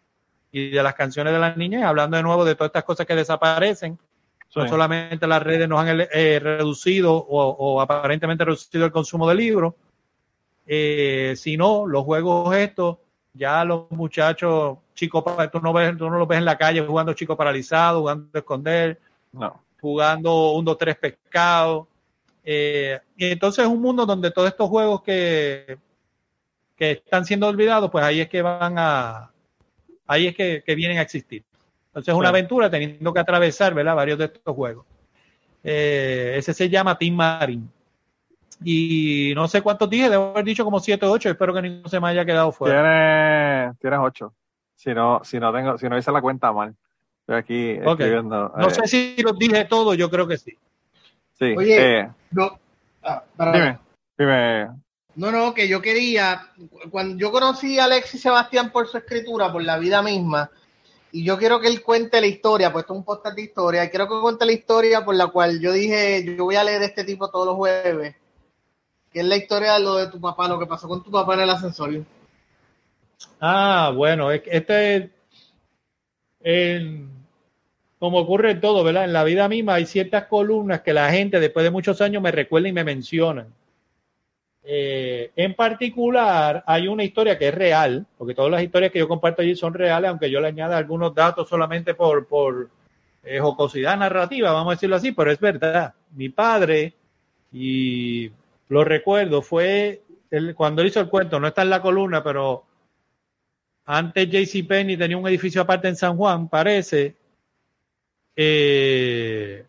y 0.52 0.70
de 0.70 0.84
las 0.84 0.94
canciones 0.96 1.34
de 1.34 1.40
la 1.40 1.56
niñez, 1.56 1.84
hablando 1.84 2.18
de 2.18 2.24
nuevo 2.24 2.44
de 2.46 2.56
todas 2.56 2.70
estas 2.70 2.84
cosas 2.84 3.06
que 3.06 3.16
desaparecen. 3.16 3.98
Sí. 4.50 4.60
No 4.60 4.68
solamente 4.68 5.28
las 5.28 5.44
redes 5.44 5.68
nos 5.68 5.80
han 5.82 6.08
eh, 6.12 6.40
reducido 6.40 7.14
o, 7.14 7.50
o 7.50 7.82
aparentemente 7.82 8.46
reducido 8.46 8.86
el 8.86 8.92
consumo 8.92 9.28
de 9.28 9.36
libros, 9.36 9.74
eh, 10.66 11.34
sino 11.38 11.86
los 11.86 12.04
juegos 12.04 12.56
estos, 12.56 12.98
ya 13.34 13.64
los 13.64 13.90
muchachos, 13.92 14.78
chicos, 14.96 15.24
tú 15.52 15.62
no, 15.62 15.72
ves, 15.72 15.98
tú 15.98 16.10
no 16.10 16.18
los 16.18 16.28
ves 16.28 16.40
en 16.40 16.46
la 16.46 16.58
calle 16.58 16.82
jugando 16.82 17.14
chico 17.14 17.38
paralizado, 17.38 18.00
jugando 18.02 18.30
a 18.34 18.38
esconder, 18.40 19.00
No. 19.32 19.62
jugando 19.80 20.52
un, 20.52 20.66
dos, 20.66 20.78
tres 20.78 20.98
pescados. 20.98 21.88
Eh, 22.50 22.98
y 23.18 23.26
entonces 23.26 23.66
es 23.66 23.70
un 23.70 23.82
mundo 23.82 24.06
donde 24.06 24.32
todos 24.32 24.48
estos 24.48 24.70
juegos 24.70 25.02
que, 25.02 25.78
que 26.78 26.92
están 26.92 27.26
siendo 27.26 27.46
olvidados, 27.46 27.92
pues 27.92 28.06
ahí 28.06 28.22
es 28.22 28.30
que 28.30 28.42
van 28.42 28.76
a, 28.78 29.30
ahí 30.08 30.28
es 30.28 30.36
que, 30.36 30.64
que 30.66 30.74
vienen 30.74 30.98
a 30.98 31.02
existir. 31.02 31.44
Entonces 31.88 32.14
es 32.14 32.18
una 32.18 32.30
aventura 32.30 32.70
teniendo 32.70 33.14
que 33.14 33.20
atravesar, 33.20 33.74
¿verdad? 33.74 33.98
Varios 33.98 34.18
de 34.18 34.26
estos 34.26 34.56
juegos. 34.56 34.86
Eh, 35.62 36.36
ese 36.38 36.54
se 36.54 36.70
llama 36.70 36.98
Team 36.98 37.16
Marine. 37.16 37.68
Y 38.64 39.34
no 39.36 39.50
sé 39.50 39.62
cuántos 39.62 39.90
dije, 39.90 40.10
debo 40.10 40.30
haber 40.30 40.46
dicho 40.46 40.64
como 40.64 40.80
siete 40.80 41.06
o 41.06 41.12
ocho, 41.12 41.30
espero 41.30 41.54
que 41.54 41.62
ninguno 41.62 41.90
se 41.90 42.00
me 42.00 42.08
haya 42.08 42.24
quedado 42.24 42.54
fuera. 42.54 42.82
Tienes, 42.82 43.80
tienes 43.80 44.00
ocho. 44.02 44.34
Si 44.74 44.94
no, 44.94 45.22
si 45.22 45.38
no 45.38 45.52
tengo, 45.52 45.78
si 45.78 45.90
no 45.90 45.98
hice 45.98 46.14
la 46.14 46.22
cuenta 46.22 46.54
mal. 46.54 46.74
Estoy 47.20 47.36
aquí 47.36 47.72
Ok. 47.86 48.00
escribiendo. 48.00 48.54
No 48.56 48.68
eh, 48.70 48.72
sé 48.72 48.88
si 48.88 49.22
los 49.22 49.38
dije 49.38 49.66
todos, 49.66 49.98
yo 49.98 50.10
creo 50.10 50.26
que 50.26 50.38
sí. 50.38 50.58
Sí. 51.40 51.56
Oye. 51.58 52.00
eh, 52.00 52.10
No, 52.32 52.60
ah, 53.04 53.24
para- 53.36 53.52
dime, 53.52 53.80
dime. 54.18 54.68
No, 55.16 55.32
no, 55.32 55.54
que 55.54 55.68
yo 55.68 55.82
quería, 55.82 56.52
cuando 56.92 57.18
yo 57.18 57.32
conocí 57.32 57.80
a 57.80 57.86
Alexis 57.86 58.22
Sebastián 58.22 58.72
por 58.72 58.88
su 58.88 58.98
escritura, 58.98 59.52
por 59.52 59.64
la 59.64 59.78
vida 59.80 60.04
misma, 60.04 60.52
y 61.12 61.24
yo 61.24 61.38
quiero 61.40 61.60
que 61.60 61.68
él 61.68 61.82
cuente 61.82 62.22
la 62.22 62.28
historia, 62.28 62.72
pues 62.72 62.84
esto 62.84 62.94
es 62.94 63.00
un 63.00 63.04
podcast 63.06 63.36
de 63.36 63.42
historia, 63.44 63.84
y 63.84 63.90
quiero 63.90 64.08
que 64.08 64.22
cuente 64.22 64.46
la 64.46 64.52
historia 64.52 65.04
por 65.04 65.16
la 65.16 65.28
cual 65.28 65.60
yo 65.60 65.72
dije, 65.72 66.24
yo 66.38 66.44
voy 66.44 66.56
a 66.56 66.64
leer 66.64 66.84
este 66.84 67.04
tipo 67.04 67.32
todos 67.32 67.48
los 67.48 67.56
jueves, 67.56 68.16
que 69.12 69.22
es 69.22 69.26
la 69.26 69.38
historia 69.38 69.74
de 69.74 69.80
lo 69.80 69.96
de 69.96 70.08
tu 70.08 70.22
papá, 70.22 70.48
lo 70.48 70.60
que 70.60 70.68
pasó 70.68 70.88
con 70.88 71.04
tu 71.04 71.10
papá 71.10 71.34
en 71.34 71.40
el 71.42 71.50
ascensor. 71.50 72.04
Ah, 73.42 73.92
bueno, 73.96 74.30
es 74.32 74.42
que 74.44 74.50
este 74.56 75.12
en- 76.42 77.17
como 78.00 78.20
ocurre 78.20 78.52
en 78.52 78.62
todo, 78.62 78.84
¿verdad? 78.84 79.06
En 79.06 79.14
la 79.14 79.24
vida 79.24 79.48
misma 79.50 79.76
hay 79.76 79.86
ciertas 79.86 80.26
columnas 80.26 80.82
que 80.82 80.94
la 80.94 81.10
gente 81.12 81.40
después 81.40 81.64
de 81.64 81.72
muchos 81.72 82.02
años 82.02 82.22
me 82.22 82.32
recuerda 82.32 82.70
y 82.70 82.74
me 82.74 82.84
mencionan. 82.84 83.48
Eh, 84.70 85.32
en 85.36 85.54
particular, 85.54 86.64
hay 86.68 86.88
una 86.90 87.04
historia 87.04 87.38
que 87.38 87.48
es 87.48 87.56
real, 87.56 88.06
porque 88.18 88.34
todas 88.36 88.52
las 88.52 88.62
historias 88.64 88.92
que 88.92 89.00
yo 89.00 89.08
comparto 89.08 89.42
allí 89.42 89.56
son 89.56 89.74
reales, 89.74 90.10
aunque 90.10 90.30
yo 90.30 90.42
le 90.42 90.48
añada 90.50 90.78
algunos 90.78 91.16
datos 91.16 91.48
solamente 91.48 91.94
por, 91.94 92.28
por 92.28 92.70
eh, 93.24 93.40
jocosidad 93.40 93.98
narrativa, 93.98 94.52
vamos 94.52 94.72
a 94.72 94.76
decirlo 94.76 94.98
así, 94.98 95.12
pero 95.14 95.32
es 95.32 95.40
verdad. 95.40 95.94
Mi 96.16 96.30
padre, 96.30 96.94
y 97.54 98.30
lo 98.70 98.84
recuerdo, 98.84 99.42
fue 99.42 100.02
él- 100.32 100.54
cuando 100.56 100.84
hizo 100.84 101.00
el 101.00 101.08
cuento, 101.10 101.40
no 101.40 101.48
está 101.48 101.62
en 101.62 101.70
la 101.70 101.82
columna, 101.82 102.22
pero 102.24 102.66
antes 103.86 104.30
JCPenney 104.30 104.98
tenía 104.98 105.18
un 105.18 105.28
edificio 105.28 105.62
aparte 105.62 105.88
en 105.88 105.96
San 105.96 106.16
Juan, 106.18 106.48
parece. 106.50 107.16
Eh, 108.38 109.66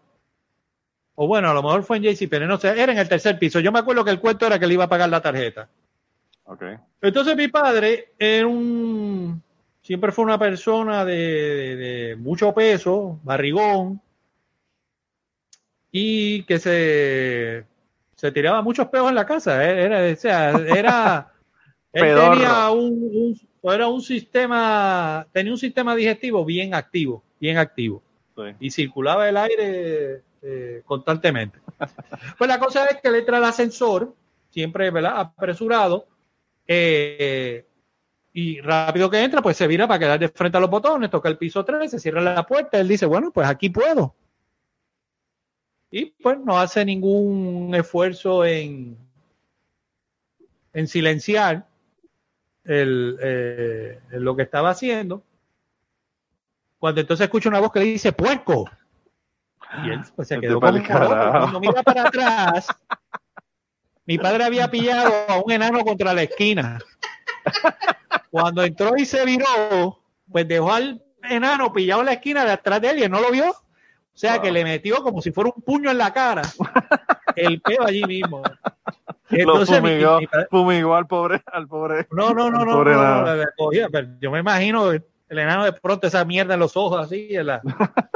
o 1.16 1.26
bueno, 1.26 1.50
a 1.50 1.54
lo 1.54 1.62
mejor 1.62 1.82
fue 1.82 1.96
en 1.96 2.04
JCPenney, 2.04 2.46
no 2.46 2.58
sé, 2.58 2.68
era 2.80 2.92
en 2.92 2.98
el 2.98 3.08
tercer 3.08 3.38
piso. 3.38 3.58
Yo 3.60 3.72
me 3.72 3.80
acuerdo 3.80 4.04
que 4.04 4.10
el 4.12 4.20
cuento 4.20 4.46
era 4.46 4.58
que 4.58 4.66
le 4.66 4.74
iba 4.74 4.84
a 4.84 4.88
pagar 4.88 5.08
la 5.08 5.20
tarjeta. 5.20 5.68
Ok. 6.44 6.62
Entonces 7.02 7.34
mi 7.36 7.48
padre 7.48 8.12
era 8.18 8.46
un 8.46 9.42
siempre 9.82 10.12
fue 10.12 10.24
una 10.26 10.38
persona 10.38 11.04
de, 11.04 11.14
de- 11.16 11.76
de 11.76 12.16
mucho 12.16 12.52
peso, 12.52 13.18
barrigón, 13.24 14.00
y 15.90 16.42
que 16.44 16.58
se, 16.58 17.64
se 18.14 18.32
tiraba 18.32 18.62
muchos 18.62 18.88
peos 18.88 19.08
en 19.08 19.14
la 19.14 19.26
casa. 19.26 19.64
eh, 19.64 19.82
Era, 19.84 20.12
o 20.12 20.16
sea, 20.16 20.50
era, 20.58 21.32
él 21.92 22.02
tenía 22.14 22.70
un, 22.70 22.92
un- 23.12 23.40
era 23.72 23.88
un 23.88 24.02
sistema, 24.02 25.26
tenía 25.32 25.52
un 25.52 25.58
sistema 25.58 25.96
digestivo 25.96 26.44
bien 26.44 26.74
activo, 26.74 27.22
bien 27.40 27.56
activo 27.58 28.02
Y 28.60 28.70
circulaba 28.70 29.28
el 29.28 29.36
aire 29.36 30.22
eh, 30.42 30.82
constantemente. 30.84 31.58
Pues 32.36 32.48
la 32.48 32.58
cosa 32.58 32.86
es 32.86 33.00
que 33.00 33.08
él 33.08 33.16
entra 33.16 33.36
al 33.36 33.44
ascensor, 33.44 34.14
siempre 34.50 34.90
¿verdad? 34.90 35.12
apresurado, 35.16 36.06
eh, 36.66 37.64
y 38.32 38.60
rápido 38.60 39.10
que 39.10 39.22
entra, 39.22 39.42
pues 39.42 39.56
se 39.56 39.66
vira 39.66 39.86
para 39.88 39.98
quedar 39.98 40.18
de 40.18 40.28
frente 40.28 40.58
a 40.58 40.60
los 40.60 40.70
botones, 40.70 41.10
toca 41.10 41.28
el 41.28 41.38
piso 41.38 41.64
3, 41.64 41.90
se 41.90 41.98
cierra 41.98 42.20
la 42.20 42.46
puerta, 42.46 42.78
él 42.78 42.88
dice, 42.88 43.06
bueno, 43.06 43.32
pues 43.32 43.48
aquí 43.48 43.70
puedo. 43.70 44.14
Y 45.90 46.06
pues 46.06 46.38
no 46.38 46.58
hace 46.58 46.84
ningún 46.84 47.74
esfuerzo 47.74 48.44
en, 48.44 48.96
en 50.72 50.86
silenciar 50.86 51.66
eh, 52.64 53.98
lo 54.10 54.36
que 54.36 54.42
estaba 54.42 54.70
haciendo. 54.70 55.22
Cuando 56.78 57.00
entonces 57.00 57.24
escucha 57.24 57.48
una 57.48 57.60
voz 57.60 57.72
que 57.72 57.80
le 57.80 57.86
dice 57.86 58.12
puerco. 58.12 58.70
Y 59.84 59.90
él 59.90 60.00
pues, 60.16 60.28
se 60.28 60.40
quedó 60.40 60.60
como. 60.60 60.82
Cuando 60.84 61.60
mira 61.60 61.82
para 61.82 62.02
atrás, 62.04 62.66
mi 64.06 64.16
padre 64.18 64.44
había 64.44 64.70
pillado 64.70 65.12
a 65.28 65.42
un 65.44 65.50
enano 65.52 65.80
contra 65.80 66.14
la 66.14 66.22
esquina. 66.22 66.78
Cuando 68.30 68.62
entró 68.62 68.92
y 68.96 69.04
se 69.04 69.24
viró, 69.24 69.98
pues 70.30 70.46
dejó 70.48 70.72
al 70.72 71.02
enano 71.22 71.72
pillado 71.72 72.00
en 72.00 72.06
la 72.06 72.12
esquina 72.14 72.44
de 72.44 72.52
atrás 72.52 72.80
de 72.80 72.90
él 72.90 72.98
y 72.98 73.02
él 73.04 73.10
no 73.10 73.20
lo 73.20 73.30
vio. 73.30 73.50
O 73.50 74.20
sea 74.20 74.34
Wow. 74.34 74.42
que 74.42 74.52
le 74.52 74.64
metió 74.64 75.02
como 75.02 75.22
si 75.22 75.30
fuera 75.30 75.50
un 75.54 75.62
puño 75.62 75.90
en 75.90 75.98
la 75.98 76.12
cara. 76.12 76.42
El 77.36 77.60
peo 77.60 77.84
allí 77.86 78.02
mismo. 78.04 78.42
Lo 79.30 79.38
Entonces, 79.38 79.80
mi- 79.82 79.90
fumigó, 79.90 80.18
mi 80.20 80.26
padre- 80.26 80.46
fumigó 80.50 80.94
al 80.96 81.06
pobre, 81.06 81.42
al 81.52 81.68
pobre. 81.68 82.06
no, 82.10 82.30
no, 82.34 82.50
no, 82.50 82.64
no, 82.64 82.72
pobre 82.72 82.94
no, 82.94 83.24
no, 83.36 83.42
pero 83.92 84.08
yo 84.20 84.30
me 84.30 84.40
imagino 84.40 84.90
el 85.28 85.38
enano 85.38 85.64
de 85.64 85.72
pronto 85.72 86.06
esa 86.06 86.24
mierda 86.24 86.54
en 86.54 86.60
los 86.60 86.76
ojos 86.76 87.00
así. 87.04 87.28
en 87.34 87.46
la- 87.46 87.62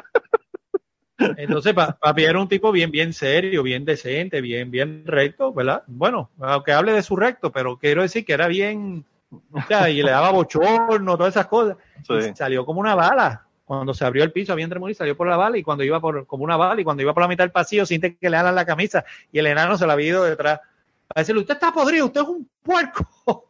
Entonces, 1.37 1.73
pa- 1.73 1.93
papi 2.01 2.25
era 2.25 2.41
un 2.41 2.49
tipo 2.49 2.73
bien, 2.73 2.91
bien 2.91 3.13
serio, 3.13 3.63
bien 3.63 3.85
decente, 3.85 4.41
bien, 4.41 4.71
bien 4.71 5.05
recto, 5.07 5.53
¿verdad? 5.53 5.85
Bueno, 5.87 6.31
aunque 6.41 6.73
hable 6.73 6.93
de 6.93 7.03
su 7.03 7.15
recto, 7.15 7.53
pero 7.53 7.79
quiero 7.79 8.03
decir 8.03 8.25
que 8.25 8.33
era 8.33 8.49
bien, 8.49 9.05
o 9.53 9.63
sea, 9.69 9.89
y 9.89 10.03
le 10.03 10.11
daba 10.11 10.31
bochorno, 10.31 11.17
todas 11.17 11.35
esas 11.35 11.47
cosas. 11.47 11.77
Sí. 12.07 12.35
salió 12.35 12.65
como 12.67 12.81
una 12.81 12.95
bala. 12.97 13.47
Cuando 13.65 13.95
se 13.95 14.05
abrió 14.05 14.25
el 14.25 14.33
piso, 14.33 14.53
había 14.53 14.65
entre 14.65 14.81
y 14.91 14.95
salió 14.95 15.17
por 15.17 15.29
la 15.29 15.37
bala 15.37 15.57
y 15.57 15.63
cuando 15.63 15.85
iba 15.85 16.01
por, 16.01 16.27
como 16.27 16.43
una 16.45 16.57
bala 16.57 16.81
y 16.81 16.85
cuando 16.85 17.03
iba 17.03 17.15
por 17.15 17.23
la 17.23 17.29
mitad 17.29 17.45
del 17.45 17.53
pasillo, 17.53 17.87
siente 17.87 18.17
que 18.17 18.29
le 18.29 18.37
alan 18.37 18.55
la 18.57 18.67
camisa 18.67 19.05
y 19.31 19.39
el 19.39 19.47
enano 19.47 19.79
se 19.79 19.87
la 19.87 19.93
había 19.93 20.09
ido 20.09 20.25
detrás. 20.25 20.61
Para 21.07 21.21
decirle, 21.23 21.43
usted 21.43 21.55
está 21.55 21.73
podrido, 21.73 22.07
usted 22.07 22.23
es 22.23 22.29
un 22.29 22.49
puerco. 22.63 23.07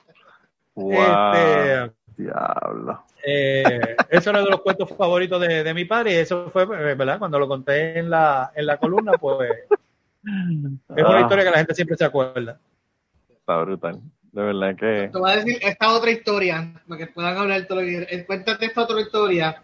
Wow. 0.75 0.95
Este, 1.35 1.93
Diablo. 2.17 3.05
Eh, 3.25 3.97
eso 4.11 4.31
era 4.31 4.41
de 4.43 4.51
los 4.51 4.61
cuentos 4.61 4.89
favoritos 4.97 5.41
de, 5.41 5.62
de 5.64 5.75
mi 5.75 5.85
padre 5.85 6.12
y 6.12 6.16
eso 6.16 6.51
fue, 6.51 6.62
eh, 6.62 6.95
¿verdad? 6.95 7.18
Cuando 7.18 7.39
lo 7.39 7.49
conté 7.49 7.99
en 7.99 8.11
la, 8.11 8.53
en 8.55 8.66
la 8.66 8.77
columna, 8.79 9.12
pues 9.12 9.51
es 10.25 11.05
una 11.05 11.18
Ah, 11.18 11.20
historia 11.23 11.45
que 11.45 11.51
la 11.51 11.59
gente 11.59 11.75
siempre 11.75 11.97
se 11.97 12.05
acuerda. 12.05 12.59
Está 13.29 13.59
brutal. 13.62 14.01
De 14.33 14.43
verdad 14.43 14.77
que. 14.77 15.09
Te 15.12 15.18
voy 15.18 15.31
a 15.31 15.37
decir 15.37 15.59
esta 15.62 15.93
otra 15.93 16.11
historia, 16.11 16.73
para 16.89 16.99
que 16.99 17.07
puedan 17.09 17.37
hablar 17.37 17.66
todo 17.66 17.81
lo 17.81 17.87
que 17.87 18.07
quieran. 18.07 18.25
Cuéntate 18.25 18.66
esta 18.66 18.83
otra 18.83 19.01
historia. 19.01 19.62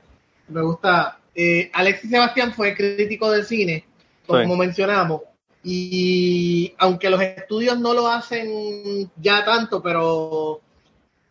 Me 0.48 0.61
gusta. 0.62 1.18
Eh, 1.34 1.70
Alexis 1.72 2.11
Sebastián 2.11 2.52
fue 2.52 2.74
crítico 2.74 3.30
del 3.30 3.44
cine, 3.44 3.84
como 4.26 4.54
Sí. 4.54 4.59
mencionamos. 4.59 5.22
Y 5.62 6.74
aunque 6.78 7.09
los 7.11 7.20
estudios 7.20 7.78
no 7.78 7.94
lo 7.94 8.09
hacen 8.09 9.11
ya 9.16 9.44
tanto, 9.44 9.82
pero 9.82 10.61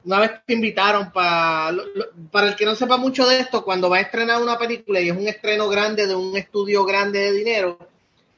una 0.03 0.19
vez 0.19 0.31
te 0.45 0.53
invitaron 0.53 1.11
para, 1.11 1.75
para 2.31 2.49
el 2.49 2.55
que 2.55 2.65
no 2.65 2.75
sepa 2.75 2.97
mucho 2.97 3.27
de 3.27 3.39
esto, 3.39 3.63
cuando 3.63 3.89
va 3.89 3.97
a 3.97 4.01
estrenar 4.01 4.41
una 4.41 4.57
película 4.57 5.01
y 5.01 5.09
es 5.09 5.17
un 5.17 5.27
estreno 5.27 5.67
grande 5.67 6.07
de 6.07 6.15
un 6.15 6.35
estudio 6.37 6.85
grande 6.85 7.19
de 7.19 7.33
dinero, 7.33 7.77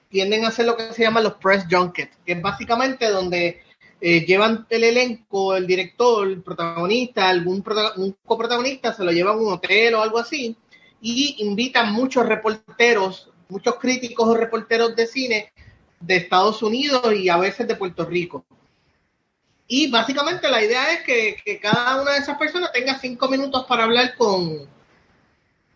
tienden 0.09 0.45
a 0.45 0.47
hacer 0.47 0.65
lo 0.65 0.75
que 0.75 0.91
se 0.93 1.03
llama 1.03 1.21
los 1.21 1.35
press 1.35 1.65
junkets, 1.69 2.17
que 2.25 2.33
es 2.33 2.41
básicamente 2.41 3.09
donde 3.09 3.61
eh, 4.01 4.25
llevan 4.25 4.65
el 4.69 4.83
elenco, 4.83 5.55
el 5.55 5.67
director, 5.67 6.27
el 6.27 6.41
protagonista, 6.41 7.29
algún 7.29 7.63
un 7.97 8.15
coprotagonista, 8.25 8.93
se 8.93 9.03
lo 9.03 9.11
llevan 9.11 9.37
a 9.37 9.41
un 9.41 9.53
hotel 9.53 9.95
o 9.95 10.01
algo 10.01 10.19
así, 10.19 10.55
y 11.01 11.35
invitan 11.39 11.93
muchos 11.93 12.25
reporteros, 12.25 13.29
muchos 13.49 13.75
críticos 13.75 14.27
o 14.27 14.33
reporteros 14.35 14.95
de 14.95 15.05
cine 15.05 15.53
de 15.99 16.15
Estados 16.15 16.63
Unidos 16.63 17.13
y 17.13 17.29
a 17.29 17.37
veces 17.37 17.67
de 17.67 17.75
Puerto 17.75 18.05
Rico. 18.05 18.45
Y 19.71 19.89
básicamente 19.91 20.49
la 20.49 20.63
idea 20.63 20.91
es 20.93 21.03
que, 21.03 21.37
que 21.45 21.59
cada 21.59 22.01
una 22.01 22.13
de 22.13 22.17
esas 22.17 22.37
personas 22.39 22.71
tenga 22.71 22.97
cinco 22.97 23.29
minutos 23.29 23.65
para 23.67 23.83
hablar 23.83 24.15
con, 24.17 24.67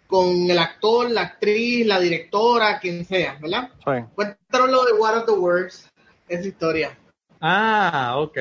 con 0.07 0.49
el 0.49 0.57
actor, 0.57 1.11
la 1.11 1.21
actriz, 1.21 1.85
la 1.85 1.99
directora, 1.99 2.79
quien 2.79 3.05
sea, 3.05 3.37
¿verdad? 3.39 3.69
Sí. 3.85 4.03
Cuéntanos 4.15 4.69
lo 4.71 4.83
de 4.85 4.93
What 4.93 5.17
of 5.19 5.25
the 5.27 5.31
Words, 5.33 5.89
esa 6.27 6.47
historia. 6.47 6.97
Ah, 7.39 8.15
ok. 8.17 8.37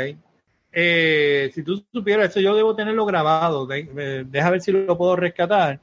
Eh, 0.72 1.50
si 1.54 1.62
tú 1.62 1.84
supieras, 1.92 2.30
eso 2.30 2.40
yo 2.40 2.54
debo 2.56 2.74
tenerlo 2.74 3.04
grabado. 3.04 3.66
De- 3.66 3.90
eh, 3.94 4.24
deja 4.26 4.48
ver 4.48 4.62
si 4.62 4.72
lo 4.72 4.96
puedo 4.96 5.16
rescatar. 5.16 5.78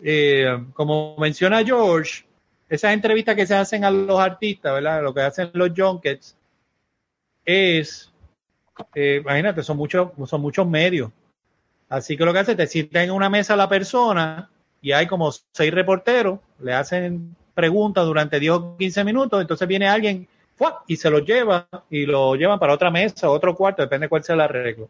Eh, 0.00 0.46
como 0.74 1.16
menciona 1.18 1.64
George, 1.64 2.24
esas 2.68 2.92
entrevistas 2.92 3.34
que 3.34 3.46
se 3.46 3.54
hacen 3.56 3.84
a 3.84 3.90
los 3.90 4.20
artistas, 4.20 4.74
¿verdad? 4.74 5.02
Lo 5.02 5.12
que 5.12 5.22
hacen 5.22 5.50
los 5.54 5.70
junkets 5.76 6.36
es, 7.44 8.12
eh, 8.94 9.18
imagínate, 9.22 9.62
son 9.62 9.76
muchos, 9.76 10.10
son 10.26 10.40
muchos 10.40 10.66
medios. 10.66 11.10
Así 11.88 12.16
que 12.16 12.24
lo 12.24 12.32
que 12.32 12.40
hace, 12.40 12.56
te 12.56 12.66
sienta 12.66 13.02
en 13.02 13.10
una 13.10 13.28
mesa 13.30 13.54
la 13.56 13.68
persona 13.68 14.48
y 14.82 14.92
hay 14.92 15.06
como 15.06 15.30
seis 15.52 15.72
reporteros, 15.72 16.40
le 16.60 16.72
hacen 16.74 17.34
preguntas 17.54 18.04
durante 18.04 18.38
10 18.40 18.52
o 18.52 18.76
15 18.76 19.04
minutos, 19.04 19.40
entonces 19.40 19.66
viene 19.66 19.88
alguien 19.88 20.26
¡fua! 20.56 20.82
y 20.86 20.96
se 20.96 21.08
lo 21.10 21.20
lleva 21.20 21.66
y 21.88 22.04
lo 22.06 22.34
llevan 22.34 22.58
para 22.58 22.74
otra 22.74 22.90
mesa, 22.90 23.30
otro 23.30 23.54
cuarto, 23.54 23.82
depende 23.82 24.08
cuál 24.08 24.24
sea 24.24 24.34
el 24.34 24.40
arreglo. 24.42 24.88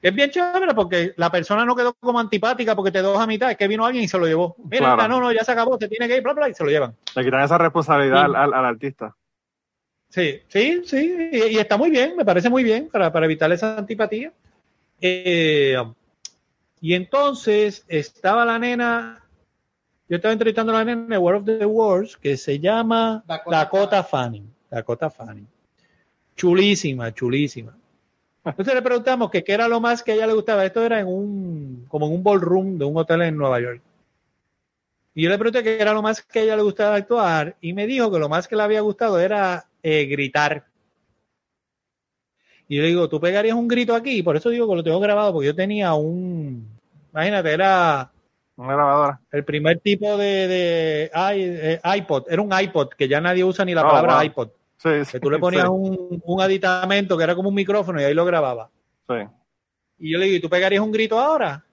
Es 0.00 0.14
bien 0.14 0.30
chévere 0.30 0.72
porque 0.74 1.12
la 1.16 1.30
persona 1.30 1.62
no 1.66 1.76
quedó 1.76 1.92
como 2.00 2.18
antipática 2.18 2.74
porque 2.74 2.90
te 2.90 3.02
dos 3.02 3.18
a 3.18 3.26
mitad, 3.26 3.50
es 3.50 3.58
que 3.58 3.68
vino 3.68 3.84
alguien 3.84 4.04
y 4.04 4.08
se 4.08 4.16
lo 4.18 4.26
llevó. 4.26 4.56
Mira, 4.70 4.94
Claro. 4.94 5.08
no, 5.08 5.20
no, 5.20 5.32
ya 5.32 5.44
se 5.44 5.52
acabó, 5.52 5.76
se 5.78 5.88
tiene 5.88 6.08
que 6.08 6.16
ir, 6.16 6.22
bla, 6.22 6.32
bla, 6.32 6.48
y 6.48 6.54
se 6.54 6.64
lo 6.64 6.70
llevan. 6.70 6.94
Le 7.14 7.22
quitan 7.24 7.42
esa 7.42 7.58
responsabilidad 7.58 8.16
Sí. 8.20 8.24
al, 8.24 8.36
al- 8.36 8.54
al 8.54 8.64
artista. 8.64 9.14
Sí, 10.10 10.40
sí, 10.48 10.82
sí, 10.84 11.28
y, 11.32 11.36
y 11.54 11.58
está 11.58 11.78
muy 11.78 11.90
bien, 11.90 12.16
me 12.16 12.24
parece 12.24 12.50
muy 12.50 12.64
bien 12.64 12.88
para, 12.88 13.12
para 13.12 13.26
evitar 13.26 13.50
esa 13.52 13.78
antipatía. 13.78 14.32
Eh, 15.00 15.76
y 16.80 16.94
entonces 16.94 17.84
estaba 17.86 18.44
la 18.44 18.58
nena, 18.58 19.24
yo 20.08 20.16
estaba 20.16 20.32
entrevistando 20.32 20.72
a 20.74 20.78
la 20.78 20.84
nena 20.84 21.06
de 21.06 21.18
World 21.18 21.48
of 21.48 21.58
the 21.58 21.66
Wars, 21.66 22.16
que 22.16 22.36
se 22.36 22.58
llama 22.58 23.22
Dakota 23.26 23.56
Dakota, 23.56 24.02
Fanning. 24.02 24.52
Dakota 24.68 25.10
Fanning. 25.10 25.46
Chulísima, 26.36 27.14
chulísima. 27.14 27.76
Entonces 28.44 28.74
le 28.74 28.82
preguntamos 28.82 29.30
que 29.30 29.44
qué 29.44 29.52
era 29.52 29.68
lo 29.68 29.80
más 29.80 30.02
que 30.02 30.12
a 30.12 30.14
ella 30.14 30.26
le 30.26 30.32
gustaba. 30.32 30.64
Esto 30.64 30.82
era 30.82 30.98
en 30.98 31.06
un, 31.06 31.84
como 31.88 32.06
en 32.06 32.14
un 32.14 32.24
ballroom 32.24 32.78
de 32.78 32.84
un 32.84 32.96
hotel 32.96 33.22
en 33.22 33.36
Nueva 33.36 33.60
York. 33.60 33.82
Y 35.14 35.22
yo 35.22 35.30
le 35.30 35.38
pregunté 35.38 35.62
qué 35.62 35.80
era 35.80 35.92
lo 35.92 36.02
más 36.02 36.22
que 36.22 36.38
a 36.40 36.42
ella 36.42 36.56
le 36.56 36.62
gustaba 36.62 36.96
actuar 36.96 37.56
y 37.60 37.74
me 37.74 37.86
dijo 37.86 38.10
que 38.10 38.18
lo 38.18 38.28
más 38.28 38.48
que 38.48 38.56
le 38.56 38.62
había 38.62 38.80
gustado 38.80 39.20
era 39.20 39.66
eh, 39.82 40.06
gritar. 40.06 40.66
Y 42.68 42.76
yo 42.76 42.82
le 42.82 42.88
digo, 42.88 43.08
¿tú 43.08 43.20
pegarías 43.20 43.56
un 43.56 43.68
grito 43.68 43.94
aquí? 43.94 44.22
Por 44.22 44.36
eso 44.36 44.48
digo 44.50 44.68
que 44.68 44.76
lo 44.76 44.84
tengo 44.84 45.00
grabado, 45.00 45.32
porque 45.32 45.46
yo 45.46 45.54
tenía 45.54 45.94
un, 45.94 46.68
imagínate, 47.12 47.52
era 47.52 48.10
Una 48.56 48.74
grabadora. 48.74 49.20
el 49.32 49.44
primer 49.44 49.80
tipo 49.80 50.16
de, 50.16 51.10
eh, 51.12 51.80
iPod, 51.96 52.24
era 52.30 52.42
un 52.42 52.52
iPod, 52.52 52.90
que 52.90 53.08
ya 53.08 53.20
nadie 53.20 53.44
usa 53.44 53.64
ni 53.64 53.74
la 53.74 53.82
Oh, 53.82 53.88
palabra 53.88 54.14
wow. 54.14 54.22
iPod, 54.24 54.50
Sí, 54.78 54.88
que 55.10 55.20
tú 55.20 55.30
le 55.30 55.38
ponías 55.38 55.64
sí, 55.64 55.70
un, 55.70 56.20
un 56.24 56.40
aditamento 56.40 57.16
que 57.18 57.24
era 57.24 57.34
como 57.34 57.48
un 57.48 57.54
micrófono 57.54 58.00
y 58.00 58.04
ahí 58.04 58.14
lo 58.14 58.24
grababa. 58.24 58.70
sí. 59.08 59.14
Y 59.98 60.12
yo 60.12 60.18
le 60.18 60.24
digo, 60.26 60.36
¿y 60.38 60.40
tú 60.40 60.48
pegarías 60.48 60.82
un 60.82 60.92
grito 60.92 61.18
ahora? 61.18 61.64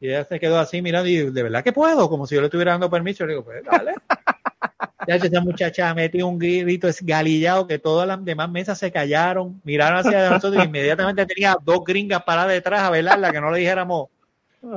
Y 0.00 0.08
ella 0.08 0.24
se 0.24 0.40
quedó 0.40 0.58
así 0.58 0.82
mirando 0.82 1.08
y 1.08 1.30
de 1.30 1.42
verdad 1.42 1.62
que 1.64 1.72
puedo, 1.72 2.08
como 2.08 2.26
si 2.26 2.34
yo 2.34 2.40
le 2.40 2.46
estuviera 2.48 2.72
dando 2.72 2.90
permiso. 2.90 3.24
Le 3.26 3.32
digo, 3.34 3.44
pues 3.44 3.64
dale. 3.64 3.94
Ya 5.06 5.16
esa 5.16 5.40
muchacha 5.40 5.94
metió 5.94 6.26
un 6.26 6.38
grito 6.38 6.88
esgalillado 6.88 7.66
que 7.66 7.78
todas 7.78 8.06
las 8.06 8.24
demás 8.24 8.50
mesas 8.50 8.78
se 8.78 8.92
callaron, 8.92 9.60
miraron 9.64 9.98
hacia 9.98 10.30
nosotros 10.30 10.62
y 10.62 10.68
inmediatamente 10.68 11.26
tenía 11.26 11.56
dos 11.62 11.84
gringas 11.84 12.22
paradas 12.22 12.52
detrás 12.52 12.82
a 12.82 12.90
velarla 12.90 13.32
que 13.32 13.40
no 13.40 13.50
le 13.50 13.58
dijéramos. 13.58 14.08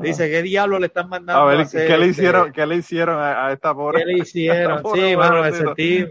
Dice, 0.01 0.31
¿qué 0.31 0.41
diablo 0.41 0.79
le 0.79 0.87
están 0.87 1.07
mandando 1.09 1.43
A 1.43 1.45
ver, 1.45 1.61
hacer, 1.61 1.87
¿qué 1.87 1.95
le 1.95 2.07
este, 2.07 2.21
hicieron, 2.21 2.51
¿qué 2.51 2.65
le 2.65 2.75
hicieron 2.77 3.19
a, 3.19 3.45
a 3.45 3.53
esta 3.53 3.71
pobre? 3.75 3.99
¿Qué 3.99 4.05
le 4.05 4.17
hicieron? 4.17 4.81
Pobre 4.81 5.11
Sí, 5.11 5.15
mano, 5.15 5.43
me 5.43 5.51
sentí, 5.51 6.05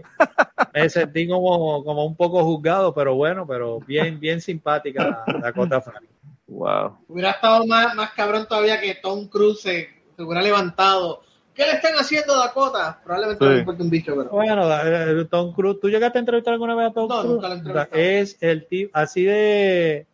me 0.73 0.89
sentí 0.89 1.27
como, 1.27 1.83
como 1.83 2.05
un 2.05 2.15
poco 2.15 2.41
juzgado, 2.45 2.93
pero 2.93 3.15
bueno, 3.15 3.45
pero 3.45 3.81
bien, 3.81 4.17
bien 4.17 4.39
simpática 4.39 5.25
la 5.27 5.39
Dakota 5.39 5.81
Fanning. 5.81 6.09
Wow. 6.47 6.99
Hubiera 7.09 7.31
estado 7.31 7.67
más, 7.67 7.93
más 7.95 8.11
cabrón 8.11 8.47
todavía 8.47 8.79
que 8.79 8.95
Tom 8.95 9.27
Cruise 9.27 9.59
se, 9.59 9.89
se 10.15 10.23
hubiera 10.23 10.41
levantado. 10.41 11.23
¿Qué 11.55 11.65
le 11.65 11.71
están 11.71 11.93
haciendo 11.95 12.37
Dakota? 12.37 12.99
Probablemente 13.03 13.39
Sí. 13.43 13.45
no 13.49 13.53
le 13.53 13.59
importa 13.59 13.83
un 13.83 13.89
bicho, 13.89 14.13
pero. 14.15 14.29
Bueno, 14.29 14.67
eh, 14.83 15.25
Tom 15.29 15.53
Cruise, 15.53 15.79
¿tú 15.79 15.89
llegaste 15.89 16.17
a 16.17 16.21
entrevistar 16.21 16.53
alguna 16.53 16.75
vez 16.75 16.87
a 16.89 16.93
Tom 16.93 17.07
No, 17.07 17.21
Cruise? 17.21 17.33
nunca 17.35 17.47
lo 17.47 17.53
entrevistado. 17.55 17.89
Es 17.93 18.37
el 18.41 18.67
tipo 18.67 18.91
así 18.93 19.23
de 19.23 20.05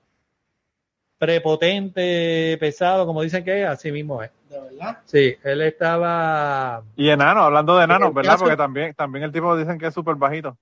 prepotente, 1.18 2.58
pesado, 2.60 3.06
como 3.06 3.22
dicen 3.22 3.44
que 3.44 3.62
es, 3.64 3.68
así 3.70 3.92
mismo 3.92 4.22
es. 4.24 4.32
De 4.50 4.60
verdad. 4.60 5.00
Sí, 5.06 5.36
él 5.44 5.62
estaba 5.62 6.84
Y 6.96 7.10
enano, 7.10 7.42
hablando 7.44 7.78
de 7.78 7.84
enanos, 7.86 8.10
El 8.10 8.14
¿verdad? 8.16 8.38
Porque 8.40 8.58
también, 8.58 8.94
también 8.96 9.24
el 9.26 9.32
tipo 9.32 9.56
dicen 9.56 9.78
que 9.78 9.88
es 9.88 9.94
súper 9.94 10.16
bajito. 10.16 10.58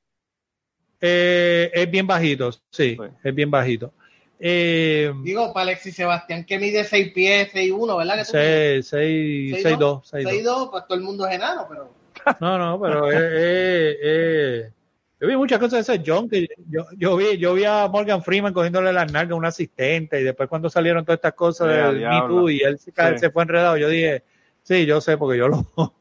eh, 1.01 1.71
es 1.73 1.89
bien 1.89 2.05
bajito, 2.05 2.51
sí, 2.51 2.59
Sí. 2.71 2.97
es 3.23 3.33
bien 3.35 3.49
bajito. 3.49 3.93
Eh, 4.41 5.11
Digo, 5.23 5.51
para 5.53 5.63
Alexis 5.63 5.95
Sebastián, 5.95 6.45
que 6.45 6.57
mide 6.59 6.83
6 6.85 7.11
pies, 7.13 7.49
6 7.51 7.71
1, 7.75 7.97
¿verdad? 7.97 8.15
Que 8.15 8.23
tú 8.23 8.31
seis, 8.31 8.87
seis, 8.87 9.51
mides? 9.51 9.63
seis, 9.63 9.77
dos, 9.77 10.07
seis, 10.07 10.23
dos. 10.23 10.31
6 10.33 10.43
2, 10.45 10.69
pues 10.71 10.83
todo 10.87 10.97
el 10.97 11.03
mundo 11.03 11.27
es 11.27 11.35
enano, 11.35 11.65
pero. 11.69 11.93
No, 12.39 12.57
no, 12.57 12.79
pero 12.79 13.11
es, 13.11 13.17
es- 13.19 13.97
es- 14.01 14.73
yo 15.21 15.27
vi 15.27 15.35
muchas 15.35 15.59
cosas 15.59 15.85
de 15.85 15.93
ese 15.95 16.03
John 16.05 16.29
que 16.29 16.47
yo, 16.69 16.85
yo 16.97 17.17
vi, 17.17 17.37
yo 17.37 17.53
vi 17.53 17.65
a 17.65 17.89
Morgan 17.89 18.23
Freeman 18.23 18.53
cogiéndole 18.53 18.93
las 18.93 19.11
nalgas 19.11 19.33
a 19.33 19.35
un 19.35 19.43
asistente 19.45 20.21
y 20.21 20.23
después 20.23 20.47
cuando 20.47 20.69
salieron 20.69 21.03
todas 21.03 21.17
estas 21.17 21.33
cosas 21.33 21.67
Eh, 21.67 21.71
del. 21.97 22.07
Me 22.09 22.21
Too 22.27 22.49
y 22.51 22.61
él 22.61 22.79
se, 22.79 22.91
Sí. 22.91 23.17
se 23.17 23.29
fue 23.29 23.43
enredado, 23.43 23.75
yo 23.75 23.89
dije, 23.89 24.23
sí, 24.63 24.85
yo 24.85 25.01
sé 25.01 25.17
porque 25.17 25.37
yo 25.37 25.49
lo 25.49 25.65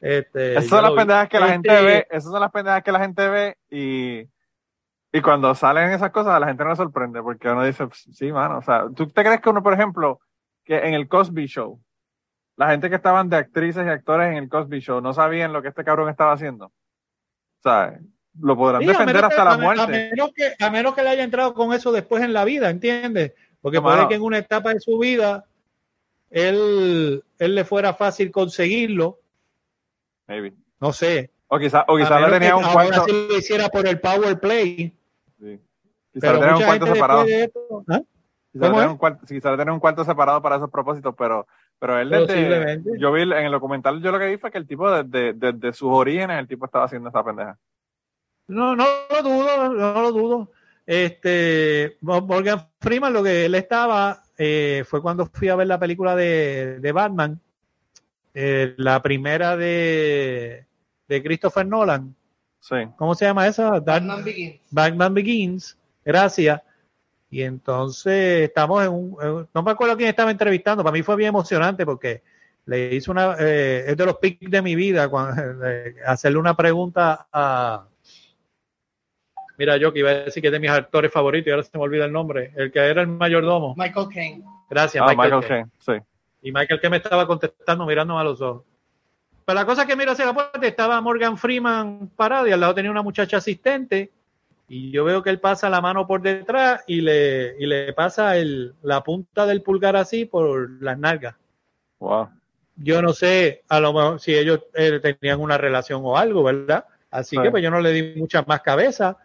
este, 0.00 0.52
Esas 0.52 0.68
son 0.68 0.82
las 0.84 0.92
pendejas 0.92 1.28
que 1.28 1.38
la 1.40 1.46
Este, 1.46 1.52
gente 1.70 1.82
ve, 1.84 2.06
esas 2.10 2.30
son 2.30 2.40
las 2.40 2.50
pendejas 2.50 2.82
que 2.82 2.92
la 2.92 3.00
gente 3.00 3.28
ve 3.28 3.56
y, 3.70 4.26
y 5.16 5.20
cuando 5.22 5.54
salen 5.54 5.90
esas 5.90 6.10
cosas 6.10 6.34
a 6.34 6.40
la 6.40 6.46
gente 6.48 6.64
no 6.64 6.70
le 6.70 6.76
sorprende 6.76 7.22
porque 7.22 7.48
uno 7.48 7.64
dice, 7.64 7.86
"Pues, 7.86 8.06
sí, 8.12 8.32
mano, 8.32 8.58
o 8.58 8.62
sea, 8.62 8.84
¿tú 8.94 9.06
te 9.08 9.22
crees 9.24 9.40
que 9.40 9.48
uno, 9.50 9.62
por 9.62 9.72
ejemplo, 9.72 10.20
que 10.64 10.76
en 10.78 10.94
el 10.94 11.08
Cosby 11.08 11.46
Show, 11.46 11.80
la 12.56 12.70
gente 12.70 12.88
que 12.90 12.96
estaban 12.96 13.28
de 13.28 13.36
actrices 13.36 13.86
y 13.86 13.90
actores 13.90 14.30
en 14.30 14.36
el 14.38 14.48
Cosby 14.48 14.80
Show 14.80 15.00
no 15.00 15.12
sabían 15.12 15.52
lo 15.52 15.62
que 15.62 15.68
este 15.68 15.84
cabrón 15.84 16.08
estaba 16.08 16.32
haciendo? 16.32 16.66
O 16.66 17.62
sea, 17.62 17.98
lo 18.40 18.56
podrán 18.56 18.80
Sí, 18.82 18.88
defender 18.88 19.16
hasta 19.24 19.36
que- 19.36 19.44
la 19.44 19.56
muerte. 19.58 19.82
A 19.82 19.86
menos, 19.86 20.30
que, 20.34 20.54
a 20.64 20.70
menos 20.70 20.94
que 20.94 21.02
le 21.02 21.08
haya 21.10 21.22
entrado 21.24 21.54
con 21.54 21.72
eso 21.72 21.92
después 21.92 22.22
en 22.22 22.32
la 22.32 22.44
vida, 22.44 22.68
¿entiendes? 22.70 23.32
Porque 23.60 23.78
No, 23.78 23.82
puede 23.84 23.96
mano. 23.96 24.08
que 24.08 24.14
en 24.16 24.22
una 24.22 24.38
etapa 24.38 24.74
de 24.74 24.80
su 24.80 24.98
vida 24.98 25.44
él, 26.30 27.22
él 27.38 27.54
le 27.54 27.64
fuera 27.64 27.94
fácil 27.94 28.30
conseguirlo, 28.30 29.18
Maybe. 30.26 30.52
no 30.80 30.92
sé. 30.92 31.30
O 31.48 31.58
quizás 31.58 31.84
o 31.86 31.96
quizá 31.96 32.18
le 32.20 32.28
tenía 32.32 32.48
que 32.50 32.54
un 32.56 32.64
ahora 32.64 32.86
cuarto. 32.88 33.04
sí 33.04 33.26
lo 33.30 33.38
hiciera 33.38 33.68
por 33.68 33.86
el 33.86 34.00
power 34.00 34.40
play. 34.40 34.92
Pero 36.20 36.34
le 36.34 36.40
tenía 36.40 36.56
un 36.56 36.64
cuarto 36.64 36.86
separado. 36.86 37.20
¿ah? 37.88 38.00
Quizá 38.52 38.64
le 38.64 38.70
¿Cómo 38.70 38.70
tenía 38.70 38.84
es? 38.84 38.90
un 39.72 39.80
cuarto, 39.80 40.04
separado 40.04 40.40
para 40.42 40.56
esos 40.56 40.70
propósitos, 40.70 41.14
pero, 41.16 41.46
pero 41.78 41.98
él 41.98 42.08
desde, 42.10 42.82
yo 42.98 43.12
vi 43.12 43.22
en 43.22 43.32
el 43.32 43.52
documental, 43.52 44.00
yo 44.02 44.10
lo 44.10 44.18
que 44.18 44.28
vi 44.28 44.36
fue 44.38 44.50
que 44.50 44.58
el 44.58 44.66
tipo 44.66 44.90
desde, 44.90 45.32
desde 45.34 45.72
sus 45.72 45.90
orígenes, 45.92 46.38
el 46.38 46.48
tipo 46.48 46.64
estaba 46.64 46.86
haciendo 46.86 47.08
esa 47.10 47.22
pendeja. 47.24 47.58
No, 48.48 48.74
no 48.76 48.84
lo 49.10 49.22
dudo, 49.22 49.74
no 49.74 50.02
lo 50.02 50.12
dudo. 50.12 50.50
Este, 50.86 51.98
Morgan 52.00 52.68
Freeman, 52.80 53.12
lo 53.12 53.22
que 53.22 53.44
él 53.46 53.54
estaba, 53.56 54.22
eh, 54.38 54.84
fue 54.86 55.02
cuando 55.02 55.26
fui 55.26 55.48
a 55.48 55.56
ver 55.56 55.66
la 55.66 55.78
película 55.80 56.14
de, 56.14 56.78
de 56.78 56.92
Batman, 56.92 57.40
eh, 58.32 58.74
la 58.78 59.02
primera 59.02 59.56
de, 59.56 60.64
de 61.08 61.22
Christopher 61.22 61.66
Nolan. 61.66 62.14
Sí. 62.60 62.76
¿Cómo 62.96 63.14
se 63.14 63.24
llama 63.26 63.46
esa? 63.46 63.80
Dark- 63.80 63.84
Batman 64.06 64.24
Begins. 64.24 64.60
Batman 64.70 65.14
Begins, 65.14 65.78
gracias. 66.06 66.62
Y 67.28 67.42
entonces 67.42 68.42
estamos 68.48 68.82
en 68.84 68.92
un, 68.92 69.16
en- 69.20 69.48
no 69.52 69.62
me 69.62 69.72
acuerdo 69.72 69.96
quién 69.96 70.08
estaba 70.08 70.30
entrevistando, 70.30 70.82
para 70.82 70.94
mí 70.94 71.02
fue 71.02 71.16
bien 71.16 71.28
emocionante 71.30 71.84
porque 71.84 72.22
le 72.66 72.94
hice 72.94 73.10
una, 73.10 73.36
eh, 73.38 73.84
es 73.88 73.96
de 73.96 74.06
los 74.06 74.16
pics 74.16 74.50
de 74.50 74.62
mi 74.62 74.74
vida, 74.74 75.08
cuando, 75.08 75.42
eh, 75.68 75.96
hacerle 76.06 76.38
una 76.38 76.56
pregunta 76.56 77.26
a, 77.32 77.86
mira 79.58 79.76
yo 79.76 79.92
que 79.92 80.00
iba 80.00 80.10
a 80.10 80.14
decir 80.14 80.40
que 80.40 80.48
es 80.48 80.52
de 80.52 80.60
mis 80.60 80.70
actores 80.70 81.12
favoritos 81.12 81.46
y 81.48 81.50
ahora 81.50 81.62
se 81.62 81.76
me 81.76 81.82
olvida 81.84 82.04
el 82.04 82.12
nombre, 82.12 82.52
el 82.56 82.70
que 82.70 82.78
era 82.78 83.02
el 83.02 83.08
mayordomo, 83.08 83.74
Michael 83.76 84.06
Caine. 84.12 84.44
gracias 84.70 85.02
Ah, 85.02 85.08
Michael, 85.14 85.32
Michael 85.34 85.48
Caine. 85.48 85.70
Sí. 86.00 86.06
Y 86.42 86.52
Michael 86.52 86.80
que 86.80 86.90
me 86.90 86.98
estaba 86.98 87.26
contestando 87.26 87.84
mirándome 87.86 88.20
a 88.20 88.24
los 88.24 88.40
ojos. 88.40 88.62
Pero 89.44 89.58
la 89.60 89.66
cosa 89.66 89.82
es 89.82 89.88
que 89.88 89.96
miro 89.96 90.12
hacia 90.12 90.26
la 90.26 90.34
puerta, 90.34 90.64
estaba 90.66 91.00
Morgan 91.00 91.36
Freeman 91.38 92.10
parado 92.16 92.46
y 92.46 92.52
al 92.52 92.60
lado 92.60 92.74
tenía 92.74 92.90
una 92.90 93.02
muchacha 93.02 93.36
asistente. 93.38 94.12
Y 94.68 94.90
yo 94.90 95.04
veo 95.04 95.22
que 95.22 95.30
él 95.30 95.38
pasa 95.38 95.70
la 95.70 95.80
mano 95.80 96.06
por 96.06 96.22
detrás 96.22 96.82
y 96.86 97.00
le, 97.00 97.54
y 97.58 97.66
le 97.66 97.92
pasa 97.92 98.36
el, 98.36 98.74
la 98.82 99.02
punta 99.02 99.46
del 99.46 99.62
pulgar 99.62 99.94
así 99.96 100.24
por 100.24 100.70
las 100.82 100.98
nalgas. 100.98 101.36
Wow. 102.00 102.28
Yo 102.76 103.00
no 103.00 103.12
sé 103.12 103.62
a 103.68 103.78
lo 103.80 103.92
mejor 103.92 104.20
si 104.20 104.34
ellos 104.34 104.60
eh, 104.74 105.00
tenían 105.00 105.40
una 105.40 105.56
relación 105.56 106.02
o 106.04 106.18
algo, 106.18 106.42
¿verdad? 106.42 106.84
Así 107.10 107.36
Sí. 107.36 107.42
que 107.42 107.50
pues 107.50 107.62
yo 107.62 107.70
no 107.70 107.80
le 107.80 107.92
di 107.92 108.18
mucha 108.20 108.42
más 108.42 108.60
cabeza. 108.60 109.16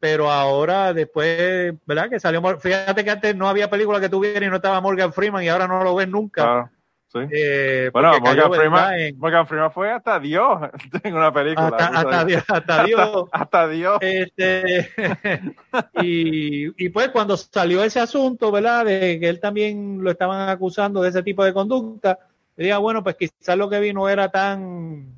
Pero 0.00 0.30
ahora 0.30 0.92
después, 0.92 1.74
¿verdad? 1.84 2.08
Que 2.08 2.20
salió, 2.20 2.40
fíjate 2.60 3.04
que 3.04 3.10
antes 3.10 3.34
no 3.34 3.48
había 3.48 3.68
película 3.68 4.00
que 4.00 4.08
tuviera 4.08 4.46
y 4.46 4.48
no 4.48 4.56
estaba 4.56 4.80
Morgan 4.80 5.12
Freeman 5.12 5.42
y 5.42 5.48
ahora 5.48 5.66
no 5.66 5.82
lo 5.82 5.94
ves 5.96 6.06
nunca. 6.08 6.42
Claro. 6.42 6.70
Sí. 7.10 7.20
Eh, 7.30 7.88
Bueno, 7.92 8.12
Morgan. 8.20 8.52
Freeman, 8.52 8.94
en- 9.00 9.18
Morgan 9.18 9.46
Freeman 9.46 9.72
fue 9.72 9.90
hasta 9.90 10.20
Dios 10.20 10.58
en 11.02 11.14
una 11.14 11.32
película. 11.32 11.68
hasta. 11.68 12.24
Dios, 12.24 12.44
hasta 12.48 12.84
Dios. 12.84 13.28
Hasta 13.32 13.68
Dios. 13.68 13.98
Este, 14.02 14.90
y, 16.02 16.84
y 16.84 16.88
pues 16.90 17.08
cuando 17.08 17.36
salió 17.36 17.82
ese 17.82 18.00
asunto, 18.00 18.50
¿verdad? 18.52 18.84
De 18.84 19.18
que 19.18 19.28
él 19.28 19.40
también 19.40 20.02
lo 20.02 20.10
estaban 20.10 20.48
acusando 20.50 21.00
de 21.02 21.08
ese 21.08 21.22
tipo 21.22 21.44
de 21.44 21.52
conducta, 21.54 22.18
yo 22.56 22.64
dije, 22.64 22.76
bueno, 22.76 23.02
pues 23.02 23.16
quizás 23.16 23.56
lo 23.56 23.70
que 23.70 23.80
vino 23.80 24.08
era 24.08 24.28
tan 24.30 25.14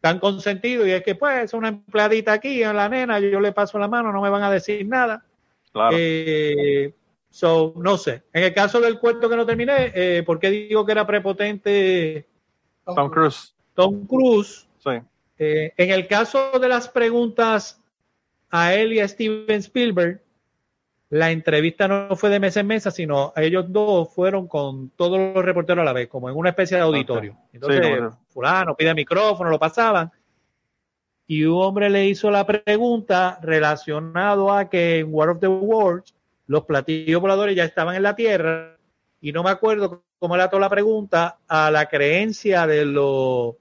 tan 0.00 0.18
consentido 0.18 0.84
y 0.86 0.90
es 0.90 1.02
que 1.04 1.14
pues 1.14 1.44
es 1.44 1.54
una 1.54 1.68
empleadita 1.68 2.32
aquí 2.32 2.62
en 2.62 2.74
la 2.76 2.88
nena, 2.88 3.20
yo 3.20 3.38
le 3.38 3.52
paso 3.52 3.78
la 3.78 3.86
mano, 3.86 4.10
no 4.12 4.20
me 4.20 4.30
van 4.30 4.42
a 4.42 4.50
decir 4.50 4.84
nada. 4.88 5.22
Claro. 5.72 5.96
Eh, 5.98 6.92
so, 7.32 7.72
no 7.76 7.96
sé. 7.96 8.22
En 8.32 8.44
el 8.44 8.54
caso 8.54 8.80
del 8.80 9.00
cuento 9.00 9.28
que 9.28 9.36
no 9.36 9.46
terminé, 9.46 9.90
eh, 9.94 10.22
¿por 10.22 10.38
qué 10.38 10.50
digo 10.50 10.86
que 10.86 10.92
era 10.92 11.06
prepotente 11.06 12.28
Tom 12.84 13.10
Cruise. 13.10 13.54
Tom 13.74 14.06
Cruise? 14.06 14.68
Sí. 14.78 14.90
Eh, 15.38 15.72
en 15.76 15.90
el 15.90 16.06
caso 16.06 16.58
de 16.60 16.68
las 16.68 16.88
preguntas 16.88 17.80
a 18.50 18.74
él 18.74 18.92
y 18.92 19.00
a 19.00 19.08
Steven 19.08 19.58
Spielberg, 19.60 20.20
la 21.08 21.30
entrevista 21.30 21.88
no 21.88 22.16
fue 22.16 22.30
de 22.30 22.40
mesa 22.40 22.60
en 22.60 22.66
mesa, 22.66 22.90
sino 22.90 23.32
ellos 23.36 23.66
dos 23.68 24.12
fueron 24.14 24.46
con 24.46 24.90
todos 24.90 25.18
los 25.34 25.44
reporteros 25.44 25.82
a 25.82 25.84
la 25.84 25.92
vez, 25.92 26.08
como 26.08 26.28
en 26.28 26.36
una 26.36 26.50
especie 26.50 26.76
de 26.76 26.82
auditorio. 26.82 27.36
Entonces, 27.52 27.82
Sí, 27.84 28.16
fulano 28.30 28.74
pide 28.74 28.94
micrófono, 28.94 29.50
lo 29.50 29.58
pasaban. 29.58 30.10
Y 31.26 31.44
un 31.44 31.62
hombre 31.62 31.90
le 31.90 32.06
hizo 32.06 32.30
la 32.30 32.46
pregunta 32.46 33.38
relacionado 33.42 34.50
a 34.52 34.68
que 34.68 35.00
en 35.00 35.08
War 35.10 35.30
of 35.30 35.40
the 35.40 35.48
Worlds 35.48 36.14
los 36.46 36.64
platillos 36.64 37.20
voladores 37.20 37.54
ya 37.56 37.64
estaban 37.64 37.94
en 37.96 38.02
la 38.02 38.14
Tierra 38.16 38.76
y 39.20 39.32
no 39.32 39.42
me 39.42 39.50
acuerdo 39.50 40.04
cómo 40.18 40.36
le 40.36 40.42
ató 40.42 40.58
la 40.58 40.68
pregunta 40.68 41.38
a 41.48 41.70
la 41.70 41.86
creencia 41.86 42.66
de 42.66 42.84
los 42.84 43.54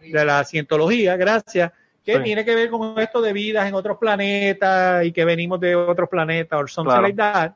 De 0.00 0.24
la 0.24 0.44
cientología. 0.44 1.16
gracias, 1.16 1.72
que 2.02 2.16
Sí. 2.16 2.22
tiene 2.22 2.44
que 2.44 2.54
ver 2.54 2.70
con 2.70 2.98
esto 2.98 3.20
de 3.20 3.32
vidas 3.32 3.68
en 3.68 3.74
otros 3.74 3.98
planetas 3.98 5.04
y 5.04 5.12
que 5.12 5.24
venimos 5.24 5.60
de 5.60 5.76
otros 5.76 6.08
planetas 6.08 6.58
o 6.62 6.66
something 6.66 6.90
Claro. 6.90 7.02
like 7.02 7.16
that. 7.16 7.52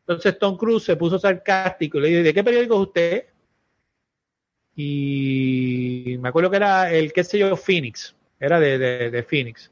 Entonces 0.00 0.38
Tom 0.38 0.56
Cruise 0.56 0.82
se 0.84 0.96
puso 0.96 1.18
sarcástico 1.18 1.98
y 1.98 2.00
le 2.00 2.08
dijo, 2.08 2.22
¿de 2.24 2.34
qué 2.34 2.42
periódico 2.42 2.74
es 2.74 2.80
usted? 2.80 3.26
Y 4.74 6.16
me 6.20 6.28
acuerdo 6.28 6.50
que 6.50 6.56
era 6.56 6.90
el, 6.92 7.12
qué 7.12 7.24
sé 7.24 7.38
yo, 7.38 7.56
Phoenix, 7.56 8.14
era 8.38 8.60
de, 8.60 8.78
de, 8.78 9.10
de 9.10 9.22
Phoenix. 9.22 9.70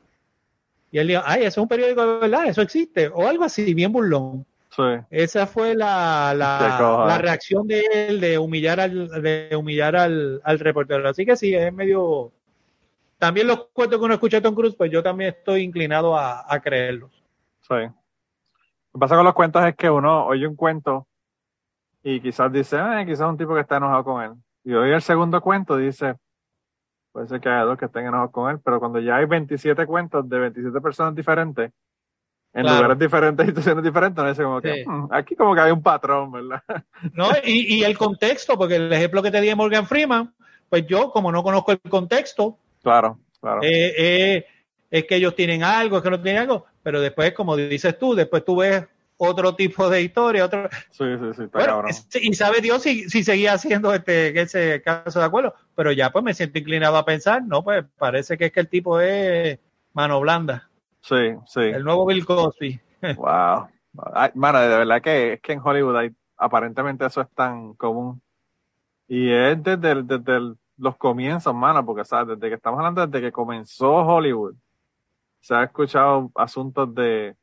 Y 0.91 0.99
él 0.99 1.09
dijo, 1.09 1.23
ay, 1.25 1.41
eso 1.41 1.49
es 1.49 1.59
un 1.59 1.69
periódico 1.69 2.07
de 2.07 2.21
verdad, 2.21 2.47
eso 2.47 2.63
existe, 2.63 3.09
o 3.09 3.27
algo 3.27 3.45
así, 3.45 3.75
bien 3.75 3.93
burlón. 3.93 4.47
Sí. 4.71 4.83
Esa 5.11 5.47
fue 5.47 5.75
la, 5.75 6.35
la, 6.37 7.05
la 7.09 7.19
reacción 7.19 7.67
de 7.67 7.85
él 8.09 8.21
de 8.21 8.39
humillar 8.39 8.79
al, 8.79 9.09
de 9.23 9.57
humillar 9.57 9.97
al, 9.97 10.41
al 10.45 10.59
reportero. 10.59 11.09
Así 11.09 11.25
que 11.25 11.35
sí, 11.35 11.55
es 11.55 11.73
medio. 11.73 12.31
También 13.19 13.47
los 13.47 13.69
cuentos 13.73 13.99
que 13.99 14.05
uno 14.05 14.15
escucha 14.15 14.37
de 14.37 14.43
Tom 14.43 14.55
Cruise, 14.55 14.75
pues 14.77 14.91
yo 14.91 15.03
también 15.03 15.31
estoy 15.31 15.63
inclinado 15.63 16.15
a, 16.15 16.45
a 16.47 16.61
creerlos. 16.61 17.11
Sí. 17.63 17.75
Lo 17.75 18.93
que 18.93 18.99
pasa 18.99 19.17
con 19.17 19.25
los 19.25 19.33
cuentos 19.35 19.65
es 19.65 19.75
que 19.75 19.89
uno 19.89 20.27
oye 20.27 20.47
un 20.47 20.57
cuento 20.57 21.07
y 22.03 22.21
quizás 22.21 22.53
dice, 22.53 22.77
ah, 22.77 23.03
quizás 23.07 23.29
un 23.29 23.39
tipo 23.39 23.55
que 23.55 23.63
está 23.63 23.79
enojado 23.79 24.05
con 24.05 24.23
él. 24.23 24.33
Y 24.63 24.75
oye 24.75 24.95
el 24.95 25.03
segundo 25.03 25.41
cuento 25.41 25.77
dice, 25.79 26.17
puede 27.17 27.29
ser 27.29 27.41
que 27.41 27.49
haya 27.49 27.63
dos 27.63 27.79
que 27.79 27.87
estén 27.87 28.05
enojados 28.05 28.31
con 28.31 28.51
él, 28.51 28.59
pero 28.63 28.79
cuando 28.79 29.01
ya 29.01 29.17
hay 29.17 29.25
27 29.25 29.87
cuentos 29.87 30.29
de 30.29 30.39
27 30.39 30.83
personas 30.83 31.15
diferentes, 31.15 31.73
en 32.53 32.63
Claro. 32.63 32.77
lugares 32.77 32.99
diferentes, 32.99 33.47
situaciones 33.75 33.83
diferentes, 33.83 34.19
uno 34.21 34.29
dice 34.29 34.43
como 34.43 34.61
que, 34.61 34.75
Sí. 34.75 34.83
"Hmm, 34.87 35.09
aquí 35.11 35.35
como 35.35 35.55
que 35.55 35.61
hay 35.63 35.71
un 35.73 35.83
patrón, 35.83 36.31
¿verdad? 36.31 36.63
¿no? 37.15 37.29
Y, 37.43 37.75
y 37.77 37.85
el 37.85 37.97
contexto, 37.97 38.59
porque 38.59 38.77
el 38.77 38.93
ejemplo 38.93 39.23
que 39.23 39.31
te 39.31 39.41
di 39.41 39.49
de 39.49 39.55
Morgan 39.55 39.87
Freeman, 39.87 40.35
pues 40.69 40.87
yo, 40.87 41.11
como 41.11 41.33
no 41.33 41.43
conozco 41.43 41.73
el 41.73 41.81
contexto, 41.81 42.59
Claro, 42.83 43.19
claro. 43.41 43.63
eh, 43.63 43.95
eh, 43.97 44.47
es 44.91 45.05
que 45.07 45.17
ellos 45.17 45.35
tienen 45.35 45.63
algo, 45.63 45.97
es 45.97 46.03
que 46.03 46.11
no 46.11 46.21
tienen 46.21 46.43
algo, 46.43 46.67
pero 46.83 47.01
después, 47.01 47.33
como 47.33 47.57
dices 47.57 47.99
tú, 47.99 48.15
después 48.15 48.45
tú 48.45 48.57
ves 48.57 48.87
otro 49.19 49.55
tipo 49.55 49.89
de 49.89 50.03
historia, 50.03 50.45
otro... 50.45 50.69
Sí, 50.91 51.05
sí, 51.19 51.35
sí, 51.37 51.43
está 51.45 51.59
Bueno, 51.59 51.73
cabrón. 51.75 51.91
es- 51.91 52.09
y 52.21 52.35
sabe 52.35 52.61
Dios 52.61 52.83
si, 52.83 53.09
si 53.09 53.25
seguía 53.25 53.55
haciendo 53.55 53.93
este 53.95 54.39
ese 54.41 54.83
caso 54.83 55.19
de 55.21 55.25
acuerdo, 55.25 55.55
pero 55.75 55.93
ya 55.93 56.11
pues 56.11 56.25
me 56.25 56.35
siento 56.35 56.59
inclinado 56.59 56.97
a 56.97 57.05
pensar, 57.05 57.43
no, 57.45 57.63
pues 57.65 57.85
parece 57.99 58.37
que 58.37 58.47
es 58.47 58.53
que 58.53 58.61
el 58.61 58.69
tipo 58.69 59.01
es 59.01 59.59
mano 59.93 60.21
blanda, 60.21 60.69
Sí, 61.01 61.35
sí. 61.47 61.61
el 61.61 61.85
nuevo 61.85 62.05
Bill 62.07 62.25
Cosby. 62.27 62.81
Wow. 63.17 63.69
Ay, 64.15 64.31
mano, 64.35 64.61
de 64.61 64.69
verdad 64.69 65.01
que 65.01 65.33
es 65.35 65.41
que 65.41 65.53
en 65.53 65.61
Hollywood 65.65 65.97
hay, 65.97 66.11
aparentemente 66.37 67.07
eso 67.07 67.21
es 67.23 67.31
tan 67.31 67.73
común. 67.75 68.21
Y 69.09 69.31
es 69.33 69.63
desde, 69.63 69.93
el- 69.93 70.07
desde 70.07 70.37
el- 70.37 70.57
los 70.79 70.97
comienzos, 70.97 71.55
mano, 71.55 71.87
porque 71.87 72.05
¿sabes? 72.05 72.37
desde 72.37 72.49
que 72.51 72.57
estamos 72.57 72.79
hablando, 72.79 73.07
desde 73.07 73.25
que 73.27 73.33
comenzó 73.33 73.95
Hollywood, 73.95 74.55
se 75.41 75.55
ha 75.55 75.63
escuchado 75.65 76.31
asuntos 76.35 76.95
de, 76.95 77.35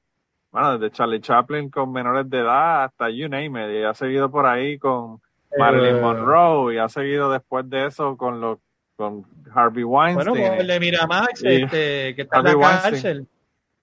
bueno, 0.53 0.77
desde 0.77 0.95
Charlie 0.95 1.19
Chaplin 1.19 1.69
con 1.69 1.91
menores 1.91 2.29
de 2.29 2.39
edad 2.39 2.85
hasta 2.85 3.09
you 3.09 3.27
name 3.27 3.47
it, 3.65 3.81
y 3.81 3.83
ha 3.83 3.93
seguido 3.93 4.31
por 4.31 4.45
ahí 4.45 4.77
con 4.79 5.19
Marilyn 5.57 5.97
Eh, 5.97 6.01
Monroe, 6.01 6.75
y 6.75 6.77
ha 6.77 6.87
seguido 6.87 7.29
después 7.29 7.69
de 7.69 7.87
eso 7.87 8.15
con 8.15 8.39
los 8.39 8.59
con 8.95 9.25
Harvey 9.53 9.83
Bueno, 9.83 10.15
Weinstein. 10.31 10.47
como 10.49 10.61
el 10.61 10.67
de 10.67 10.79
Miramax, 10.79 11.43
este, 11.43 12.15
que 12.15 12.21
está 12.21 12.37
en 12.39 12.47
Harvey 12.47 12.53
la 12.61 12.67
Weinstein. 12.67 12.93
cárcel, 12.93 13.27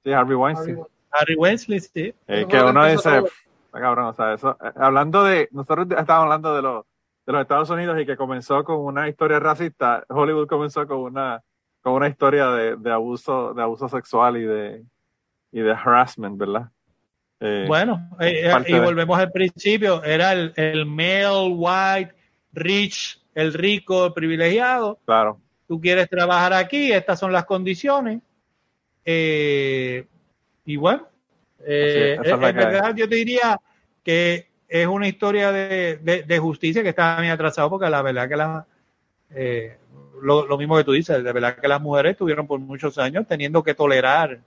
Sí, 0.04 0.12
Harvey 0.12 0.36
Weinstein. 0.36 0.78
Harry 1.12 1.34
Wesley, 1.36 1.80
sí. 1.80 2.14
Eh, 2.28 2.46
que 2.48 2.62
uno 2.62 2.86
dice, 2.86 3.02
todo. 3.18 3.26
"Está 3.66 3.80
cabrón, 3.80 4.06
o 4.06 4.12
sea, 4.14 4.32
eso, 4.32 4.56
eh, 4.64 4.70
hablando 4.76 5.24
de, 5.24 5.48
nosotros 5.50 5.88
estábamos 5.90 6.24
hablando 6.24 6.54
de 6.54 6.62
los, 6.62 6.84
de 7.26 7.32
los 7.32 7.42
Estados 7.42 7.68
Unidos 7.70 8.00
y 8.00 8.06
que 8.06 8.16
comenzó 8.16 8.62
con 8.64 8.76
una 8.78 9.08
historia 9.08 9.40
racista, 9.40 10.04
Hollywood 10.08 10.46
comenzó 10.46 10.86
con 10.86 10.98
una, 10.98 11.42
con 11.82 11.94
una 11.94 12.06
historia 12.06 12.46
de, 12.50 12.76
de 12.76 12.92
abuso, 12.92 13.52
de 13.52 13.62
abuso 13.62 13.88
sexual 13.88 14.36
y 14.36 14.44
de, 14.44 14.84
y 15.52 15.60
de 15.60 15.72
harassment, 15.72 16.38
¿verdad? 16.38 16.70
Eh, 17.40 17.64
Bueno, 17.66 18.10
eh, 18.20 18.50
eh, 18.50 18.52
y 18.68 18.72
de- 18.74 18.80
volvemos 18.80 19.18
al 19.18 19.30
principio, 19.32 20.02
era 20.04 20.32
el, 20.32 20.52
el 20.56 20.86
male, 20.86 21.48
white, 21.48 22.14
rich, 22.52 23.20
el 23.34 23.52
rico, 23.54 24.06
el 24.06 24.12
privilegiado. 24.12 24.98
claro, 25.04 25.40
Tú 25.66 25.80
quieres 25.80 26.08
trabajar 26.08 26.52
aquí, 26.52 26.92
estas 26.92 27.18
son 27.18 27.32
las 27.32 27.44
condiciones. 27.44 28.20
Eh, 29.04 30.06
y 30.64 30.76
bueno, 30.76 31.06
eh, 31.66 32.18
es, 32.20 32.26
es 32.26 32.38
la 32.40 32.48
en 32.50 32.56
verdad 32.56 32.94
yo 32.94 33.08
te 33.08 33.14
diría 33.16 33.58
que 34.04 34.48
es 34.68 34.86
una 34.86 35.08
historia 35.08 35.50
de, 35.52 35.96
de- 36.02 36.22
de 36.22 36.38
justicia 36.38 36.82
que 36.82 36.90
está 36.90 37.20
bien 37.20 37.32
atrasado 37.32 37.70
porque 37.70 37.88
la 37.90 38.02
verdad 38.02 38.28
que 38.28 38.36
la, 38.36 38.66
eh, 39.30 39.78
lo, 40.22 40.46
lo 40.46 40.58
mismo 40.58 40.76
que 40.76 40.84
tú 40.84 40.92
dices, 40.92 41.22
de 41.24 41.32
verdad 41.32 41.56
que 41.56 41.68
las 41.68 41.80
mujeres 41.80 42.12
estuvieron 42.12 42.46
por 42.46 42.60
muchos 42.60 42.98
años 42.98 43.26
teniendo 43.28 43.62
que 43.62 43.74
tolerar 43.74 44.40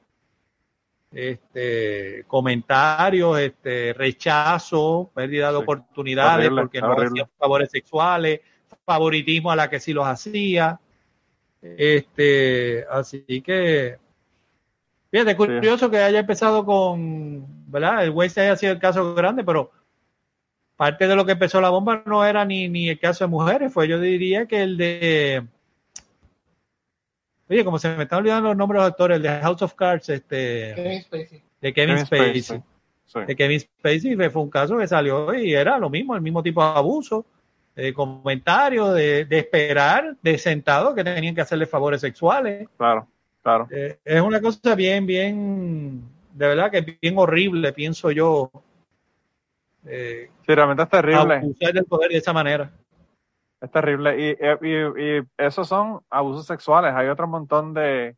este 1.14 2.24
comentarios, 2.28 3.39
este 3.39 3.93
rechazo, 3.93 5.11
pérdida 5.14 5.51
de 5.51 5.57
Sí. 5.57 5.64
oportunidades 5.64 6.49
porque 6.49 6.82
no 6.82 6.88
horrible. 6.91 7.07
hacían 7.22 7.30
favores 7.38 7.72
sexuales, 7.72 8.41
favoritismo 8.86 9.51
a 9.51 9.55
la 9.55 9.70
que 9.70 9.80
sí 9.80 9.93
los 9.93 10.05
hacía. 10.05 10.80
Este, 11.61 12.86
así 12.91 13.41
que 13.41 13.97
fíjate, 15.11 15.36
curioso 15.38 15.89
que 15.89 15.97
haya 15.99 16.20
empezado 16.20 16.66
con, 16.66 17.72
¿verdad? 17.72 18.03
El 18.03 18.09
West 18.09 18.38
haya 18.38 18.55
sido 18.57 18.74
el 18.74 18.80
caso 18.80 19.14
grande, 19.16 19.43
pero 19.43 19.72
parte 20.76 21.07
de 21.07 21.16
lo 21.16 21.26
que 21.26 21.34
empezó 21.34 21.61
la 21.61 21.70
bomba 21.70 22.03
no 22.05 22.26
era 22.26 22.43
ni, 22.43 22.68
ni 22.68 22.89
el 22.89 22.99
caso 22.99 23.24
de 23.24 23.30
mujeres, 23.30 23.72
fue 23.72 23.88
yo 23.88 23.99
diría 23.99 24.45
que 24.47 24.64
el 24.64 24.76
de 24.76 25.45
Oye, 27.54 27.64
como 27.64 27.78
se 27.78 27.95
me 27.95 28.04
están 28.04 28.20
olvidando 28.20 28.49
los 28.49 28.58
nombres 28.58 28.80
de 28.80 28.84
los 28.84 28.91
actores, 28.91 29.18
el 29.18 29.24
de 29.24 29.30
House 29.41 29.62
of 29.62 29.74
Cards, 29.76 30.10
este, 30.10 30.74
Kevin 30.76 31.01
Spacey. 31.04 31.41
de 31.62 31.74
Kevin, 31.74 31.95
Kevin 31.95 32.06
Spacey. 32.06 32.41
Spacey. 32.41 32.64
sí. 33.06 33.20
De 33.28 33.36
Kevin 33.36 33.60
Spacey 33.60 34.16
fue 34.32 34.41
un 34.41 34.49
caso 34.49 34.78
que 34.78 34.88
salió 34.88 35.34
y 35.36 35.54
era 35.54 35.78
lo 35.78 35.89
mismo, 35.89 36.16
el 36.16 36.22
mismo 36.22 36.41
tipo 36.41 36.64
de 36.64 36.70
abuso, 36.80 37.26
de 37.76 37.93
comentarios, 37.93 38.95
de, 38.95 39.26
de 39.26 39.38
esperar, 39.39 40.16
de 40.22 40.38
sentado 40.39 40.95
que 40.95 41.04
tenían 41.04 41.36
que 41.36 41.41
hacerle 41.41 41.68
favores 41.68 42.01
sexuales. 42.01 42.68
claro, 42.78 43.08
claro. 43.43 43.68
Eh, 43.72 43.99
es 44.04 44.22
una 44.22 44.41
cosa 44.41 44.74
bien, 44.74 45.06
bien, 45.06 46.01
de 46.34 46.47
verdad 46.47 46.72
que 46.72 46.97
bien 46.99 47.14
horrible, 47.18 47.72
pienso 47.74 48.10
yo, 48.10 48.49
eh, 49.86 50.30
Sí, 50.45 50.56
realmente 50.56 50.84
es 50.84 50.89
terrible. 50.89 51.36
abusar 51.36 51.74
del 51.74 51.86
poder 51.86 52.10
de 52.12 52.18
esa 52.18 52.34
manera. 52.34 52.72
Es 53.64 53.72
terrible. 53.72 54.36
Y, 54.61 55.24
esos 55.38 55.70
son 55.70 56.01
abusos 56.09 56.45
sexuales. 56.45 56.93
Hay 56.93 57.07
otro 57.07 57.28
montón 57.30 57.74
de, 57.74 58.18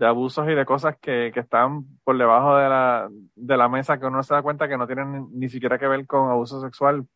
abusos 0.00 0.48
y 0.48 0.54
de 0.54 0.64
cosas 0.64 0.96
que, 0.98 1.28
están 1.28 1.84
por 2.04 2.16
debajo 2.16 2.56
de 2.56 3.56
la, 3.56 3.68
mesa 3.68 4.00
que 4.00 4.06
uno 4.06 4.22
se 4.22 4.32
da 4.32 4.40
cuenta 4.40 4.68
que 4.68 4.78
no 4.78 4.86
tienen 4.86 5.28
ni, 5.32 5.50
siquiera 5.50 5.78
que 5.78 5.86
ver 5.86 6.06
con 6.06 6.30
abuso 6.30 6.58
sexual. 6.62 7.06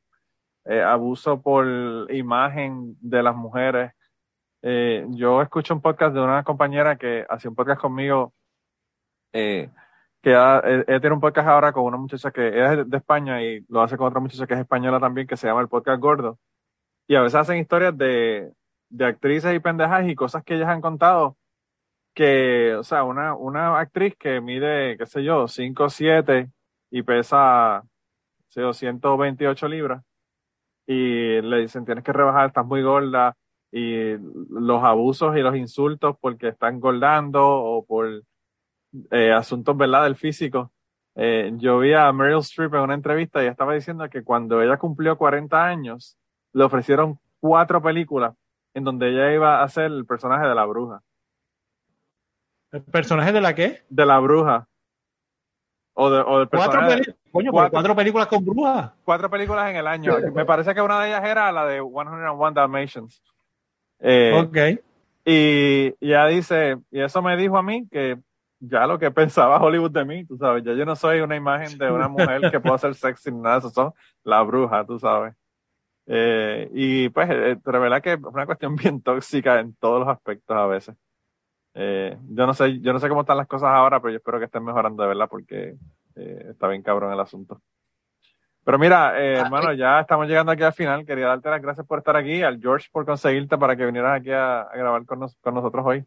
Eh, 0.66 0.82
abuso 0.82 1.40
por 1.40 1.66
imagen 2.12 2.96
de 3.00 3.22
las 3.22 3.34
mujeres. 3.34 3.92
Eh, 4.62 5.06
yo 5.10 5.40
escucho 5.40 5.72
un 5.74 5.80
podcast 5.80 6.14
de 6.14 6.20
una 6.20 6.44
compañera 6.44 6.96
que 6.96 7.24
hacía 7.28 7.48
un 7.48 7.56
podcast 7.56 7.80
conmigo, 7.80 8.34
eh, 9.32 9.70
que 10.20 10.32
eh, 10.32 10.84
ella 10.88 11.00
tiene 11.00 11.14
un 11.14 11.20
podcast 11.20 11.48
ahora 11.48 11.72
con 11.72 11.84
una 11.84 11.96
muchacha 11.96 12.30
que 12.32 12.48
es 12.48 12.90
de 12.90 12.96
España 12.98 13.42
y 13.42 13.64
lo 13.68 13.80
hace 13.82 13.96
con 13.96 14.08
otra 14.08 14.20
muchacha 14.20 14.46
que 14.46 14.54
es 14.54 14.60
española 14.60 15.00
también, 15.00 15.26
que 15.26 15.36
se 15.38 15.46
llama 15.46 15.62
el 15.62 15.68
podcast 15.68 16.00
Gordo. 16.02 16.38
Y 17.06 17.14
a 17.14 17.22
veces 17.22 17.36
hacen 17.36 17.58
historias 17.58 17.96
de, 17.96 18.52
de 18.88 19.04
actrices 19.04 19.54
y 19.54 19.60
pendejas 19.60 20.08
y 20.08 20.14
cosas 20.14 20.42
que 20.44 20.54
ellas 20.54 20.68
han 20.68 20.80
contado 20.80 21.36
que, 22.14 22.74
o 22.74 22.82
sea, 22.82 23.04
una, 23.04 23.34
una 23.34 23.78
actriz 23.78 24.16
que 24.18 24.40
mide, 24.40 24.96
qué 24.96 25.06
sé 25.06 25.22
yo, 25.22 25.46
5 25.48 25.90
7 25.90 26.50
y 26.90 27.02
pesa, 27.02 27.82
qué 28.38 28.44
sé 28.48 28.60
yo, 28.62 28.72
128 28.72 29.68
libras 29.68 30.02
y 30.86 31.42
le 31.42 31.58
dicen 31.58 31.84
tienes 31.84 32.04
que 32.04 32.12
rebajar, 32.12 32.48
estás 32.48 32.64
muy 32.64 32.82
gorda 32.82 33.36
y 33.72 34.14
los 34.50 34.82
abusos 34.82 35.36
y 35.36 35.40
los 35.40 35.56
insultos 35.56 36.16
porque 36.20 36.48
está 36.48 36.68
engordando 36.68 37.46
o 37.46 37.84
por 37.84 38.22
eh, 39.10 39.32
asuntos, 39.32 39.76
¿verdad?, 39.76 40.04
del 40.04 40.16
físico. 40.16 40.72
Eh, 41.16 41.52
yo 41.56 41.80
vi 41.80 41.92
a 41.92 42.12
Meryl 42.12 42.38
Streep 42.38 42.74
en 42.74 42.80
una 42.80 42.94
entrevista 42.94 43.40
y 43.40 43.42
ella 43.42 43.52
estaba 43.52 43.74
diciendo 43.74 44.08
que 44.08 44.22
cuando 44.22 44.62
ella 44.62 44.78
cumplió 44.78 45.18
40 45.18 45.64
años, 45.64 46.16
le 46.56 46.64
ofrecieron 46.64 47.18
cuatro 47.38 47.82
películas 47.82 48.34
en 48.72 48.82
donde 48.84 49.10
ella 49.10 49.30
iba 49.32 49.62
a 49.62 49.68
ser 49.68 49.84
el 49.86 50.06
personaje 50.06 50.46
de 50.48 50.54
la 50.54 50.64
bruja. 50.64 51.02
¿El 52.72 52.82
personaje 52.82 53.30
de 53.32 53.40
la 53.42 53.54
qué? 53.54 53.82
De 53.90 54.06
la 54.06 54.18
bruja. 54.18 54.66
O, 55.94 56.10
de, 56.10 56.18
o 56.20 56.38
del 56.40 56.48
Cuatro, 56.48 56.80
coño, 57.32 57.50
cuatro- 57.52 57.70
cuatro 57.72 57.94
películas 57.96 58.26
con 58.28 58.44
brujas. 58.44 58.90
cuatro 59.04 59.30
películas 59.30 59.70
en 59.70 59.76
el 59.76 59.86
año. 59.86 60.14
Me 60.34 60.44
parece 60.44 60.74
que 60.74 60.80
una 60.80 61.00
de 61.00 61.08
ellas 61.08 61.24
era 61.24 61.52
la 61.52 61.66
de 61.66 61.80
101 61.80 62.52
Dalmatians. 62.52 63.22
Eh, 64.00 64.32
ok. 64.34 64.80
Y 65.24 65.94
y 66.00 66.08
ella 66.08 66.26
dice, 66.26 66.78
y 66.90 67.00
eso 67.00 67.20
me 67.20 67.36
dijo 67.36 67.56
a 67.58 67.62
mí 67.62 67.88
que 67.90 68.18
ya 68.60 68.86
lo 68.86 68.98
que 68.98 69.10
pensaba 69.10 69.60
Hollywood 69.62 69.90
de 69.90 70.04
mí, 70.04 70.24
tú 70.24 70.36
sabes, 70.36 70.62
ya 70.64 70.72
yo 70.74 70.84
no 70.86 70.94
soy 70.96 71.20
una 71.20 71.36
imagen 71.36 71.76
de 71.78 71.90
una 71.90 72.08
mujer 72.08 72.50
que 72.50 72.60
pueda 72.60 72.76
hacer 72.76 72.94
sexy 72.94 73.32
nada, 73.32 73.58
eso 73.58 73.70
son 73.70 73.92
la 74.22 74.42
bruja, 74.42 74.84
tú 74.86 74.98
sabes. 74.98 75.34
Eh, 76.06 76.68
y 76.72 77.08
pues 77.08 77.28
eh, 77.30 77.58
revela 77.64 78.00
que 78.00 78.12
es 78.14 78.18
una 78.22 78.46
cuestión 78.46 78.76
bien 78.76 79.00
tóxica 79.02 79.58
en 79.60 79.74
todos 79.74 80.00
los 80.00 80.08
aspectos 80.08 80.56
a 80.56 80.66
veces. 80.66 80.94
Eh, 81.74 82.16
yo 82.30 82.46
no 82.46 82.54
sé, 82.54 82.80
yo 82.80 82.92
no 82.92 82.98
sé 82.98 83.08
cómo 83.08 83.20
están 83.22 83.36
las 83.36 83.46
cosas 83.48 83.68
ahora, 83.70 84.00
pero 84.00 84.12
yo 84.12 84.16
espero 84.18 84.38
que 84.38 84.46
estén 84.46 84.64
mejorando 84.64 85.02
de 85.02 85.08
verdad 85.10 85.28
porque 85.28 85.76
eh, 86.14 86.46
está 86.50 86.68
bien 86.68 86.82
cabrón 86.82 87.12
el 87.12 87.20
asunto. 87.20 87.60
Pero 88.64 88.78
mira, 88.78 89.20
eh, 89.22 89.36
Ah, 89.36 89.42
hermano, 89.42 89.72
ya 89.74 90.00
estamos 90.00 90.26
llegando 90.26 90.50
aquí 90.52 90.62
al 90.62 90.72
final. 90.72 91.04
Quería 91.06 91.26
darte 91.28 91.50
las 91.50 91.62
gracias 91.62 91.86
por 91.86 91.98
estar 91.98 92.16
aquí, 92.16 92.42
al 92.42 92.60
George 92.60 92.88
por 92.90 93.04
conseguirte 93.04 93.56
para 93.58 93.76
que 93.76 93.84
vinieras 93.86 94.18
aquí 94.20 94.30
a, 94.32 94.62
a 94.62 94.76
grabar 94.76 95.04
con, 95.06 95.20
nos- 95.20 95.36
con 95.36 95.54
nosotros 95.54 95.84
hoy. 95.86 96.04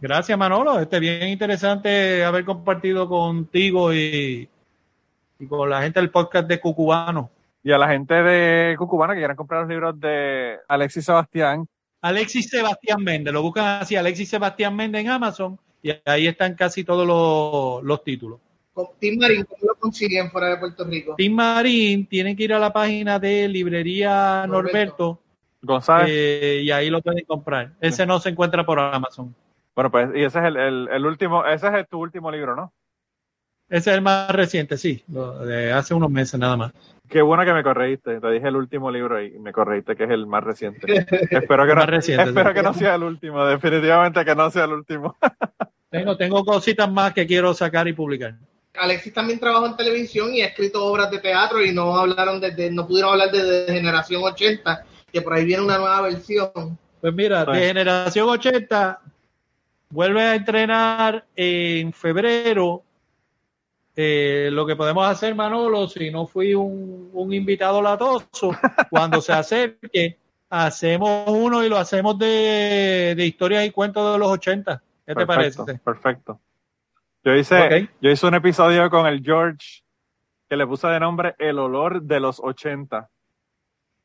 Gracias, 0.00 0.36
Manolo. 0.36 0.78
Este 0.80 0.98
bien 0.98 1.28
interesante 1.28 2.24
haber 2.24 2.44
compartido 2.44 3.08
contigo 3.08 3.94
y, 3.94 4.48
y 5.38 5.46
con 5.46 5.70
la 5.70 5.80
gente 5.82 6.00
del 6.00 6.10
podcast 6.10 6.48
de 6.48 6.58
Cucubano. 6.60 7.30
Y 7.64 7.70
a 7.72 7.78
la 7.78 7.88
gente 7.88 8.14
de 8.14 8.74
Cucubana 8.76 9.14
que 9.14 9.20
quieran 9.20 9.36
comprar 9.36 9.60
los 9.62 9.70
libros 9.70 9.98
de 10.00 10.56
Alexis 10.68 11.04
Sebastián, 11.04 11.66
Alexis 12.00 12.48
Sebastián 12.50 13.02
Méndez, 13.04 13.32
lo 13.32 13.42
buscan 13.42 13.82
así, 13.82 13.94
Alexis 13.94 14.28
Sebastián 14.28 14.74
Méndez 14.74 15.02
en 15.02 15.10
Amazon 15.10 15.58
y 15.82 15.92
ahí 16.04 16.26
están 16.26 16.54
casi 16.54 16.82
todos 16.82 17.06
los, 17.06 17.84
los 17.84 18.02
títulos. 18.02 18.40
Tim 18.98 19.18
Marín, 19.20 19.44
¿cómo 19.44 19.60
lo 19.66 19.74
consiguen 19.76 20.30
fuera 20.30 20.48
de 20.48 20.56
Puerto 20.56 20.84
Rico? 20.84 21.14
Tim 21.16 21.34
Marín, 21.34 22.06
tienen 22.06 22.34
que 22.36 22.44
ir 22.44 22.54
a 22.54 22.58
la 22.58 22.72
página 22.72 23.18
de 23.20 23.46
Librería 23.48 24.46
Norberto. 24.48 24.50
Norberto 24.52 25.18
González. 25.62 26.08
eh, 26.10 26.60
y 26.64 26.70
ahí 26.72 26.90
lo 26.90 27.00
pueden 27.02 27.24
comprar. 27.24 27.70
Ese 27.80 28.04
no 28.06 28.18
se 28.18 28.30
encuentra 28.30 28.64
por 28.66 28.80
Amazon. 28.80 29.32
Bueno, 29.76 29.90
pues, 29.90 30.08
y 30.14 30.22
ese 30.24 30.38
es 30.40 30.44
el, 30.46 30.56
el, 30.56 30.88
el 30.90 31.06
último, 31.06 31.44
ese 31.46 31.68
es 31.68 31.74
el- 31.74 31.86
tu 31.86 32.00
último 32.00 32.30
libro, 32.32 32.56
¿no? 32.56 32.72
Ese 33.72 33.90
es 33.90 33.96
el 33.96 34.02
más 34.02 34.30
reciente, 34.30 34.76
sí, 34.76 35.02
lo 35.10 35.46
de 35.46 35.72
hace 35.72 35.94
unos 35.94 36.10
meses 36.10 36.38
nada 36.38 36.58
más. 36.58 36.72
Qué 37.08 37.22
bueno 37.22 37.42
que 37.42 37.54
me 37.54 37.62
corregiste. 37.62 38.20
Te 38.20 38.30
dije 38.30 38.48
el 38.48 38.56
último 38.56 38.90
libro 38.90 39.22
y 39.22 39.38
me 39.38 39.50
corregiste 39.50 39.96
que 39.96 40.04
es 40.04 40.10
el 40.10 40.26
más 40.26 40.44
reciente. 40.44 41.06
espero 41.30 41.66
que, 41.66 41.74
no, 41.74 41.76
más 41.76 41.86
reciente, 41.86 42.24
espero 42.24 42.50
sí. 42.50 42.54
que 42.54 42.62
no 42.62 42.74
sea 42.74 42.96
el 42.96 43.02
último. 43.02 43.46
Definitivamente 43.46 44.26
que 44.26 44.34
no 44.34 44.50
sea 44.50 44.64
el 44.64 44.72
último. 44.72 45.16
Tengo, 45.90 46.16
tengo 46.16 46.42
cositas 46.42 46.90
más 46.90 47.12
que 47.12 47.26
quiero 47.26 47.52
sacar 47.52 47.86
y 47.86 47.92
publicar. 47.92 48.34
Alexis 48.74 49.12
también 49.12 49.38
trabajó 49.38 49.66
en 49.66 49.76
televisión 49.76 50.32
y 50.34 50.40
ha 50.40 50.46
escrito 50.46 50.84
obras 50.86 51.10
de 51.10 51.18
teatro 51.18 51.62
y 51.62 51.72
no 51.72 51.96
hablaron 51.96 52.40
de, 52.40 52.70
no 52.70 52.86
pudieron 52.86 53.12
hablar 53.12 53.30
de, 53.30 53.66
Generación 53.68 54.22
80, 54.22 54.86
que 55.12 55.20
por 55.20 55.34
ahí 55.34 55.44
viene 55.44 55.62
una 55.62 55.76
nueva 55.76 56.00
versión. 56.00 56.78
Pues 57.00 57.12
mira, 57.12 57.44
de 57.44 57.58
Generación 57.58 58.26
80 58.26 59.00
vuelve 59.90 60.22
a 60.22 60.34
entrenar 60.34 61.26
en 61.36 61.92
febrero. 61.92 62.82
Eh, 63.94 64.48
lo 64.52 64.64
que 64.64 64.76
podemos 64.76 65.06
hacer, 65.06 65.34
Manolo, 65.34 65.86
si 65.86 66.10
no 66.10 66.26
fui 66.26 66.54
un, 66.54 67.10
un 67.12 67.32
invitado 67.32 67.82
latoso, 67.82 68.52
cuando 68.90 69.20
se 69.20 69.32
acerque, 69.32 70.18
hacemos 70.48 71.28
uno 71.28 71.64
y 71.64 71.68
lo 71.68 71.76
hacemos 71.76 72.18
de, 72.18 73.14
de 73.16 73.26
historias 73.26 73.66
y 73.66 73.70
cuentos 73.70 74.12
de 74.12 74.18
los 74.18 74.28
80. 74.28 74.82
¿Qué 75.06 75.14
te 75.14 75.26
parece? 75.26 75.78
Perfecto. 75.84 76.40
Yo 77.24 77.34
hice, 77.34 77.88
yo 78.00 78.10
hice 78.10 78.26
un 78.26 78.34
episodio 78.34 78.90
con 78.90 79.06
el 79.06 79.22
George 79.22 79.82
que 80.48 80.56
le 80.56 80.66
puse 80.66 80.88
de 80.88 81.00
nombre 81.00 81.34
El 81.38 81.58
olor 81.58 82.02
de 82.02 82.20
los 82.20 82.40
80. 82.40 83.08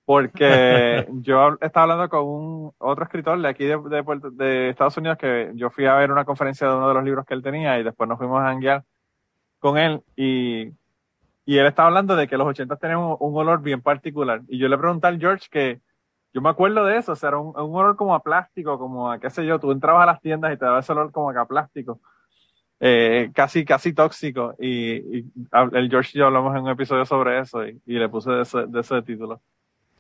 Porque 0.06 1.06
yo 1.12 1.58
estaba 1.60 1.84
hablando 1.84 2.10
con 2.10 2.26
un 2.26 2.72
otro 2.78 3.04
escritor 3.06 3.42
de 3.42 3.48
aquí 3.50 3.66
de, 3.66 3.78
de, 4.34 4.70
Estados 4.70 4.98
Unidos 4.98 5.18
que 5.18 5.52
yo 5.56 5.70
fui 5.70 5.86
a 5.86 5.96
ver 5.96 6.12
una 6.12 6.26
conferencia 6.26 6.68
de 6.68 6.76
uno 6.76 6.88
de 6.88 6.94
los 6.94 7.04
libros 7.04 7.26
que 7.26 7.34
él 7.34 7.44
tenía 7.44 7.80
y 7.80 7.84
después 7.84 8.08
nos 8.08 8.18
fuimos 8.18 8.42
a 8.42 8.50
hanguear 8.50 8.84
con 9.68 9.78
él 9.78 10.02
y, 10.16 10.72
y 11.46 11.58
él 11.58 11.66
estaba 11.66 11.88
hablando 11.88 12.16
de 12.16 12.28
que 12.28 12.38
los 12.38 12.48
80 12.48 12.76
tenían 12.78 13.00
un, 13.00 13.18
olor 13.20 13.62
bien 13.62 13.82
particular. 13.82 14.42
Y 14.48 14.58
yo 14.58 14.68
le 14.68 14.78
pregunté 14.78 15.08
al 15.08 15.20
George 15.20 15.48
que 15.50 15.80
yo 16.34 16.42
me 16.42 16.50
acuerdo 16.50 16.86
de 16.86 16.98
eso, 16.98 17.14
o 17.14 17.16
sea, 17.16 17.30
era 17.30 17.40
un, 17.40 17.54
olor 17.56 17.96
como 17.96 18.14
a 18.14 18.22
plástico, 18.22 18.78
como 18.78 19.12
a 19.12 19.20
qué 19.20 19.30
sé 19.30 19.46
yo, 19.46 19.60
tú 19.60 19.72
entrabas 19.72 20.04
a 20.04 20.12
las 20.12 20.22
tiendas 20.22 20.54
y 20.54 20.58
te 20.58 20.66
daba 20.66 20.80
ese 20.80 20.92
olor 20.92 21.12
como 21.12 21.30
a 21.30 21.46
plástico, 21.46 22.00
eh, 22.80 23.32
casi, 23.34 23.66
casi 23.66 23.94
tóxico. 23.94 24.56
Y, 24.60 25.26
el 25.74 25.90
George 25.90 26.12
y 26.14 26.20
yo 26.20 26.28
hablamos 26.28 26.56
en 26.56 26.64
un 26.64 26.70
episodio 26.70 27.06
sobre 27.06 27.40
eso 27.40 27.66
y, 27.66 27.80
le 27.86 28.10
puse 28.10 28.32
de 28.32 28.42
ese, 28.42 28.66
de 28.68 28.80
ese 28.80 29.02
título. 29.02 29.42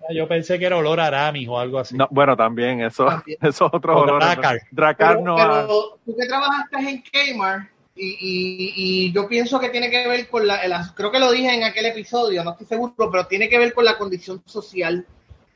Ah, 0.02 0.14
yo 0.14 0.28
pensé 0.28 0.60
que 0.60 0.66
era 0.66 0.78
olor 0.78 1.00
a 1.00 1.08
Aramis 1.08 1.48
o 1.48 1.60
algo 1.60 1.80
así. 1.80 1.96
No, 1.96 2.08
bueno, 2.12 2.36
también, 2.36 2.82
eso, 2.82 3.08
eso 3.42 3.66
es 3.68 3.74
otro 3.74 4.02
olor. 4.02 4.22
Dracar. 4.22 4.60
Dracar 4.72 5.22
no. 5.22 5.36
Pero 5.36 6.00
tú 6.06 6.16
que 6.16 6.28
trabajaste 6.28 6.78
en 6.78 7.04
Kmart, 7.04 7.70
y, 7.98 8.74
y, 8.76 9.12
yo 9.12 9.28
pienso 9.28 9.60
que 9.60 9.70
tiene 9.70 9.90
que 9.90 10.08
ver 10.08 10.30
con 10.30 10.46
la, 10.46 10.94
creo 10.96 11.12
que 11.12 11.20
lo 11.20 11.32
dije 11.32 11.54
en 11.54 11.64
aquel 11.64 11.88
episodio, 11.88 12.44
no 12.44 12.52
estoy 12.52 12.68
seguro, 12.68 13.12
pero 13.12 13.28
tiene 13.28 13.50
que 13.50 13.58
ver 13.58 13.74
con 13.74 13.86
la 13.86 13.98
condición 13.98 14.42
social 14.46 15.06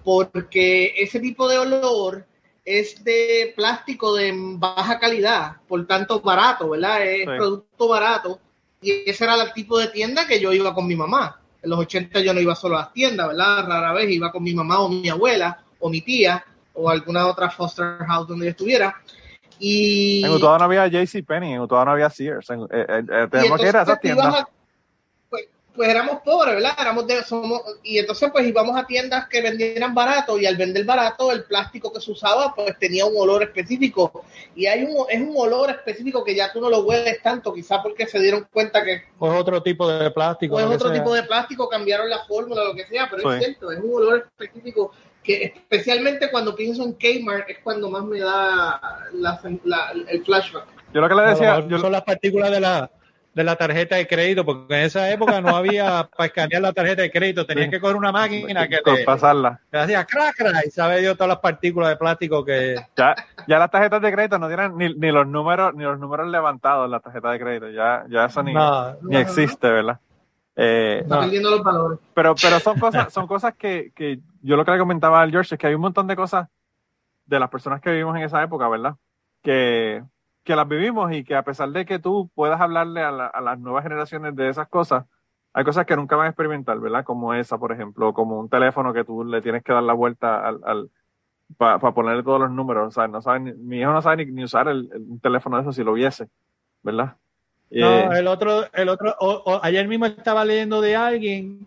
porque 0.03 0.93
ese 0.97 1.19
tipo 1.19 1.47
de 1.47 1.59
olor 1.59 2.26
es 2.65 3.03
de 3.03 3.53
plástico 3.55 4.15
de 4.15 4.34
baja 4.35 4.99
calidad, 4.99 5.57
por 5.68 5.85
tanto 5.88 6.22
barato, 6.22 6.69
¿verdad? 6.69 7.05
Es 7.05 7.26
producto 7.26 7.88
barato. 7.88 8.39
Y 8.81 9.09
ese 9.09 9.23
era 9.23 9.35
el 9.35 9.53
tipo 9.53 9.77
de 9.77 9.88
tienda 9.88 10.27
que 10.27 10.39
yo 10.39 10.51
iba 10.53 10.73
con 10.73 10.88
mi 10.88 10.95
mamá. 10.95 11.39
En 11.61 11.69
los 11.69 11.80
80 11.80 12.19
yo 12.22 12.34
no 12.34 12.39
iba 12.39 12.55
solo 12.55 12.77
a 12.77 12.81
las 12.81 12.93
tiendas, 12.93 13.27
¿verdad? 13.27 13.68
Rara 13.68 13.93
vez 13.93 14.09
iba 14.09 14.31
con 14.31 14.43
mi 14.43 14.53
mamá 14.53 14.80
o 14.80 14.89
mi 14.89 15.09
abuela 15.09 15.63
o 15.80 15.89
mi 15.89 16.01
tía 16.01 16.43
o 16.73 16.89
alguna 16.89 17.27
otra 17.27 17.49
foster 17.49 17.97
house 18.07 18.27
donde 18.27 18.45
yo 18.45 18.51
estuviera. 18.51 19.01
Y... 19.63 20.25
En 20.25 20.31
Utuado 20.31 20.57
no 20.57 20.63
había 20.65 20.88
JCPenney, 20.88 21.53
en 21.53 21.61
Utuado 21.61 21.85
no 21.85 21.91
había 21.91 22.09
Sears. 22.09 22.49
En, 22.49 22.61
eh, 22.63 22.67
eh, 22.71 23.03
eh 23.09 23.27
tenemos 23.29 23.61
que 23.61 23.69
ir 23.69 23.77
a 23.77 23.83
esas 23.83 24.01
tiendas 24.01 24.45
pues 25.75 25.89
éramos 25.89 26.21
pobres, 26.23 26.55
¿verdad? 26.55 26.73
Éramos 26.79 27.07
de, 27.07 27.23
somos, 27.23 27.61
y 27.83 27.97
entonces 27.97 28.29
pues 28.31 28.45
íbamos 28.45 28.77
a 28.77 28.85
tiendas 28.85 29.27
que 29.29 29.41
vendieran 29.41 29.95
barato 29.95 30.38
y 30.38 30.45
al 30.45 30.57
vender 30.57 30.83
barato 30.85 31.31
el 31.31 31.45
plástico 31.45 31.93
que 31.93 32.01
se 32.01 32.11
usaba 32.11 32.53
pues 32.53 32.77
tenía 32.77 33.05
un 33.05 33.13
olor 33.17 33.43
específico 33.43 34.25
y 34.53 34.65
hay 34.65 34.83
un, 34.83 35.05
es 35.09 35.21
un 35.21 35.33
olor 35.38 35.69
específico 35.69 36.23
que 36.23 36.35
ya 36.35 36.51
tú 36.51 36.59
no 36.59 36.69
lo 36.69 36.81
hueles 36.81 37.21
tanto, 37.21 37.53
quizá 37.53 37.81
porque 37.81 38.05
se 38.05 38.19
dieron 38.19 38.47
cuenta 38.51 38.83
que... 38.83 39.03
Pues 39.17 39.31
otro 39.33 39.63
tipo 39.63 39.88
de 39.88 40.11
plástico. 40.11 40.55
Pues 40.55 40.65
otro 40.65 40.91
tipo 40.91 41.13
de 41.13 41.23
plástico, 41.23 41.69
cambiaron 41.69 42.09
la 42.09 42.25
fórmula, 42.25 42.65
lo 42.65 42.75
que 42.75 42.85
sea, 42.88 43.07
pero 43.09 43.31
es 43.31 43.43
cierto, 43.43 43.71
es 43.71 43.79
un 43.79 43.93
olor 43.93 44.27
específico 44.38 44.91
que 45.23 45.43
especialmente 45.43 46.30
cuando 46.31 46.56
pienso 46.56 46.84
en 46.84 46.93
Kmart 46.93 47.49
es 47.49 47.60
cuando 47.60 47.89
más 47.89 48.03
me 48.03 48.19
da 48.19 48.80
el 50.10 50.26
flashback. 50.26 50.65
Yo 50.93 51.02
lo 51.02 51.10
que 51.10 51.15
le 51.15 51.22
decía... 51.23 51.65
yo... 51.68 51.80
Son 51.80 51.91
las 51.91 52.03
partículas 52.03 52.52
de 52.52 52.60
la 52.60 52.91
de 53.34 53.43
la 53.43 53.56
tarjeta 53.56 53.95
de 53.95 54.07
crédito, 54.07 54.43
porque 54.43 54.76
en 54.76 54.81
esa 54.84 55.10
época 55.10 55.39
no 55.41 55.56
había 55.56 56.10
para 56.18 56.27
escanear 56.27 56.61
la 56.61 56.73
tarjeta 56.73 57.02
de 57.02 57.11
crédito, 57.11 57.45
tenías 57.45 57.69
que 57.69 57.80
coger 57.80 57.95
una 57.95 58.11
máquina 58.11 58.68
que 58.68 58.80
te, 58.84 59.03
pasarla. 59.06 59.60
te 59.69 59.77
hacía 59.77 60.06
crack, 60.06 60.35
crack 60.35 60.65
y 60.65 60.72
sabe 60.72 60.99
Dios 60.99 61.15
todas 61.15 61.30
las 61.30 61.39
partículas 61.39 61.89
de 61.89 61.95
plástico 61.95 62.43
que 62.43 62.76
ya, 62.95 63.15
ya 63.48 63.60
las 63.60 63.72
tarjetas 63.72 64.02
de 64.02 64.11
crédito 64.11 64.38
no 64.38 64.48
tienen 64.48 64.77
ni, 64.77 64.93
ni 64.93 65.11
los 65.11 65.27
números 65.27 65.73
ni 65.76 65.84
los 65.84 65.99
números 65.99 66.27
levantados 66.27 66.85
en 66.85 66.91
la 66.91 66.99
tarjeta 66.99 67.31
de 67.31 67.39
crédito, 67.39 67.69
ya, 67.69 68.03
ya 68.10 68.26
eso 68.26 68.43
ni, 68.43 68.53
ni 69.03 69.18
existe, 69.18 69.69
¿verdad? 69.69 69.99
Eh, 70.56 71.06
los 71.07 71.64
valores. 71.64 71.99
Pero, 72.14 72.36
pero 72.36 72.60
son 72.60 72.80
cosas, 72.80 73.14
son 73.14 73.28
cosas 73.28 73.56
que, 73.56 73.91
que 73.95 74.19
yo 74.41 74.56
lo 74.56 74.65
que 74.65 74.72
le 74.72 74.80
comentaba 74.80 75.22
al 75.22 75.32
George 75.32 75.56
es 75.56 75.60
que 75.60 75.68
hay 75.68 75.76
un 75.76 75.82
montón 75.82 76.07
de 76.07 76.15
cosas 76.15 76.48
de 77.26 77.40
las 77.40 77.49
personas 77.49 77.82
que 77.82 77.91
vivimos 77.91 78.15
en 78.18 78.23
esa 78.23 78.44
época, 78.44 78.68
¿verdad? 78.68 78.95
Que, 79.41 80.03
que 80.44 80.56
las 80.56 80.68
vivimos 80.68 81.11
y 81.14 81.23
que 81.23 81.36
a 81.36 81.44
pesar 81.44 81.69
de 81.69 81.86
que 81.86 81.99
tú 81.99 82.30
puedas 82.36 82.60
hablarle 82.60 83.02
a, 83.02 83.11
las 83.11 83.60
nuevas 83.60 83.84
generaciones 83.84 84.36
de 84.36 84.49
esas 84.49 84.68
cosas, 84.68 85.06
hay 85.53 85.64
cosas 85.64 85.86
que 85.86 85.95
nunca 85.95 86.15
van 86.15 86.28
a 86.28 86.30
experimentar, 86.30 86.80
¿verdad? 86.80 87.03
Como 87.03 87.34
esa, 87.34 87.57
por 87.57 87.72
ejemplo, 87.72 88.14
como 88.14 88.40
un 88.40 88.49
teléfono 88.49 88.94
que 88.94 89.03
tú 89.03 89.23
le 89.23 89.41
tienes 89.41 89.64
que 89.64 89.73
dar 89.73 89.84
la 89.84 89.94
vuelta 89.94 90.45
al, 90.45 90.60
al 90.64 90.90
para 91.57 91.80
ponerle 91.80 92.23
todos 92.23 92.40
los 92.40 92.52
números. 92.52 92.88
O 92.88 92.91
sea, 92.91 93.07
no 93.07 93.22
sabe, 93.22 93.53
mi 93.53 93.80
hijo 93.80 93.91
no 93.91 94.02
sabe 94.02 94.26
ni, 94.26 94.44
usar 94.44 94.68
el, 94.68 94.90
un 94.95 95.19
teléfono 95.19 95.57
de 95.57 95.64
eso 95.64 95.73
si 95.73 95.84
lo 95.84 95.94
viese, 95.94 96.30
¿verdad? 96.82 97.18
No, 97.72 98.14
eh, 98.14 98.19
el 98.19 98.27
otro, 98.27 98.65
el 98.73 98.89
otro, 98.89 99.15
ayer 99.64 99.88
mismo 99.88 100.06
estaba 100.06 100.43
leyendo 100.43 100.81
de 100.81 100.95
alguien 100.95 101.65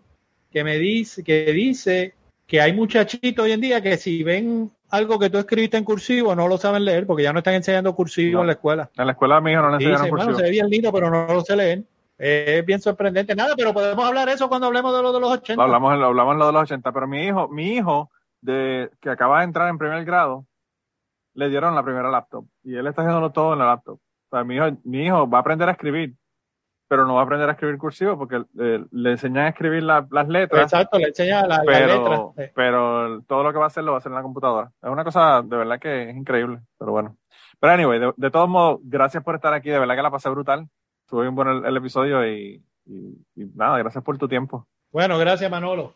que 0.51 0.63
me 0.63 0.77
dice, 0.77 1.23
que 1.23 1.51
dice 1.51 2.13
que 2.45 2.61
hay 2.61 2.73
muchachitos 2.73 3.43
hoy 3.43 3.53
en 3.53 3.61
día 3.61 3.81
que 3.81 3.97
si 3.97 4.23
ven 4.23 4.71
algo 4.91 5.17
que 5.17 5.31
tú 5.31 5.39
escribiste 5.39 5.77
en 5.77 5.83
cursivo 5.83 6.35
no 6.35 6.47
lo 6.47 6.57
saben 6.57 6.85
leer 6.85 7.07
porque 7.07 7.23
ya 7.23 7.33
no 7.33 7.39
están 7.39 7.55
enseñando 7.55 7.95
cursivo 7.95 8.41
en 8.41 8.47
la 8.47 8.53
escuela. 8.53 8.89
En 8.95 9.07
la 9.07 9.13
escuela 9.13 9.41
mi 9.41 9.51
hijo 9.51 9.61
no 9.61 9.69
le 9.69 9.75
enseñan 9.75 10.09
cursivo. 10.09 10.31
Bueno, 10.31 10.35
se 10.37 10.43
ve 10.43 10.51
bien 10.51 10.69
lindo, 10.69 10.93
pero 10.93 11.09
no 11.09 11.25
lo 11.33 11.41
sé 11.41 11.55
leer. 11.55 11.83
Es 12.17 12.65
bien 12.65 12.79
sorprendente. 12.79 13.35
Nada, 13.35 13.55
pero 13.57 13.73
podemos 13.73 14.05
hablar 14.05 14.29
eso 14.29 14.47
cuando 14.47 14.67
hablemos 14.67 14.95
de 14.95 15.01
lo 15.01 15.11
de 15.11 15.19
los 15.19 15.31
80. 15.31 15.61
hablamos, 15.61 15.91
hablamos 15.91 16.37
lo 16.37 16.45
de 16.45 16.53
los 16.53 16.61
80, 16.61 16.91
pero 16.91 17.07
mi 17.07 17.25
hijo, 17.25 17.47
mi 17.49 17.73
hijo 17.73 18.11
de 18.41 18.89
que 19.01 19.09
acaba 19.09 19.39
de 19.39 19.45
entrar 19.45 19.67
en 19.69 19.77
primer 19.77 20.05
grado, 20.05 20.45
le 21.33 21.49
dieron 21.49 21.75
la 21.75 21.83
primera 21.83 22.09
laptop 22.09 22.45
y 22.63 22.75
él 22.75 22.87
está 22.87 23.01
haciéndolo 23.01 23.31
todo 23.31 23.53
en 23.53 23.59
la 23.59 23.65
laptop. 23.65 23.99
Sea, 24.35 24.43
mi 24.43 24.55
hijo, 24.55 24.65
mi 24.83 25.05
hijo 25.05 25.29
va 25.29 25.39
a 25.39 25.41
aprender 25.41 25.69
a 25.69 25.73
escribir 25.73 26.15
pero 26.87 27.05
no 27.05 27.15
va 27.15 27.21
a 27.21 27.23
aprender 27.23 27.49
a 27.49 27.53
escribir 27.53 27.77
cursivo 27.77 28.17
porque 28.17 28.43
eh, 28.59 28.85
le 28.91 29.11
enseñan 29.11 29.45
a 29.45 29.49
escribir 29.49 29.83
las 29.83 30.27
letras. 30.27 30.71
Exacto, 30.71 30.99
le 30.99 31.07
enseñan 31.07 31.47
las 31.49 31.65
letras. 31.65 32.51
Pero 32.53 33.21
todo 33.23 33.43
lo 33.43 33.51
que 33.51 33.57
va 33.57 33.65
a 33.65 33.67
hacer 33.67 33.83
lo 33.83 33.91
va 33.91 33.97
a 33.97 33.99
hacer 33.99 34.11
en 34.11 34.17
la 34.17 34.21
computadora. 34.21 34.71
Es 34.81 34.89
una 34.89 35.03
cosa 35.03 35.41
de 35.41 35.57
verdad 35.57 35.79
que 35.79 36.09
es 36.09 36.15
increíble, 36.15 36.59
pero 36.77 36.91
bueno. 36.91 37.17
Pero 37.59 37.73
anyway, 37.73 37.99
de, 38.15 38.31
todos 38.31 38.49
modos, 38.49 38.79
gracias 38.83 39.23
por 39.23 39.35
estar 39.35 39.53
aquí, 39.53 39.69
de 39.69 39.79
verdad 39.79 39.95
que 39.95 40.01
la 40.03 40.11
pasé 40.11 40.29
brutal. 40.29 40.67
Estuvo 41.01 41.21
bien 41.21 41.35
bueno 41.35 41.65
el, 41.67 41.77
episodio 41.77 42.27
y, 42.27 42.63
nada, 43.35 43.77
gracias 43.79 44.03
por 44.03 44.17
tu 44.17 44.27
tiempo. 44.27 44.67
Bueno, 44.91 45.17
gracias 45.17 45.49
Manolo. 45.49 45.95